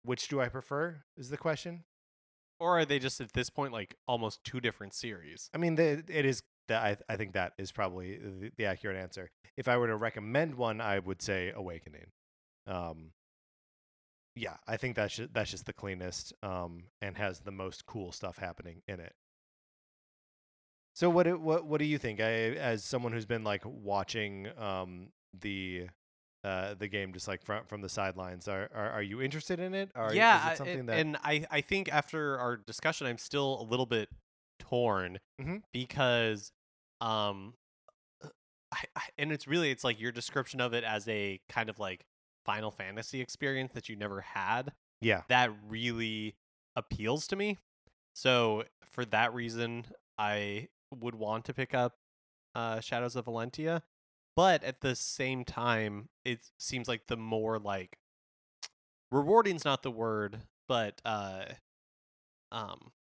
which 0.03 0.27
do 0.27 0.41
I 0.41 0.49
prefer? 0.49 1.03
Is 1.17 1.29
the 1.29 1.37
question. 1.37 1.83
Or 2.59 2.77
are 2.77 2.85
they 2.85 2.99
just 2.99 3.21
at 3.21 3.31
this 3.33 3.49
point 3.49 3.71
like 3.71 3.95
almost 4.07 4.43
two 4.43 4.59
different 4.59 4.93
series? 4.93 5.49
I 5.53 5.57
mean, 5.57 5.75
the, 5.75 6.03
it 6.09 6.25
is 6.25 6.43
that 6.69 6.81
I, 6.81 7.13
I 7.13 7.17
think 7.17 7.33
that 7.33 7.53
is 7.57 7.71
probably 7.71 8.17
the, 8.17 8.51
the 8.57 8.65
accurate 8.65 8.97
answer. 8.97 9.29
If 9.57 9.67
I 9.67 9.77
were 9.77 9.87
to 9.87 9.95
recommend 9.95 10.55
one, 10.55 10.81
I 10.81 10.97
would 10.99 11.21
say 11.21 11.51
Awakening. 11.53 12.07
Um, 12.65 13.11
yeah, 14.35 14.55
I 14.67 14.77
think 14.77 14.95
that's 14.95 15.15
just, 15.15 15.33
that's 15.33 15.51
just 15.51 15.65
the 15.65 15.73
cleanest 15.73 16.33
um, 16.41 16.83
and 17.01 17.17
has 17.17 17.41
the 17.41 17.51
most 17.51 17.85
cool 17.85 18.11
stuff 18.11 18.37
happening 18.37 18.81
in 18.87 18.99
it. 18.99 19.13
So 20.95 21.09
what 21.09 21.23
do- 21.23 21.39
what 21.39 21.65
what 21.65 21.79
do 21.79 21.85
you 21.85 21.97
think? 21.97 22.19
I, 22.19 22.23
as 22.55 22.83
someone 22.83 23.11
who's 23.13 23.25
been 23.25 23.43
like 23.43 23.61
watching 23.65 24.47
um, 24.57 25.09
the 25.39 25.87
uh, 26.43 26.73
the 26.75 26.87
game 26.87 27.13
just 27.13 27.27
like 27.27 27.43
from 27.43 27.65
from 27.65 27.81
the 27.81 27.89
sidelines, 27.89 28.47
are 28.47 28.69
are, 28.73 28.91
are 28.91 29.01
you 29.01 29.21
interested 29.21 29.59
in 29.59 29.73
it? 29.73 29.91
Or 29.95 30.13
yeah, 30.13 30.47
is 30.47 30.53
it 30.53 30.57
something 30.57 30.79
and, 30.81 30.89
that 30.89 30.99
and 30.99 31.17
I 31.23 31.45
I 31.51 31.61
think 31.61 31.89
after 31.91 32.37
our 32.37 32.57
discussion, 32.57 33.07
I'm 33.07 33.17
still 33.17 33.61
a 33.61 33.63
little 33.63 33.85
bit 33.85 34.09
torn 34.59 35.19
Mhm. 35.41 35.61
because 35.71 36.51
um, 37.01 37.53
uh, 38.23 38.29
I, 38.71 38.83
I, 38.95 39.01
and 39.17 39.31
it's 39.31 39.47
really 39.47 39.71
it's 39.71 39.83
like 39.83 39.99
your 39.99 40.11
description 40.11 40.61
of 40.61 40.73
it 40.73 40.83
as 40.83 41.07
a 41.07 41.39
kind 41.49 41.69
of 41.69 41.79
like 41.79 42.05
Final 42.45 42.71
Fantasy 42.71 43.21
experience 43.21 43.73
that 43.73 43.89
you 43.89 43.95
never 43.95 44.21
had 44.21 44.73
yeah 45.01 45.21
that 45.29 45.51
really 45.67 46.35
appeals 46.75 47.27
to 47.27 47.35
me. 47.35 47.57
So 48.13 48.63
for 48.83 49.05
that 49.05 49.33
reason, 49.33 49.85
I 50.17 50.69
would 50.91 51.15
want 51.15 51.45
to 51.45 51.53
pick 51.53 51.73
up 51.73 51.97
uh, 52.55 52.79
Shadows 52.79 53.15
of 53.15 53.25
Valentia. 53.25 53.81
But 54.35 54.63
at 54.63 54.81
the 54.81 54.95
same 54.95 55.43
time, 55.43 56.09
it 56.23 56.39
seems 56.57 56.87
like 56.87 57.07
the 57.07 57.17
more 57.17 57.59
like 57.59 57.97
rewarding's 59.11 59.65
not 59.65 59.83
the 59.83 59.91
word, 59.91 60.41
but 60.67 61.01
uh, 61.03 61.45
um, 62.51 62.91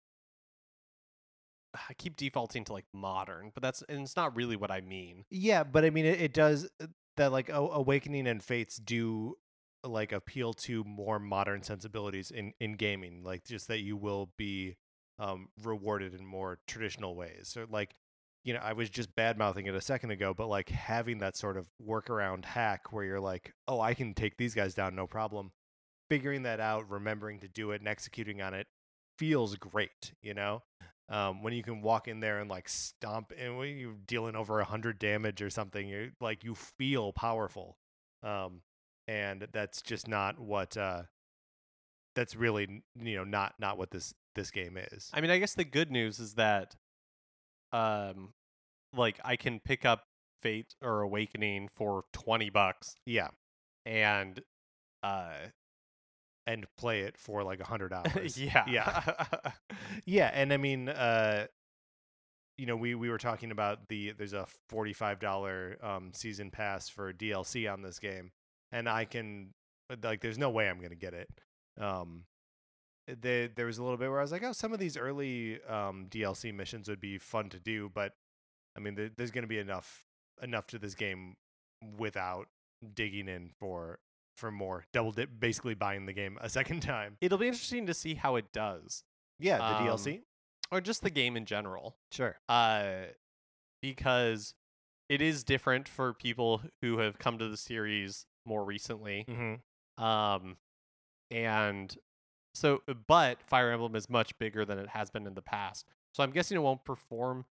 I 1.73 1.93
keep 1.93 2.15
defaulting 2.15 2.63
to 2.65 2.73
like 2.73 2.85
modern, 2.93 3.51
but 3.53 3.61
that's 3.61 3.83
and 3.87 4.01
it's 4.01 4.15
not 4.15 4.35
really 4.35 4.55
what 4.55 4.71
I 4.71 4.81
mean. 4.81 5.25
Yeah, 5.29 5.63
but 5.63 5.85
I 5.85 5.89
mean, 5.89 6.05
it, 6.05 6.21
it 6.21 6.33
does 6.33 6.67
uh, 6.81 6.87
that 7.17 7.31
like 7.31 7.49
o- 7.49 7.71
Awakening 7.71 8.27
and 8.27 8.43
Fates 8.43 8.77
do 8.77 9.35
like 9.83 10.11
appeal 10.11 10.53
to 10.53 10.83
more 10.83 11.19
modern 11.19 11.61
sensibilities 11.63 12.31
in 12.31 12.53
in 12.59 12.73
gaming, 12.73 13.23
like 13.23 13.43
just 13.45 13.67
that 13.67 13.79
you 13.79 13.97
will 13.97 14.31
be 14.37 14.77
um 15.19 15.49
rewarded 15.63 16.13
in 16.13 16.25
more 16.25 16.59
traditional 16.65 17.15
ways. 17.15 17.49
So 17.49 17.65
like, 17.69 17.95
you 18.43 18.53
know, 18.53 18.61
I 18.63 18.73
was 18.73 18.89
just 18.89 19.15
bad 19.15 19.37
mouthing 19.37 19.67
it 19.67 19.75
a 19.75 19.81
second 19.81 20.11
ago, 20.11 20.33
but 20.33 20.47
like 20.47 20.69
having 20.69 21.19
that 21.19 21.37
sort 21.37 21.57
of 21.57 21.67
workaround 21.85 22.45
hack 22.45 22.91
where 22.91 23.05
you're 23.05 23.19
like, 23.19 23.53
oh, 23.67 23.79
I 23.79 23.93
can 23.93 24.13
take 24.13 24.37
these 24.37 24.55
guys 24.55 24.73
down 24.73 24.95
no 24.95 25.05
problem. 25.05 25.51
Figuring 26.09 26.43
that 26.43 26.59
out, 26.59 26.89
remembering 26.89 27.39
to 27.41 27.47
do 27.47 27.71
it, 27.71 27.81
and 27.81 27.87
executing 27.87 28.41
on 28.41 28.55
it 28.55 28.65
feels 29.19 29.55
great, 29.55 30.13
you 30.23 30.33
know 30.33 30.63
um, 31.09 31.41
when 31.41 31.53
you 31.53 31.63
can 31.63 31.81
walk 31.81 32.07
in 32.07 32.19
there 32.19 32.39
and 32.39 32.49
like 32.49 32.69
stomp 32.69 33.33
and 33.37 33.57
when 33.57 33.77
you're 33.77 33.93
dealing 34.07 34.35
over 34.35 34.59
a 34.59 34.65
hundred 34.65 34.99
damage 34.99 35.41
or 35.41 35.49
something, 35.49 35.87
you 35.87 36.11
like 36.21 36.43
you 36.43 36.55
feel 36.55 37.11
powerful, 37.11 37.77
um, 38.23 38.61
and 39.07 39.47
that's 39.51 39.81
just 39.81 40.07
not 40.07 40.39
what 40.39 40.77
uh, 40.77 41.03
that's 42.15 42.35
really 42.35 42.83
you 42.95 43.15
know 43.15 43.23
not 43.23 43.55
not 43.59 43.77
what 43.77 43.91
this 43.91 44.13
this 44.35 44.51
game 44.51 44.77
is. 44.77 45.09
I 45.13 45.21
mean, 45.21 45.31
I 45.31 45.39
guess 45.39 45.55
the 45.55 45.65
good 45.65 45.91
news 45.91 46.19
is 46.19 46.35
that, 46.35 46.75
um, 47.71 48.33
like 48.95 49.19
I 49.23 49.35
can 49.35 49.59
pick 49.59 49.85
up 49.85 50.03
Fate 50.41 50.75
or 50.81 51.01
Awakening 51.01 51.69
for 51.75 52.03
twenty 52.13 52.49
bucks 52.49 52.95
Yeah, 53.05 53.29
and, 53.85 54.41
uh, 55.01 55.33
and 56.49 56.65
play 56.77 57.01
it 57.01 57.15
for 57.15 57.43
like 57.43 57.59
a 57.59 57.63
hundred 57.65 57.93
hours. 57.93 58.41
yeah, 58.41 58.65
yeah, 58.67 59.03
yeah. 60.05 60.31
And 60.33 60.51
I 60.51 60.57
mean, 60.57 60.89
uh, 60.89 61.45
you 62.57 62.65
know, 62.65 62.75
we 62.75 62.95
we 62.95 63.09
were 63.09 63.19
talking 63.19 63.51
about 63.51 63.87
the 63.87 64.13
there's 64.17 64.33
a 64.33 64.47
forty 64.67 64.93
five 64.93 65.19
dollar 65.19 65.77
um 65.81 66.11
season 66.13 66.49
pass 66.49 66.89
for 66.89 67.13
DLC 67.13 67.71
on 67.71 67.83
this 67.83 67.99
game, 67.99 68.31
and 68.71 68.89
I 68.89 69.05
can 69.05 69.53
like 70.03 70.21
there's 70.21 70.39
no 70.39 70.49
way 70.49 70.67
I'm 70.67 70.81
gonna 70.81 70.95
get 70.95 71.13
it. 71.13 71.29
Um, 71.79 72.23
the, 73.07 73.49
there 73.55 73.65
was 73.65 73.77
a 73.77 73.83
little 73.83 73.97
bit 73.97 74.09
where 74.09 74.19
I 74.19 74.21
was 74.21 74.31
like, 74.31 74.43
oh, 74.43 74.51
some 74.51 74.73
of 74.73 74.79
these 74.79 74.97
early 74.97 75.59
um 75.67 76.07
DLC 76.09 76.53
missions 76.53 76.89
would 76.89 76.99
be 76.99 77.19
fun 77.19 77.49
to 77.49 77.59
do, 77.59 77.91
but 77.93 78.13
I 78.75 78.79
mean, 78.79 78.95
there, 78.95 79.09
there's 79.15 79.31
gonna 79.31 79.47
be 79.47 79.59
enough 79.59 80.03
enough 80.41 80.65
to 80.67 80.79
this 80.79 80.95
game 80.95 81.35
without 81.97 82.47
digging 82.95 83.27
in 83.27 83.49
for 83.59 83.99
for 84.39 84.51
more 84.51 84.85
double 84.93 85.11
dip 85.11 85.29
basically 85.39 85.73
buying 85.75 86.05
the 86.05 86.13
game 86.13 86.37
a 86.41 86.49
second 86.49 86.79
time 86.93 87.17
It'll 87.21 87.37
be 87.37 87.47
interesting 87.47 87.85
to 87.87 87.93
see 87.93 88.15
how 88.15 88.35
it 88.37 88.51
does, 88.51 89.03
yeah 89.39 89.57
the 89.57 89.63
Um, 89.63 89.87
dlc 89.87 90.21
or 90.71 90.81
just 90.81 91.01
the 91.01 91.09
game 91.09 91.35
in 91.37 91.45
general. 91.45 91.97
sure 92.11 92.37
Uh, 92.47 93.05
because 93.81 94.53
it 95.09 95.21
is 95.21 95.43
different 95.43 95.87
for 95.87 96.13
people 96.13 96.61
who 96.81 96.99
have 96.99 97.17
come 97.17 97.37
to 97.39 97.47
the 97.49 97.57
series 97.57 98.25
more 98.45 98.63
recently. 98.63 99.25
mm-hmm. 99.27 100.03
Um, 100.03 100.57
and 101.31 101.95
so, 102.53 102.81
but 103.07 103.41
Fire 103.43 103.71
Emblem 103.71 103.95
is 103.95 104.09
much 104.09 104.37
bigger 104.37 104.65
than 104.65 104.79
it 104.79 104.89
has 104.89 105.09
been 105.09 105.25
in 105.27 105.33
the 105.33 105.41
past. 105.41 105.85
So 106.13 106.23
I'm 106.23 106.31
guessing 106.31 106.55
it 106.57 106.61
won't 106.61 106.83
perform. 106.85 107.45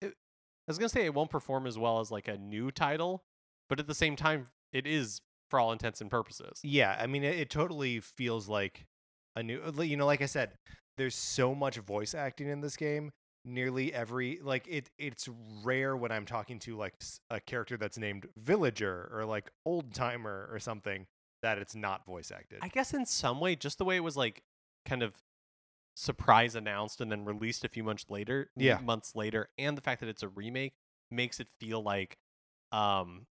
It, 0.00 0.08
I 0.12 0.70
was 0.70 0.78
gonna 0.78 0.88
say 0.88 1.04
it 1.04 1.14
won't 1.14 1.30
perform 1.30 1.66
as 1.66 1.78
well 1.78 2.00
as 2.00 2.10
like 2.10 2.28
a 2.28 2.36
new 2.36 2.70
title, 2.70 3.24
but 3.68 3.78
at 3.80 3.86
the 3.86 3.94
same 3.94 4.16
time, 4.16 4.48
it 4.72 4.86
is 4.86 5.20
for 5.52 5.60
all 5.60 5.70
intents 5.70 6.00
and 6.00 6.10
purposes. 6.10 6.58
Yeah, 6.62 6.96
I 6.98 7.06
mean, 7.06 7.22
it, 7.24 7.38
it 7.38 7.50
totally 7.50 8.00
feels 8.00 8.48
like 8.48 8.86
a 9.36 9.42
new. 9.42 9.60
You 9.82 9.98
know, 9.98 10.06
like 10.06 10.22
I 10.22 10.26
said, 10.26 10.52
there's 10.96 11.14
so 11.14 11.54
much 11.54 11.76
voice 11.76 12.14
acting 12.14 12.48
in 12.48 12.62
this 12.62 12.74
game. 12.74 13.12
Nearly 13.44 13.92
every 13.92 14.38
like 14.42 14.66
it. 14.66 14.88
It's 14.98 15.28
rare 15.62 15.94
when 15.94 16.10
I'm 16.10 16.24
talking 16.24 16.58
to 16.60 16.74
like 16.76 16.94
a 17.28 17.38
character 17.38 17.76
that's 17.76 17.98
named 17.98 18.26
Villager 18.36 19.10
or 19.12 19.26
like 19.26 19.50
Old 19.66 19.92
Timer 19.92 20.48
or 20.50 20.58
something 20.58 21.06
that 21.42 21.58
it's 21.58 21.74
not 21.74 22.06
voice 22.06 22.30
acted. 22.34 22.60
I 22.62 22.68
guess 22.68 22.94
in 22.94 23.04
some 23.04 23.38
way, 23.40 23.54
just 23.54 23.76
the 23.76 23.84
way 23.84 23.96
it 23.96 24.04
was 24.04 24.16
like 24.16 24.42
kind 24.86 25.02
of 25.02 25.12
surprise 25.96 26.54
announced 26.54 27.02
and 27.02 27.12
then 27.12 27.26
released 27.26 27.62
a 27.64 27.68
few 27.68 27.84
months 27.84 28.06
later, 28.08 28.48
Yeah. 28.56 28.78
months 28.78 29.14
later, 29.14 29.50
and 29.58 29.76
the 29.76 29.82
fact 29.82 30.00
that 30.00 30.08
it's 30.08 30.22
a 30.22 30.28
remake 30.28 30.72
makes 31.10 31.38
it 31.40 31.48
feel 31.60 31.82
like 31.82 32.16
um 32.70 33.26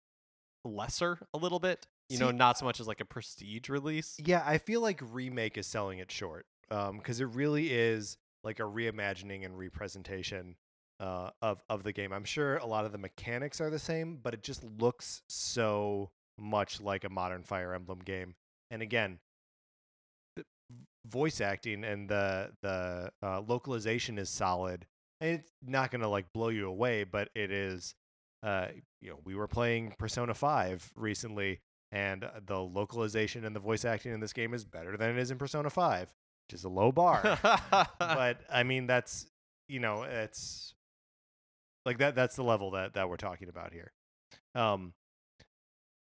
lesser 0.65 1.21
a 1.33 1.39
little 1.39 1.61
bit. 1.61 1.87
You 2.09 2.19
know, 2.19 2.31
not 2.31 2.59
so 2.59 2.65
much 2.65 2.81
as 2.81 2.87
like 2.87 3.01
a 3.01 3.05
prestige 3.05 3.69
release. 3.69 4.17
Yeah, 4.19 4.43
I 4.47 4.59
feel 4.59 4.81
like 4.81 5.01
remake 5.13 5.59
is 5.59 5.67
selling 5.67 5.99
it 5.99 6.11
short. 6.11 6.47
Um, 6.71 6.99
because 6.99 7.21
it 7.21 7.27
really 7.27 7.73
is 7.73 8.19
like 8.45 8.61
a 8.61 8.65
reimagining 8.65 9.45
and 9.45 9.59
representation 9.59 10.57
uh 11.01 11.31
of 11.43 11.63
of 11.69 11.83
the 11.83 11.93
game. 11.93 12.13
I'm 12.13 12.25
sure 12.25 12.57
a 12.57 12.67
lot 12.67 12.85
of 12.85 12.93
the 12.93 12.99
mechanics 12.99 13.61
are 13.61 13.71
the 13.71 13.79
same, 13.79 14.19
but 14.23 14.35
it 14.35 14.43
just 14.43 14.65
looks 14.79 15.23
so 15.29 16.11
much 16.39 16.81
like 16.81 17.05
a 17.05 17.09
modern 17.09 17.43
Fire 17.43 17.75
Emblem 17.75 18.01
game. 18.01 18.35
And 18.71 18.83
again, 18.83 19.19
the 20.37 20.45
voice 21.07 21.41
acting 21.41 21.85
and 21.85 22.09
the 22.09 22.53
the 22.63 23.11
uh, 23.23 23.41
localization 23.41 24.19
is 24.19 24.29
solid. 24.29 24.87
And 25.21 25.31
it's 25.41 25.53
not 25.67 25.91
gonna 25.91 26.09
like 26.09 26.33
blow 26.33 26.49
you 26.49 26.69
away, 26.69 27.05
but 27.05 27.29
it 27.35 27.51
is. 27.51 27.95
Uh, 28.41 28.69
you 29.01 29.11
know, 29.11 29.19
we 29.25 29.35
were 29.35 29.49
playing 29.49 29.95
Persona 29.99 30.33
Five 30.33 30.93
recently, 30.95 31.61
and 31.93 32.25
uh, 32.25 32.31
the 32.45 32.59
localization 32.59 33.45
and 33.45 33.55
the 33.55 33.61
voice 33.61 33.85
acting 33.85 34.13
in 34.13 34.21
this 34.21 34.33
game 34.33 34.55
is 34.55 34.65
better 34.65 34.97
than 34.97 35.11
it 35.11 35.19
is 35.19 35.31
in 35.31 35.39
Persona 35.39 35.71
5, 35.71 36.13
which 36.47 36.55
is 36.59 36.65
a 36.65 36.69
low 36.69 36.93
bar. 36.93 37.39
but 37.99 38.41
I 38.51 38.63
mean, 38.63 38.87
that's 38.87 39.27
you 39.69 39.81
know, 39.81 40.03
it's 40.03 40.75
like 41.85 41.99
that. 41.99 42.15
That's 42.15 42.37
the 42.37 42.45
level 42.45 42.73
that 42.73 42.95
that 42.95 43.09
we're 43.09 43.17
talking 43.17 43.49
about 43.49 43.73
here. 43.73 43.93
Um, 44.55 44.95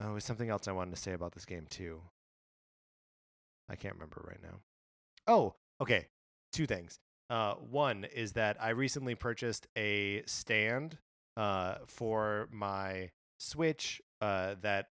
oh, 0.01 0.11
there's 0.11 0.25
something 0.25 0.49
else 0.49 0.67
I 0.67 0.71
wanted 0.71 0.95
to 0.95 1.01
say 1.01 1.13
about 1.13 1.33
this 1.33 1.45
game 1.45 1.65
too. 1.69 2.01
I 3.69 3.75
can't 3.75 3.95
remember 3.95 4.23
right 4.27 4.41
now. 4.41 4.59
Oh, 5.27 5.55
okay. 5.81 6.07
Two 6.53 6.67
things. 6.67 6.99
Uh, 7.29 7.55
one 7.55 8.05
is 8.05 8.33
that 8.33 8.57
I 8.61 8.69
recently 8.69 9.15
purchased 9.15 9.67
a 9.75 10.21
stand 10.27 10.99
uh, 11.35 11.75
for 11.87 12.47
my 12.51 13.09
Switch 13.39 14.01
uh, 14.21 14.55
that 14.61 14.89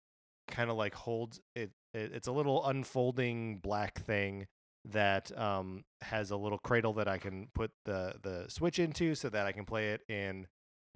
kind 0.51 0.71
of 0.71 0.77
like 0.77 0.95
holds 0.95 1.41
it, 1.55 1.71
it. 1.95 2.13
It's 2.15 2.29
a 2.29 2.33
little 2.33 2.67
unfolding 2.67 3.59
black 3.59 4.01
thing 4.05 4.47
that 4.85 5.37
um, 5.39 5.85
has 6.03 6.31
a 6.31 6.37
little 6.37 6.59
cradle 6.59 6.95
that 6.95 7.09
I 7.09 7.19
can 7.19 7.49
put 7.55 7.71
the 7.85 8.15
the 8.23 8.47
Switch 8.49 8.79
into, 8.79 9.15
so 9.15 9.29
that 9.29 9.47
I 9.47 9.53
can 9.53 9.65
play 9.65 9.91
it 9.91 10.01
in 10.09 10.47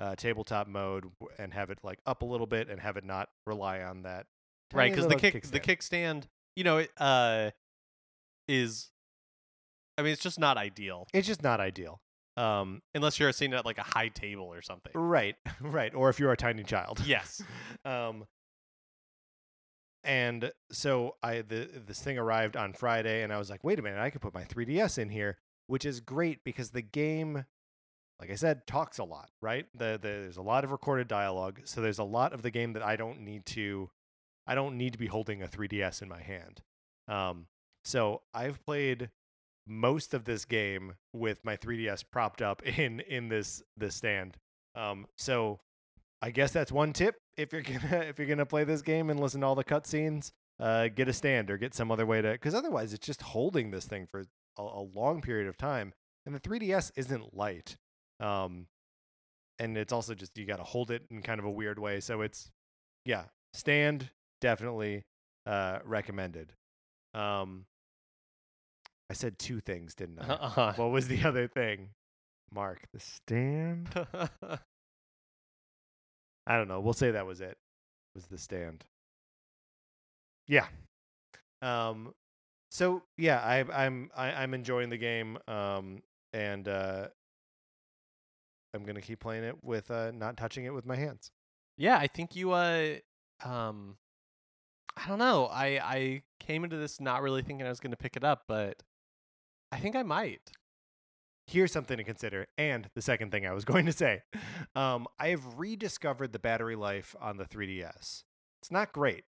uh, 0.01 0.15
tabletop 0.17 0.69
mode 0.69 1.07
and 1.39 1.53
have 1.53 1.71
it 1.71 1.79
like 1.83 1.99
up 2.07 2.23
a 2.23 2.25
little 2.25 2.47
bit 2.47 2.69
and 2.69 2.81
have 2.81 2.97
it 2.97 3.05
not 3.05 3.29
rely 3.47 3.83
on 3.83 4.03
that. 4.03 4.27
right, 4.73 4.91
because 4.91 5.09
the 5.09 5.17
kick 5.17 5.43
the 5.47 5.61
kickstand, 5.61 6.25
you 6.57 6.65
know, 6.65 6.79
it 6.79 6.91
uh 6.99 7.51
is 8.49 8.91
I 9.99 10.03
mean, 10.03 10.13
it's 10.13 10.23
just 10.23 10.39
not 10.39 10.57
ideal 10.57 11.07
It's 11.13 11.27
just 11.27 11.43
not 11.43 11.61
ideal. 11.61 12.01
Um, 12.37 12.81
unless 12.95 13.21
you're 13.21 13.31
sitting 13.33 13.53
at 13.53 13.67
like 13.67 13.77
a 13.77 13.83
high 13.83 14.09
table 14.09 14.47
or 14.47 14.63
something. 14.63 14.93
right, 14.95 15.37
right. 15.61 15.95
Or 15.95 16.09
if 16.09 16.19
you're 16.19 16.33
a 16.33 16.37
tiny 16.37 16.65
child. 16.65 17.03
Yes. 17.05 17.43
um 17.85 18.25
and 20.05 20.51
so 20.71 21.17
i 21.23 21.43
the, 21.43 21.69
this 21.87 22.01
thing 22.01 22.19
arrived 22.19 22.57
on 22.57 22.73
friday 22.73 23.23
and 23.23 23.33
i 23.33 23.39
was 23.39 23.51
like 23.51 23.63
wait 23.63 23.79
a 23.79 23.83
minute 23.83 24.01
i 24.01 24.11
could 24.11 24.21
put 24.21 24.35
my 24.35 24.45
3ds 24.45 24.99
in 24.99 25.09
here 25.09 25.39
which 25.67 25.85
is 25.85 26.01
great 26.01 26.43
because 26.45 26.71
the 26.71 26.83
game 26.83 27.45
like 28.21 28.31
i 28.31 28.35
said 28.35 28.67
talks 28.67 28.99
a 28.99 29.05
lot 29.05 29.31
right? 29.41 29.67
The, 29.75 29.99
the 30.01 30.09
there's 30.09 30.37
a 30.37 30.43
lot 30.43 30.65
of 30.65 30.71
recorded 30.71 31.09
dialogue 31.09 31.61
so 31.65 31.81
there's 31.81 31.99
a 31.99 32.05
lot 32.05 32.33
of 32.33 32.43
the 32.43 32.51
game 32.51 32.73
that 32.73 32.83
i 32.83 32.97
don't 32.97 33.21
need 33.21 33.47
to 33.47 33.91
i 34.47 34.55
don't 34.55 34.77
need 34.77 34.93
to 34.93 34.99
be 34.99 35.07
holding 35.07 35.43
a 35.43 35.47
3ds 35.47 36.03
in 36.03 36.09
my 36.09 36.21
hand. 36.21 36.63
Um 37.09 37.47
so 37.85 38.23
i've 38.35 38.65
played 38.65 39.11
most 39.67 40.15
of 40.15 40.25
this 40.25 40.45
game 40.45 40.95
with 41.13 41.45
my 41.45 41.57
3ds 41.57 42.05
propped 42.11 42.43
up 42.43 42.63
in 42.79 43.01
in 43.01 43.29
this 43.29 43.63
this 43.77 43.95
stand. 43.95 44.37
Um 44.75 45.07
so 45.17 45.61
I 46.23 46.31
guess 46.31 46.53
that's 46.53 46.71
one 46.71 46.93
tip 46.93 47.17
if 47.37 47.53
you're 47.53 47.63
gonna 47.63 48.05
if 48.09 48.19
you're 48.19 48.29
gonna 48.29 48.47
play 48.47 48.65
this 48.65 48.81
game 48.81 49.11
and 49.11 49.21
listen 49.21 49.41
to 49.41 49.47
all 49.47 49.55
the 49.55 49.65
cutscenes. 49.65 50.31
Uh, 50.61 50.87
get 50.87 51.09
a 51.09 51.13
stand 51.13 51.51
or 51.51 51.59
get 51.59 51.75
some 51.75 51.91
other 51.91 52.07
way 52.07 52.23
to 52.23 52.31
because 52.31 52.55
otherwise 52.55 52.93
it's 52.93 53.05
just 53.05 53.23
holding 53.23 53.73
this 53.73 53.85
thing 53.85 54.07
for 54.07 54.21
a, 54.57 54.63
a 54.63 54.87
long 54.95 55.21
period 55.21 55.49
of 55.49 55.57
time. 55.57 55.93
And 56.25 56.35
the 56.35 56.41
3DS 56.41 56.93
isn't 56.95 57.35
light, 57.35 57.77
um, 58.21 58.67
and 59.59 59.77
it's 59.77 59.93
also 59.93 60.15
just 60.15 60.39
you 60.39 60.47
got 60.47 60.59
to 60.59 60.63
hold 60.63 60.93
it 60.93 61.03
in 61.11 61.21
kind 61.23 61.41
of 61.41 61.47
a 61.47 61.51
weird 61.51 61.81
way. 61.81 61.99
So 61.99 62.21
it's 62.21 62.53
yeah, 63.05 63.25
stand 63.55 64.11
definitely 64.41 65.05
uh, 65.47 65.81
recommended. 65.85 66.53
Um, 67.13 67.67
I 69.11 69.15
said 69.15 69.39
two 69.39 69.61
things, 69.61 69.95
didn't 69.95 70.21
I? 70.21 70.29
Uh-uh. 70.29 70.73
what 70.77 70.91
was 70.93 71.09
the 71.09 71.25
other 71.25 71.49
thing? 71.49 71.89
Mark 72.55 72.87
the 72.93 73.01
stand. 73.01 73.89
I 76.47 76.57
don't 76.57 76.69
know. 76.69 76.81
We'll 76.81 76.93
say 76.93 77.13
that 77.13 77.27
was 77.27 77.41
it. 77.41 77.57
Was 78.15 78.27
the 78.27 78.39
stand. 78.39 78.85
Yeah. 80.47 80.67
Um 81.61 82.15
so 82.71 83.03
yeah, 83.17 83.41
I 83.41 83.65
I'm 83.85 84.11
I, 84.17 84.33
I'm 84.33 84.55
enjoying 84.55 84.91
the 84.91 84.97
game 84.97 85.39
um 85.47 86.03
and 86.33 86.67
uh 86.69 87.09
I'm 88.75 88.85
to 88.97 89.03
keep 89.03 89.21
playing 89.21 89.45
it 89.45 89.63
with 89.63 89.91
uh 89.91 90.11
not 90.13 90.37
touching 90.37 90.65
it 90.65 90.75
with 90.75 90.87
my 90.87 90.97
hands. 90.97 91.31
yeah, 91.77 91.97
I 91.97 92.07
think 92.07 92.35
you 92.35 92.53
uh 92.53 92.97
um 93.45 93.97
I 94.97 95.09
don't 95.09 95.19
know. 95.19 95.47
I 95.47 95.67
I 95.83 96.23
came 96.41 96.65
into 96.65 96.77
this 96.77 97.01
not 97.01 97.23
really 97.23 97.43
thinking 97.43 97.67
I 97.67 97.71
was 97.71 97.81
to 97.93 97.97
pick 97.97 98.17
it 98.17 98.25
up, 98.25 98.45
but 98.47 98.83
I 99.71 99.79
think 99.79 99.97
I 99.97 100.03
might. 100.03 100.51
Here's 101.47 101.73
something 101.73 101.97
to 101.97 102.05
consider. 102.05 102.47
And 102.57 102.89
the 102.95 103.03
second 103.03 103.31
thing 103.33 103.47
I 103.47 103.53
was 103.53 103.65
going 103.67 103.87
to 103.87 103.93
say 103.93 104.23
um, 104.75 105.07
I 105.19 105.29
have 105.29 105.59
rediscovered 105.59 106.33
the 106.33 106.39
battery 106.39 106.77
life 106.77 107.15
on 107.21 107.37
the 107.37 107.45
3DS. 107.45 108.23
It's 108.63 108.71
not 108.71 108.93
great. 108.93 109.25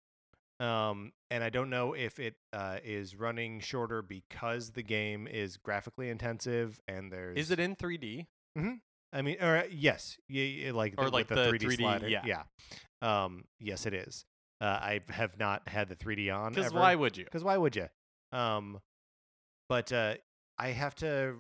Um, 0.61 1.13
and 1.31 1.45
I 1.45 1.51
don't 1.51 1.71
know 1.71 1.93
if 1.93 2.19
it 2.19 2.35
uh, 2.53 2.79
is 2.83 3.15
running 3.15 3.61
shorter 3.61 4.03
because 4.03 4.71
the 4.71 4.83
game 4.83 5.29
is 5.29 5.57
graphically 5.57 6.09
intensive 6.09 6.81
and 6.89 7.13
there's. 7.13 7.39
Is 7.39 7.51
it 7.51 7.61
in 7.61 7.77
3D? 7.77 8.27
I 9.13 9.23
mean, 9.23 9.37
or 9.41 9.59
uh, 9.59 9.63
yes, 9.71 10.19
yeah, 10.29 10.73
like 10.73 10.95
Or 10.99 11.07
the, 11.07 11.11
like 11.13 11.29
the, 11.29 11.37
the 11.37 11.53
3D, 11.53 11.63
3D, 11.63 11.77
slider. 11.77 12.09
yeah. 12.09 12.23
yeah. 12.25 12.43
Um, 13.01 13.45
yes, 13.61 13.87
it 13.87 13.95
is. 13.95 14.25
Uh, 14.61 14.65
I 14.65 15.01
have 15.11 15.39
not 15.39 15.69
had 15.69 15.89
the 15.89 15.95
3D 15.95 16.35
on. 16.37 16.53
Because 16.53 16.73
why 16.73 16.95
would 16.95 17.17
you? 17.17 17.25
Because 17.25 17.45
why 17.45 17.57
would 17.57 17.77
you? 17.77 17.87
Um, 18.33 18.81
but 19.69 19.93
uh, 19.93 20.15
I 20.59 20.69
have 20.71 20.95
to, 20.97 21.37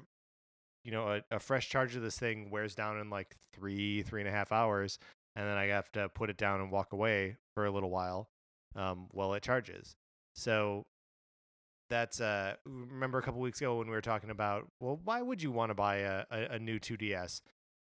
you 0.84 0.92
know, 0.92 1.08
a, 1.08 1.36
a 1.36 1.38
fresh 1.38 1.68
charge 1.68 1.96
of 1.96 2.02
this 2.02 2.18
thing 2.18 2.50
wears 2.50 2.74
down 2.74 2.98
in 2.98 3.10
like 3.10 3.34
three, 3.52 4.02
three 4.02 4.20
and 4.20 4.28
a 4.28 4.32
half 4.32 4.52
hours, 4.52 4.98
and 5.36 5.46
then 5.46 5.56
I 5.56 5.66
have 5.66 5.90
to 5.92 6.08
put 6.08 6.30
it 6.30 6.36
down 6.36 6.60
and 6.60 6.70
walk 6.70 6.92
away 6.92 7.36
for 7.54 7.66
a 7.66 7.70
little 7.70 7.90
while 7.90 8.28
um, 8.76 9.08
while 9.10 9.34
it 9.34 9.42
charges. 9.42 9.96
So 10.34 10.86
that's 11.90 12.20
uh, 12.20 12.54
remember 12.66 13.18
a 13.18 13.22
couple 13.22 13.40
weeks 13.40 13.60
ago 13.60 13.78
when 13.78 13.88
we 13.88 13.94
were 13.94 14.00
talking 14.00 14.30
about, 14.30 14.66
well, 14.80 15.00
why 15.04 15.22
would 15.22 15.42
you 15.42 15.50
want 15.50 15.70
to 15.70 15.74
buy 15.74 15.96
a, 15.96 16.24
a, 16.30 16.40
a 16.52 16.58
new 16.58 16.78
2DS? 16.78 17.40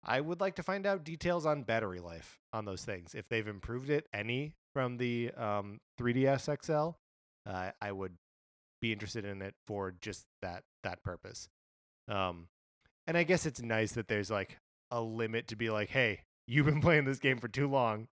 I 0.05 0.19
would 0.19 0.41
like 0.41 0.55
to 0.55 0.63
find 0.63 0.85
out 0.85 1.05
details 1.05 1.45
on 1.45 1.63
battery 1.63 2.01
life 2.01 2.39
on 2.51 2.65
those 2.65 2.83
things. 2.83 3.15
If 3.15 3.29
they've 3.29 3.47
improved 3.47 3.89
it 3.89 4.05
any 4.13 4.55
from 4.73 4.97
the 4.97 5.31
um, 5.37 5.79
3DS 5.99 6.63
XL, 6.63 6.97
uh, 7.49 7.71
I 7.81 7.91
would 7.91 8.17
be 8.81 8.91
interested 8.91 9.23
in 9.23 9.41
it 9.41 9.55
for 9.65 9.93
just 10.01 10.25
that 10.41 10.63
that 10.83 11.03
purpose. 11.03 11.47
Um, 12.09 12.47
and 13.07 13.17
I 13.17 13.23
guess 13.23 13.45
it's 13.45 13.61
nice 13.61 13.93
that 13.93 14.07
there's 14.07 14.31
like 14.31 14.57
a 14.91 15.01
limit 15.01 15.47
to 15.49 15.55
be 15.55 15.69
like, 15.69 15.89
hey, 15.89 16.21
you've 16.47 16.65
been 16.65 16.81
playing 16.87 17.05
this 17.05 17.19
game 17.19 17.37
for 17.39 17.47
too 17.47 17.67
long, 17.69 18.07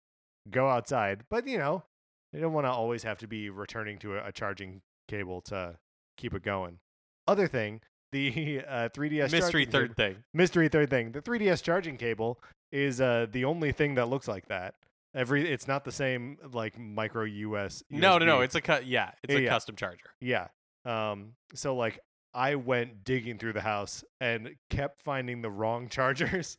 go 0.51 0.69
outside. 0.69 1.25
But 1.31 1.47
you 1.47 1.59
know, 1.59 1.85
you 2.33 2.41
don't 2.41 2.53
want 2.53 2.67
to 2.67 2.71
always 2.71 3.03
have 3.03 3.19
to 3.19 3.27
be 3.27 3.51
returning 3.51 3.99
to 4.01 4.17
a, 4.17 4.29
a 4.29 4.33
charging 4.33 4.81
cable 5.09 5.41
to 5.43 5.77
keep 6.17 6.35
it 6.35 6.43
going. 6.43 6.79
Other 7.27 7.47
thing, 7.47 7.81
the 8.13 8.63
uh, 8.69 8.89
3DS 8.91 9.33
Mystery 9.33 9.65
third 9.65 9.95
cable- 9.97 10.15
thing. 10.15 10.25
mystery 10.35 10.69
third 10.69 10.91
thing. 10.91 11.13
The 11.13 11.23
3DS 11.23 11.63
charging 11.63 11.97
cable 11.97 12.41
is 12.73 13.01
uh, 13.01 13.27
the 13.31 13.45
only 13.45 13.73
thing 13.73 13.95
that 13.95 14.09
looks 14.09 14.29
like 14.29 14.47
that. 14.49 14.75
Every 15.15 15.51
it's 15.51 15.67
not 15.67 15.85
the 15.87 15.91
same 15.93 16.37
like 16.53 16.79
micro 16.79 17.25
US. 17.25 17.83
No, 17.91 18.19
no, 18.19 18.27
no. 18.27 18.41
It's 18.43 18.55
a 18.55 18.61
cut. 18.61 18.87
Yeah, 18.87 19.13
it's 19.25 19.33
Yeah, 19.33 19.41
a 19.41 19.43
yeah. 19.43 19.49
custom 19.49 19.75
charger. 19.75 20.11
Yeah. 20.21 20.49
Um. 20.85 21.33
So 21.55 21.75
like, 21.75 21.99
I 22.35 22.55
went 22.57 23.05
digging 23.05 23.39
through 23.39 23.55
the 23.55 23.61
house 23.63 24.05
and 24.21 24.57
kept 24.71 25.01
finding 25.01 25.43
the 25.43 25.51
wrong 25.51 25.89
chargers. 25.91 26.59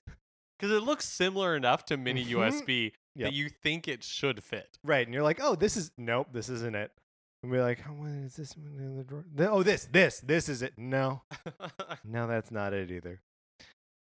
Because 0.58 0.76
it 0.76 0.82
looks 0.84 1.08
similar 1.08 1.56
enough 1.56 1.86
to 1.86 1.98
mini 1.98 2.26
Mhm. 2.26 2.32
USB 2.32 2.92
Yep. 3.16 3.28
that 3.30 3.34
you 3.34 3.50
think 3.50 3.88
it 3.88 4.04
should 4.04 4.44
fit. 4.44 4.78
right. 4.84 5.06
And 5.06 5.14
you're 5.14 5.24
like, 5.24 5.40
oh, 5.42 5.56
this 5.56 5.76
is 5.78 5.92
nope, 5.98 6.28
this 6.32 6.48
isn't 6.50 6.76
it. 6.76 6.92
And 7.42 7.52
we're 7.52 7.62
like, 7.64 7.80
oh, 7.88 7.94
what 7.94 8.10
is 8.12 8.36
this 8.36 8.56
one 8.58 8.76
in 8.78 8.98
the 8.98 9.04
drawer? 9.04 9.26
Oh, 9.40 9.64
this, 9.64 9.86
this, 9.92 10.20
this 10.20 10.50
is 10.50 10.62
it. 10.62 10.74
No, 10.78 11.22
no, 12.04 12.28
that's 12.28 12.52
not 12.52 12.74
it 12.74 12.92
either. 12.92 13.22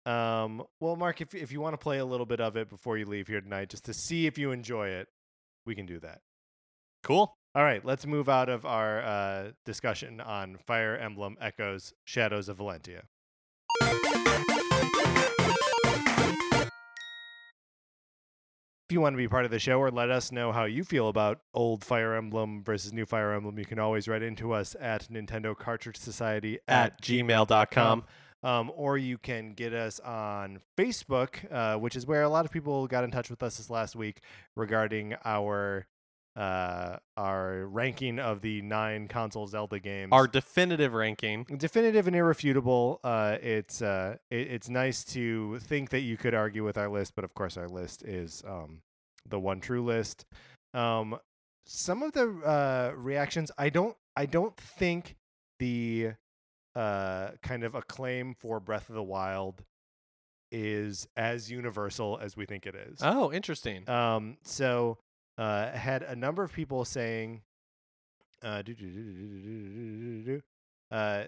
Um. 0.06 0.64
Well, 0.81 0.95
Mark, 0.98 1.22
if 1.22 1.34
if 1.34 1.52
you 1.52 1.61
want 1.61 1.73
to 1.73 1.77
play 1.77 1.98
a 1.99 2.06
little 2.06 2.26
bit 2.26 2.41
of 2.41 2.57
it 2.57 2.69
before 2.69 2.98
you 2.98 3.06
leave 3.06 3.27
here 3.27 3.40
tonight, 3.41 3.69
just 3.69 3.85
to 3.85 3.94
see 3.94 4.27
if 4.27 4.38
you 4.38 4.52
enjoy 4.52 4.90
it, 4.90 5.07
we 5.65 5.76
can 5.76 5.85
do 5.85 5.99
that. 6.02 6.22
cool. 7.03 7.35
All 7.56 7.64
right, 7.64 7.86
let's 7.86 8.08
move 8.08 8.30
out 8.30 8.50
of 8.50 8.66
our 8.66 9.00
uh, 9.04 9.52
discussion 9.64 10.20
on 10.20 10.58
Fire 10.58 10.98
Emblem 10.98 11.38
Echoes 11.40 11.94
Shadows 12.04 12.50
of 12.50 12.58
Valentia. 12.58 13.04
If 18.90 18.92
you 18.92 19.02
want 19.02 19.14
to 19.14 19.18
be 19.18 19.28
part 19.28 19.46
of 19.46 19.52
the 19.52 19.60
show 19.60 19.78
or 19.78 19.92
let 19.92 20.10
us 20.10 20.32
know 20.32 20.52
how 20.52 20.66
you 20.66 20.84
feel 20.84 21.10
about 21.10 21.42
old 21.54 21.84
Fire 21.84 22.16
Emblem 22.16 22.64
versus 22.64 22.92
new 22.92 23.06
Fire 23.06 23.34
Emblem, 23.34 23.60
you 23.60 23.66
can 23.66 23.78
always 23.78 24.08
write 24.08 24.24
into 24.24 24.52
us 24.52 24.76
at 24.80 25.08
Nintendo 25.12 25.56
Cartridge 25.56 25.98
Society 25.98 26.58
At 26.68 27.00
gmail.com. 27.04 28.04
um, 28.42 28.72
or 28.76 28.98
you 28.98 29.20
can 29.20 29.54
get 29.54 29.76
us 29.76 30.00
on 30.00 30.60
Facebook, 30.76 31.36
uh, 31.52 31.78
which 31.78 31.96
is 31.96 32.08
where 32.08 32.24
a 32.24 32.30
lot 32.30 32.46
of 32.46 32.52
people 32.52 32.88
got 32.88 33.04
in 33.04 33.12
touch 33.12 33.30
with 33.30 33.44
us 33.44 33.58
this 33.58 33.70
last 33.70 33.96
week 33.96 34.22
regarding 34.56 35.14
our 35.24 35.86
uh, 36.35 36.97
our 37.15 37.65
ranking 37.68 38.19
of 38.19 38.41
the 38.41 38.61
nine 38.61 39.07
console 39.07 39.47
Zelda 39.47 39.80
games. 39.80 40.10
Our 40.11 40.27
definitive 40.27 40.93
ranking. 40.93 41.45
definitive 41.57 42.07
and 42.07 42.15
irrefutable. 42.15 42.99
Uh, 43.03 43.38
it's 43.41 43.81
uh, 43.81 44.18
it, 44.31 44.47
it's 44.51 44.69
nice 44.69 45.03
to 45.05 45.60
think 45.60 45.89
that 45.91 46.01
you 46.01 46.18
could 46.18 46.34
argue 46.34 46.64
with 46.64 46.77
our 46.77 46.89
list, 46.89 47.14
but 47.15 47.23
of 47.23 47.34
course 47.34 47.57
our 47.57 47.68
list 47.68 48.03
is 48.03 48.43
um, 48.47 48.81
the 49.27 49.39
one 49.39 49.60
true 49.60 49.84
list. 49.84 50.26
Um, 50.73 51.18
some 51.65 52.03
of 52.03 52.14
the 52.14 52.30
uh, 52.30 52.93
reactions, 52.95 53.51
I 53.57 53.69
don't, 53.69 53.95
I 54.15 54.26
don't 54.26 54.57
think 54.57 55.15
the 55.60 56.11
uh, 56.76 57.30
kind 57.41 57.64
of 57.64 57.76
acclaim 57.76 58.34
for 58.34 58.60
Breath 58.60 58.89
of 58.89 58.95
the 58.95 59.03
Wild 59.03 59.64
is 60.51 61.07
as 61.15 61.49
universal 61.49 62.19
as 62.22 62.35
we 62.35 62.45
think 62.45 62.65
it 62.65 62.76
is. 62.76 62.99
Oh, 63.01 63.31
interesting. 63.31 63.88
Um, 63.89 64.38
so 64.43 64.97
uh, 65.38 65.72
had 65.72 66.03
a 66.03 66.15
number 66.15 66.43
of 66.43 66.53
people 66.53 66.85
saying, 66.85 67.41
uh, 68.43 68.61
uh, 70.91 71.23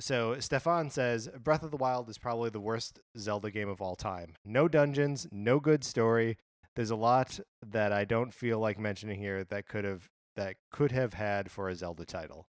so 0.00 0.38
Stefan 0.38 0.90
says 0.90 1.28
Breath 1.42 1.62
of 1.62 1.70
the 1.70 1.76
Wild 1.76 2.08
is 2.08 2.18
probably 2.18 2.50
the 2.50 2.60
worst 2.60 3.00
Zelda 3.16 3.50
game 3.50 3.68
of 3.68 3.80
all 3.80 3.96
time. 3.96 4.34
No 4.44 4.68
dungeons, 4.68 5.26
no 5.32 5.58
good 5.58 5.82
story. 5.82 6.36
There's 6.76 6.90
a 6.90 6.96
lot 6.96 7.40
that 7.66 7.92
I 7.92 8.04
don't 8.04 8.32
feel 8.32 8.60
like 8.60 8.78
mentioning 8.78 9.18
here 9.18 9.42
that 9.44 9.66
could 9.66 9.84
have 9.84 10.08
that 10.36 10.54
could 10.70 10.92
have 10.92 11.14
had 11.14 11.50
for 11.50 11.68
a 11.68 11.74
Zelda 11.74 12.04
title. 12.04 12.46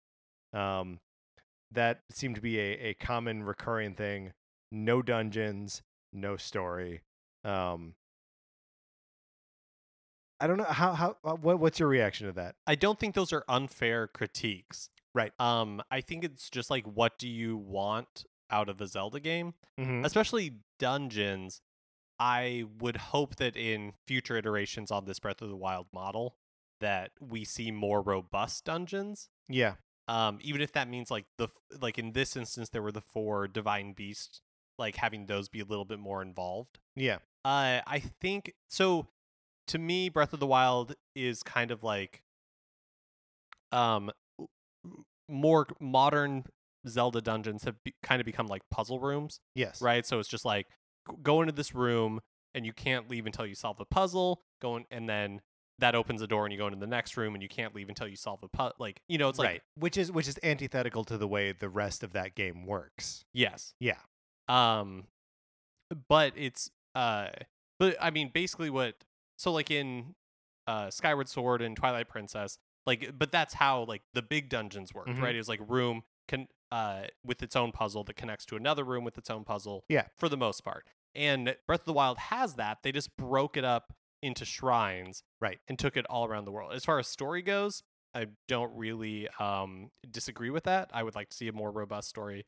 Um, 0.55 1.01
that 1.71 2.01
seemed 2.11 2.37
to 2.37 2.41
be 2.41 2.59
a, 2.59 2.73
a 2.73 2.95
common 2.95 3.43
recurring 3.43 3.95
thing. 3.95 4.33
No 4.73 5.03
dungeons, 5.03 5.83
no 6.13 6.39
story. 6.39 7.03
Um, 7.45 7.95
I 10.41 10.47
don't 10.47 10.57
know 10.57 10.65
how 10.65 10.93
how 10.95 11.17
uh, 11.25 11.35
what 11.35 11.59
what's 11.61 11.79
your 11.79 11.89
reaction 11.89 12.27
to 12.27 12.33
that? 12.35 12.57
I 12.67 12.75
don't 12.75 12.99
think 12.99 13.15
those 13.15 13.33
are 13.33 13.45
unfair 13.49 14.07
critiques. 14.09 14.91
Right. 15.15 15.33
Um, 15.39 15.81
I 15.91 16.01
think 16.01 16.25
it's 16.25 16.51
just 16.51 16.71
like, 16.71 16.85
what 16.87 17.19
do 17.19 17.29
you 17.29 17.57
want 17.57 18.25
out 18.51 18.69
of 18.69 18.81
a 18.81 18.87
Zelda 18.89 19.21
game? 19.21 19.55
Mm-hmm. 19.79 20.05
Especially 20.05 20.59
dungeons. 20.79 21.61
I 22.19 22.65
would 22.81 22.97
hope 22.97 23.37
that 23.37 23.57
in 23.57 23.93
future 24.07 24.37
iterations 24.37 24.91
on 24.91 25.05
this 25.05 25.19
Breath 25.19 25.43
of 25.43 25.49
the 25.49 25.57
Wild 25.57 25.87
model, 25.93 26.37
that 26.81 27.11
we 27.21 27.45
see 27.45 27.71
more 27.71 28.03
robust 28.03 28.65
dungeons. 28.65 29.29
Yeah, 29.49 29.75
Um, 30.09 30.39
even 30.43 30.61
if 30.61 30.73
that 30.73 30.89
means 30.89 31.11
like 31.11 31.27
the 31.39 31.49
like 31.81 31.99
in 31.99 32.13
this 32.13 32.37
instance 32.37 32.69
there 32.71 32.83
were 32.83 32.93
the 32.93 33.01
four 33.01 33.47
divine 33.49 33.93
beasts, 33.95 34.41
like 34.79 34.97
having 34.97 35.27
those 35.27 35.49
be 35.49 35.61
a 35.61 35.65
little 35.65 35.85
bit 35.85 35.99
more 35.99 36.23
involved. 36.23 36.79
yeah, 36.97 37.19
Uh, 37.45 37.81
I 37.87 38.03
think 38.21 38.55
so. 38.69 39.07
To 39.69 39.79
me, 39.79 40.09
Breath 40.09 40.33
of 40.33 40.41
the 40.41 40.47
Wild 40.47 40.95
is 41.15 41.43
kind 41.43 41.71
of 41.71 41.83
like, 41.83 42.23
um, 43.73 44.11
more 45.29 45.67
modern 45.81 46.45
Zelda 46.87 47.21
dungeons 47.21 47.65
have 47.65 47.83
be- 47.83 47.95
kind 48.03 48.21
of 48.21 48.27
become 48.27 48.47
like 48.47 48.63
puzzle 48.71 49.01
rooms, 49.01 49.41
yes, 49.55 49.81
right? 49.81 50.05
So 50.05 50.19
it's 50.19 50.29
just 50.29 50.45
like 50.45 50.67
go 51.23 51.41
into 51.41 51.53
this 51.53 51.75
room 51.75 52.21
and 52.55 52.65
you 52.67 52.73
can't 52.73 53.09
leave 53.09 53.27
until 53.27 53.47
you 53.47 53.55
solve 53.55 53.79
the 53.79 53.87
puzzle. 53.87 54.43
Going 54.61 54.85
and 54.91 55.09
then 55.09 55.41
that 55.79 55.95
opens 55.95 56.23
a 56.23 56.27
door 56.27 56.45
and 56.45 56.53
you 56.53 56.59
go 56.59 56.67
into 56.67 56.79
the 56.79 56.87
next 56.87 57.17
room 57.17 57.35
and 57.35 57.43
you 57.43 57.49
can't 57.49 57.75
leave 57.75 57.89
until 57.89 58.07
you 58.07 58.17
solve 58.17 58.41
the 58.41 58.49
puzzle. 58.49 58.75
Like 58.79 59.01
you 59.09 59.19
know, 59.19 59.29
it's 59.29 59.39
like 59.39 59.49
right. 59.49 59.63
Which 59.77 59.97
is 59.97 60.13
which 60.13 60.29
is 60.29 60.39
antithetical 60.43 61.05
to 61.05 61.17
the 61.19 61.27
way 61.27 61.53
the 61.53 61.69
rest 61.71 62.03
of 62.03 62.13
that 62.13 62.35
game 62.35 62.67
works. 62.67 63.25
yes, 63.33 63.75
Yeah, 63.81 63.97
Um, 64.49 65.05
but 66.09 66.35
it's 66.37 66.71
uh, 66.95 67.29
but 67.79 67.97
I 68.01 68.11
mean, 68.11 68.31
basically 68.33 68.71
what 68.71 68.95
so 69.37 69.53
like 69.53 69.71
in 69.71 70.15
uh 70.67 70.91
Skyward 70.91 71.29
Sword 71.29 71.61
and 71.63 71.77
Twilight 71.77 72.09
Princess, 72.09 72.59
like, 72.87 73.13
but 73.19 73.31
that's 73.33 73.55
how 73.55 73.85
like 73.85 74.03
the 74.15 74.23
big 74.23 74.49
dungeons 74.49 74.93
worked, 74.95 75.11
Mhm. 75.11 75.23
right? 75.23 75.35
It 75.35 75.39
was 75.39 75.49
like 75.49 75.61
room 75.69 76.03
can 76.29 76.49
uh, 76.73 77.05
with 77.25 77.43
its 77.43 77.55
own 77.55 77.71
puzzle 77.71 78.03
that 78.05 78.17
connects 78.17 78.45
to 78.47 78.57
another 78.57 78.83
room 78.83 79.05
with 79.05 79.17
its 79.19 79.31
own 79.31 79.45
puzzle. 79.45 79.85
Yeah. 79.89 80.07
for 80.17 80.29
the 80.29 80.37
most 80.37 80.65
part. 80.65 80.87
And 81.15 81.57
Breath 81.69 81.81
of 81.81 81.87
the 81.87 81.93
Wild 81.93 82.19
has 82.19 82.55
that. 82.55 82.79
They 82.83 82.91
just 82.91 83.17
broke 83.17 83.57
it 83.57 83.65
up 83.65 83.93
into 84.23 84.45
shrines, 84.45 85.23
Right. 85.41 85.61
and 85.69 85.79
took 85.79 85.97
it 85.97 86.05
all 86.07 86.25
around 86.25 86.47
the 86.47 86.51
world. 86.51 86.73
As 86.73 86.85
far 86.85 86.99
as 86.99 87.07
story 87.07 87.43
goes, 87.43 87.83
I 88.15 88.27
don't 88.49 88.75
really 88.75 89.29
um, 89.39 89.91
disagree 90.11 90.51
with 90.51 90.65
that. 90.65 90.91
I 90.93 91.03
would 91.05 91.15
like 91.15 91.29
to 91.31 91.37
see 91.37 91.47
a 91.47 91.53
more 91.53 91.71
robust 91.71 92.09
story, 92.09 92.45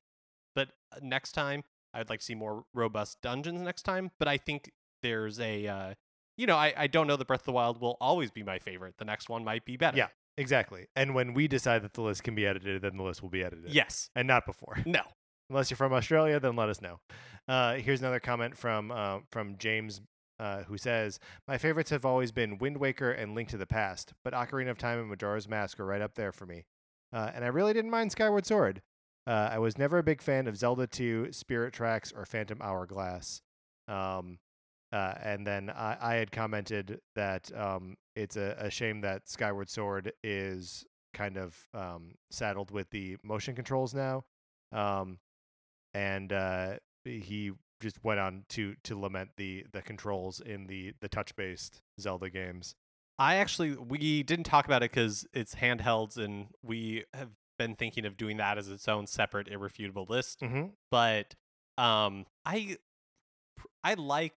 but 0.57 0.71
uh, 0.91 0.97
next 1.03 1.33
time 1.33 1.63
I 1.95 1.99
would 1.99 2.09
like 2.09 2.21
to 2.21 2.25
see 2.25 2.35
more 2.35 2.65
robust 2.75 3.21
dungeons 3.23 3.61
next 3.61 3.83
time. 3.83 4.11
But 4.19 4.27
I 4.27 4.39
think 4.39 4.73
there's 5.03 5.39
a, 5.39 5.69
uh, 5.69 5.95
you 6.37 6.47
know, 6.47 6.57
I, 6.57 6.73
I 6.77 6.87
don't 6.87 7.07
know 7.07 7.17
that 7.17 7.27
Breath 7.27 7.41
of 7.41 7.47
the 7.47 7.53
Wild 7.53 7.81
will 7.81 7.97
always 8.01 8.31
be 8.31 8.43
my 8.43 8.59
favorite. 8.59 8.95
The 8.99 9.05
next 9.05 9.29
one 9.29 9.45
might 9.45 9.65
be 9.65 9.77
better. 9.77 9.97
Yeah. 9.97 10.09
Exactly. 10.39 10.87
And 10.95 11.15
when 11.15 11.33
we 11.33 11.49
decide 11.49 11.83
that 11.83 11.95
the 11.95 12.03
list 12.03 12.23
can 12.23 12.35
be 12.35 12.47
edited, 12.47 12.83
then 12.83 12.97
the 12.97 13.03
list 13.03 13.23
will 13.23 13.31
be 13.31 13.43
edited. 13.43 13.73
Yes. 13.73 14.11
And 14.15 14.29
not 14.29 14.45
before. 14.45 14.79
No. 14.85 15.01
Unless 15.51 15.71
you're 15.71 15.77
from 15.77 15.93
Australia, 15.93 16.39
then 16.41 16.57
let 16.57 16.69
us 16.69 16.83
know. 16.83 16.99
Uh, 17.49 17.75
here's 17.75 18.01
another 18.01 18.21
comment 18.21 18.57
from 18.57 18.91
uh, 18.91 19.21
from 19.31 19.57
James, 19.59 20.01
uh, 20.41 20.65
who 20.65 20.77
says, 20.77 21.21
"My 21.47 21.57
favorites 21.57 21.91
have 21.91 22.05
always 22.05 22.33
been 22.33 22.59
Wind 22.59 22.79
Waker 22.79 23.13
and 23.13 23.35
Link 23.35 23.49
to 23.51 23.57
the 23.57 23.67
Past, 23.67 24.13
but 24.25 24.35
Ocarina 24.35 24.71
of 24.71 24.79
Time 24.79 24.99
and 24.99 25.09
Majora's 25.09 25.49
Mask 25.49 25.79
are 25.79 25.87
right 25.87 26.03
up 26.03 26.17
there 26.17 26.33
for 26.33 26.47
me. 26.47 26.65
Uh, 27.13 27.31
and 27.33 27.45
I 27.45 27.49
really 27.49 27.73
didn't 27.73 27.93
mind 27.93 28.11
Skyward 28.11 28.45
Sword. 28.45 28.83
Uh, 29.25 29.51
I 29.53 29.59
was 29.59 29.79
never 29.79 29.99
a 29.99 30.03
big 30.03 30.21
fan 30.21 30.49
of 30.49 30.57
Zelda 30.57 30.87
2, 30.87 31.33
Spirit 31.33 31.73
Tracks, 31.73 32.13
or 32.13 32.25
Phantom 32.27 32.59
Hourglass. 32.61 33.41
Um, 33.89 34.39
uh, 34.93 35.15
and 35.23 35.47
then 35.47 35.71
I, 35.71 35.97
I 36.01 36.15
had 36.15 36.31
commented 36.31 37.01
that 37.15 37.51
um, 37.57 37.97
it's 38.15 38.37
a, 38.37 38.57
a 38.59 38.71
shame 38.71 39.01
that 39.03 39.29
Skyward 39.29 39.69
Sword 39.69 40.13
is 40.23 40.85
kind 41.15 41.37
of 41.37 41.57
um, 41.75 42.15
saddled 42.31 42.71
with 42.71 42.91
the 42.91 43.17
motion 43.23 43.55
controls 43.55 43.95
now. 43.95 44.25
Um, 44.73 45.19
and 45.95 46.33
uh, 46.33 46.75
he 47.05 47.53
just 47.81 48.03
went 48.03 48.21
on 48.21 48.45
to 48.51 48.75
to 48.85 48.99
lament 48.99 49.31
the 49.37 49.67
the 49.73 49.83
controls 49.83 50.41
in 50.41 50.67
the 50.67 50.93
the 51.01 51.09
touch 51.09 51.35
based 51.37 51.81
Zelda 52.01 52.31
games. 52.31 52.75
I 53.19 53.37
actually 53.37 53.77
we 53.77 54.23
didn't 54.23 54.45
talk 54.45 54.67
about 54.67 54.83
it 54.83 54.91
because 54.91 55.27
it's 55.33 55.57
handhelds, 55.57 56.17
and 56.17 56.49
we 56.63 57.05
have 57.15 57.31
been 57.59 57.75
thinking 57.75 58.05
of 58.05 58.17
doing 58.17 58.37
that 58.37 58.59
as 58.59 58.69
its 58.69 58.87
own 58.89 59.07
separate 59.07 59.49
irrefutable 59.49 60.07
list. 60.09 60.41
Mm-hmm. 60.41 60.67
But 60.91 61.35
um, 61.79 62.27
I 62.45 62.77
I 63.83 63.95
like 63.95 64.35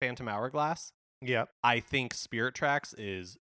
Phantom 0.00 0.28
Hourglass. 0.28 0.92
Yep. 1.22 1.48
I 1.62 1.80
think 1.80 2.14
Spirit 2.14 2.54
Tracks 2.54 2.94
is 2.94 3.36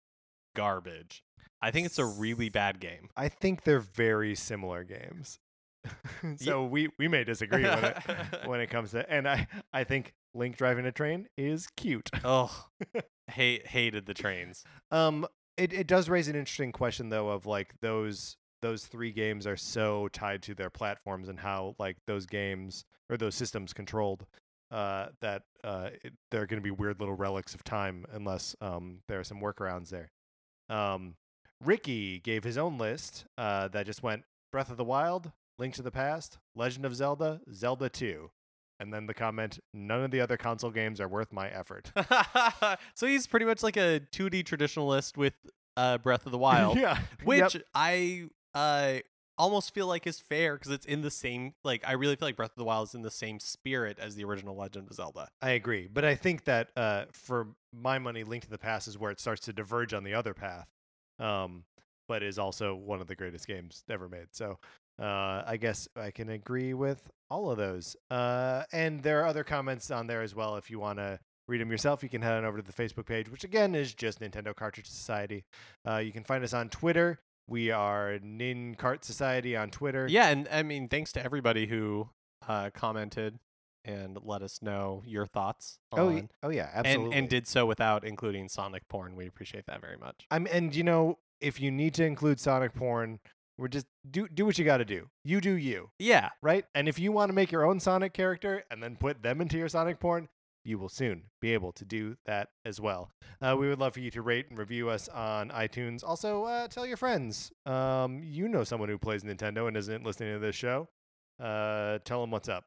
garbage. 0.55 1.23
I 1.61 1.71
think 1.71 1.85
it's 1.85 1.99
a 1.99 2.05
really 2.05 2.49
bad 2.49 2.79
game. 2.79 3.09
I 3.15 3.29
think 3.29 3.63
they're 3.63 3.79
very 3.79 4.35
similar 4.35 4.83
games. 4.83 5.39
so 6.37 6.65
we 6.65 6.89
we 6.99 7.07
may 7.07 7.23
disagree 7.23 7.63
with 7.63 7.83
it 7.83 7.97
when 8.45 8.59
it 8.59 8.69
comes 8.69 8.91
to 8.91 9.09
and 9.09 9.27
I 9.27 9.47
I 9.71 9.83
think 9.85 10.13
Link 10.33 10.57
driving 10.57 10.85
a 10.85 10.91
train 10.91 11.27
is 11.37 11.67
cute. 11.77 12.09
oh, 12.23 12.65
hate 13.27 13.67
hated 13.67 14.05
the 14.05 14.13
trains. 14.13 14.63
Um 14.91 15.25
it, 15.55 15.73
it 15.73 15.87
does 15.87 16.09
raise 16.09 16.27
an 16.27 16.35
interesting 16.35 16.71
question 16.71 17.09
though 17.09 17.29
of 17.29 17.45
like 17.45 17.73
those 17.81 18.37
those 18.61 18.85
three 18.85 19.11
games 19.11 19.47
are 19.47 19.57
so 19.57 20.07
tied 20.09 20.41
to 20.43 20.55
their 20.55 20.69
platforms 20.69 21.29
and 21.29 21.39
how 21.39 21.75
like 21.79 21.97
those 22.05 22.25
games 22.25 22.85
or 23.09 23.17
those 23.17 23.35
systems 23.35 23.73
controlled 23.73 24.25
uh 24.71 25.07
that 25.21 25.43
uh 25.63 25.89
it, 26.03 26.13
they're 26.31 26.45
going 26.45 26.59
to 26.59 26.63
be 26.63 26.71
weird 26.71 26.99
little 26.99 27.15
relics 27.15 27.53
of 27.55 27.63
time 27.63 28.05
unless 28.11 28.55
um 28.61 28.99
there 29.07 29.19
are 29.19 29.23
some 29.23 29.39
workarounds 29.39 29.89
there. 29.89 30.11
Um 30.69 31.15
Ricky 31.63 32.19
gave 32.19 32.43
his 32.43 32.57
own 32.57 32.77
list 32.77 33.25
uh 33.37 33.67
that 33.69 33.85
just 33.85 34.03
went 34.03 34.23
Breath 34.51 34.69
of 34.69 34.77
the 34.77 34.83
Wild, 34.83 35.31
Link 35.59 35.73
to 35.75 35.81
the 35.81 35.91
Past, 35.91 36.37
Legend 36.55 36.85
of 36.85 36.95
Zelda, 36.95 37.41
Zelda 37.53 37.89
2. 37.89 38.29
And 38.79 38.93
then 38.93 39.07
the 39.07 39.13
comment, 39.13 39.59
none 39.73 40.03
of 40.03 40.11
the 40.11 40.21
other 40.21 40.37
console 40.37 40.69
games 40.69 41.01
are 41.01 41.07
worth 41.07 41.33
my 41.33 41.49
effort. 41.49 41.91
so 42.93 43.07
he's 43.07 43.25
pretty 43.25 43.45
much 43.45 43.63
like 43.63 43.75
a 43.75 44.01
2D 44.11 44.43
traditionalist 44.43 45.17
with 45.17 45.33
uh, 45.75 45.97
Breath 45.97 46.27
of 46.27 46.31
the 46.31 46.37
Wild, 46.47 46.77
yeah. 46.77 46.99
which 47.23 47.55
Yep. 47.55 47.63
I 47.73 48.29
uh, 48.53 48.99
almost 49.37 49.73
feel 49.73 49.87
like 49.87 50.07
is 50.07 50.19
fair 50.19 50.55
because 50.55 50.71
it's 50.71 50.85
in 50.85 51.01
the 51.01 51.11
same. 51.11 51.53
Like 51.63 51.83
I 51.87 51.93
really 51.93 52.15
feel 52.15 52.27
like 52.27 52.35
Breath 52.35 52.51
of 52.51 52.57
the 52.57 52.63
Wild 52.63 52.89
is 52.89 52.95
in 52.95 53.01
the 53.01 53.11
same 53.11 53.39
spirit 53.39 53.99
as 53.99 54.15
the 54.15 54.23
original 54.23 54.55
Legend 54.55 54.87
of 54.89 54.95
Zelda. 54.95 55.29
I 55.41 55.51
agree, 55.51 55.87
but 55.91 56.05
I 56.05 56.15
think 56.15 56.45
that 56.45 56.69
uh, 56.75 57.05
for 57.11 57.47
my 57.73 57.99
money, 57.99 58.23
Link 58.23 58.43
to 58.43 58.49
the 58.49 58.57
Past 58.57 58.87
is 58.87 58.97
where 58.97 59.11
it 59.11 59.19
starts 59.19 59.41
to 59.41 59.53
diverge 59.53 59.93
on 59.93 60.03
the 60.03 60.13
other 60.13 60.33
path, 60.33 60.67
um, 61.19 61.63
but 62.07 62.23
is 62.23 62.39
also 62.39 62.75
one 62.75 63.01
of 63.01 63.07
the 63.07 63.15
greatest 63.15 63.47
games 63.47 63.83
ever 63.89 64.09
made. 64.09 64.27
So 64.31 64.57
uh, 64.99 65.43
I 65.45 65.57
guess 65.57 65.87
I 65.95 66.11
can 66.11 66.29
agree 66.29 66.73
with 66.73 67.09
all 67.29 67.51
of 67.51 67.57
those. 67.57 67.95
Uh, 68.09 68.63
and 68.71 69.03
there 69.03 69.21
are 69.21 69.25
other 69.27 69.43
comments 69.43 69.91
on 69.91 70.07
there 70.07 70.21
as 70.21 70.33
well. 70.33 70.55
If 70.55 70.69
you 70.71 70.79
want 70.79 70.99
to 70.99 71.19
read 71.47 71.61
them 71.61 71.71
yourself, 71.71 72.03
you 72.03 72.09
can 72.09 72.21
head 72.21 72.33
on 72.33 72.45
over 72.45 72.57
to 72.57 72.63
the 72.63 72.73
Facebook 72.73 73.05
page, 73.05 73.29
which 73.29 73.43
again 73.43 73.75
is 73.75 73.93
just 73.93 74.19
Nintendo 74.19 74.55
Cartridge 74.55 74.87
Society. 74.87 75.43
Uh, 75.87 75.97
you 75.97 76.11
can 76.11 76.23
find 76.23 76.43
us 76.43 76.53
on 76.53 76.69
Twitter. 76.69 77.19
We 77.47 77.71
are 77.71 78.19
Nin 78.21 78.75
Cart 78.75 79.05
Society 79.05 79.55
on 79.55 79.69
Twitter. 79.69 80.07
Yeah, 80.09 80.27
and 80.27 80.47
I 80.51 80.63
mean, 80.63 80.89
thanks 80.89 81.13
to 81.13 81.23
everybody 81.23 81.67
who 81.67 82.09
uh, 82.47 82.71
commented 82.73 83.39
and 83.85 84.17
let 84.21 84.41
us 84.41 84.61
know 84.61 85.01
your 85.05 85.25
thoughts. 85.25 85.79
Oh, 85.93 86.09
on, 86.09 86.29
oh 86.43 86.49
yeah, 86.49 86.69
and 86.73 86.85
absolutely. 86.85 87.17
and 87.17 87.29
did 87.29 87.47
so 87.47 87.65
without 87.65 88.03
including 88.03 88.49
Sonic 88.49 88.87
porn. 88.89 89.15
We 89.15 89.27
appreciate 89.27 89.65
that 89.67 89.79
very 89.79 89.97
much. 89.97 90.27
I'm 90.29 90.45
and 90.51 90.75
you 90.75 90.83
know 90.83 91.19
if 91.39 91.61
you 91.61 91.71
need 91.71 91.93
to 91.95 92.05
include 92.05 92.39
Sonic 92.39 92.73
porn, 92.73 93.19
we're 93.57 93.69
just 93.69 93.87
do 94.09 94.27
do 94.27 94.45
what 94.45 94.57
you 94.59 94.65
got 94.65 94.77
to 94.77 94.85
do. 94.85 95.09
You 95.23 95.39
do 95.39 95.53
you, 95.53 95.91
Yeah, 95.99 96.29
right? 96.41 96.65
And 96.75 96.89
if 96.89 96.99
you 96.99 97.13
want 97.13 97.29
to 97.29 97.33
make 97.33 97.51
your 97.51 97.65
own 97.65 97.79
Sonic 97.79 98.13
character 98.13 98.65
and 98.69 98.83
then 98.83 98.97
put 98.97 99.23
them 99.23 99.39
into 99.39 99.57
your 99.57 99.69
Sonic 99.69 99.99
porn, 100.01 100.27
you 100.67 100.77
will 100.77 100.89
soon 100.89 101.23
be 101.41 101.53
able 101.53 101.71
to 101.71 101.85
do 101.85 102.17
that 102.25 102.49
as 102.65 102.81
well. 102.81 103.09
Uh, 103.41 103.55
we 103.57 103.69
would 103.69 103.79
love 103.79 103.93
for 103.93 104.01
you 104.01 104.11
to 104.11 104.21
rate 104.21 104.47
and 104.49 104.59
review 104.59 104.89
us 104.89 105.07
on 105.07 105.49
iTunes. 105.49 106.03
Also, 106.03 106.43
uh, 106.43 106.67
tell 106.67 106.85
your 106.85 106.97
friends. 106.97 107.51
Um, 107.65 108.21
you 108.23 108.49
know 108.49 108.63
someone 108.63 108.89
who 108.89 108.97
plays 108.97 109.23
Nintendo 109.23 109.67
and 109.67 109.77
isn't 109.77 110.03
listening 110.03 110.33
to 110.33 110.39
this 110.39 110.55
show. 110.55 110.89
Uh, 111.41 111.99
tell 112.03 112.21
them 112.21 112.31
what's 112.31 112.49
up. 112.49 112.65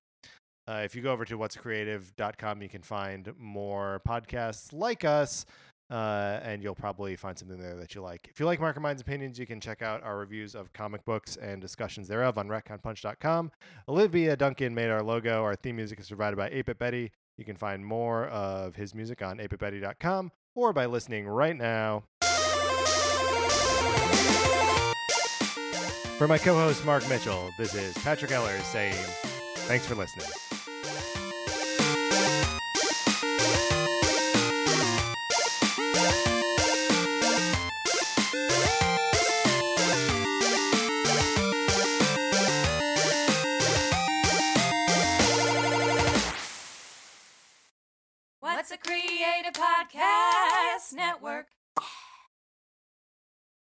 Uh, 0.66 0.82
if 0.84 0.94
you 0.94 1.02
go 1.02 1.12
over 1.12 1.24
to 1.24 1.36
what'screative.com, 1.36 2.62
you 2.62 2.68
can 2.68 2.82
find 2.82 3.32
more 3.36 4.00
podcasts 4.06 4.72
like 4.72 5.04
us, 5.04 5.44
uh, 5.90 6.38
and 6.42 6.62
you'll 6.62 6.74
probably 6.74 7.16
find 7.16 7.36
something 7.36 7.58
there 7.58 7.74
that 7.74 7.94
you 7.94 8.00
like. 8.00 8.28
If 8.30 8.38
you 8.38 8.46
like 8.46 8.60
Mark 8.60 8.76
Marker 8.76 8.80
Mind's 8.80 9.02
opinions, 9.02 9.38
you 9.38 9.46
can 9.46 9.60
check 9.60 9.82
out 9.82 10.02
our 10.04 10.16
reviews 10.16 10.54
of 10.54 10.72
comic 10.72 11.04
books 11.04 11.36
and 11.36 11.60
discussions 11.60 12.06
thereof 12.06 12.38
on 12.38 12.48
retconpunch.com. 12.48 13.50
Olivia 13.88 14.36
Duncan 14.36 14.74
made 14.74 14.90
our 14.90 15.02
logo. 15.02 15.42
Our 15.42 15.56
theme 15.56 15.76
music 15.76 15.98
is 15.98 16.08
provided 16.08 16.36
by 16.36 16.48
8 16.50 16.78
Betty. 16.78 17.10
You 17.40 17.46
can 17.46 17.56
find 17.56 17.84
more 17.84 18.26
of 18.26 18.76
his 18.76 18.94
music 18.94 19.22
on 19.22 19.38
8bitbetty.com 19.38 20.30
or 20.54 20.74
by 20.74 20.84
listening 20.84 21.26
right 21.26 21.56
now. 21.56 22.04
For 26.18 26.28
my 26.28 26.36
co 26.36 26.52
host, 26.52 26.84
Mark 26.84 27.08
Mitchell, 27.08 27.48
this 27.56 27.74
is 27.74 27.96
Patrick 28.04 28.30
Eller 28.30 28.58
saying 28.60 28.92
thanks 29.56 29.86
for 29.86 29.94
listening. 29.94 30.28
Creative 48.82 49.52
Podcast 49.52 50.92
Network? 50.94 51.46